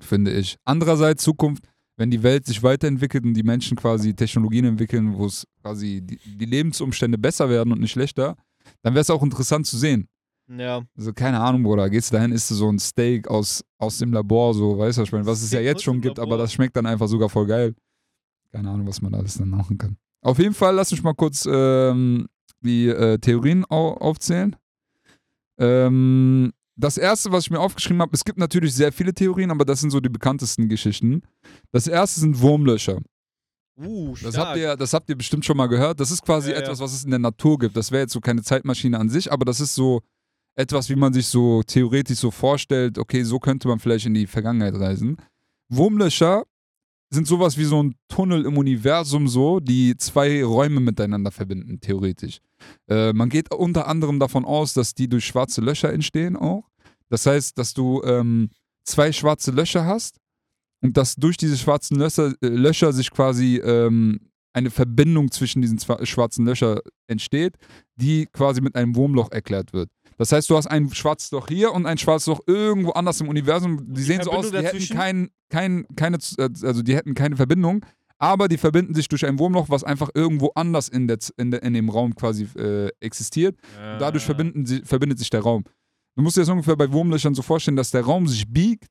Finde 0.00 0.32
ich. 0.32 0.56
Andererseits, 0.64 1.24
Zukunft, 1.24 1.64
wenn 1.96 2.10
die 2.10 2.22
Welt 2.22 2.46
sich 2.46 2.62
weiterentwickelt 2.62 3.24
und 3.24 3.34
die 3.34 3.42
Menschen 3.42 3.76
quasi 3.76 4.14
Technologien 4.14 4.64
entwickeln, 4.64 5.16
wo 5.16 5.26
es 5.26 5.44
quasi 5.60 6.00
die, 6.00 6.16
die 6.16 6.44
Lebensumstände 6.44 7.18
besser 7.18 7.50
werden 7.50 7.72
und 7.72 7.80
nicht 7.80 7.90
schlechter, 7.90 8.36
dann 8.82 8.94
wäre 8.94 9.02
es 9.02 9.10
auch 9.10 9.22
interessant 9.22 9.66
zu 9.66 9.76
sehen. 9.76 10.08
Ja. 10.48 10.82
Also, 10.96 11.12
keine 11.12 11.40
Ahnung, 11.40 11.62
Bruder, 11.62 11.90
gehst 11.90 12.10
du 12.10 12.16
dahin, 12.16 12.32
isst 12.32 12.50
du 12.50 12.54
so 12.54 12.70
ein 12.70 12.78
Steak 12.78 13.28
aus, 13.28 13.62
aus 13.78 13.98
dem 13.98 14.12
Labor, 14.12 14.54
so, 14.54 14.78
weißt 14.78 14.96
du, 14.98 15.02
was 15.02 15.08
ich 15.08 15.12
meine? 15.12 15.26
Was 15.26 15.42
es 15.42 15.52
ja 15.52 15.60
jetzt 15.60 15.82
schon 15.82 16.00
gibt, 16.00 16.18
aber 16.18 16.38
das 16.38 16.52
schmeckt 16.52 16.76
dann 16.76 16.86
einfach 16.86 17.08
sogar 17.08 17.28
voll 17.28 17.46
geil. 17.46 17.74
Keine 18.50 18.70
Ahnung, 18.70 18.86
was 18.86 19.02
man 19.02 19.14
alles 19.14 19.36
dann 19.36 19.50
machen 19.50 19.76
kann. 19.76 19.96
Auf 20.22 20.38
jeden 20.38 20.54
Fall, 20.54 20.74
lass 20.74 20.90
mich 20.90 21.02
mal 21.02 21.14
kurz 21.14 21.46
ähm, 21.50 22.28
die 22.60 22.88
äh, 22.88 23.18
Theorien 23.18 23.64
au 23.68 23.92
aufzählen. 23.92 24.56
Ähm, 25.58 26.52
das 26.78 26.96
erste, 26.96 27.32
was 27.32 27.44
ich 27.44 27.50
mir 27.50 27.58
aufgeschrieben 27.60 28.00
habe, 28.00 28.12
es 28.14 28.24
gibt 28.24 28.38
natürlich 28.38 28.74
sehr 28.74 28.92
viele 28.92 29.12
Theorien, 29.12 29.50
aber 29.50 29.64
das 29.64 29.80
sind 29.80 29.90
so 29.90 30.00
die 30.00 30.08
bekanntesten 30.08 30.68
Geschichten. 30.68 31.22
Das 31.72 31.86
erste 31.88 32.20
sind 32.20 32.40
Wurmlöcher. 32.40 33.00
Uh, 33.80 34.14
Das 34.22 34.36
habt, 34.36 34.56
ihr, 34.56 34.76
das 34.76 34.92
habt 34.92 35.08
ihr 35.08 35.16
bestimmt 35.16 35.44
schon 35.44 35.56
mal 35.56 35.66
gehört. 35.66 36.00
Das 36.00 36.10
ist 36.10 36.24
quasi 36.24 36.50
Ja, 36.50 36.56
ja. 36.56 36.62
etwas, 36.62 36.80
was 36.80 36.92
es 36.94 37.04
in 37.04 37.10
der 37.10 37.18
Natur 37.18 37.58
gibt. 37.58 37.76
Das 37.76 37.90
wäre 37.92 38.02
jetzt 38.02 38.12
so 38.12 38.20
keine 38.20 38.42
Zeitmaschine 38.42 38.98
an 38.98 39.08
sich, 39.08 39.30
aber 39.30 39.44
das 39.44 39.60
ist 39.60 39.74
so 39.74 40.02
etwas, 40.56 40.88
wie 40.88 40.96
man 40.96 41.12
sich 41.12 41.26
so 41.26 41.62
theoretisch 41.62 42.18
so 42.18 42.30
vorstellt, 42.30 42.98
okay, 42.98 43.22
so 43.22 43.38
könnte 43.38 43.68
man 43.68 43.78
vielleicht 43.78 44.06
in 44.06 44.14
die 44.14 44.26
Vergangenheit 44.26 44.74
reisen. 44.74 45.16
Wurmlöcher 45.68 46.44
sind 47.10 47.26
sowas 47.26 47.56
wie 47.56 47.64
so 47.64 47.82
ein 47.82 47.94
Tunnel 48.08 48.44
im 48.44 48.58
Universum 48.58 49.28
so, 49.28 49.60
die 49.60 49.96
zwei 49.96 50.44
Räume 50.44 50.80
miteinander 50.80 51.30
verbinden, 51.30 51.80
theoretisch. 51.80 52.40
Äh, 52.88 53.12
man 53.12 53.28
geht 53.28 53.52
unter 53.52 53.86
anderem 53.86 54.18
davon 54.18 54.44
aus, 54.44 54.74
dass 54.74 54.94
die 54.94 55.08
durch 55.08 55.24
schwarze 55.24 55.60
Löcher 55.60 55.92
entstehen 55.92 56.36
auch. 56.36 56.68
Das 57.08 57.24
heißt, 57.24 57.56
dass 57.58 57.72
du 57.72 58.02
ähm, 58.04 58.50
zwei 58.84 59.12
schwarze 59.12 59.50
Löcher 59.50 59.86
hast 59.86 60.18
und 60.82 60.96
dass 60.96 61.14
durch 61.16 61.36
diese 61.36 61.56
schwarzen 61.56 61.98
Löcher, 61.98 62.34
äh, 62.42 62.48
Löcher 62.48 62.92
sich 62.92 63.10
quasi 63.10 63.56
ähm, 63.56 64.20
eine 64.52 64.70
Verbindung 64.70 65.30
zwischen 65.30 65.62
diesen 65.62 65.78
schwarzen 65.78 66.44
Löchern 66.44 66.80
entsteht, 67.06 67.54
die 67.96 68.26
quasi 68.26 68.60
mit 68.60 68.74
einem 68.74 68.96
Wurmloch 68.96 69.30
erklärt 69.30 69.72
wird. 69.72 69.90
Das 70.18 70.32
heißt, 70.32 70.50
du 70.50 70.56
hast 70.56 70.66
ein 70.66 70.92
schwarzes 70.92 71.30
Loch 71.30 71.46
hier 71.48 71.72
und 71.72 71.86
ein 71.86 71.96
schwarzes 71.96 72.26
Loch 72.26 72.40
irgendwo 72.46 72.90
anders 72.90 73.20
im 73.20 73.28
Universum. 73.28 73.86
Die, 73.86 73.94
die 73.94 74.02
sehen 74.02 74.22
so 74.22 74.32
aus, 74.32 74.48
Verbindung 74.48 74.78
die 74.80 74.96
hätten 74.96 74.98
kein, 74.98 75.30
kein, 75.48 75.86
keine, 75.96 76.18
also 76.38 76.82
die 76.82 76.96
hätten 76.96 77.14
keine 77.14 77.36
Verbindung, 77.36 77.86
aber 78.18 78.48
die 78.48 78.58
verbinden 78.58 78.94
sich 78.94 79.08
durch 79.08 79.24
ein 79.24 79.38
Wurmloch, 79.38 79.68
was 79.68 79.84
einfach 79.84 80.10
irgendwo 80.14 80.50
anders 80.56 80.88
in, 80.88 81.06
der, 81.06 81.18
in, 81.36 81.52
der, 81.52 81.62
in 81.62 81.72
dem 81.72 81.88
Raum 81.88 82.16
quasi 82.16 82.48
äh, 82.58 82.90
existiert. 83.00 83.56
Ja. 83.76 83.98
Dadurch 83.98 84.24
verbinden 84.24 84.66
sie, 84.66 84.82
verbindet 84.82 85.20
sich 85.20 85.30
der 85.30 85.40
Raum. 85.40 85.64
Du 86.16 86.22
musst 86.22 86.36
dir 86.36 86.40
das 86.40 86.48
ungefähr 86.48 86.76
bei 86.76 86.90
Wurmlöchern 86.90 87.34
so 87.34 87.42
vorstellen, 87.42 87.76
dass 87.76 87.92
der 87.92 88.02
Raum 88.02 88.26
sich 88.26 88.46
biegt. 88.52 88.88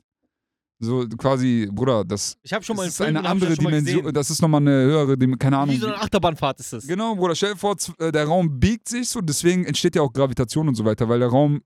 So 0.80 1.07
quasi, 1.17 1.67
Bruder, 1.71 2.05
das, 2.05 2.38
Ich 2.43 2.51
schon 2.61 2.75
mal 2.75 2.88
ist 2.88 2.97
Film 2.97 3.15
eine 3.15 3.28
andere 3.28 3.55
Dimension. 3.55 4.13
Das 4.13 4.30
ist 4.30 4.41
nochmal 4.41 4.61
eine 4.61 4.71
höhere 4.71 5.17
Dimension, 5.17 5.39
keine 5.39 5.57
Ahnung. 5.57 5.75
Wie 5.75 5.80
so 5.80 5.88
eine 5.88 5.97
Achterbahnfahrt 5.99 6.59
ist 6.59 6.71
das. 6.73 6.86
Genau, 6.86 7.15
Bruder, 7.15 7.34
stell 7.36 7.53
dir 7.53 7.57
vor, 7.57 7.75
äh, 7.97 8.11
der 8.11 8.25
Raum 8.25 8.59
biegt 8.59 8.88
sich 8.88 9.09
so, 9.09 9.19
deswegen 9.21 9.65
entsteht 9.65 9.95
ja 9.95 10.03
auch 10.03 10.13
Gravitation 10.13 10.67
und 10.67 10.75
so 10.75 10.86
weiter, 10.86 11.09
weil 11.09 11.19
der 11.19 11.30
Raum 11.30 11.61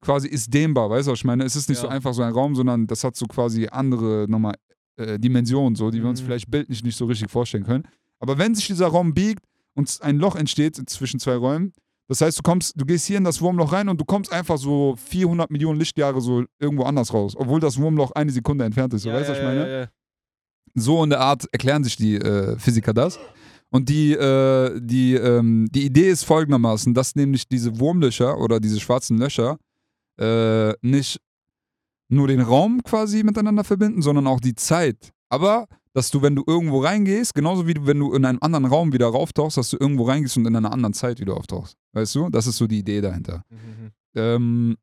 quasi 0.00 0.26
ist 0.28 0.52
dehnbar, 0.52 0.90
weißt 0.90 1.06
du, 1.06 1.12
was 1.12 1.20
ich 1.20 1.24
meine? 1.24 1.44
Es 1.44 1.54
ist 1.54 1.68
nicht 1.68 1.78
so 1.78 1.86
Ja. 1.86 1.92
einfach 1.92 2.12
so 2.12 2.22
ein 2.22 2.32
Raum, 2.32 2.54
sondern 2.56 2.86
das 2.88 3.04
hat 3.04 3.14
so 3.16 3.26
quasi 3.26 3.68
andere 3.70 4.26
nochmal 4.28 4.56
äh, 4.98 5.18
Dimensionen, 5.18 5.76
so, 5.76 5.90
die 5.90 6.02
wir 6.02 6.08
uns 6.08 6.20
Mhm. 6.22 6.26
vielleicht 6.26 6.50
bildlich 6.50 6.82
nicht 6.82 6.96
so 6.96 7.04
richtig 7.04 7.30
vorstellen 7.30 7.64
können. 7.64 7.84
Aber 8.18 8.38
wenn 8.38 8.54
sich 8.54 8.66
dieser 8.66 8.86
Raum 8.88 9.12
biegt 9.14 9.44
und 9.74 9.98
ein 10.00 10.16
Loch 10.18 10.36
entsteht 10.36 10.76
zwischen 10.88 11.20
zwei 11.20 11.36
Räumen, 11.36 11.72
das 12.08 12.20
heißt, 12.20 12.38
du 12.38 12.42
kommst, 12.42 12.80
du 12.80 12.84
gehst 12.84 13.06
hier 13.06 13.18
in 13.18 13.24
das 13.24 13.40
Wurmloch 13.40 13.72
rein 13.72 13.88
und 13.88 14.00
du 14.00 14.04
kommst 14.04 14.32
einfach 14.32 14.58
so 14.58 14.96
400 14.96 15.50
Millionen 15.50 15.78
Lichtjahre 15.78 16.20
so 16.20 16.44
irgendwo 16.58 16.84
anders 16.84 17.12
raus, 17.12 17.34
obwohl 17.36 17.60
das 17.60 17.78
Wurmloch 17.78 18.12
eine 18.12 18.30
Sekunde 18.30 18.64
entfernt 18.64 18.94
ist, 18.94 19.02
so, 19.02 19.10
weißt 19.10 19.28
du, 19.28 19.32
was 19.32 19.38
ich 19.38 19.44
meine? 19.44 19.60
Ja, 19.60 19.80
ja. 19.80 19.88
So 20.74 21.02
in 21.02 21.10
der 21.10 21.20
Art 21.20 21.46
erklären 21.52 21.82
sich 21.84 21.96
die 21.96 22.16
äh, 22.16 22.58
Physiker 22.58 22.92
das. 22.92 23.18
Und 23.70 23.88
die, 23.88 24.12
äh, 24.12 24.80
die, 24.80 25.14
ähm, 25.14 25.68
die 25.70 25.86
Idee 25.86 26.10
ist 26.10 26.24
folgendermaßen, 26.24 26.94
dass 26.94 27.16
nämlich 27.16 27.48
diese 27.48 27.78
Wurmlöcher 27.80 28.38
oder 28.38 28.60
diese 28.60 28.78
schwarzen 28.78 29.18
Löcher 29.18 29.58
äh, 30.18 30.72
nicht 30.82 31.20
nur 32.08 32.28
den 32.28 32.40
Raum 32.40 32.82
quasi 32.84 33.24
miteinander 33.24 33.64
verbinden, 33.64 34.02
sondern 34.02 34.26
auch 34.28 34.40
die 34.40 34.54
Zeit. 34.54 35.12
Aber 35.28 35.66
dass 35.96 36.10
du, 36.10 36.20
wenn 36.20 36.36
du 36.36 36.44
irgendwo 36.46 36.82
reingehst, 36.82 37.34
genauso 37.34 37.66
wie 37.66 37.72
du, 37.72 37.86
wenn 37.86 37.98
du 37.98 38.12
in 38.12 38.26
einen 38.26 38.42
anderen 38.42 38.66
Raum 38.66 38.92
wieder 38.92 39.06
rauftauchst, 39.06 39.56
dass 39.56 39.70
du 39.70 39.78
irgendwo 39.80 40.02
reingehst 40.02 40.36
und 40.36 40.46
in 40.46 40.54
einer 40.54 40.70
anderen 40.70 40.92
Zeit 40.92 41.20
wieder 41.20 41.34
auftauchst. 41.34 41.74
Weißt 41.92 42.14
du? 42.16 42.28
Das 42.28 42.46
ist 42.46 42.58
so 42.58 42.66
die 42.66 42.80
Idee 42.80 43.00
dahinter. 43.00 43.44
Mhm. 43.48 43.92
Ähm, 44.14 44.76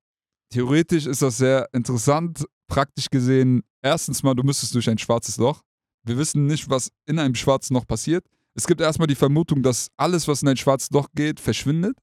theoretisch 0.49 1.05
ist 1.05 1.21
das 1.21 1.37
sehr 1.37 1.69
interessant. 1.71 2.47
Praktisch 2.65 3.11
gesehen, 3.11 3.61
erstens 3.83 4.23
mal, 4.23 4.33
du 4.33 4.41
müsstest 4.41 4.73
durch 4.73 4.89
ein 4.89 4.97
schwarzes 4.97 5.37
Loch. 5.37 5.61
Wir 6.03 6.17
wissen 6.17 6.47
nicht, 6.47 6.67
was 6.67 6.89
in 7.05 7.19
einem 7.19 7.35
schwarzen 7.35 7.75
Loch 7.75 7.85
passiert. 7.85 8.25
Es 8.55 8.65
gibt 8.65 8.81
erstmal 8.81 9.07
die 9.07 9.13
Vermutung, 9.13 9.61
dass 9.61 9.89
alles, 9.97 10.27
was 10.27 10.41
in 10.41 10.47
ein 10.47 10.57
schwarzes 10.57 10.89
Loch 10.89 11.09
geht, 11.13 11.39
verschwindet. 11.39 11.95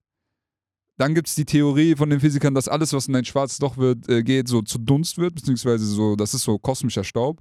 Dann 0.98 1.16
gibt 1.16 1.26
es 1.26 1.34
die 1.34 1.46
Theorie 1.46 1.96
von 1.96 2.10
den 2.10 2.20
Physikern, 2.20 2.54
dass 2.54 2.68
alles, 2.68 2.92
was 2.92 3.08
in 3.08 3.16
ein 3.16 3.24
schwarzes 3.24 3.58
Loch 3.58 3.76
wird, 3.76 4.08
äh, 4.08 4.22
geht, 4.22 4.46
so 4.46 4.62
zu 4.62 4.78
Dunst 4.78 5.18
wird, 5.18 5.34
beziehungsweise 5.34 5.84
so, 5.84 6.14
das 6.14 6.32
ist 6.32 6.44
so 6.44 6.60
kosmischer 6.60 7.02
Staub. 7.02 7.40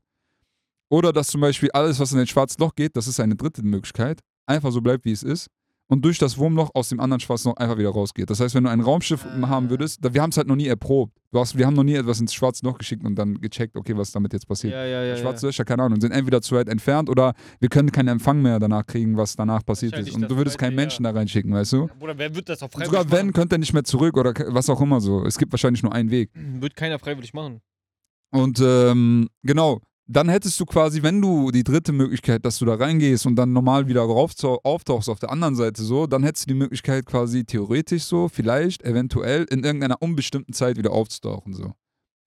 Oder 0.90 1.14
dass 1.14 1.28
zum 1.28 1.42
Beispiel 1.42 1.70
alles, 1.72 2.00
was 2.00 2.12
in 2.12 2.20
ein 2.20 2.28
schwarzes 2.28 2.58
Loch 2.58 2.76
geht, 2.76 2.96
das 2.96 3.08
ist 3.08 3.20
eine 3.20 3.36
dritte 3.36 3.64
Möglichkeit, 3.64 4.22
einfach 4.48 4.72
so 4.72 4.82
bleibt, 4.82 5.06
wie 5.06 5.12
es 5.12 5.24
ist 5.24 5.48
und 5.88 6.06
durch 6.06 6.18
das 6.20 6.38
Wurmloch 6.38 6.70
aus 6.76 6.90
dem 6.90 7.00
anderen 7.00 7.20
schwarzen 7.20 7.50
Loch 7.50 7.58
einfach 7.58 7.78
wieder 7.78 7.90
rausgeht. 7.90 8.30
Das 8.30 8.40
heißt, 8.40 8.54
wenn 8.56 8.64
du 8.64 8.70
ein 8.70 8.80
Raumschiff 8.82 9.26
Ah. 9.26 9.50
haben 9.50 9.70
würdest, 9.70 10.00
wir 10.14 10.22
haben 10.22 10.30
es 10.30 10.38
halt 10.38 10.48
noch 10.48 10.56
nie 10.56 10.68
erprobt. 10.68 11.14
Du 11.32 11.40
hast, 11.40 11.58
wir 11.58 11.66
haben 11.68 11.76
noch 11.76 11.84
nie 11.84 11.94
etwas 11.96 12.20
ins 12.20 12.34
schwarze 12.34 12.66
Loch 12.66 12.78
geschickt 12.78 13.04
und 13.04 13.16
dann 13.16 13.40
gecheckt, 13.40 13.76
okay, 13.76 13.96
was 13.98 14.12
damit 14.12 14.34
jetzt 14.34 14.48
passiert. 14.48 14.74
Ja, 14.74 14.86
ja, 14.86 15.04
ja. 15.04 15.18
Schwarze 15.18 15.48
Löcher, 15.48 15.66
keine 15.66 15.84
Ahnung, 15.84 16.00
sind 16.02 16.12
entweder 16.12 16.42
zu 16.42 16.56
weit 16.56 16.70
entfernt 16.70 17.10
oder 17.10 17.34
wir 17.60 17.70
können 17.70 17.92
keinen 17.92 18.08
Empfang 18.08 18.42
mehr 18.42 18.60
danach 18.60 18.86
kriegen, 18.86 19.18
was 19.18 19.36
danach 19.36 19.64
passiert 19.66 19.96
ist. 19.98 20.14
Und 20.14 20.30
du 20.30 20.38
würdest 20.38 20.58
keinen 20.58 20.76
Menschen 20.76 21.04
da 21.04 21.12
reinschicken, 21.12 21.54
weißt 21.54 21.74
du? 21.74 21.88
Bruder, 22.00 22.18
wer 22.18 22.34
wird 22.36 22.50
das 22.50 22.64
auch 22.64 22.72
freiwillig 22.72 22.88
sogar 22.92 23.12
wenn, 23.12 23.28
machen? 23.28 23.34
könnte 23.34 23.56
er 23.56 23.60
nicht 23.60 23.74
mehr 23.74 23.84
zurück 23.84 24.18
oder 24.18 24.34
was 24.48 24.70
auch 24.70 24.82
immer 24.82 25.02
so. 25.02 25.24
Es 25.26 25.38
gibt 25.38 25.52
wahrscheinlich 25.54 25.84
nur 25.84 25.94
einen 25.94 26.10
Weg. 26.12 26.32
Wird 26.36 26.76
keiner 26.76 26.98
freiwillig 27.00 27.34
machen. 27.34 27.62
Und 28.32 28.60
ähm, 28.64 29.28
genau, 29.44 29.82
dann 30.12 30.28
hättest 30.28 30.60
du 30.60 30.66
quasi, 30.66 31.04
wenn 31.04 31.22
du 31.22 31.52
die 31.52 31.64
dritte 31.64 31.92
Möglichkeit, 31.92 32.44
dass 32.44 32.58
du 32.58 32.66
da 32.66 32.74
reingehst 32.74 33.28
und 33.28 33.36
dann 33.36 33.54
normal 33.54 33.88
wieder 33.88 34.02
rauf, 34.02 34.32
auftauchst 34.64 35.08
auf 35.08 35.20
der 35.20 35.32
anderen 35.32 35.56
Seite 35.56 35.84
so, 35.84 36.08
dann 36.08 36.24
hättest 36.24 36.46
du 36.46 36.54
die 36.54 36.60
Möglichkeit 36.60 37.06
quasi 37.06 37.46
theoretisch 37.46 38.04
so, 38.04 38.28
vielleicht, 38.28 38.84
eventuell 38.84 39.46
in 39.52 39.64
irgendeiner 39.64 40.02
unbestimmten 40.02 40.54
Zeit 40.54 40.78
wieder 40.78 40.92
aufzutauchen 40.92 41.54
so. 41.54 41.74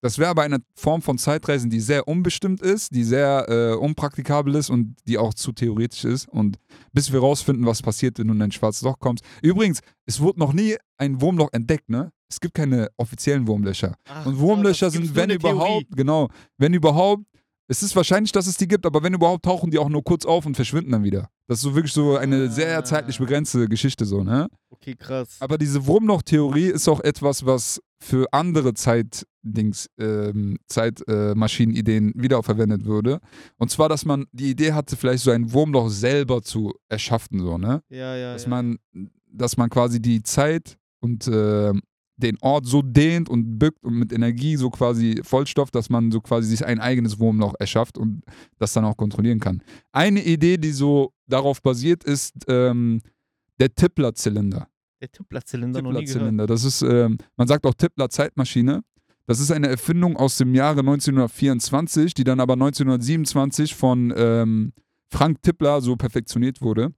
Das 0.00 0.18
wäre 0.18 0.30
aber 0.30 0.42
eine 0.42 0.58
Form 0.74 1.02
von 1.02 1.18
Zeitreisen, 1.18 1.70
die 1.70 1.80
sehr 1.80 2.06
unbestimmt 2.06 2.60
ist, 2.60 2.92
die 2.94 3.04
sehr 3.04 3.46
äh, 3.48 3.74
unpraktikabel 3.74 4.54
ist 4.54 4.70
und 4.70 4.96
die 5.06 5.18
auch 5.18 5.34
zu 5.34 5.52
theoretisch 5.52 6.04
ist. 6.04 6.28
Und 6.28 6.58
bis 6.92 7.12
wir 7.12 7.20
rausfinden, 7.20 7.66
was 7.66 7.82
passiert, 7.82 8.18
wenn 8.18 8.28
du 8.28 8.34
in 8.34 8.42
ein 8.42 8.50
schwarzes 8.52 8.82
Loch 8.82 8.98
kommst. 8.98 9.24
Übrigens, 9.42 9.80
es 10.06 10.20
wurde 10.20 10.40
noch 10.40 10.52
nie 10.52 10.76
ein 10.98 11.20
Wurmloch 11.20 11.50
entdeckt, 11.52 11.88
ne? 11.88 12.12
Es 12.28 12.40
gibt 12.40 12.54
keine 12.54 12.88
offiziellen 12.96 13.46
Wurmlöcher. 13.46 13.94
Ach, 14.08 14.26
Und 14.26 14.38
Wurmlöcher 14.38 14.90
sind, 14.90 15.14
wenn 15.14 15.28
Theorie. 15.28 15.34
überhaupt, 15.52 15.96
genau, 15.96 16.28
wenn 16.58 16.74
überhaupt, 16.74 17.24
es 17.68 17.82
ist 17.82 17.94
wahrscheinlich, 17.96 18.32
dass 18.32 18.46
es 18.46 18.56
die 18.56 18.68
gibt, 18.68 18.84
aber 18.86 19.02
wenn 19.02 19.14
überhaupt, 19.14 19.44
tauchen 19.44 19.70
die 19.70 19.78
auch 19.78 19.88
nur 19.88 20.02
kurz 20.04 20.24
auf 20.26 20.44
und 20.46 20.54
verschwinden 20.56 20.92
dann 20.92 21.04
wieder. 21.04 21.28
Das 21.46 21.58
ist 21.58 21.62
so 21.62 21.74
wirklich 21.74 21.92
so 21.92 22.16
eine 22.16 22.50
sehr 22.50 22.78
Ah. 22.78 22.84
zeitlich 22.84 23.18
begrenzte 23.18 23.68
Geschichte, 23.68 24.04
so, 24.04 24.22
ne? 24.24 24.48
Okay, 24.70 24.94
krass. 24.96 25.36
Aber 25.40 25.58
diese 25.58 25.86
Wurmloch-Theorie 25.86 26.66
ist 26.66 26.88
auch 26.88 27.00
etwas, 27.00 27.46
was 27.46 27.80
für 28.00 28.26
andere 28.32 28.74
Zeitdings, 28.74 29.88
ähm, 29.98 30.58
Zeitmaschinenideen 30.66 32.12
wiederverwendet 32.16 32.84
würde. 32.84 33.20
Und 33.58 33.70
zwar, 33.70 33.88
dass 33.88 34.04
man 34.04 34.26
die 34.32 34.50
Idee 34.50 34.72
hatte, 34.72 34.96
vielleicht 34.96 35.22
so 35.22 35.30
ein 35.30 35.52
Wurmloch 35.52 35.88
selber 35.88 36.42
zu 36.42 36.72
erschaffen, 36.88 37.40
so, 37.40 37.58
ne? 37.58 37.82
Ja, 37.88 38.16
ja. 38.16 38.32
Dass 38.32 38.44
ja. 38.44 38.50
man, 38.50 38.78
dass 39.30 39.56
man 39.56 39.70
quasi 39.70 40.00
die 40.00 40.22
Zeit 40.22 40.78
und 41.00 41.26
äh, 41.28 41.72
den 42.22 42.38
Ort 42.40 42.66
so 42.66 42.82
dehnt 42.82 43.28
und 43.28 43.58
bückt 43.58 43.84
und 43.84 43.94
mit 43.94 44.12
Energie 44.12 44.56
so 44.56 44.70
quasi 44.70 45.20
vollstopft, 45.22 45.74
dass 45.74 45.90
man 45.90 46.10
so 46.10 46.20
quasi 46.20 46.48
sich 46.48 46.64
ein 46.64 46.80
eigenes 46.80 47.18
Wurmloch 47.18 47.54
erschafft 47.58 47.98
und 47.98 48.22
das 48.58 48.72
dann 48.72 48.84
auch 48.84 48.96
kontrollieren 48.96 49.40
kann. 49.40 49.62
Eine 49.92 50.24
Idee, 50.24 50.56
die 50.56 50.72
so 50.72 51.12
darauf 51.26 51.62
basiert, 51.62 52.04
ist 52.04 52.34
ähm, 52.48 53.00
der 53.58 53.74
Tippler-Zylinder. 53.74 54.68
Der 55.00 55.10
Tippler-Zylinder 55.10 55.82
noch 55.82 55.90
nie 55.90 56.04
gehört. 56.04 56.08
Tippler-Zylinder. 56.08 56.46
Das 56.46 56.64
ist, 56.64 56.82
ähm, 56.82 57.18
man 57.36 57.48
sagt 57.48 57.66
auch 57.66 57.74
Tippler-Zeitmaschine. 57.74 58.82
Das 59.26 59.40
ist 59.40 59.50
eine 59.50 59.68
Erfindung 59.68 60.16
aus 60.16 60.36
dem 60.36 60.54
Jahre 60.54 60.80
1924, 60.80 62.14
die 62.14 62.24
dann 62.24 62.40
aber 62.40 62.54
1927 62.54 63.74
von 63.74 64.12
ähm, 64.16 64.72
Frank 65.10 65.42
Tippler 65.42 65.80
so 65.80 65.96
perfektioniert 65.96 66.60
wurde 66.60 66.92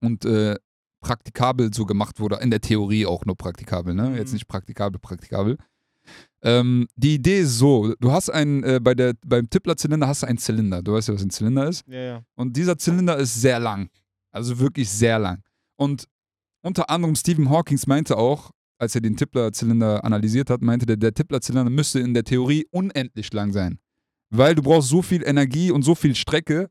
und 0.00 0.24
äh, 0.24 0.56
praktikabel 1.02 1.74
so 1.74 1.84
gemacht 1.84 2.18
wurde. 2.18 2.36
In 2.36 2.50
der 2.50 2.60
Theorie 2.60 3.04
auch 3.04 3.26
nur 3.26 3.36
praktikabel, 3.36 3.94
ne? 3.94 4.10
Mhm. 4.10 4.16
Jetzt 4.16 4.32
nicht 4.32 4.48
praktikabel, 4.48 4.98
praktikabel. 4.98 5.58
Ähm, 6.42 6.88
die 6.96 7.14
Idee 7.14 7.40
ist 7.40 7.58
so: 7.58 7.94
Du 8.00 8.10
hast 8.10 8.30
einen, 8.30 8.64
äh, 8.64 8.80
bei 8.82 8.94
der, 8.94 9.14
beim 9.26 9.48
Tippler-Zylinder 9.48 10.08
hast 10.08 10.22
du 10.22 10.26
einen 10.26 10.38
Zylinder. 10.38 10.82
Du 10.82 10.94
weißt 10.94 11.08
ja, 11.08 11.14
was 11.14 11.22
ein 11.22 11.30
Zylinder 11.30 11.68
ist. 11.68 11.84
Ja, 11.86 12.00
ja. 12.00 12.22
Und 12.34 12.56
dieser 12.56 12.78
Zylinder 12.78 13.18
ist 13.18 13.40
sehr 13.40 13.60
lang. 13.60 13.90
Also 14.30 14.58
wirklich 14.58 14.88
sehr 14.88 15.18
lang. 15.18 15.42
Und 15.76 16.08
unter 16.62 16.88
anderem 16.88 17.14
Stephen 17.14 17.50
Hawkins 17.50 17.86
meinte 17.86 18.16
auch, 18.16 18.50
als 18.78 18.94
er 18.94 19.00
den 19.00 19.16
Tippler-Zylinder 19.16 20.04
analysiert 20.04 20.50
hat, 20.50 20.62
meinte 20.62 20.86
der, 20.86 20.96
der 20.96 21.14
Tippler-Zylinder 21.14 21.70
müsste 21.70 22.00
in 22.00 22.14
der 22.14 22.24
Theorie 22.24 22.66
unendlich 22.70 23.32
lang 23.32 23.52
sein. 23.52 23.78
Weil 24.30 24.54
du 24.54 24.62
brauchst 24.62 24.88
so 24.88 25.02
viel 25.02 25.22
Energie 25.22 25.70
und 25.70 25.82
so 25.82 25.94
viel 25.94 26.14
Strecke, 26.14 26.70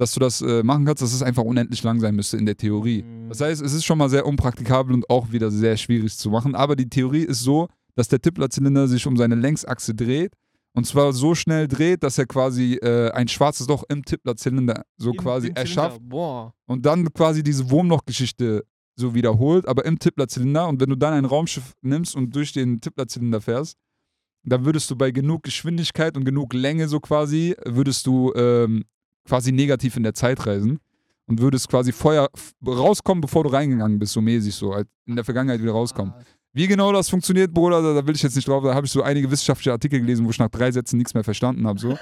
dass 0.00 0.14
du 0.14 0.20
das 0.20 0.40
äh, 0.40 0.62
machen 0.62 0.86
kannst, 0.86 1.02
dass 1.02 1.12
es 1.12 1.22
einfach 1.22 1.42
unendlich 1.42 1.82
lang 1.82 2.00
sein 2.00 2.16
müsste 2.16 2.38
in 2.38 2.46
der 2.46 2.56
Theorie. 2.56 3.02
Mhm. 3.02 3.28
Das 3.28 3.42
heißt, 3.42 3.60
es 3.60 3.74
ist 3.74 3.84
schon 3.84 3.98
mal 3.98 4.08
sehr 4.08 4.24
unpraktikabel 4.24 4.94
und 4.94 5.10
auch 5.10 5.30
wieder 5.30 5.50
sehr 5.50 5.76
schwierig 5.76 6.16
zu 6.16 6.30
machen. 6.30 6.54
Aber 6.54 6.74
die 6.74 6.88
Theorie 6.88 7.24
ist 7.24 7.40
so, 7.40 7.68
dass 7.96 8.08
der 8.08 8.18
Tippler-Zylinder 8.18 8.88
sich 8.88 9.06
um 9.06 9.18
seine 9.18 9.34
Längsachse 9.34 9.94
dreht. 9.94 10.32
Und 10.72 10.86
zwar 10.86 11.12
so 11.12 11.34
schnell 11.34 11.68
dreht, 11.68 12.02
dass 12.02 12.16
er 12.16 12.24
quasi 12.24 12.76
äh, 12.76 13.10
ein 13.10 13.28
schwarzes 13.28 13.68
Loch 13.68 13.84
im 13.90 14.02
Tippler-Zylinder 14.02 14.84
so 14.96 15.10
Im- 15.10 15.16
quasi 15.18 15.48
im 15.48 15.56
erschafft 15.56 16.00
Boah. 16.00 16.54
und 16.66 16.86
dann 16.86 17.12
quasi 17.12 17.42
diese 17.42 17.70
Wurmlochgeschichte 17.70 18.64
so 18.96 19.14
wiederholt, 19.14 19.68
aber 19.68 19.84
im 19.84 19.98
Tippler-Zylinder. 19.98 20.66
Und 20.66 20.80
wenn 20.80 20.88
du 20.88 20.96
dann 20.96 21.12
ein 21.12 21.26
Raumschiff 21.26 21.74
nimmst 21.82 22.16
und 22.16 22.34
durch 22.34 22.52
den 22.52 22.80
Tippler-Zylinder 22.80 23.42
fährst, 23.42 23.76
dann 24.44 24.64
würdest 24.64 24.90
du 24.90 24.96
bei 24.96 25.10
genug 25.10 25.42
Geschwindigkeit 25.42 26.16
und 26.16 26.24
genug 26.24 26.54
Länge 26.54 26.88
so 26.88 27.00
quasi, 27.00 27.54
würdest 27.66 28.06
du 28.06 28.32
ähm, 28.34 28.84
quasi 29.26 29.52
negativ 29.52 29.96
in 29.96 30.02
der 30.02 30.14
Zeit 30.14 30.44
reisen 30.46 30.78
und 31.26 31.40
würdest 31.40 31.68
quasi 31.68 31.92
vorher 31.92 32.28
rauskommen, 32.66 33.20
bevor 33.20 33.44
du 33.44 33.50
reingegangen 33.50 33.98
bist, 33.98 34.12
so 34.12 34.20
mäßig 34.20 34.54
so, 34.54 34.74
halt 34.74 34.88
in 35.06 35.16
der 35.16 35.24
Vergangenheit 35.24 35.62
wieder 35.62 35.72
rauskommen. 35.72 36.12
Ah, 36.16 36.22
Wie 36.52 36.66
genau 36.66 36.92
das 36.92 37.08
funktioniert, 37.08 37.54
Bruder, 37.54 37.80
da, 37.80 37.94
da 37.94 38.06
will 38.06 38.16
ich 38.16 38.22
jetzt 38.22 38.34
nicht 38.34 38.48
drauf. 38.48 38.64
Da 38.64 38.74
habe 38.74 38.86
ich 38.86 38.92
so 38.92 39.02
einige 39.02 39.30
wissenschaftliche 39.30 39.70
Artikel 39.70 40.00
gelesen, 40.00 40.26
wo 40.26 40.30
ich 40.30 40.38
nach 40.38 40.48
drei 40.48 40.72
Sätzen 40.72 40.96
nichts 40.96 41.14
mehr 41.14 41.22
verstanden 41.22 41.66
habe. 41.68 41.78
So, 41.78 41.96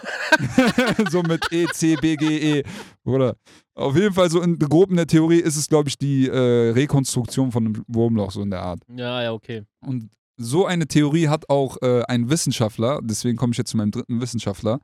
so 1.10 1.22
mit 1.22 1.44
E, 1.52 1.66
C, 1.74 1.96
B, 1.96 2.16
G, 2.16 2.58
E. 2.58 2.62
Bruder. 3.04 3.36
Auf 3.74 3.94
jeden 3.96 4.14
Fall, 4.14 4.30
so 4.30 4.40
in 4.40 4.58
grob 4.58 4.90
in 4.90 4.96
der 4.96 5.06
Theorie 5.06 5.40
ist 5.40 5.56
es, 5.56 5.68
glaube 5.68 5.90
ich, 5.90 5.98
die 5.98 6.26
äh, 6.26 6.70
Rekonstruktion 6.70 7.52
von 7.52 7.66
einem 7.66 7.84
Wurmloch, 7.86 8.30
so 8.30 8.42
in 8.42 8.50
der 8.50 8.62
Art. 8.62 8.80
Ja, 8.96 9.22
ja, 9.22 9.32
okay. 9.32 9.64
Und 9.80 10.10
so 10.38 10.66
eine 10.66 10.86
Theorie 10.86 11.28
hat 11.28 11.50
auch 11.50 11.76
äh, 11.82 12.02
ein 12.08 12.30
Wissenschaftler, 12.30 13.00
deswegen 13.02 13.36
komme 13.36 13.52
ich 13.52 13.58
jetzt 13.58 13.70
zu 13.70 13.76
meinem 13.76 13.90
dritten 13.90 14.20
Wissenschaftler, 14.20 14.80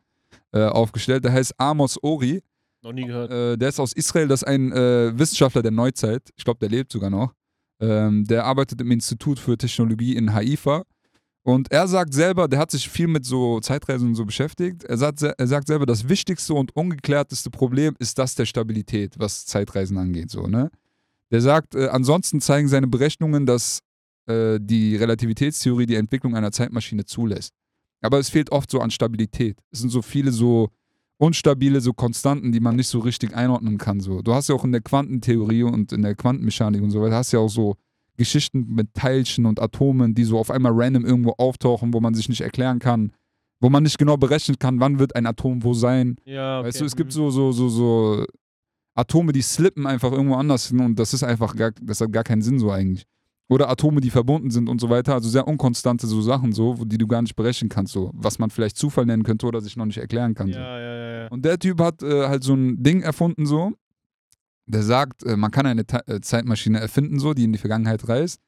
äh, 0.55 0.65
aufgestellt. 0.67 1.25
Der 1.25 1.33
heißt 1.33 1.55
Amos 1.59 1.99
Ori. 2.03 2.41
Noch 2.83 2.93
nie 2.93 3.07
gehört. 3.07 3.31
Äh, 3.31 3.57
der 3.59 3.71
ist 3.71 3.81
aus 3.81 3.93
Israel, 3.93 4.29
das 4.29 4.43
ist 4.43 4.49
ein 4.49 4.73
äh, 4.73 5.19
Wissenschaftler 5.19 5.63
der 5.63 5.73
Neuzeit. 5.73 6.23
Ich 6.37 6.45
glaube, 6.45 6.61
der 6.61 6.69
lebt 6.69 6.93
sogar 6.93 7.11
noch. 7.11 7.33
Ähm, 7.81 8.25
der 8.25 8.45
arbeitet 8.45 8.81
im 8.81 8.91
Institut 8.91 9.39
für 9.39 9.59
Technologie 9.59 10.15
in 10.17 10.33
Haifa. 10.33 10.85
Und 11.43 11.71
er 11.71 11.89
sagt 11.89 12.15
selber, 12.15 12.49
der 12.49 12.59
hat 12.59 12.71
sich 12.71 12.89
viel 12.89 13.07
mit 13.07 13.27
so 13.27 13.61
Zeitreisen 13.61 14.09
und 14.09 14.15
so 14.15 14.25
beschäftigt. 14.25 14.85
Er 14.85 14.97
sagt, 14.97 15.21
er 15.23 15.47
sagt 15.47 15.67
selber, 15.67 15.85
das 15.85 16.09
wichtigste 16.09 16.55
und 16.55 16.75
ungeklärteste 16.75 17.51
Problem 17.51 17.95
ist 17.99 18.19
das 18.19 18.35
der 18.35 18.47
Stabilität, 18.47 19.19
was 19.19 19.45
Zeitreisen 19.45 19.99
angeht. 19.99 20.31
So, 20.31 20.47
ne? 20.47 20.71
Der 21.31 21.41
sagt, 21.41 21.75
äh, 21.75 21.89
ansonsten 21.89 22.41
zeigen 22.41 22.69
seine 22.69 22.87
Berechnungen, 22.87 23.45
dass 23.45 23.81
äh, 24.27 24.59
die 24.61 24.97
Relativitätstheorie 24.97 25.87
die 25.87 25.97
Entwicklung 25.97 26.35
einer 26.37 26.53
Zeitmaschine 26.53 27.05
zulässt. 27.05 27.53
Aber 28.05 28.19
es 28.19 28.29
fehlt 28.29 28.53
oft 28.53 28.71
so 28.71 28.81
an 28.81 28.91
Stabilität. 28.91 29.59
Es 29.71 29.81
sind 29.81 29.91
so 29.91 30.03
viele 30.03 30.31
so 30.31 30.69
unstabile 31.19 31.81
so 31.81 31.93
Konstanten, 31.93 32.53
die 32.53 32.61
man 32.61 32.77
nicht 32.77 32.89
so 32.89 32.99
richtig 32.99 33.35
einordnen 33.35 33.79
kann. 33.79 34.01
So. 34.01 34.21
Du 34.23 34.35
hast 34.35 34.49
ja 34.49 34.55
auch 34.55 34.65
in 34.65 34.73
der 34.73 34.81
Quantentheorie 34.81 35.63
und 35.63 35.93
in 35.93 36.03
der 36.03 36.15
Quantenmechanik 36.15 36.83
und 36.83 36.91
so 36.91 37.01
weiter, 37.01 37.17
hast 37.17 37.33
ja 37.33 37.39
auch 37.39 37.49
so 37.49 37.77
Geschichten 38.17 38.67
mit 38.75 38.95
Teilchen 38.95 39.47
und 39.47 39.61
Atomen, 39.61 40.15
die 40.15 40.25
so 40.25 40.39
auf 40.39 40.51
einmal 40.51 40.73
random 40.75 41.05
irgendwo 41.05 41.33
auftauchen, 41.39 41.93
wo 41.95 42.01
man 42.01 42.15
sich 42.15 42.29
nicht 42.29 42.43
erklären 42.43 42.79
kann, 42.79 43.13
wo 43.61 43.71
man 43.71 43.83
nicht 43.83 43.99
genau 43.99 44.17
berechnen 44.17 44.59
kann, 44.59 44.81
wann 44.81 44.99
wird 44.99 45.17
ein 45.17 45.27
Atom 45.27 45.65
wo 45.65 45.73
sein. 45.73 46.17
Ja, 46.25 46.61
okay. 46.61 46.69
Weißt 46.69 46.81
du, 46.81 46.85
es 46.85 46.97
gibt 46.97 47.11
mhm. 47.11 47.15
so, 47.15 47.31
so, 47.31 47.53
so, 47.53 47.69
so 47.69 48.25
Atome, 48.95 49.33
die 49.33 49.43
slippen 49.43 49.87
einfach 49.87 50.13
irgendwo 50.13 50.35
anders 50.35 50.69
hin 50.69 50.81
und 50.81 50.99
das 50.99 51.15
ist 51.15 51.25
einfach 51.25 51.57
gar, 51.57 51.73
das 51.81 52.01
hat 52.01 52.13
gar 52.13 52.25
keinen 52.25 52.43
Sinn 52.43 52.59
so 52.59 52.71
eigentlich. 52.71 53.07
Oder 53.49 53.69
Atome, 53.69 54.01
die 54.01 54.11
verbunden 54.11 54.51
sind 54.51 54.69
und 54.69 54.81
so 54.81 54.89
weiter. 54.89 55.15
Also 55.15 55.29
sehr 55.29 55.47
unkonstante 55.47 56.07
so 56.07 56.23
Sachen 56.23 56.53
so, 56.53 56.75
die 56.85 56.97
du 56.97 57.07
gar 57.07 57.21
nicht 57.21 57.37
berechnen 57.37 57.69
kannst, 57.69 57.93
so 57.93 58.11
was 58.15 58.39
man 58.39 58.51
vielleicht 58.51 58.77
Zufall 58.77 59.05
nennen 59.05 59.23
könnte 59.23 59.47
oder 59.47 59.61
sich 59.61 59.77
noch 59.77 59.85
nicht 59.85 59.99
erklären 59.99 60.35
kann. 60.35 60.51
So. 60.51 60.59
Ja, 60.59 60.79
ja, 60.79 60.95
ja, 60.95 61.23
ja. 61.23 61.29
Und 61.29 61.45
der 61.45 61.59
Typ 61.59 61.81
hat 61.81 62.03
äh, 62.03 62.29
halt 62.29 62.43
so 62.43 62.55
ein 62.55 62.83
Ding 62.83 63.03
erfunden, 63.03 63.47
so. 63.47 63.73
Der 64.67 64.83
sagt, 64.83 65.25
äh, 65.25 65.37
man 65.37 65.51
kann 65.51 65.67
eine 65.67 65.87
Ta 65.87 66.01
äh, 66.07 66.21
Zeitmaschine 66.23 66.81
erfinden, 66.81 67.19
so, 67.19 67.35
die 67.35 67.45
in 67.45 67.53
die 67.53 67.59
Vergangenheit 67.59 68.09
reist. 68.09 68.41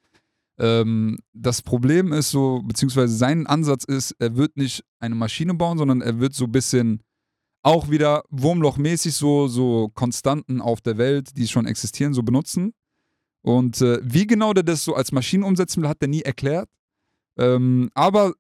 Ähm, 0.59 1.19
das 1.35 1.61
Problem 1.61 2.15
ist 2.15 2.31
so, 2.31 2.63
beziehungsweise 2.65 3.15
sein 3.15 3.47
Ansatz 3.47 3.85
ist, 3.85 4.15
er 4.19 4.37
wird 4.37 4.57
nicht 4.57 4.83
eine 4.99 5.15
Maschine 5.15 5.53
bauen, 5.53 5.77
sondern 5.77 6.01
er 6.01 6.19
wird 6.19 6.35
so 6.35 6.45
ein 6.47 6.53
bisschen 6.53 7.03
auch 7.63 7.91
wieder 7.91 8.23
Wurmlochmäßig 8.31 9.15
so, 9.15 9.49
so 9.49 9.91
Konstanten 9.93 10.61
auf 10.61 10.81
der 10.81 10.99
Welt, 10.99 11.37
die 11.37 11.49
schon 11.49 11.67
existieren, 11.67 12.15
so 12.15 12.23
benutzen. 12.23 12.73
Und 13.47 13.81
äh, 13.81 14.01
wie 14.03 14.27
genau 14.27 14.53
der 14.53 14.65
das 14.65 14.83
so 14.83 14.97
als 14.97 15.13
Maschine 15.13 15.47
umsetzen 15.47 15.81
will, 15.81 15.89
hat 15.89 15.99
er 16.01 16.09
nie 16.09 16.23
erklärt. 16.23 16.69
Ähm, 17.39 17.91
aber 17.95 18.35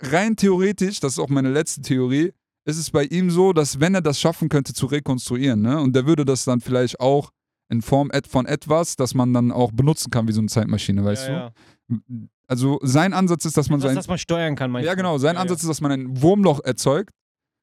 rein 0.00 0.34
theoretisch, 0.34 0.98
das 0.98 1.12
ist 1.12 1.18
auch 1.20 1.28
meine 1.28 1.52
letzte 1.52 1.82
Theorie, 1.82 2.32
ist 2.64 2.76
es 2.76 2.90
bei 2.90 3.04
ihm 3.04 3.30
so, 3.30 3.52
dass 3.52 3.78
wenn 3.78 3.94
er 3.94 4.00
das 4.00 4.18
schaffen 4.18 4.48
könnte 4.48 4.74
zu 4.74 4.86
rekonstruieren, 4.86 5.62
ne, 5.62 5.80
und 5.80 5.94
der 5.94 6.04
würde 6.04 6.24
das 6.24 6.44
dann 6.44 6.60
vielleicht 6.60 6.98
auch 6.98 7.30
in 7.68 7.80
Form 7.80 8.10
von 8.28 8.46
etwas, 8.46 8.96
das 8.96 9.14
man 9.14 9.32
dann 9.32 9.52
auch 9.52 9.70
benutzen 9.70 10.10
kann 10.10 10.26
wie 10.26 10.32
so 10.32 10.40
eine 10.40 10.48
Zeitmaschine, 10.48 11.04
weißt 11.04 11.28
ja, 11.28 11.52
du? 11.88 12.28
Also 12.48 12.80
sein 12.82 13.12
Ansatz 13.12 13.44
ist, 13.44 13.56
dass 13.56 13.70
man 13.70 13.78
Ja. 13.78 13.86
Sein 13.86 13.94
dass 13.94 14.08
man 14.08 14.18
steuern 14.18 14.56
kann, 14.56 14.72
meinst 14.72 14.88
ja, 14.88 14.94
genau. 14.94 15.18
Sein 15.18 15.36
Ja, 15.36 15.42
Ansatz 15.42 15.62
ist, 15.62 15.68
dass 15.68 15.80
man 15.80 15.92
ein 15.92 16.20
Wurmloch 16.20 16.58
erzeugt, 16.64 17.14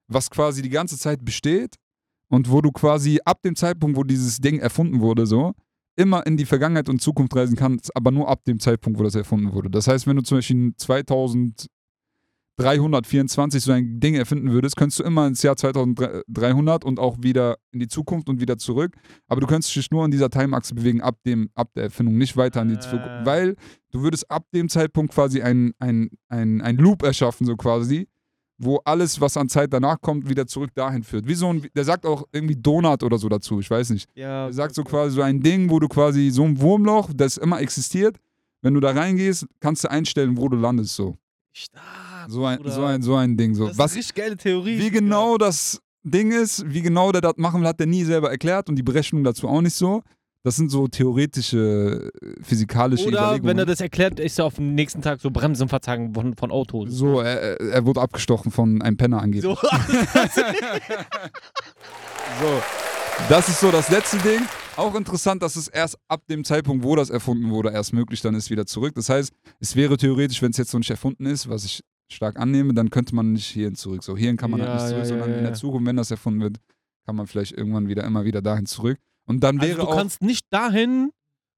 was 0.07 0.29
quasi 0.29 0.61
die 0.61 0.69
ganze 0.69 0.97
Zeit 0.97 1.25
besteht 1.25 1.75
und 2.29 2.49
wo 2.49 2.61
du 2.61 2.71
quasi 2.71 3.19
ab 3.25 3.41
dem 3.41 3.57
Zeitpunkt, 3.57 3.97
wo 3.97 4.05
dieses 4.05 4.37
Ding 4.37 4.59
erfunden 4.59 5.01
wurde, 5.01 5.25
so, 5.25 5.53
immer 5.97 6.25
in 6.25 6.37
die 6.37 6.45
Vergangenheit 6.45 6.87
und 6.89 7.01
Zukunft 7.01 7.35
reisen 7.35 7.57
kannst, 7.57 7.93
aber 7.95 8.11
nur 8.11 8.29
ab 8.29 8.43
dem 8.45 8.59
Zeitpunkt, 8.59 8.99
wo 8.99 9.03
das 9.03 9.15
erfunden 9.15 9.51
wurde. 9.51 9.69
Das 9.69 9.87
heißt, 9.87 10.07
wenn 10.07 10.15
du 10.15 10.23
zum 10.23 10.37
Beispiel 10.37 10.73
2324 10.77 13.63
so 13.63 13.71
ein 13.71 13.99
Ding 13.99 14.15
erfinden 14.15 14.51
würdest, 14.51 14.77
könntest 14.77 14.99
du 14.99 15.03
immer 15.03 15.27
ins 15.27 15.41
Jahr 15.41 15.57
2300 15.57 16.85
und 16.85 16.99
auch 16.99 17.17
wieder 17.19 17.57
in 17.71 17.79
die 17.79 17.87
Zukunft 17.87 18.29
und 18.29 18.39
wieder 18.39 18.59
zurück. 18.59 18.95
Aber 19.27 19.41
du 19.41 19.47
könntest 19.47 19.75
dich 19.75 19.89
nur 19.89 20.05
in 20.05 20.11
dieser 20.11 20.29
Timeachse 20.29 20.75
bewegen 20.75 21.01
ab, 21.01 21.17
dem, 21.25 21.49
ab 21.55 21.71
der 21.75 21.85
Erfindung, 21.85 22.15
nicht 22.17 22.37
weiter 22.37 22.61
in 22.61 22.69
die. 22.69 22.77
Zukunft. 22.79 23.25
Weil 23.25 23.55
du 23.91 24.03
würdest 24.03 24.29
ab 24.29 24.45
dem 24.53 24.69
Zeitpunkt 24.69 25.11
quasi 25.13 25.41
ein, 25.41 25.73
ein, 25.79 26.11
ein, 26.29 26.61
ein 26.61 26.77
Loop 26.77 27.01
erschaffen, 27.01 27.47
so 27.47 27.55
quasi, 27.55 28.07
wo 28.59 28.77
alles, 28.85 29.21
was 29.21 29.37
an 29.37 29.49
Zeit 29.49 29.71
danach 29.71 30.01
kommt, 30.01 30.27
wieder 30.29 30.47
zurück 30.47 30.71
dahin 30.73 31.03
führt. 31.03 31.27
Wie 31.27 31.35
so 31.35 31.47
ein, 31.53 31.67
der 31.75 31.83
sagt 31.83 32.05
auch 32.05 32.25
irgendwie 32.31 32.55
Donut 32.55 33.03
oder 33.03 33.17
so 33.17 33.29
dazu, 33.29 33.59
ich 33.59 33.69
weiß 33.69 33.91
nicht. 33.91 34.09
Ja, 34.15 34.47
Er 34.47 34.53
sagt 34.53 34.73
so 34.75 34.83
quasi 34.83 35.15
so 35.15 35.21
ein 35.21 35.39
Ding, 35.41 35.69
wo 35.69 35.79
du 35.79 35.87
quasi 35.87 36.29
so 36.31 36.43
ein 36.43 36.59
Wurmloch, 36.59 37.11
das 37.15 37.37
immer 37.37 37.59
existiert, 37.61 38.17
wenn 38.61 38.73
du 38.73 38.79
da 38.79 38.91
reingehst, 38.91 39.45
kannst 39.59 39.83
du 39.83 39.91
einstellen, 39.91 40.35
wo 40.37 40.49
du 40.49 40.57
landest, 40.57 40.95
so. 40.95 41.15
Stark, 41.53 42.29
So 42.29 42.45
ein, 42.45 42.57
Bruder. 42.57 42.71
so 42.71 42.83
ein, 42.83 43.01
so 43.01 43.15
ein 43.15 43.37
Ding, 43.37 43.53
so. 43.55 43.65
Das 43.65 43.73
ist 43.73 43.79
Was, 43.79 43.95
richtig 43.95 44.15
geile 44.15 44.37
Theorie. 44.37 44.79
wie 44.79 44.89
genau 44.91 45.37
das 45.37 45.79
Ding 46.03 46.31
ist, 46.31 46.63
wie 46.67 46.81
genau 46.81 47.11
der 47.11 47.21
das 47.21 47.33
machen 47.37 47.61
will, 47.61 47.67
hat 47.67 47.79
der 47.79 47.87
nie 47.87 48.03
selber 48.03 48.31
erklärt 48.31 48.69
und 48.69 48.75
die 48.75 48.83
Berechnung 48.83 49.23
dazu 49.23 49.47
auch 49.47 49.61
nicht 49.61 49.75
so. 49.75 50.01
Das 50.47 50.55
sind 50.55 50.71
so 50.71 50.87
theoretische, 50.87 52.09
äh, 52.21 52.41
physikalische 52.41 53.05
Oder 53.05 53.17
Überlegungen. 53.17 53.49
wenn 53.49 53.59
er 53.59 53.65
das 53.65 53.81
erklärt, 53.81 54.17
ist 54.17 54.39
er 54.39 54.45
auf 54.45 54.55
dem 54.55 54.75
nächsten 54.75 55.01
Tag 55.01 55.19
so 55.19 55.29
Bremsen 55.29 55.67
verzagen 55.67 56.13
von, 56.13 56.37
von 56.37 56.51
Autos. 56.51 56.89
so, 56.89 57.19
er, 57.19 57.59
er 57.59 57.85
wurde 57.85 57.99
abgestochen 57.99 58.49
von 58.49 58.81
einem 58.81 58.95
Penner 58.95 59.21
angeblich. 59.21 59.43
So. 59.43 59.57
So. 62.39 62.61
Das 63.27 63.49
ist 63.49 63.59
so 63.59 63.71
das 63.71 63.89
letzte 63.89 64.19
Ding. 64.19 64.39
Auch 64.77 64.95
interessant, 64.95 65.43
dass 65.43 65.57
es 65.57 65.67
erst 65.67 65.97
ab 66.07 66.21
dem 66.29 66.45
Zeitpunkt, 66.45 66.85
wo 66.85 66.95
das 66.95 67.09
erfunden 67.09 67.49
wurde, 67.49 67.71
erst 67.71 67.91
möglich 67.91 68.21
dann 68.21 68.33
ist, 68.33 68.49
wieder 68.49 68.65
zurück. 68.65 68.95
Das 68.95 69.09
heißt, 69.09 69.33
es 69.59 69.75
wäre 69.75 69.97
theoretisch, 69.97 70.41
wenn 70.41 70.51
es 70.51 70.57
jetzt 70.57 70.71
so 70.71 70.77
nicht 70.77 70.91
erfunden 70.91 71.25
ist, 71.25 71.49
was 71.49 71.65
ich 71.65 71.83
stark 72.09 72.39
annehme, 72.39 72.73
dann 72.73 72.89
könnte 72.89 73.13
man 73.15 73.33
nicht 73.33 73.47
hierhin 73.47 73.75
zurück. 73.75 74.01
So, 74.01 74.15
hierhin 74.15 74.37
kann 74.37 74.51
man 74.51 74.61
Ja, 74.61 74.67
halt 74.67 74.75
nicht 74.75 74.87
zurück, 74.87 75.03
ja, 75.03 75.09
ja, 75.09 75.09
sondern 75.09 75.29
in 75.29 75.43
ja. 75.43 75.49
der 75.49 75.53
Zukunft, 75.55 75.85
wenn 75.87 75.97
das 75.97 76.09
erfunden 76.09 76.39
wird, 76.39 76.57
kann 77.05 77.17
man 77.17 77.27
vielleicht 77.27 77.51
irgendwann 77.51 77.89
wieder 77.89 78.05
immer 78.05 78.23
wieder 78.23 78.41
dahin 78.41 78.65
zurück. 78.65 78.97
Und 79.27 79.41
dann 79.41 79.61
wäre 79.61 79.73
Also 79.73 79.83
du 79.83 79.87
auch. 79.89 79.95
kannst 79.95 80.21
nicht 80.23 80.45
dahin, 80.49 81.11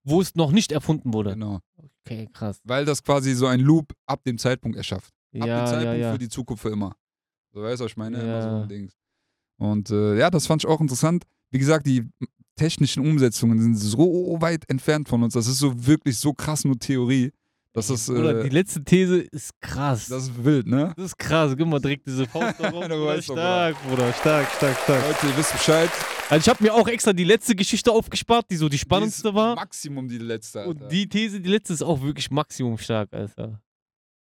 wo 0.03 0.20
es 0.22 0.36
noch 0.36 0.51
nicht 0.51 0.72
erfunden 0.74 1.13
wurde. 1.13 1.32
Genau. 1.32 1.59
Okay, 2.05 2.28
krass. 2.34 2.59
weil 2.63 2.84
das 2.86 3.03
quasi 3.03 3.34
so 3.34 3.45
ein 3.45 3.59
Loop 3.59 3.93
ab 4.07 4.24
dem 4.26 4.38
Zeitpunkt 4.38 4.76
erschafft. 4.76 5.09
Ab 5.09 5.41
dem 5.41 5.43
Ja, 5.47 5.65
Zeitpunkt 5.65 5.86
ja, 5.86 5.93
ja. 6.07 6.11
für 6.11 6.17
die 6.17 6.30
Zukunft 6.30 6.63
für 6.63 6.70
immer. 6.70 6.95
So 7.53 7.61
weißt 7.61 7.80
du, 7.80 7.86
was 7.86 7.91
ich 7.91 7.97
meine? 7.97 8.20
Immer 8.20 8.41
so 8.41 8.47
Ja. 8.49 8.61
ein 8.63 8.67
Ding. 8.70 8.91
Und 9.57 9.89
äh, 9.91 10.17
ja, 10.17 10.30
das 10.30 10.47
fand 10.47 10.63
ich 10.63 10.67
auch 10.70 10.82
interessant. 10.82 11.24
Wie 11.51 11.59
gesagt, 11.59 11.86
die 11.86 12.07
technischen 12.55 13.05
Umsetzungen 13.05 13.59
sind 13.61 13.76
so 13.76 14.38
weit 14.39 14.67
entfernt 14.70 15.07
von 15.07 15.22
uns. 15.24 15.34
Das 15.34 15.47
ist 15.47 15.59
so 15.59 15.86
wirklich 15.86 16.17
so 16.17 16.34
krass 16.34 16.65
nur 16.65 16.78
Theorie. 16.80 17.32
Das 17.74 17.89
ist, 17.91 18.07
Bruder, 18.07 18.39
äh, 18.39 18.43
die 18.43 18.49
letzte 18.49 18.84
These 18.84 19.20
ist 19.22 19.51
krass. 19.61 20.07
das 20.07 20.24
ist 20.24 20.43
wild, 20.43 20.65
ne? 20.65 20.91
Das 20.97 21.05
ist 21.07 21.17
krass. 21.20 21.55
Gib 21.55 21.67
mal 21.67 21.80
direkt 21.80 22.07
diese 22.07 22.26
Faust 22.28 22.59
darauf. 22.59 22.88
Du 22.88 22.95
Bruder. 22.95 23.22
stark, 23.22 23.76
Bruder. 23.88 24.11
Stark, 24.13 24.47
stark, 24.57 24.78
stark. 24.84 25.07
Leute, 25.07 25.28
ihr 25.28 25.38
wisst 25.38 25.51
Bescheid. 25.53 25.89
Also 26.30 26.43
ich 26.43 26.49
habe 26.49 26.63
mir 26.63 26.73
auch 26.75 26.88
extra 26.88 27.11
die 27.11 27.23
letzte 27.23 27.55
Geschichte 27.55 27.91
aufgespart, 27.91 28.45
die 28.51 28.55
so 28.55 28.67
die 28.69 28.73
Die 28.75 28.77
spannendste 28.77 29.30
ist 29.30 29.34
war. 29.36 29.55
Maximum 29.55 30.07
die 30.07 30.19
letzte. 30.19 30.59
Alter. 30.61 30.69
Und 30.69 30.91
die 30.91 31.09
These, 31.09 31.41
die 31.41 31.49
letzte 31.49 31.73
ist 31.73 31.82
auch 31.82 32.01
wirklich 32.01 32.30
maximum 32.30 32.77
stark, 32.77 33.11
Alter. 33.13 33.59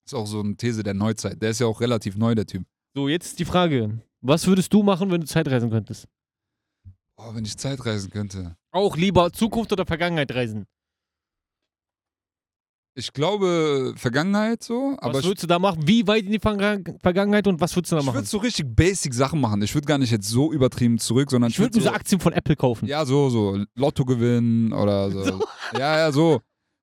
ist 0.07 0.15
auch 0.15 0.27
so 0.27 0.41
eine 0.41 0.57
These 0.57 0.83
der 0.83 0.95
Neuzeit. 0.95 1.41
Der 1.43 1.51
ist 1.51 1.61
ja 1.61 1.67
auch 1.67 1.81
relativ 1.83 2.17
neu, 2.17 2.35
der 2.35 2.47
Typ. 2.47 2.65
So, 2.95 3.09
jetzt 3.09 3.27
ist 3.27 3.39
die 3.39 3.45
Frage. 3.45 4.01
Was 4.23 4.47
würdest 4.47 4.73
du 4.73 4.83
machen, 4.83 5.11
wenn 5.11 5.21
du 5.21 5.27
Zeitreisen 5.27 5.69
könntest? 5.71 6.09
Oh, 7.17 7.35
wenn 7.35 7.45
ich 7.45 7.57
Zeitreisen 7.59 8.11
könnte. 8.11 8.57
Auch 8.71 8.97
lieber 8.97 9.31
Zukunft 9.33 9.71
oder 9.73 9.85
Vergangenheit 9.85 10.33
reisen? 10.35 10.65
Ich 12.95 13.13
glaube, 13.15 13.95
Vergangenheit 13.97 14.63
so, 14.63 14.97
aber 14.99 15.15
was 15.15 15.21
ich, 15.21 15.27
würdest 15.27 15.45
du 15.45 15.47
da 15.47 15.59
machen? 15.59 15.81
Wie 15.87 16.07
weit 16.07 16.25
in 16.27 16.33
die 16.33 16.39
Verga- 16.39 16.79
Vergangenheit 17.01 17.47
und 17.47 17.59
was 17.59 17.75
würdest 17.75 17.91
du 17.93 17.97
da 17.97 18.01
ich 18.01 18.07
machen? 18.07 18.17
würde 18.17 18.29
so 18.29 18.37
richtig 18.39 18.67
basic 18.77 19.15
Sachen 19.15 19.41
machen. 19.41 19.63
Ich 19.63 19.75
würde 19.75 19.87
gar 19.87 19.97
nicht 19.97 20.11
jetzt 20.11 20.29
so 20.29 20.53
übertrieben 20.53 20.99
zurück, 20.99 21.31
sondern 21.31 21.51
Ich 21.51 21.59
würde 21.59 21.79
mir 21.79 21.85
so 21.85 21.91
Aktien 21.91 22.21
von 22.21 22.35
Apple 22.35 22.55
kaufen. 22.55 22.87
Ja, 22.87 23.07
so, 23.07 23.31
so. 23.31 23.59
Lotto 23.77 24.05
gewinnen 24.05 24.75
oder 24.75 25.11
so. 25.25 25.41
Ja, 25.79 25.97
ja, 25.99 26.13
so. 26.13 26.41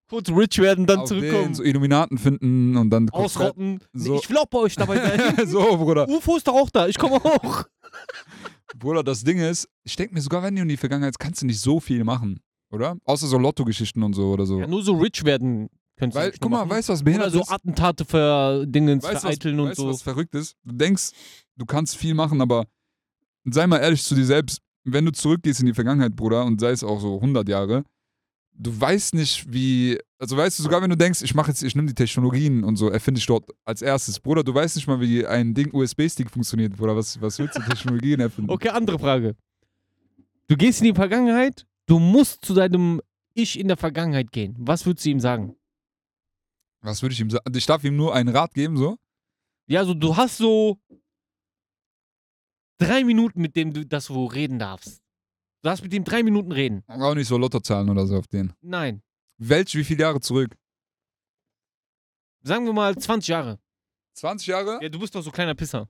Kurz 0.09 0.27
rich 0.31 0.57
werden, 0.57 0.87
dann 0.87 1.01
Auf 1.01 1.09
den, 1.09 1.19
zurückkommen. 1.19 1.53
so 1.53 1.61
Illuminaten 1.63 2.17
finden 2.17 2.75
und 2.77 2.89
dann 2.89 3.07
Ausrotten. 3.11 3.79
So. 3.93 4.15
Ich 4.15 4.27
will 4.31 4.37
auch 4.37 4.47
bei 4.47 4.57
euch 4.57 4.75
dabei 4.75 4.97
sein. 4.97 5.35
so, 5.47 5.77
Bruder. 5.77 6.09
UFO 6.09 6.37
ist 6.37 6.47
doch 6.47 6.55
auch 6.55 6.71
da. 6.71 6.87
Ich 6.87 6.97
komme 6.97 7.23
auch. 7.23 7.65
Bruder, 8.77 9.03
das 9.03 9.23
Ding 9.23 9.37
ist, 9.37 9.67
ich 9.83 9.95
denke 9.95 10.15
mir 10.15 10.21
sogar, 10.21 10.41
wenn 10.41 10.55
du 10.55 10.63
in 10.63 10.67
die 10.69 10.77
Vergangenheit 10.77 11.19
kannst 11.19 11.43
du 11.43 11.45
nicht 11.45 11.59
so 11.59 11.79
viel 11.79 12.03
machen, 12.03 12.39
oder? 12.71 12.97
Außer 13.05 13.27
so 13.27 13.37
Lotto-Geschichten 13.37 14.01
und 14.01 14.13
so 14.13 14.31
oder 14.31 14.47
so. 14.47 14.59
Ja, 14.59 14.65
nur 14.67 14.81
so 14.81 14.93
rich 14.97 15.23
werden 15.25 15.69
könntest 15.99 16.15
Weil, 16.21 16.31
guck 16.39 16.49
mal, 16.49 16.57
machen. 16.59 16.69
weißt 16.71 16.89
du, 16.89 16.93
was 16.93 16.99
Oder 17.01 17.05
behindert 17.05 17.31
so 17.31 17.41
ist? 17.41 17.51
Attentate 17.51 18.05
für 18.05 18.65
Dingens 18.65 19.03
Weißt 19.03 19.11
du, 19.11 19.15
was, 19.15 19.21
vereiteln 19.21 19.59
und 19.59 19.69
weißt, 19.69 19.77
so. 19.77 19.87
was 19.89 20.01
verrückt 20.01 20.33
ist? 20.35 20.55
Du 20.63 20.73
denkst, 20.75 21.11
du 21.55 21.65
kannst 21.65 21.95
viel 21.97 22.13
machen, 22.13 22.41
aber 22.41 22.65
sei 23.45 23.67
mal 23.67 23.77
ehrlich 23.77 24.03
zu 24.03 24.15
dir 24.15 24.25
selbst, 24.25 24.59
wenn 24.83 25.05
du 25.05 25.11
zurückgehst 25.11 25.59
in 25.59 25.67
die 25.67 25.73
Vergangenheit, 25.73 26.15
Bruder, 26.15 26.45
und 26.45 26.59
sei 26.59 26.71
es 26.71 26.83
auch 26.83 26.99
so 26.99 27.15
100 27.15 27.47
Jahre, 27.47 27.83
du 28.53 28.79
weißt 28.79 29.13
nicht, 29.13 29.45
wie, 29.53 29.97
also 30.17 30.35
weißt 30.35 30.59
du, 30.59 30.63
sogar 30.63 30.81
wenn 30.81 30.89
du 30.89 30.97
denkst, 30.97 31.21
ich 31.21 31.35
mache 31.35 31.49
jetzt, 31.49 31.63
ich 31.63 31.75
nehme 31.75 31.87
die 31.87 31.93
Technologien 31.93 32.63
und 32.63 32.75
so, 32.75 32.89
erfinde 32.89 33.19
ich 33.19 33.25
dort 33.25 33.49
als 33.65 33.81
erstes, 33.81 34.19
Bruder, 34.19 34.43
du 34.43 34.53
weißt 34.53 34.75
nicht 34.75 34.87
mal, 34.87 34.99
wie 34.99 35.25
ein 35.25 35.53
Ding 35.53 35.73
USB-Stick 35.73 36.29
funktioniert, 36.29 36.75
Bruder, 36.75 36.95
was, 36.95 37.21
was 37.21 37.39
willst 37.39 37.57
du 37.57 37.61
Technologien 37.61 38.19
erfinden? 38.19 38.49
Okay, 38.49 38.69
andere 38.69 38.99
Frage. 38.99 39.35
Du 40.47 40.57
gehst 40.57 40.81
in 40.81 40.87
die 40.87 40.95
Vergangenheit, 40.95 41.65
du 41.85 41.99
musst 41.99 42.43
zu 42.43 42.53
deinem 42.53 43.01
Ich 43.33 43.59
in 43.59 43.67
der 43.67 43.77
Vergangenheit 43.77 44.31
gehen. 44.31 44.55
Was 44.57 44.85
würdest 44.85 45.05
du 45.05 45.09
ihm 45.11 45.19
sagen? 45.19 45.55
Was 46.81 47.01
würde 47.01 47.13
ich 47.13 47.19
ihm 47.19 47.29
sagen? 47.29 47.53
Ich 47.55 47.65
darf 47.65 47.83
ihm 47.83 47.95
nur 47.95 48.13
einen 48.13 48.35
Rat 48.35 48.53
geben, 48.53 48.77
so? 48.77 48.97
Ja, 49.67 49.81
also 49.81 49.93
du 49.93 50.15
hast 50.15 50.37
so 50.37 50.79
drei 52.77 53.03
Minuten, 53.03 53.41
mit 53.41 53.55
dem 53.55 53.73
du 53.73 53.85
das 53.85 54.09
wo 54.09 54.25
reden 54.25 54.59
darfst. 54.59 54.97
Du 55.61 55.67
darfst 55.69 55.83
mit 55.83 55.93
ihm 55.93 56.03
drei 56.05 56.23
Minuten 56.23 56.51
reden. 56.51 56.83
Auch 56.87 57.15
nicht 57.15 57.27
so 57.27 57.37
Lottozahlen 57.37 57.89
oder 57.89 58.07
so 58.07 58.17
auf 58.17 58.27
den. 58.27 58.53
Nein. 58.61 59.01
Welch, 59.37 59.75
wie 59.75 59.83
viele 59.83 60.01
Jahre 60.03 60.21
zurück? 60.21 60.55
Sagen 62.41 62.65
wir 62.65 62.73
mal 62.73 62.95
20 62.97 63.27
Jahre. 63.27 63.59
20 64.13 64.47
Jahre? 64.47 64.79
Ja, 64.81 64.89
du 64.89 64.99
bist 64.99 65.13
doch 65.13 65.21
so 65.21 65.31
kleiner 65.31 65.55
Pisser. 65.55 65.89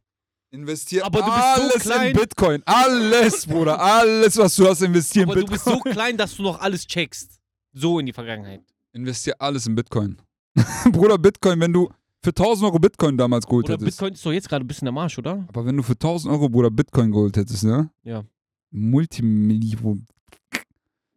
Investiert 0.51 1.03
Aber 1.03 1.19
du 1.21 1.25
bist 1.25 1.35
so 1.55 1.61
alles 1.61 1.79
klein. 1.83 2.07
in 2.07 2.13
Bitcoin. 2.17 2.63
Alles, 2.65 3.45
Bruder. 3.45 3.79
Alles, 3.79 4.35
was 4.37 4.55
du 4.55 4.67
hast, 4.67 4.81
investier 4.81 5.23
in 5.23 5.29
Aber 5.29 5.39
du 5.39 5.45
Bitcoin. 5.45 5.75
bist 5.75 5.83
so 5.85 5.91
klein, 5.91 6.17
dass 6.17 6.35
du 6.35 6.41
noch 6.41 6.59
alles 6.59 6.87
checkst. 6.87 7.39
So 7.73 7.99
in 7.99 8.07
die 8.07 8.13
Vergangenheit. 8.13 8.63
Investier 8.93 9.35
alles 9.39 9.67
in 9.67 9.75
Bitcoin. 9.75 10.19
Bruder, 10.91 11.17
Bitcoin, 11.17 11.59
wenn 11.59 11.73
du 11.73 11.89
für 12.23 12.31
1000 12.31 12.65
Euro 12.65 12.79
Bitcoin 12.79 13.17
damals 13.17 13.45
geholt 13.45 13.65
Oder 13.65 13.75
hättest. 13.75 13.97
Bitcoin 13.97 14.13
ist 14.13 14.25
doch 14.25 14.31
jetzt 14.31 14.49
gerade 14.49 14.65
ein 14.65 14.67
bisschen 14.67 14.87
am 14.87 14.97
Arsch, 14.97 15.17
oder? 15.17 15.45
Aber 15.47 15.65
wenn 15.65 15.77
du 15.77 15.83
für 15.83 15.93
1000 15.93 16.33
Euro, 16.33 16.49
Bruder, 16.49 16.69
Bitcoin 16.71 17.11
geholt 17.11 17.37
hättest, 17.37 17.63
ne? 17.63 17.89
Ja. 18.03 18.23
Multimillionen. 18.71 20.05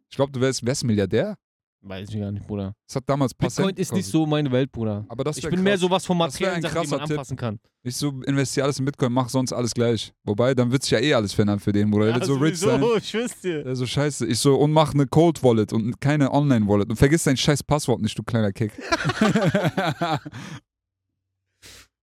Ich 0.09 0.15
glaube, 0.15 0.31
du 0.31 0.39
wärst, 0.39 0.65
wärst 0.65 0.83
Milliardär. 0.83 1.37
Weiß 1.85 2.09
ich 2.09 2.17
gar 2.17 2.31
nicht, 2.31 2.47
Bruder. 2.47 2.73
Das 2.87 2.95
hat 2.95 3.03
damals 3.09 3.33
Bitcoin 3.33 3.67
Cent 3.67 3.77
ist 3.79 3.91
nicht 3.91 4.05
gekostet. 4.05 4.11
so 4.13 4.25
meine 4.25 4.49
Welt, 4.53 4.71
Bruder. 4.71 5.05
Aber 5.09 5.25
das 5.25 5.35
Ich 5.37 5.43
bin 5.43 5.55
krass. 5.55 5.61
mehr 5.63 5.77
sowas 5.77 6.05
von 6.05 6.17
materiellen 6.17 6.61
Sachen, 6.61 6.81
die 6.83 6.87
man 6.87 6.99
Tipp. 7.01 7.11
anfassen 7.11 7.35
kann. 7.35 7.59
Ich 7.83 7.97
so, 7.97 8.21
investier 8.25 8.63
alles 8.63 8.79
in 8.79 8.85
Bitcoin, 8.85 9.11
mach 9.11 9.27
sonst 9.27 9.51
alles 9.51 9.73
gleich. 9.73 10.13
Wobei, 10.23 10.55
dann 10.55 10.71
wird 10.71 10.83
sich 10.83 10.91
ja 10.91 10.99
eh 10.99 11.13
alles 11.13 11.33
verändern 11.33 11.59
für 11.59 11.73
den, 11.73 11.91
Bruder. 11.91 12.05
Der 12.05 12.15
wird 12.15 12.25
so 12.25 12.35
rich 12.35 12.57
sein. 12.57 12.81
ich 12.95 13.11
dir. 13.41 13.65
Der 13.65 13.75
so 13.75 13.85
scheiße. 13.85 14.25
Ich 14.27 14.39
so, 14.39 14.55
und 14.55 14.71
mach 14.71 14.93
eine 14.93 15.07
Cold 15.07 15.43
Wallet 15.43 15.73
und 15.73 15.99
keine 15.99 16.31
Online 16.31 16.65
Wallet. 16.69 16.89
Und 16.89 16.95
vergiss 16.95 17.23
dein 17.23 17.35
scheiß 17.35 17.63
Passwort 17.63 18.01
nicht, 18.01 18.17
du 18.17 18.23
kleiner 18.23 18.53
Kick. 18.53 18.71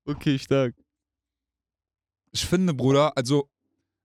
Okay, 0.06 0.38
stark. 0.38 0.74
ich 2.32 2.44
finde, 2.44 2.74
Bruder, 2.74 3.16
also 3.16 3.48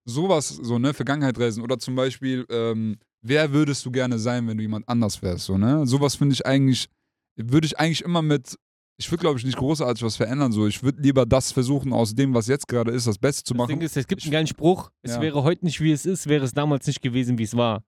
sowas, 0.05 0.49
so, 0.49 0.77
ne, 0.77 0.93
Vergangenheit 0.93 1.37
reisen 1.39 1.63
oder 1.63 1.79
zum 1.79 1.95
Beispiel, 1.95 2.45
ähm, 2.49 2.97
wer 3.27 3.51
würdest 3.51 3.85
du 3.85 3.91
gerne 3.91 4.19
sein, 4.19 4.47
wenn 4.47 4.57
du 4.57 4.63
jemand 4.63 4.87
anders 4.87 5.21
wärst, 5.21 5.45
so, 5.45 5.57
ne? 5.57 5.85
Sowas 5.87 6.15
finde 6.15 6.33
ich 6.33 6.45
eigentlich, 6.45 6.87
würde 7.35 7.65
ich 7.67 7.77
eigentlich 7.79 8.03
immer 8.03 8.21
mit, 8.21 8.55
ich 8.97 9.09
würde, 9.11 9.21
glaube 9.21 9.39
ich, 9.39 9.45
nicht 9.45 9.57
großartig 9.57 10.03
was 10.03 10.15
verändern, 10.15 10.51
so. 10.51 10.67
Ich 10.67 10.83
würde 10.83 11.01
lieber 11.01 11.25
das 11.25 11.51
versuchen, 11.51 11.91
aus 11.91 12.13
dem, 12.15 12.33
was 12.33 12.47
jetzt 12.47 12.67
gerade 12.67 12.91
ist, 12.91 13.07
das 13.07 13.17
Beste 13.17 13.43
zu 13.43 13.53
Das 13.53 13.57
machen. 13.57 13.69
Ding 13.69 13.81
ist, 13.81 13.97
es 13.97 14.07
gibt 14.07 14.23
einen 14.23 14.31
geilen 14.31 14.47
Spruch, 14.47 14.91
es 15.01 15.15
Ja. 15.15 15.21
wäre 15.21 15.43
heute 15.43 15.65
nicht 15.65 15.81
wie 15.81 15.91
es 15.91 16.05
ist, 16.05 16.27
wäre 16.27 16.45
es 16.45 16.53
damals 16.53 16.85
nicht 16.87 17.01
gewesen, 17.01 17.37
wie 17.37 17.43
es 17.43 17.55
war. 17.57 17.83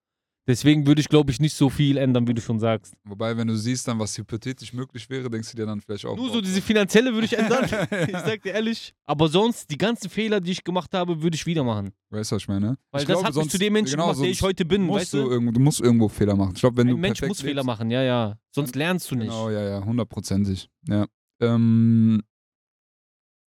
Deswegen 0.48 0.88
würde 0.88 1.02
ich, 1.02 1.10
glaube 1.10 1.30
ich, 1.30 1.42
nicht 1.42 1.56
so 1.56 1.70
viel 1.70 1.98
ändern, 1.98 2.26
wie 2.26 2.34
du 2.34 2.42
schon 2.42 2.58
sagst. 2.58 2.94
Wobei, 3.04 3.36
wenn 3.36 3.50
du 3.50 3.58
siehst 3.58 3.86
dann, 3.86 4.00
was 4.00 4.18
hypothetisch 4.18 4.72
möglich 4.72 5.10
wäre, 5.10 5.30
denkst 5.30 5.52
du 5.52 5.58
dir 5.58 5.66
dann 5.66 5.82
vielleicht 5.82 6.06
auch. 6.06 6.16
Nur 6.16 6.32
so 6.32 6.40
diese 6.40 6.62
finanzielle 6.62 7.14
würde 7.14 7.26
ich 7.26 7.38
ändern. 7.38 7.66
ich 8.08 8.18
sag 8.18 8.42
dir 8.44 8.54
ehrlich. 8.54 8.94
Aber 9.06 9.28
sonst, 9.28 9.70
die 9.70 9.78
ganzen 9.78 10.10
Fehler, 10.10 10.40
die 10.40 10.52
ich 10.52 10.64
gemacht 10.64 10.94
habe, 10.94 11.22
würde 11.22 11.36
ich 11.36 11.46
wieder 11.46 11.66
machen. 11.66 11.92
Weißt 12.12 12.32
du, 12.32 12.36
was 12.38 12.44
ich 12.44 12.48
meine? 12.48 12.78
Weil 12.92 13.02
ich 13.02 13.08
das 13.08 13.20
glaube, 13.20 13.28
hat 13.28 13.36
mich 13.36 13.50
zu 13.50 13.58
dem 13.60 13.74
Menschen 13.74 13.92
genau, 13.92 14.06
gemacht, 14.06 14.24
der 14.24 14.30
ich 14.30 14.42
heute 14.42 14.64
bin, 14.64 14.84
musst 14.84 15.02
weißt 15.02 15.14
du, 15.16 15.24
du? 15.24 15.32
irgendwo, 15.32 15.52
du 15.52 15.60
musst 15.60 15.82
irgendwo 15.82 16.08
Fehler 16.08 16.36
machen. 16.38 16.54
Ich 16.56 16.62
glaube, 16.62 16.78
wenn 16.78 16.88
du 16.88 16.94
Ein 16.96 17.02
Mensch 17.02 17.20
perfekt 17.20 17.30
muss 17.30 17.42
Fehler 17.42 17.62
lebst- 17.62 17.66
machen, 17.66 17.92
ja, 17.92 18.04
ja. 18.04 18.40
Sonst 18.52 18.76
lernst 18.78 19.12
du 19.12 19.16
nicht. 19.16 19.28
Genau, 19.28 19.50
ja, 19.50 19.62
ja, 19.68 19.84
hundertprozentig. 19.84 20.70
Ja. 20.88 21.08
Ähm, 21.42 22.24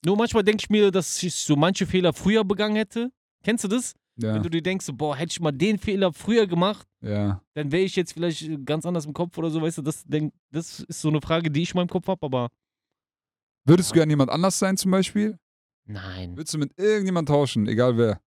Nur 0.05 0.17
manchmal 0.19 0.45
denke 0.45 0.65
ich 0.65 0.71
mir, 0.71 0.91
dass 0.91 1.23
ich 1.23 1.35
so 1.35 1.57
manche 1.57 1.87
Fehler 1.87 2.13
früher 2.13 2.45
begangen 2.45 2.77
hätte. 2.77 3.11
Kennst 3.43 3.65
du 3.65 3.69
das? 3.69 3.95
Ja, 4.23 4.35
Wenn 4.35 4.43
du 4.43 4.51
dir 4.51 4.63
denkst, 4.63 4.85
so, 4.87 4.93
boah, 4.93 5.17
hätte 5.17 5.33
ich 5.33 5.41
mal 5.41 5.53
den 5.53 5.79
Fehler 5.79 6.13
früher 6.13 6.47
gemacht, 6.47 6.87
ja. 7.01 7.43
dann 7.55 7.73
wäre 7.73 7.83
ich 7.83 7.97
jetzt 7.97 8.13
vielleicht 8.13 8.43
äh, 8.43 8.59
ganz 8.65 8.85
anders 8.87 9.07
im 9.07 9.13
Kopf 9.13 9.37
oder 9.39 9.51
so, 9.51 9.61
weißt 9.63 9.79
du? 9.79 9.83
Das, 9.83 10.05
denk, 10.05 10.33
das 10.51 10.81
ist 10.81 11.01
so 11.01 11.09
eine 11.09 11.21
Frage, 11.21 11.51
die 11.51 11.63
ich 11.63 11.71
in 11.73 11.77
meinem 11.77 11.89
Kopf 11.89 12.07
habe, 12.09 12.25
aber 12.27 12.49
Würdest 13.65 13.91
du 13.91 13.95
gerne 13.95 14.13
jemand 14.13 14.31
anders 14.31 14.59
sein 14.59 14.77
zum 14.77 14.91
Beispiel? 14.91 15.39
nein, 15.85 16.37
Würdest 16.37 16.55
du 16.55 16.59
mit 16.59 16.73
irgendjemand 16.79 17.29
tauschen, 17.29 17.67
egal 17.69 17.97
wer? 17.97 18.21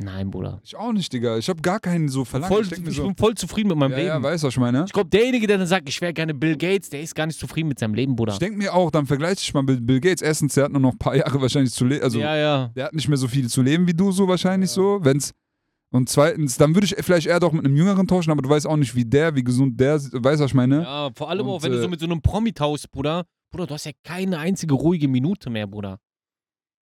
Nein, 0.00 0.30
Bruder. 0.30 0.60
Ich 0.64 0.76
auch 0.76 0.92
nicht, 0.92 1.12
Digga. 1.12 1.38
Ich 1.38 1.48
habe 1.48 1.60
gar 1.62 1.80
keinen 1.80 2.08
so 2.08 2.24
Verlangen. 2.24 2.52
Voll, 2.52 2.64
ich 2.64 2.86
ich 2.86 2.96
so, 2.96 3.04
bin 3.04 3.16
voll 3.16 3.34
zufrieden 3.34 3.68
mit 3.68 3.78
meinem 3.78 3.92
ja, 3.92 3.96
Leben. 3.96 4.08
ja, 4.08 4.22
weißt 4.22 4.42
du, 4.42 4.46
was 4.48 4.54
ich 4.54 4.60
meine? 4.60 4.84
ich 4.86 4.92
glaube, 4.92 5.10
derjenige, 5.10 5.46
der 5.46 5.58
dann 5.58 5.66
sagt, 5.66 5.88
ich 5.88 6.00
wäre 6.00 6.12
gerne 6.12 6.34
Bill 6.34 6.56
Gates, 6.56 6.90
der 6.90 7.00
ist 7.02 7.14
gar 7.14 7.26
nicht 7.26 7.38
zufrieden 7.38 7.68
mit 7.68 7.78
seinem 7.78 7.94
Leben, 7.94 8.16
Bruder. 8.16 8.32
Ich 8.32 8.38
denke 8.38 8.58
mir 8.58 8.74
auch, 8.74 8.90
dann 8.90 9.06
vergleiche 9.06 9.40
ich 9.40 9.54
mal 9.54 9.62
mit 9.62 9.86
Bill 9.86 10.00
Gates. 10.00 10.22
Erstens, 10.22 10.54
der 10.54 10.64
hat 10.64 10.72
nur 10.72 10.80
noch 10.80 10.92
ein 10.92 10.98
paar 10.98 11.16
Jahre 11.16 11.40
wahrscheinlich 11.40 11.72
zu 11.72 11.84
leben. 11.84 12.02
Also, 12.02 12.18
ja, 12.18 12.36
ja. 12.36 12.70
der 12.74 12.86
hat 12.86 12.94
nicht 12.94 13.08
mehr 13.08 13.18
so 13.18 13.28
viel 13.28 13.48
zu 13.48 13.62
leben 13.62 13.86
wie 13.86 13.94
du 13.94 14.12
so 14.12 14.26
wahrscheinlich 14.28 14.70
Ja. 14.70 14.74
so. 14.74 14.98
Wenn's 15.02 15.32
und 15.92 16.08
zweitens, 16.08 16.56
dann 16.56 16.74
würde 16.74 16.86
ich 16.86 16.94
vielleicht 17.04 17.26
eher 17.26 17.40
doch 17.40 17.52
mit 17.52 17.64
einem 17.64 17.74
Jüngeren 17.76 18.06
tauschen, 18.06 18.30
aber 18.30 18.42
du 18.42 18.48
weißt 18.48 18.66
auch 18.66 18.76
nicht, 18.76 18.94
wie 18.94 19.04
der, 19.04 19.34
wie 19.34 19.42
gesund 19.42 19.80
der, 19.80 19.94
weißt 19.96 20.12
du, 20.14 20.22
was 20.22 20.40
ich 20.42 20.54
meine? 20.54 20.82
Ja, 20.82 21.10
vor 21.16 21.28
allem 21.28 21.46
Und, 21.46 21.52
auch, 21.52 21.62
wenn 21.64 21.72
du 21.72 21.78
äh, 21.78 21.82
so 21.82 21.88
mit 21.88 21.98
so 21.98 22.06
einem 22.06 22.22
Promi 22.22 22.52
tauschst, 22.52 22.90
Bruder. 22.92 23.24
Bruder, 23.50 23.66
du 23.66 23.74
hast 23.74 23.86
ja 23.86 23.92
keine 24.04 24.38
einzige 24.38 24.74
ruhige 24.74 25.08
Minute 25.08 25.50
mehr, 25.50 25.66
Bruder. 25.66 25.98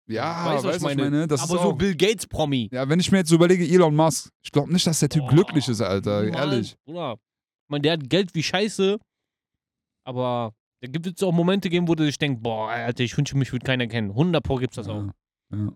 Ja, 0.10 0.46
Weißt 0.46 0.64
du, 0.64 0.70
was 0.70 0.78
ich 0.78 0.82
meine? 0.98 1.28
Das 1.28 1.42
Aber 1.42 1.62
so 1.62 1.74
Bill 1.74 1.96
Gates 1.96 2.28
Promi. 2.28 2.70
Ja, 2.72 2.88
wenn 2.88 3.00
ich 3.00 3.12
mir 3.12 3.18
jetzt 3.20 3.30
so 3.30 3.36
überlege, 3.36 3.66
Elon 3.68 3.94
Musk, 3.96 4.30
ich 4.42 4.52
glaube 4.52 4.72
nicht, 4.72 4.88
dass 4.88 5.00
der 5.00 5.10
Typ 5.10 5.24
Boah, 5.24 5.30
glücklich 5.32 5.68
ist, 5.68 5.82
Alter, 5.82 6.24
Niemals, 6.24 6.40
ehrlich. 6.46 6.76
Bruder. 6.86 7.14
Ich 7.14 7.70
meine, 7.70 7.82
der 7.82 7.94
hat 7.94 8.10
Geld 8.10 8.34
wie 8.34 8.44
Scheiße, 8.44 8.98
aber 10.06 10.54
da 10.82 10.88
gibt 10.88 11.08
es 11.08 11.24
auch 11.24 11.34
Momente 11.34 11.70
geben, 11.70 11.88
wo 11.88 11.96
du 11.96 12.06
dich 12.06 12.18
denkst, 12.18 12.40
boah, 12.42 12.70
Alter, 12.70 13.04
ich 13.04 13.18
wünsche 13.18 13.38
mich, 13.38 13.52
würde 13.52 13.66
keiner 13.66 13.88
kennen. 13.88 14.12
100 14.12 14.44
Pro 14.44 14.56
gibt's 14.56 14.76
das 14.78 14.88
auch. 14.88 15.04
Ja, 15.52 15.58
ja. 15.58 15.72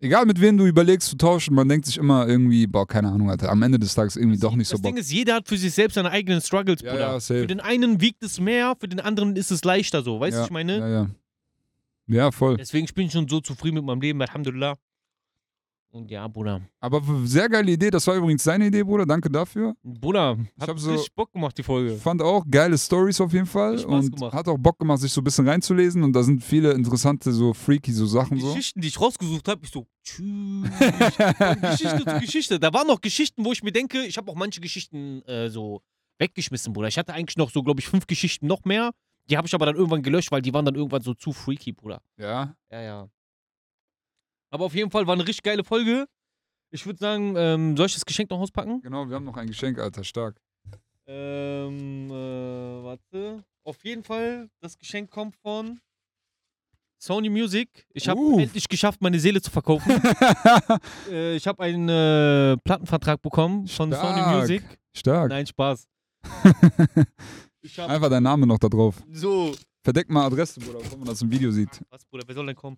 Egal 0.00 0.26
mit 0.26 0.40
wem 0.40 0.56
du 0.58 0.66
überlegst 0.66 1.08
zu 1.10 1.16
tauschen, 1.16 1.54
man 1.54 1.68
denkt 1.68 1.86
sich 1.86 1.96
immer 1.96 2.26
irgendwie, 2.26 2.66
boah, 2.66 2.88
keine 2.88 3.08
Ahnung, 3.08 3.30
Alter, 3.30 3.50
am 3.50 3.62
Ende 3.62 3.78
des 3.78 3.94
Tages 3.94 4.16
irgendwie 4.16 4.38
doch 4.38 4.56
nicht 4.56 4.66
so 4.66 4.74
das 4.74 4.82
Bock. 4.82 4.90
Ding 4.92 5.00
ist, 5.00 5.12
jeder 5.12 5.34
hat 5.36 5.46
für 5.46 5.56
sich 5.56 5.72
selbst 5.72 5.94
seine 5.94 6.10
eigenen 6.10 6.40
Struggles, 6.40 6.80
Ja, 6.82 6.90
Bruder. 6.92 7.12
ja, 7.12 7.20
safe. 7.20 7.40
Für 7.42 7.46
den 7.46 7.60
einen 7.60 8.00
wiegt 8.00 8.22
es 8.24 8.40
mehr, 8.40 8.74
für 8.80 8.88
den 8.88 8.98
anderen 8.98 9.36
ist 9.36 9.52
es 9.52 9.62
leichter 9.62 10.02
so. 10.02 10.18
Weißt 10.18 10.32
du, 10.32 10.36
ja, 10.38 10.40
was 10.40 10.48
ich 10.48 10.52
meine? 10.52 10.78
Ja, 10.78 10.88
ja. 10.88 11.10
Ja, 12.06 12.30
voll. 12.30 12.56
Deswegen 12.56 12.84
ich 12.84 12.94
bin 12.94 13.06
ich 13.06 13.12
schon 13.12 13.28
so 13.28 13.40
zufrieden 13.40 13.76
mit 13.76 13.84
meinem 13.84 14.00
Leben, 14.00 14.20
Alhamdulillah. 14.20 14.76
Und 15.94 16.10
ja, 16.10 16.26
Bruder. 16.26 16.62
Aber 16.80 17.02
sehr 17.26 17.50
geile 17.50 17.70
Idee. 17.70 17.90
Das 17.90 18.06
war 18.06 18.14
übrigens 18.16 18.42
seine 18.42 18.66
Idee, 18.68 18.82
Bruder. 18.82 19.04
Danke 19.04 19.28
dafür. 19.28 19.74
Bruder, 19.82 20.38
hat 20.58 20.68
hab 20.70 20.78
so- 20.78 20.90
richtig 20.90 21.12
Bock 21.14 21.30
gemacht, 21.30 21.56
die 21.58 21.62
Folge. 21.62 21.94
Fand 21.96 22.22
auch 22.22 22.46
geile 22.50 22.78
Stories 22.78 23.20
auf 23.20 23.30
jeden 23.34 23.44
Fall. 23.44 23.76
Hat 23.76 23.84
Und 23.84 24.16
gemacht. 24.16 24.32
hat 24.32 24.48
auch 24.48 24.56
Bock 24.56 24.78
gemacht, 24.78 25.00
sich 25.00 25.12
so 25.12 25.20
ein 25.20 25.24
bisschen 25.24 25.46
reinzulesen. 25.46 26.02
Und 26.02 26.14
da 26.14 26.22
sind 26.22 26.42
viele 26.42 26.72
interessante, 26.72 27.30
so 27.30 27.52
freaky 27.52 27.92
so 27.92 28.06
Sachen 28.06 28.40
so. 28.40 28.46
Geschichten, 28.54 28.80
die 28.80 28.88
ich 28.88 28.98
rausgesucht 28.98 29.46
habe, 29.48 29.60
ich 29.66 29.70
so, 29.70 29.86
tschüss. 30.02 30.70
Geschichte 31.60 32.04
zu 32.06 32.20
Geschichte. 32.20 32.58
Da 32.58 32.72
waren 32.72 32.86
noch 32.86 33.02
Geschichten, 33.02 33.44
wo 33.44 33.52
ich 33.52 33.62
mir 33.62 33.72
denke, 33.72 34.02
ich 34.06 34.16
habe 34.16 34.30
auch 34.32 34.36
manche 34.36 34.62
Geschichten 34.62 35.20
äh, 35.26 35.50
so 35.50 35.82
weggeschmissen, 36.18 36.72
Bruder. 36.72 36.88
Ich 36.88 36.96
hatte 36.96 37.12
eigentlich 37.12 37.36
noch 37.36 37.50
so, 37.50 37.62
glaube 37.62 37.80
ich, 37.80 37.86
fünf 37.88 38.06
Geschichten 38.06 38.46
noch 38.46 38.64
mehr. 38.64 38.92
Die 39.30 39.36
habe 39.36 39.46
ich 39.46 39.54
aber 39.54 39.66
dann 39.66 39.76
irgendwann 39.76 40.02
gelöscht, 40.02 40.30
weil 40.32 40.42
die 40.42 40.52
waren 40.52 40.64
dann 40.64 40.74
irgendwann 40.74 41.02
so 41.02 41.14
zu 41.14 41.32
freaky, 41.32 41.72
Bruder. 41.72 42.02
Ja. 42.16 42.54
Ja, 42.70 42.80
ja. 42.80 43.08
Aber 44.50 44.66
auf 44.66 44.74
jeden 44.74 44.90
Fall 44.90 45.06
war 45.06 45.14
eine 45.14 45.22
richtig 45.26 45.42
geile 45.42 45.64
Folge. 45.64 46.06
Ich 46.70 46.84
würde 46.86 46.98
sagen, 46.98 47.34
ähm, 47.36 47.76
soll 47.76 47.86
ich 47.86 47.94
das 47.94 48.04
Geschenk 48.04 48.30
noch 48.30 48.40
auspacken? 48.40 48.80
Genau, 48.82 49.08
wir 49.08 49.16
haben 49.16 49.24
noch 49.24 49.36
ein 49.36 49.46
Geschenk, 49.46 49.78
Alter. 49.78 50.04
Stark. 50.04 50.40
Ähm, 51.06 52.10
äh, 52.10 52.14
warte. 52.84 53.44
Auf 53.64 53.84
jeden 53.84 54.02
Fall, 54.02 54.48
das 54.60 54.76
Geschenk 54.78 55.10
kommt 55.10 55.36
von 55.36 55.80
Sony 56.98 57.28
Music. 57.30 57.86
Ich 57.92 58.08
habe 58.08 58.20
Uh. 58.20 58.38
endlich 58.40 58.68
geschafft, 58.68 59.00
meine 59.02 59.18
Seele 59.18 59.40
zu 59.40 59.50
verkaufen. 59.50 59.90
äh, 61.10 61.36
ich 61.36 61.46
habe 61.46 61.62
einen 61.62 61.88
äh, 61.88 62.56
Plattenvertrag 62.64 63.20
bekommen 63.22 63.66
von 63.66 63.92
Sony 63.92 64.18
Stark. 64.18 64.40
Music. 64.40 64.62
Stark. 64.94 65.28
Nein, 65.30 65.46
Spaß. 65.46 65.86
Einfach 67.78 68.08
dein 68.10 68.22
Name 68.22 68.46
noch 68.46 68.58
da 68.58 68.68
drauf. 68.68 69.02
so. 69.12 69.52
Verdeck 69.84 70.08
mal 70.10 70.26
Adresse, 70.26 70.60
Bruder, 70.60 70.78
bevor 70.78 70.96
man 70.98 71.08
das 71.08 71.20
im 71.22 71.30
Video 71.32 71.50
sieht. 71.50 71.80
Was, 71.90 72.04
Bruder, 72.04 72.22
wer 72.26 72.34
soll 72.36 72.46
denn 72.46 72.54
kommen? 72.54 72.76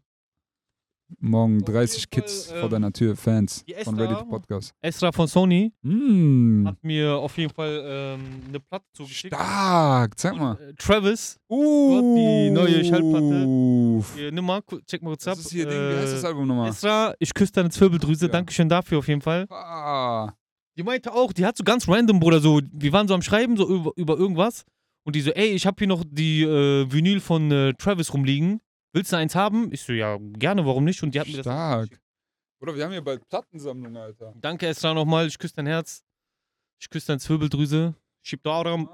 Morgen 1.20 1.58
Auf 1.62 1.68
30 1.68 1.98
jeden 1.98 2.10
Kids 2.10 2.46
Fall, 2.46 2.56
vor 2.60 2.64
ähm, 2.64 2.70
deiner 2.70 2.92
Tür, 2.94 3.14
Fans 3.14 3.62
die 3.66 3.74
von 3.84 4.00
Ready 4.00 4.14
to 4.14 4.24
Podcast. 4.24 4.72
Esra 4.80 5.12
von 5.12 5.26
Sony 5.28 5.70
Mm. 5.82 6.66
hat 6.66 6.82
mir 6.82 7.12
auf 7.16 7.36
jeden 7.36 7.52
Fall 7.52 7.82
ähm, 7.86 8.20
eine 8.48 8.58
Platte 8.58 8.86
zugeschickt. 8.94 9.34
Stark, 9.34 10.18
zeig 10.18 10.34
mal. 10.34 10.52
Und, 10.54 10.60
äh, 10.62 10.72
Travis, 10.76 11.38
Uh. 11.50 12.14
die 12.16 12.50
neue 12.50 12.82
Schallplatte. 12.86 13.44
Uff. 13.46 14.14
hier, 14.16 14.32
nimm 14.32 14.46
mal, 14.46 14.62
check 14.86 15.02
mal 15.02 15.10
kurz 15.10 15.28
ab. 15.28 15.34
Das 15.36 15.44
ist 15.44 15.52
hier, 15.52 15.66
Ding, 15.66 15.78
wie 15.78 15.96
heißt 15.98 16.14
das 16.14 16.24
Äh, 16.24 16.28
Album 16.28 16.46
nochmal? 16.48 16.70
Esra, 16.70 17.14
ich 17.18 17.34
küsse 17.34 17.52
deine 17.52 17.68
Zwirbeldrüse. 17.68 18.26
Ja. 18.26 18.32
Dankeschön 18.32 18.70
dafür 18.70 18.98
auf 19.00 19.08
jeden 19.08 19.20
Fall. 19.20 19.46
Ah. 19.50 20.32
Die 20.78 20.82
meinte 20.82 21.12
auch, 21.12 21.34
die 21.34 21.44
hat 21.44 21.56
so 21.56 21.62
ganz 21.64 21.86
random, 21.86 22.18
Bruder, 22.18 22.40
so, 22.40 22.60
wir 22.72 22.92
waren 22.92 23.06
so 23.06 23.14
am 23.14 23.22
Schreiben, 23.22 23.58
so 23.58 23.68
über, 23.68 23.92
über 23.96 24.16
irgendwas. 24.16 24.64
Und 25.04 25.16
die 25.16 25.20
so, 25.20 25.30
ey, 25.32 25.48
ich 25.50 25.66
habe 25.66 25.76
hier 25.78 25.86
noch 25.86 26.02
die 26.06 26.42
äh, 26.42 26.90
Vinyl 26.90 27.20
von 27.20 27.50
äh, 27.50 27.74
Travis 27.74 28.12
rumliegen. 28.12 28.60
Willst 28.92 29.12
du 29.12 29.16
eins 29.16 29.34
haben? 29.34 29.72
Ich 29.72 29.82
so, 29.82 29.92
ja, 29.92 30.18
gerne, 30.20 30.64
warum 30.64 30.84
nicht? 30.84 31.02
Und 31.02 31.14
die 31.14 31.20
hat 31.20 31.26
mir 31.26 31.36
das. 31.36 31.44
Stark. 31.44 32.00
Oder 32.60 32.74
wir 32.74 32.84
haben 32.84 32.92
hier 32.92 33.02
bald 33.02 33.28
Plattensammlung, 33.28 33.96
Alter. 33.96 34.32
Danke, 34.36 34.66
Esra, 34.66 34.94
nochmal. 34.94 35.26
Ich 35.26 35.38
küsse 35.38 35.56
dein 35.56 35.66
Herz. 35.66 36.02
Ich 36.80 36.88
küsse 36.88 37.08
deine 37.08 37.20
Zwirbeldrüse. 37.20 37.94
Schieb 38.22 38.42
da 38.42 38.52
Aram. 38.52 38.88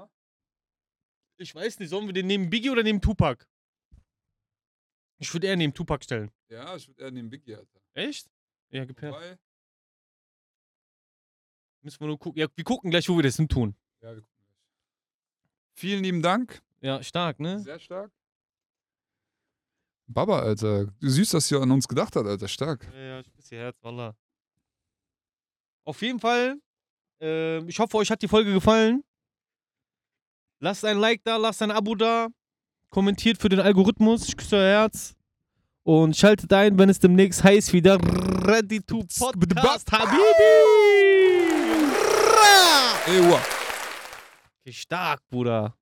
Ich 1.37 1.55
weiß 1.55 1.79
nicht, 1.79 1.89
sollen 1.89 2.07
wir 2.07 2.13
den 2.13 2.27
nehmen 2.27 2.49
Biggie 2.49 2.69
oder 2.69 2.83
nehmen 2.83 2.99
Tupac? 3.01 3.47
Ich 5.19 5.33
würde 5.33 5.47
eher 5.47 5.55
neben 5.55 5.73
Tupac 5.73 6.03
stellen. 6.03 6.31
Ja, 6.49 6.75
ich 6.75 6.87
würde 6.87 7.03
eher 7.03 7.11
nehmen 7.11 7.29
Biggie, 7.29 7.55
Alter. 7.55 7.79
Echt? 7.93 8.29
Ja, 8.71 8.83
gib 8.85 9.01
her. 9.01 9.11
Wobei, 9.11 9.37
Müssen 11.83 11.99
wir 11.99 12.07
nur 12.07 12.19
gucken. 12.19 12.39
Ja, 12.39 12.47
wir 12.53 12.63
gucken 12.63 12.91
gleich, 12.91 13.07
wo 13.09 13.15
wir 13.15 13.23
das 13.23 13.37
hin 13.37 13.47
tun. 13.47 13.75
ja, 14.01 14.13
wir 14.13 14.21
gucken. 14.21 14.40
Vielen 15.81 16.03
lieben 16.03 16.21
Dank. 16.21 16.61
Ja, 16.81 17.01
stark, 17.01 17.39
ne? 17.39 17.59
Sehr 17.59 17.79
stark. 17.79 18.11
Baba, 20.05 20.39
Alter. 20.39 20.93
Süß, 20.99 21.31
dass 21.31 21.49
ihr 21.49 21.59
an 21.59 21.71
uns 21.71 21.87
gedacht 21.87 22.15
habt, 22.15 22.27
Alter. 22.27 22.47
Stark. 22.47 22.87
Ja, 22.93 22.99
ja, 22.99 23.19
ich 23.21 23.33
küsse 23.33 23.55
ihr 23.55 23.61
Herz, 23.61 23.77
Wallah. 23.81 24.15
Auf 25.83 25.99
jeden 26.03 26.19
Fall, 26.19 26.61
ähm, 27.19 27.67
ich 27.67 27.79
hoffe, 27.79 27.97
euch 27.97 28.11
hat 28.11 28.21
die 28.21 28.27
Folge 28.27 28.53
gefallen. 28.53 29.03
Lasst 30.59 30.85
ein 30.85 30.99
Like 30.99 31.23
da, 31.23 31.37
lasst 31.37 31.63
ein 31.63 31.71
Abo 31.71 31.95
da. 31.95 32.27
Kommentiert 32.91 33.41
für 33.41 33.49
den 33.49 33.59
Algorithmus. 33.59 34.27
Ich 34.27 34.37
küsse 34.37 34.57
euer 34.57 34.81
Herz. 34.81 35.15
Und 35.81 36.15
schaltet 36.15 36.53
ein, 36.53 36.77
wenn 36.77 36.89
es 36.89 36.99
demnächst 36.99 37.43
heißt 37.43 37.73
wieder 37.73 37.97
Ready 38.45 38.81
to 38.81 39.03
Podcast, 39.17 39.91
Habibi! 39.91 40.21
Ey, 43.07 43.60
Okay, 44.65 44.71
stark, 44.73 45.21
Bruder. 45.29 45.73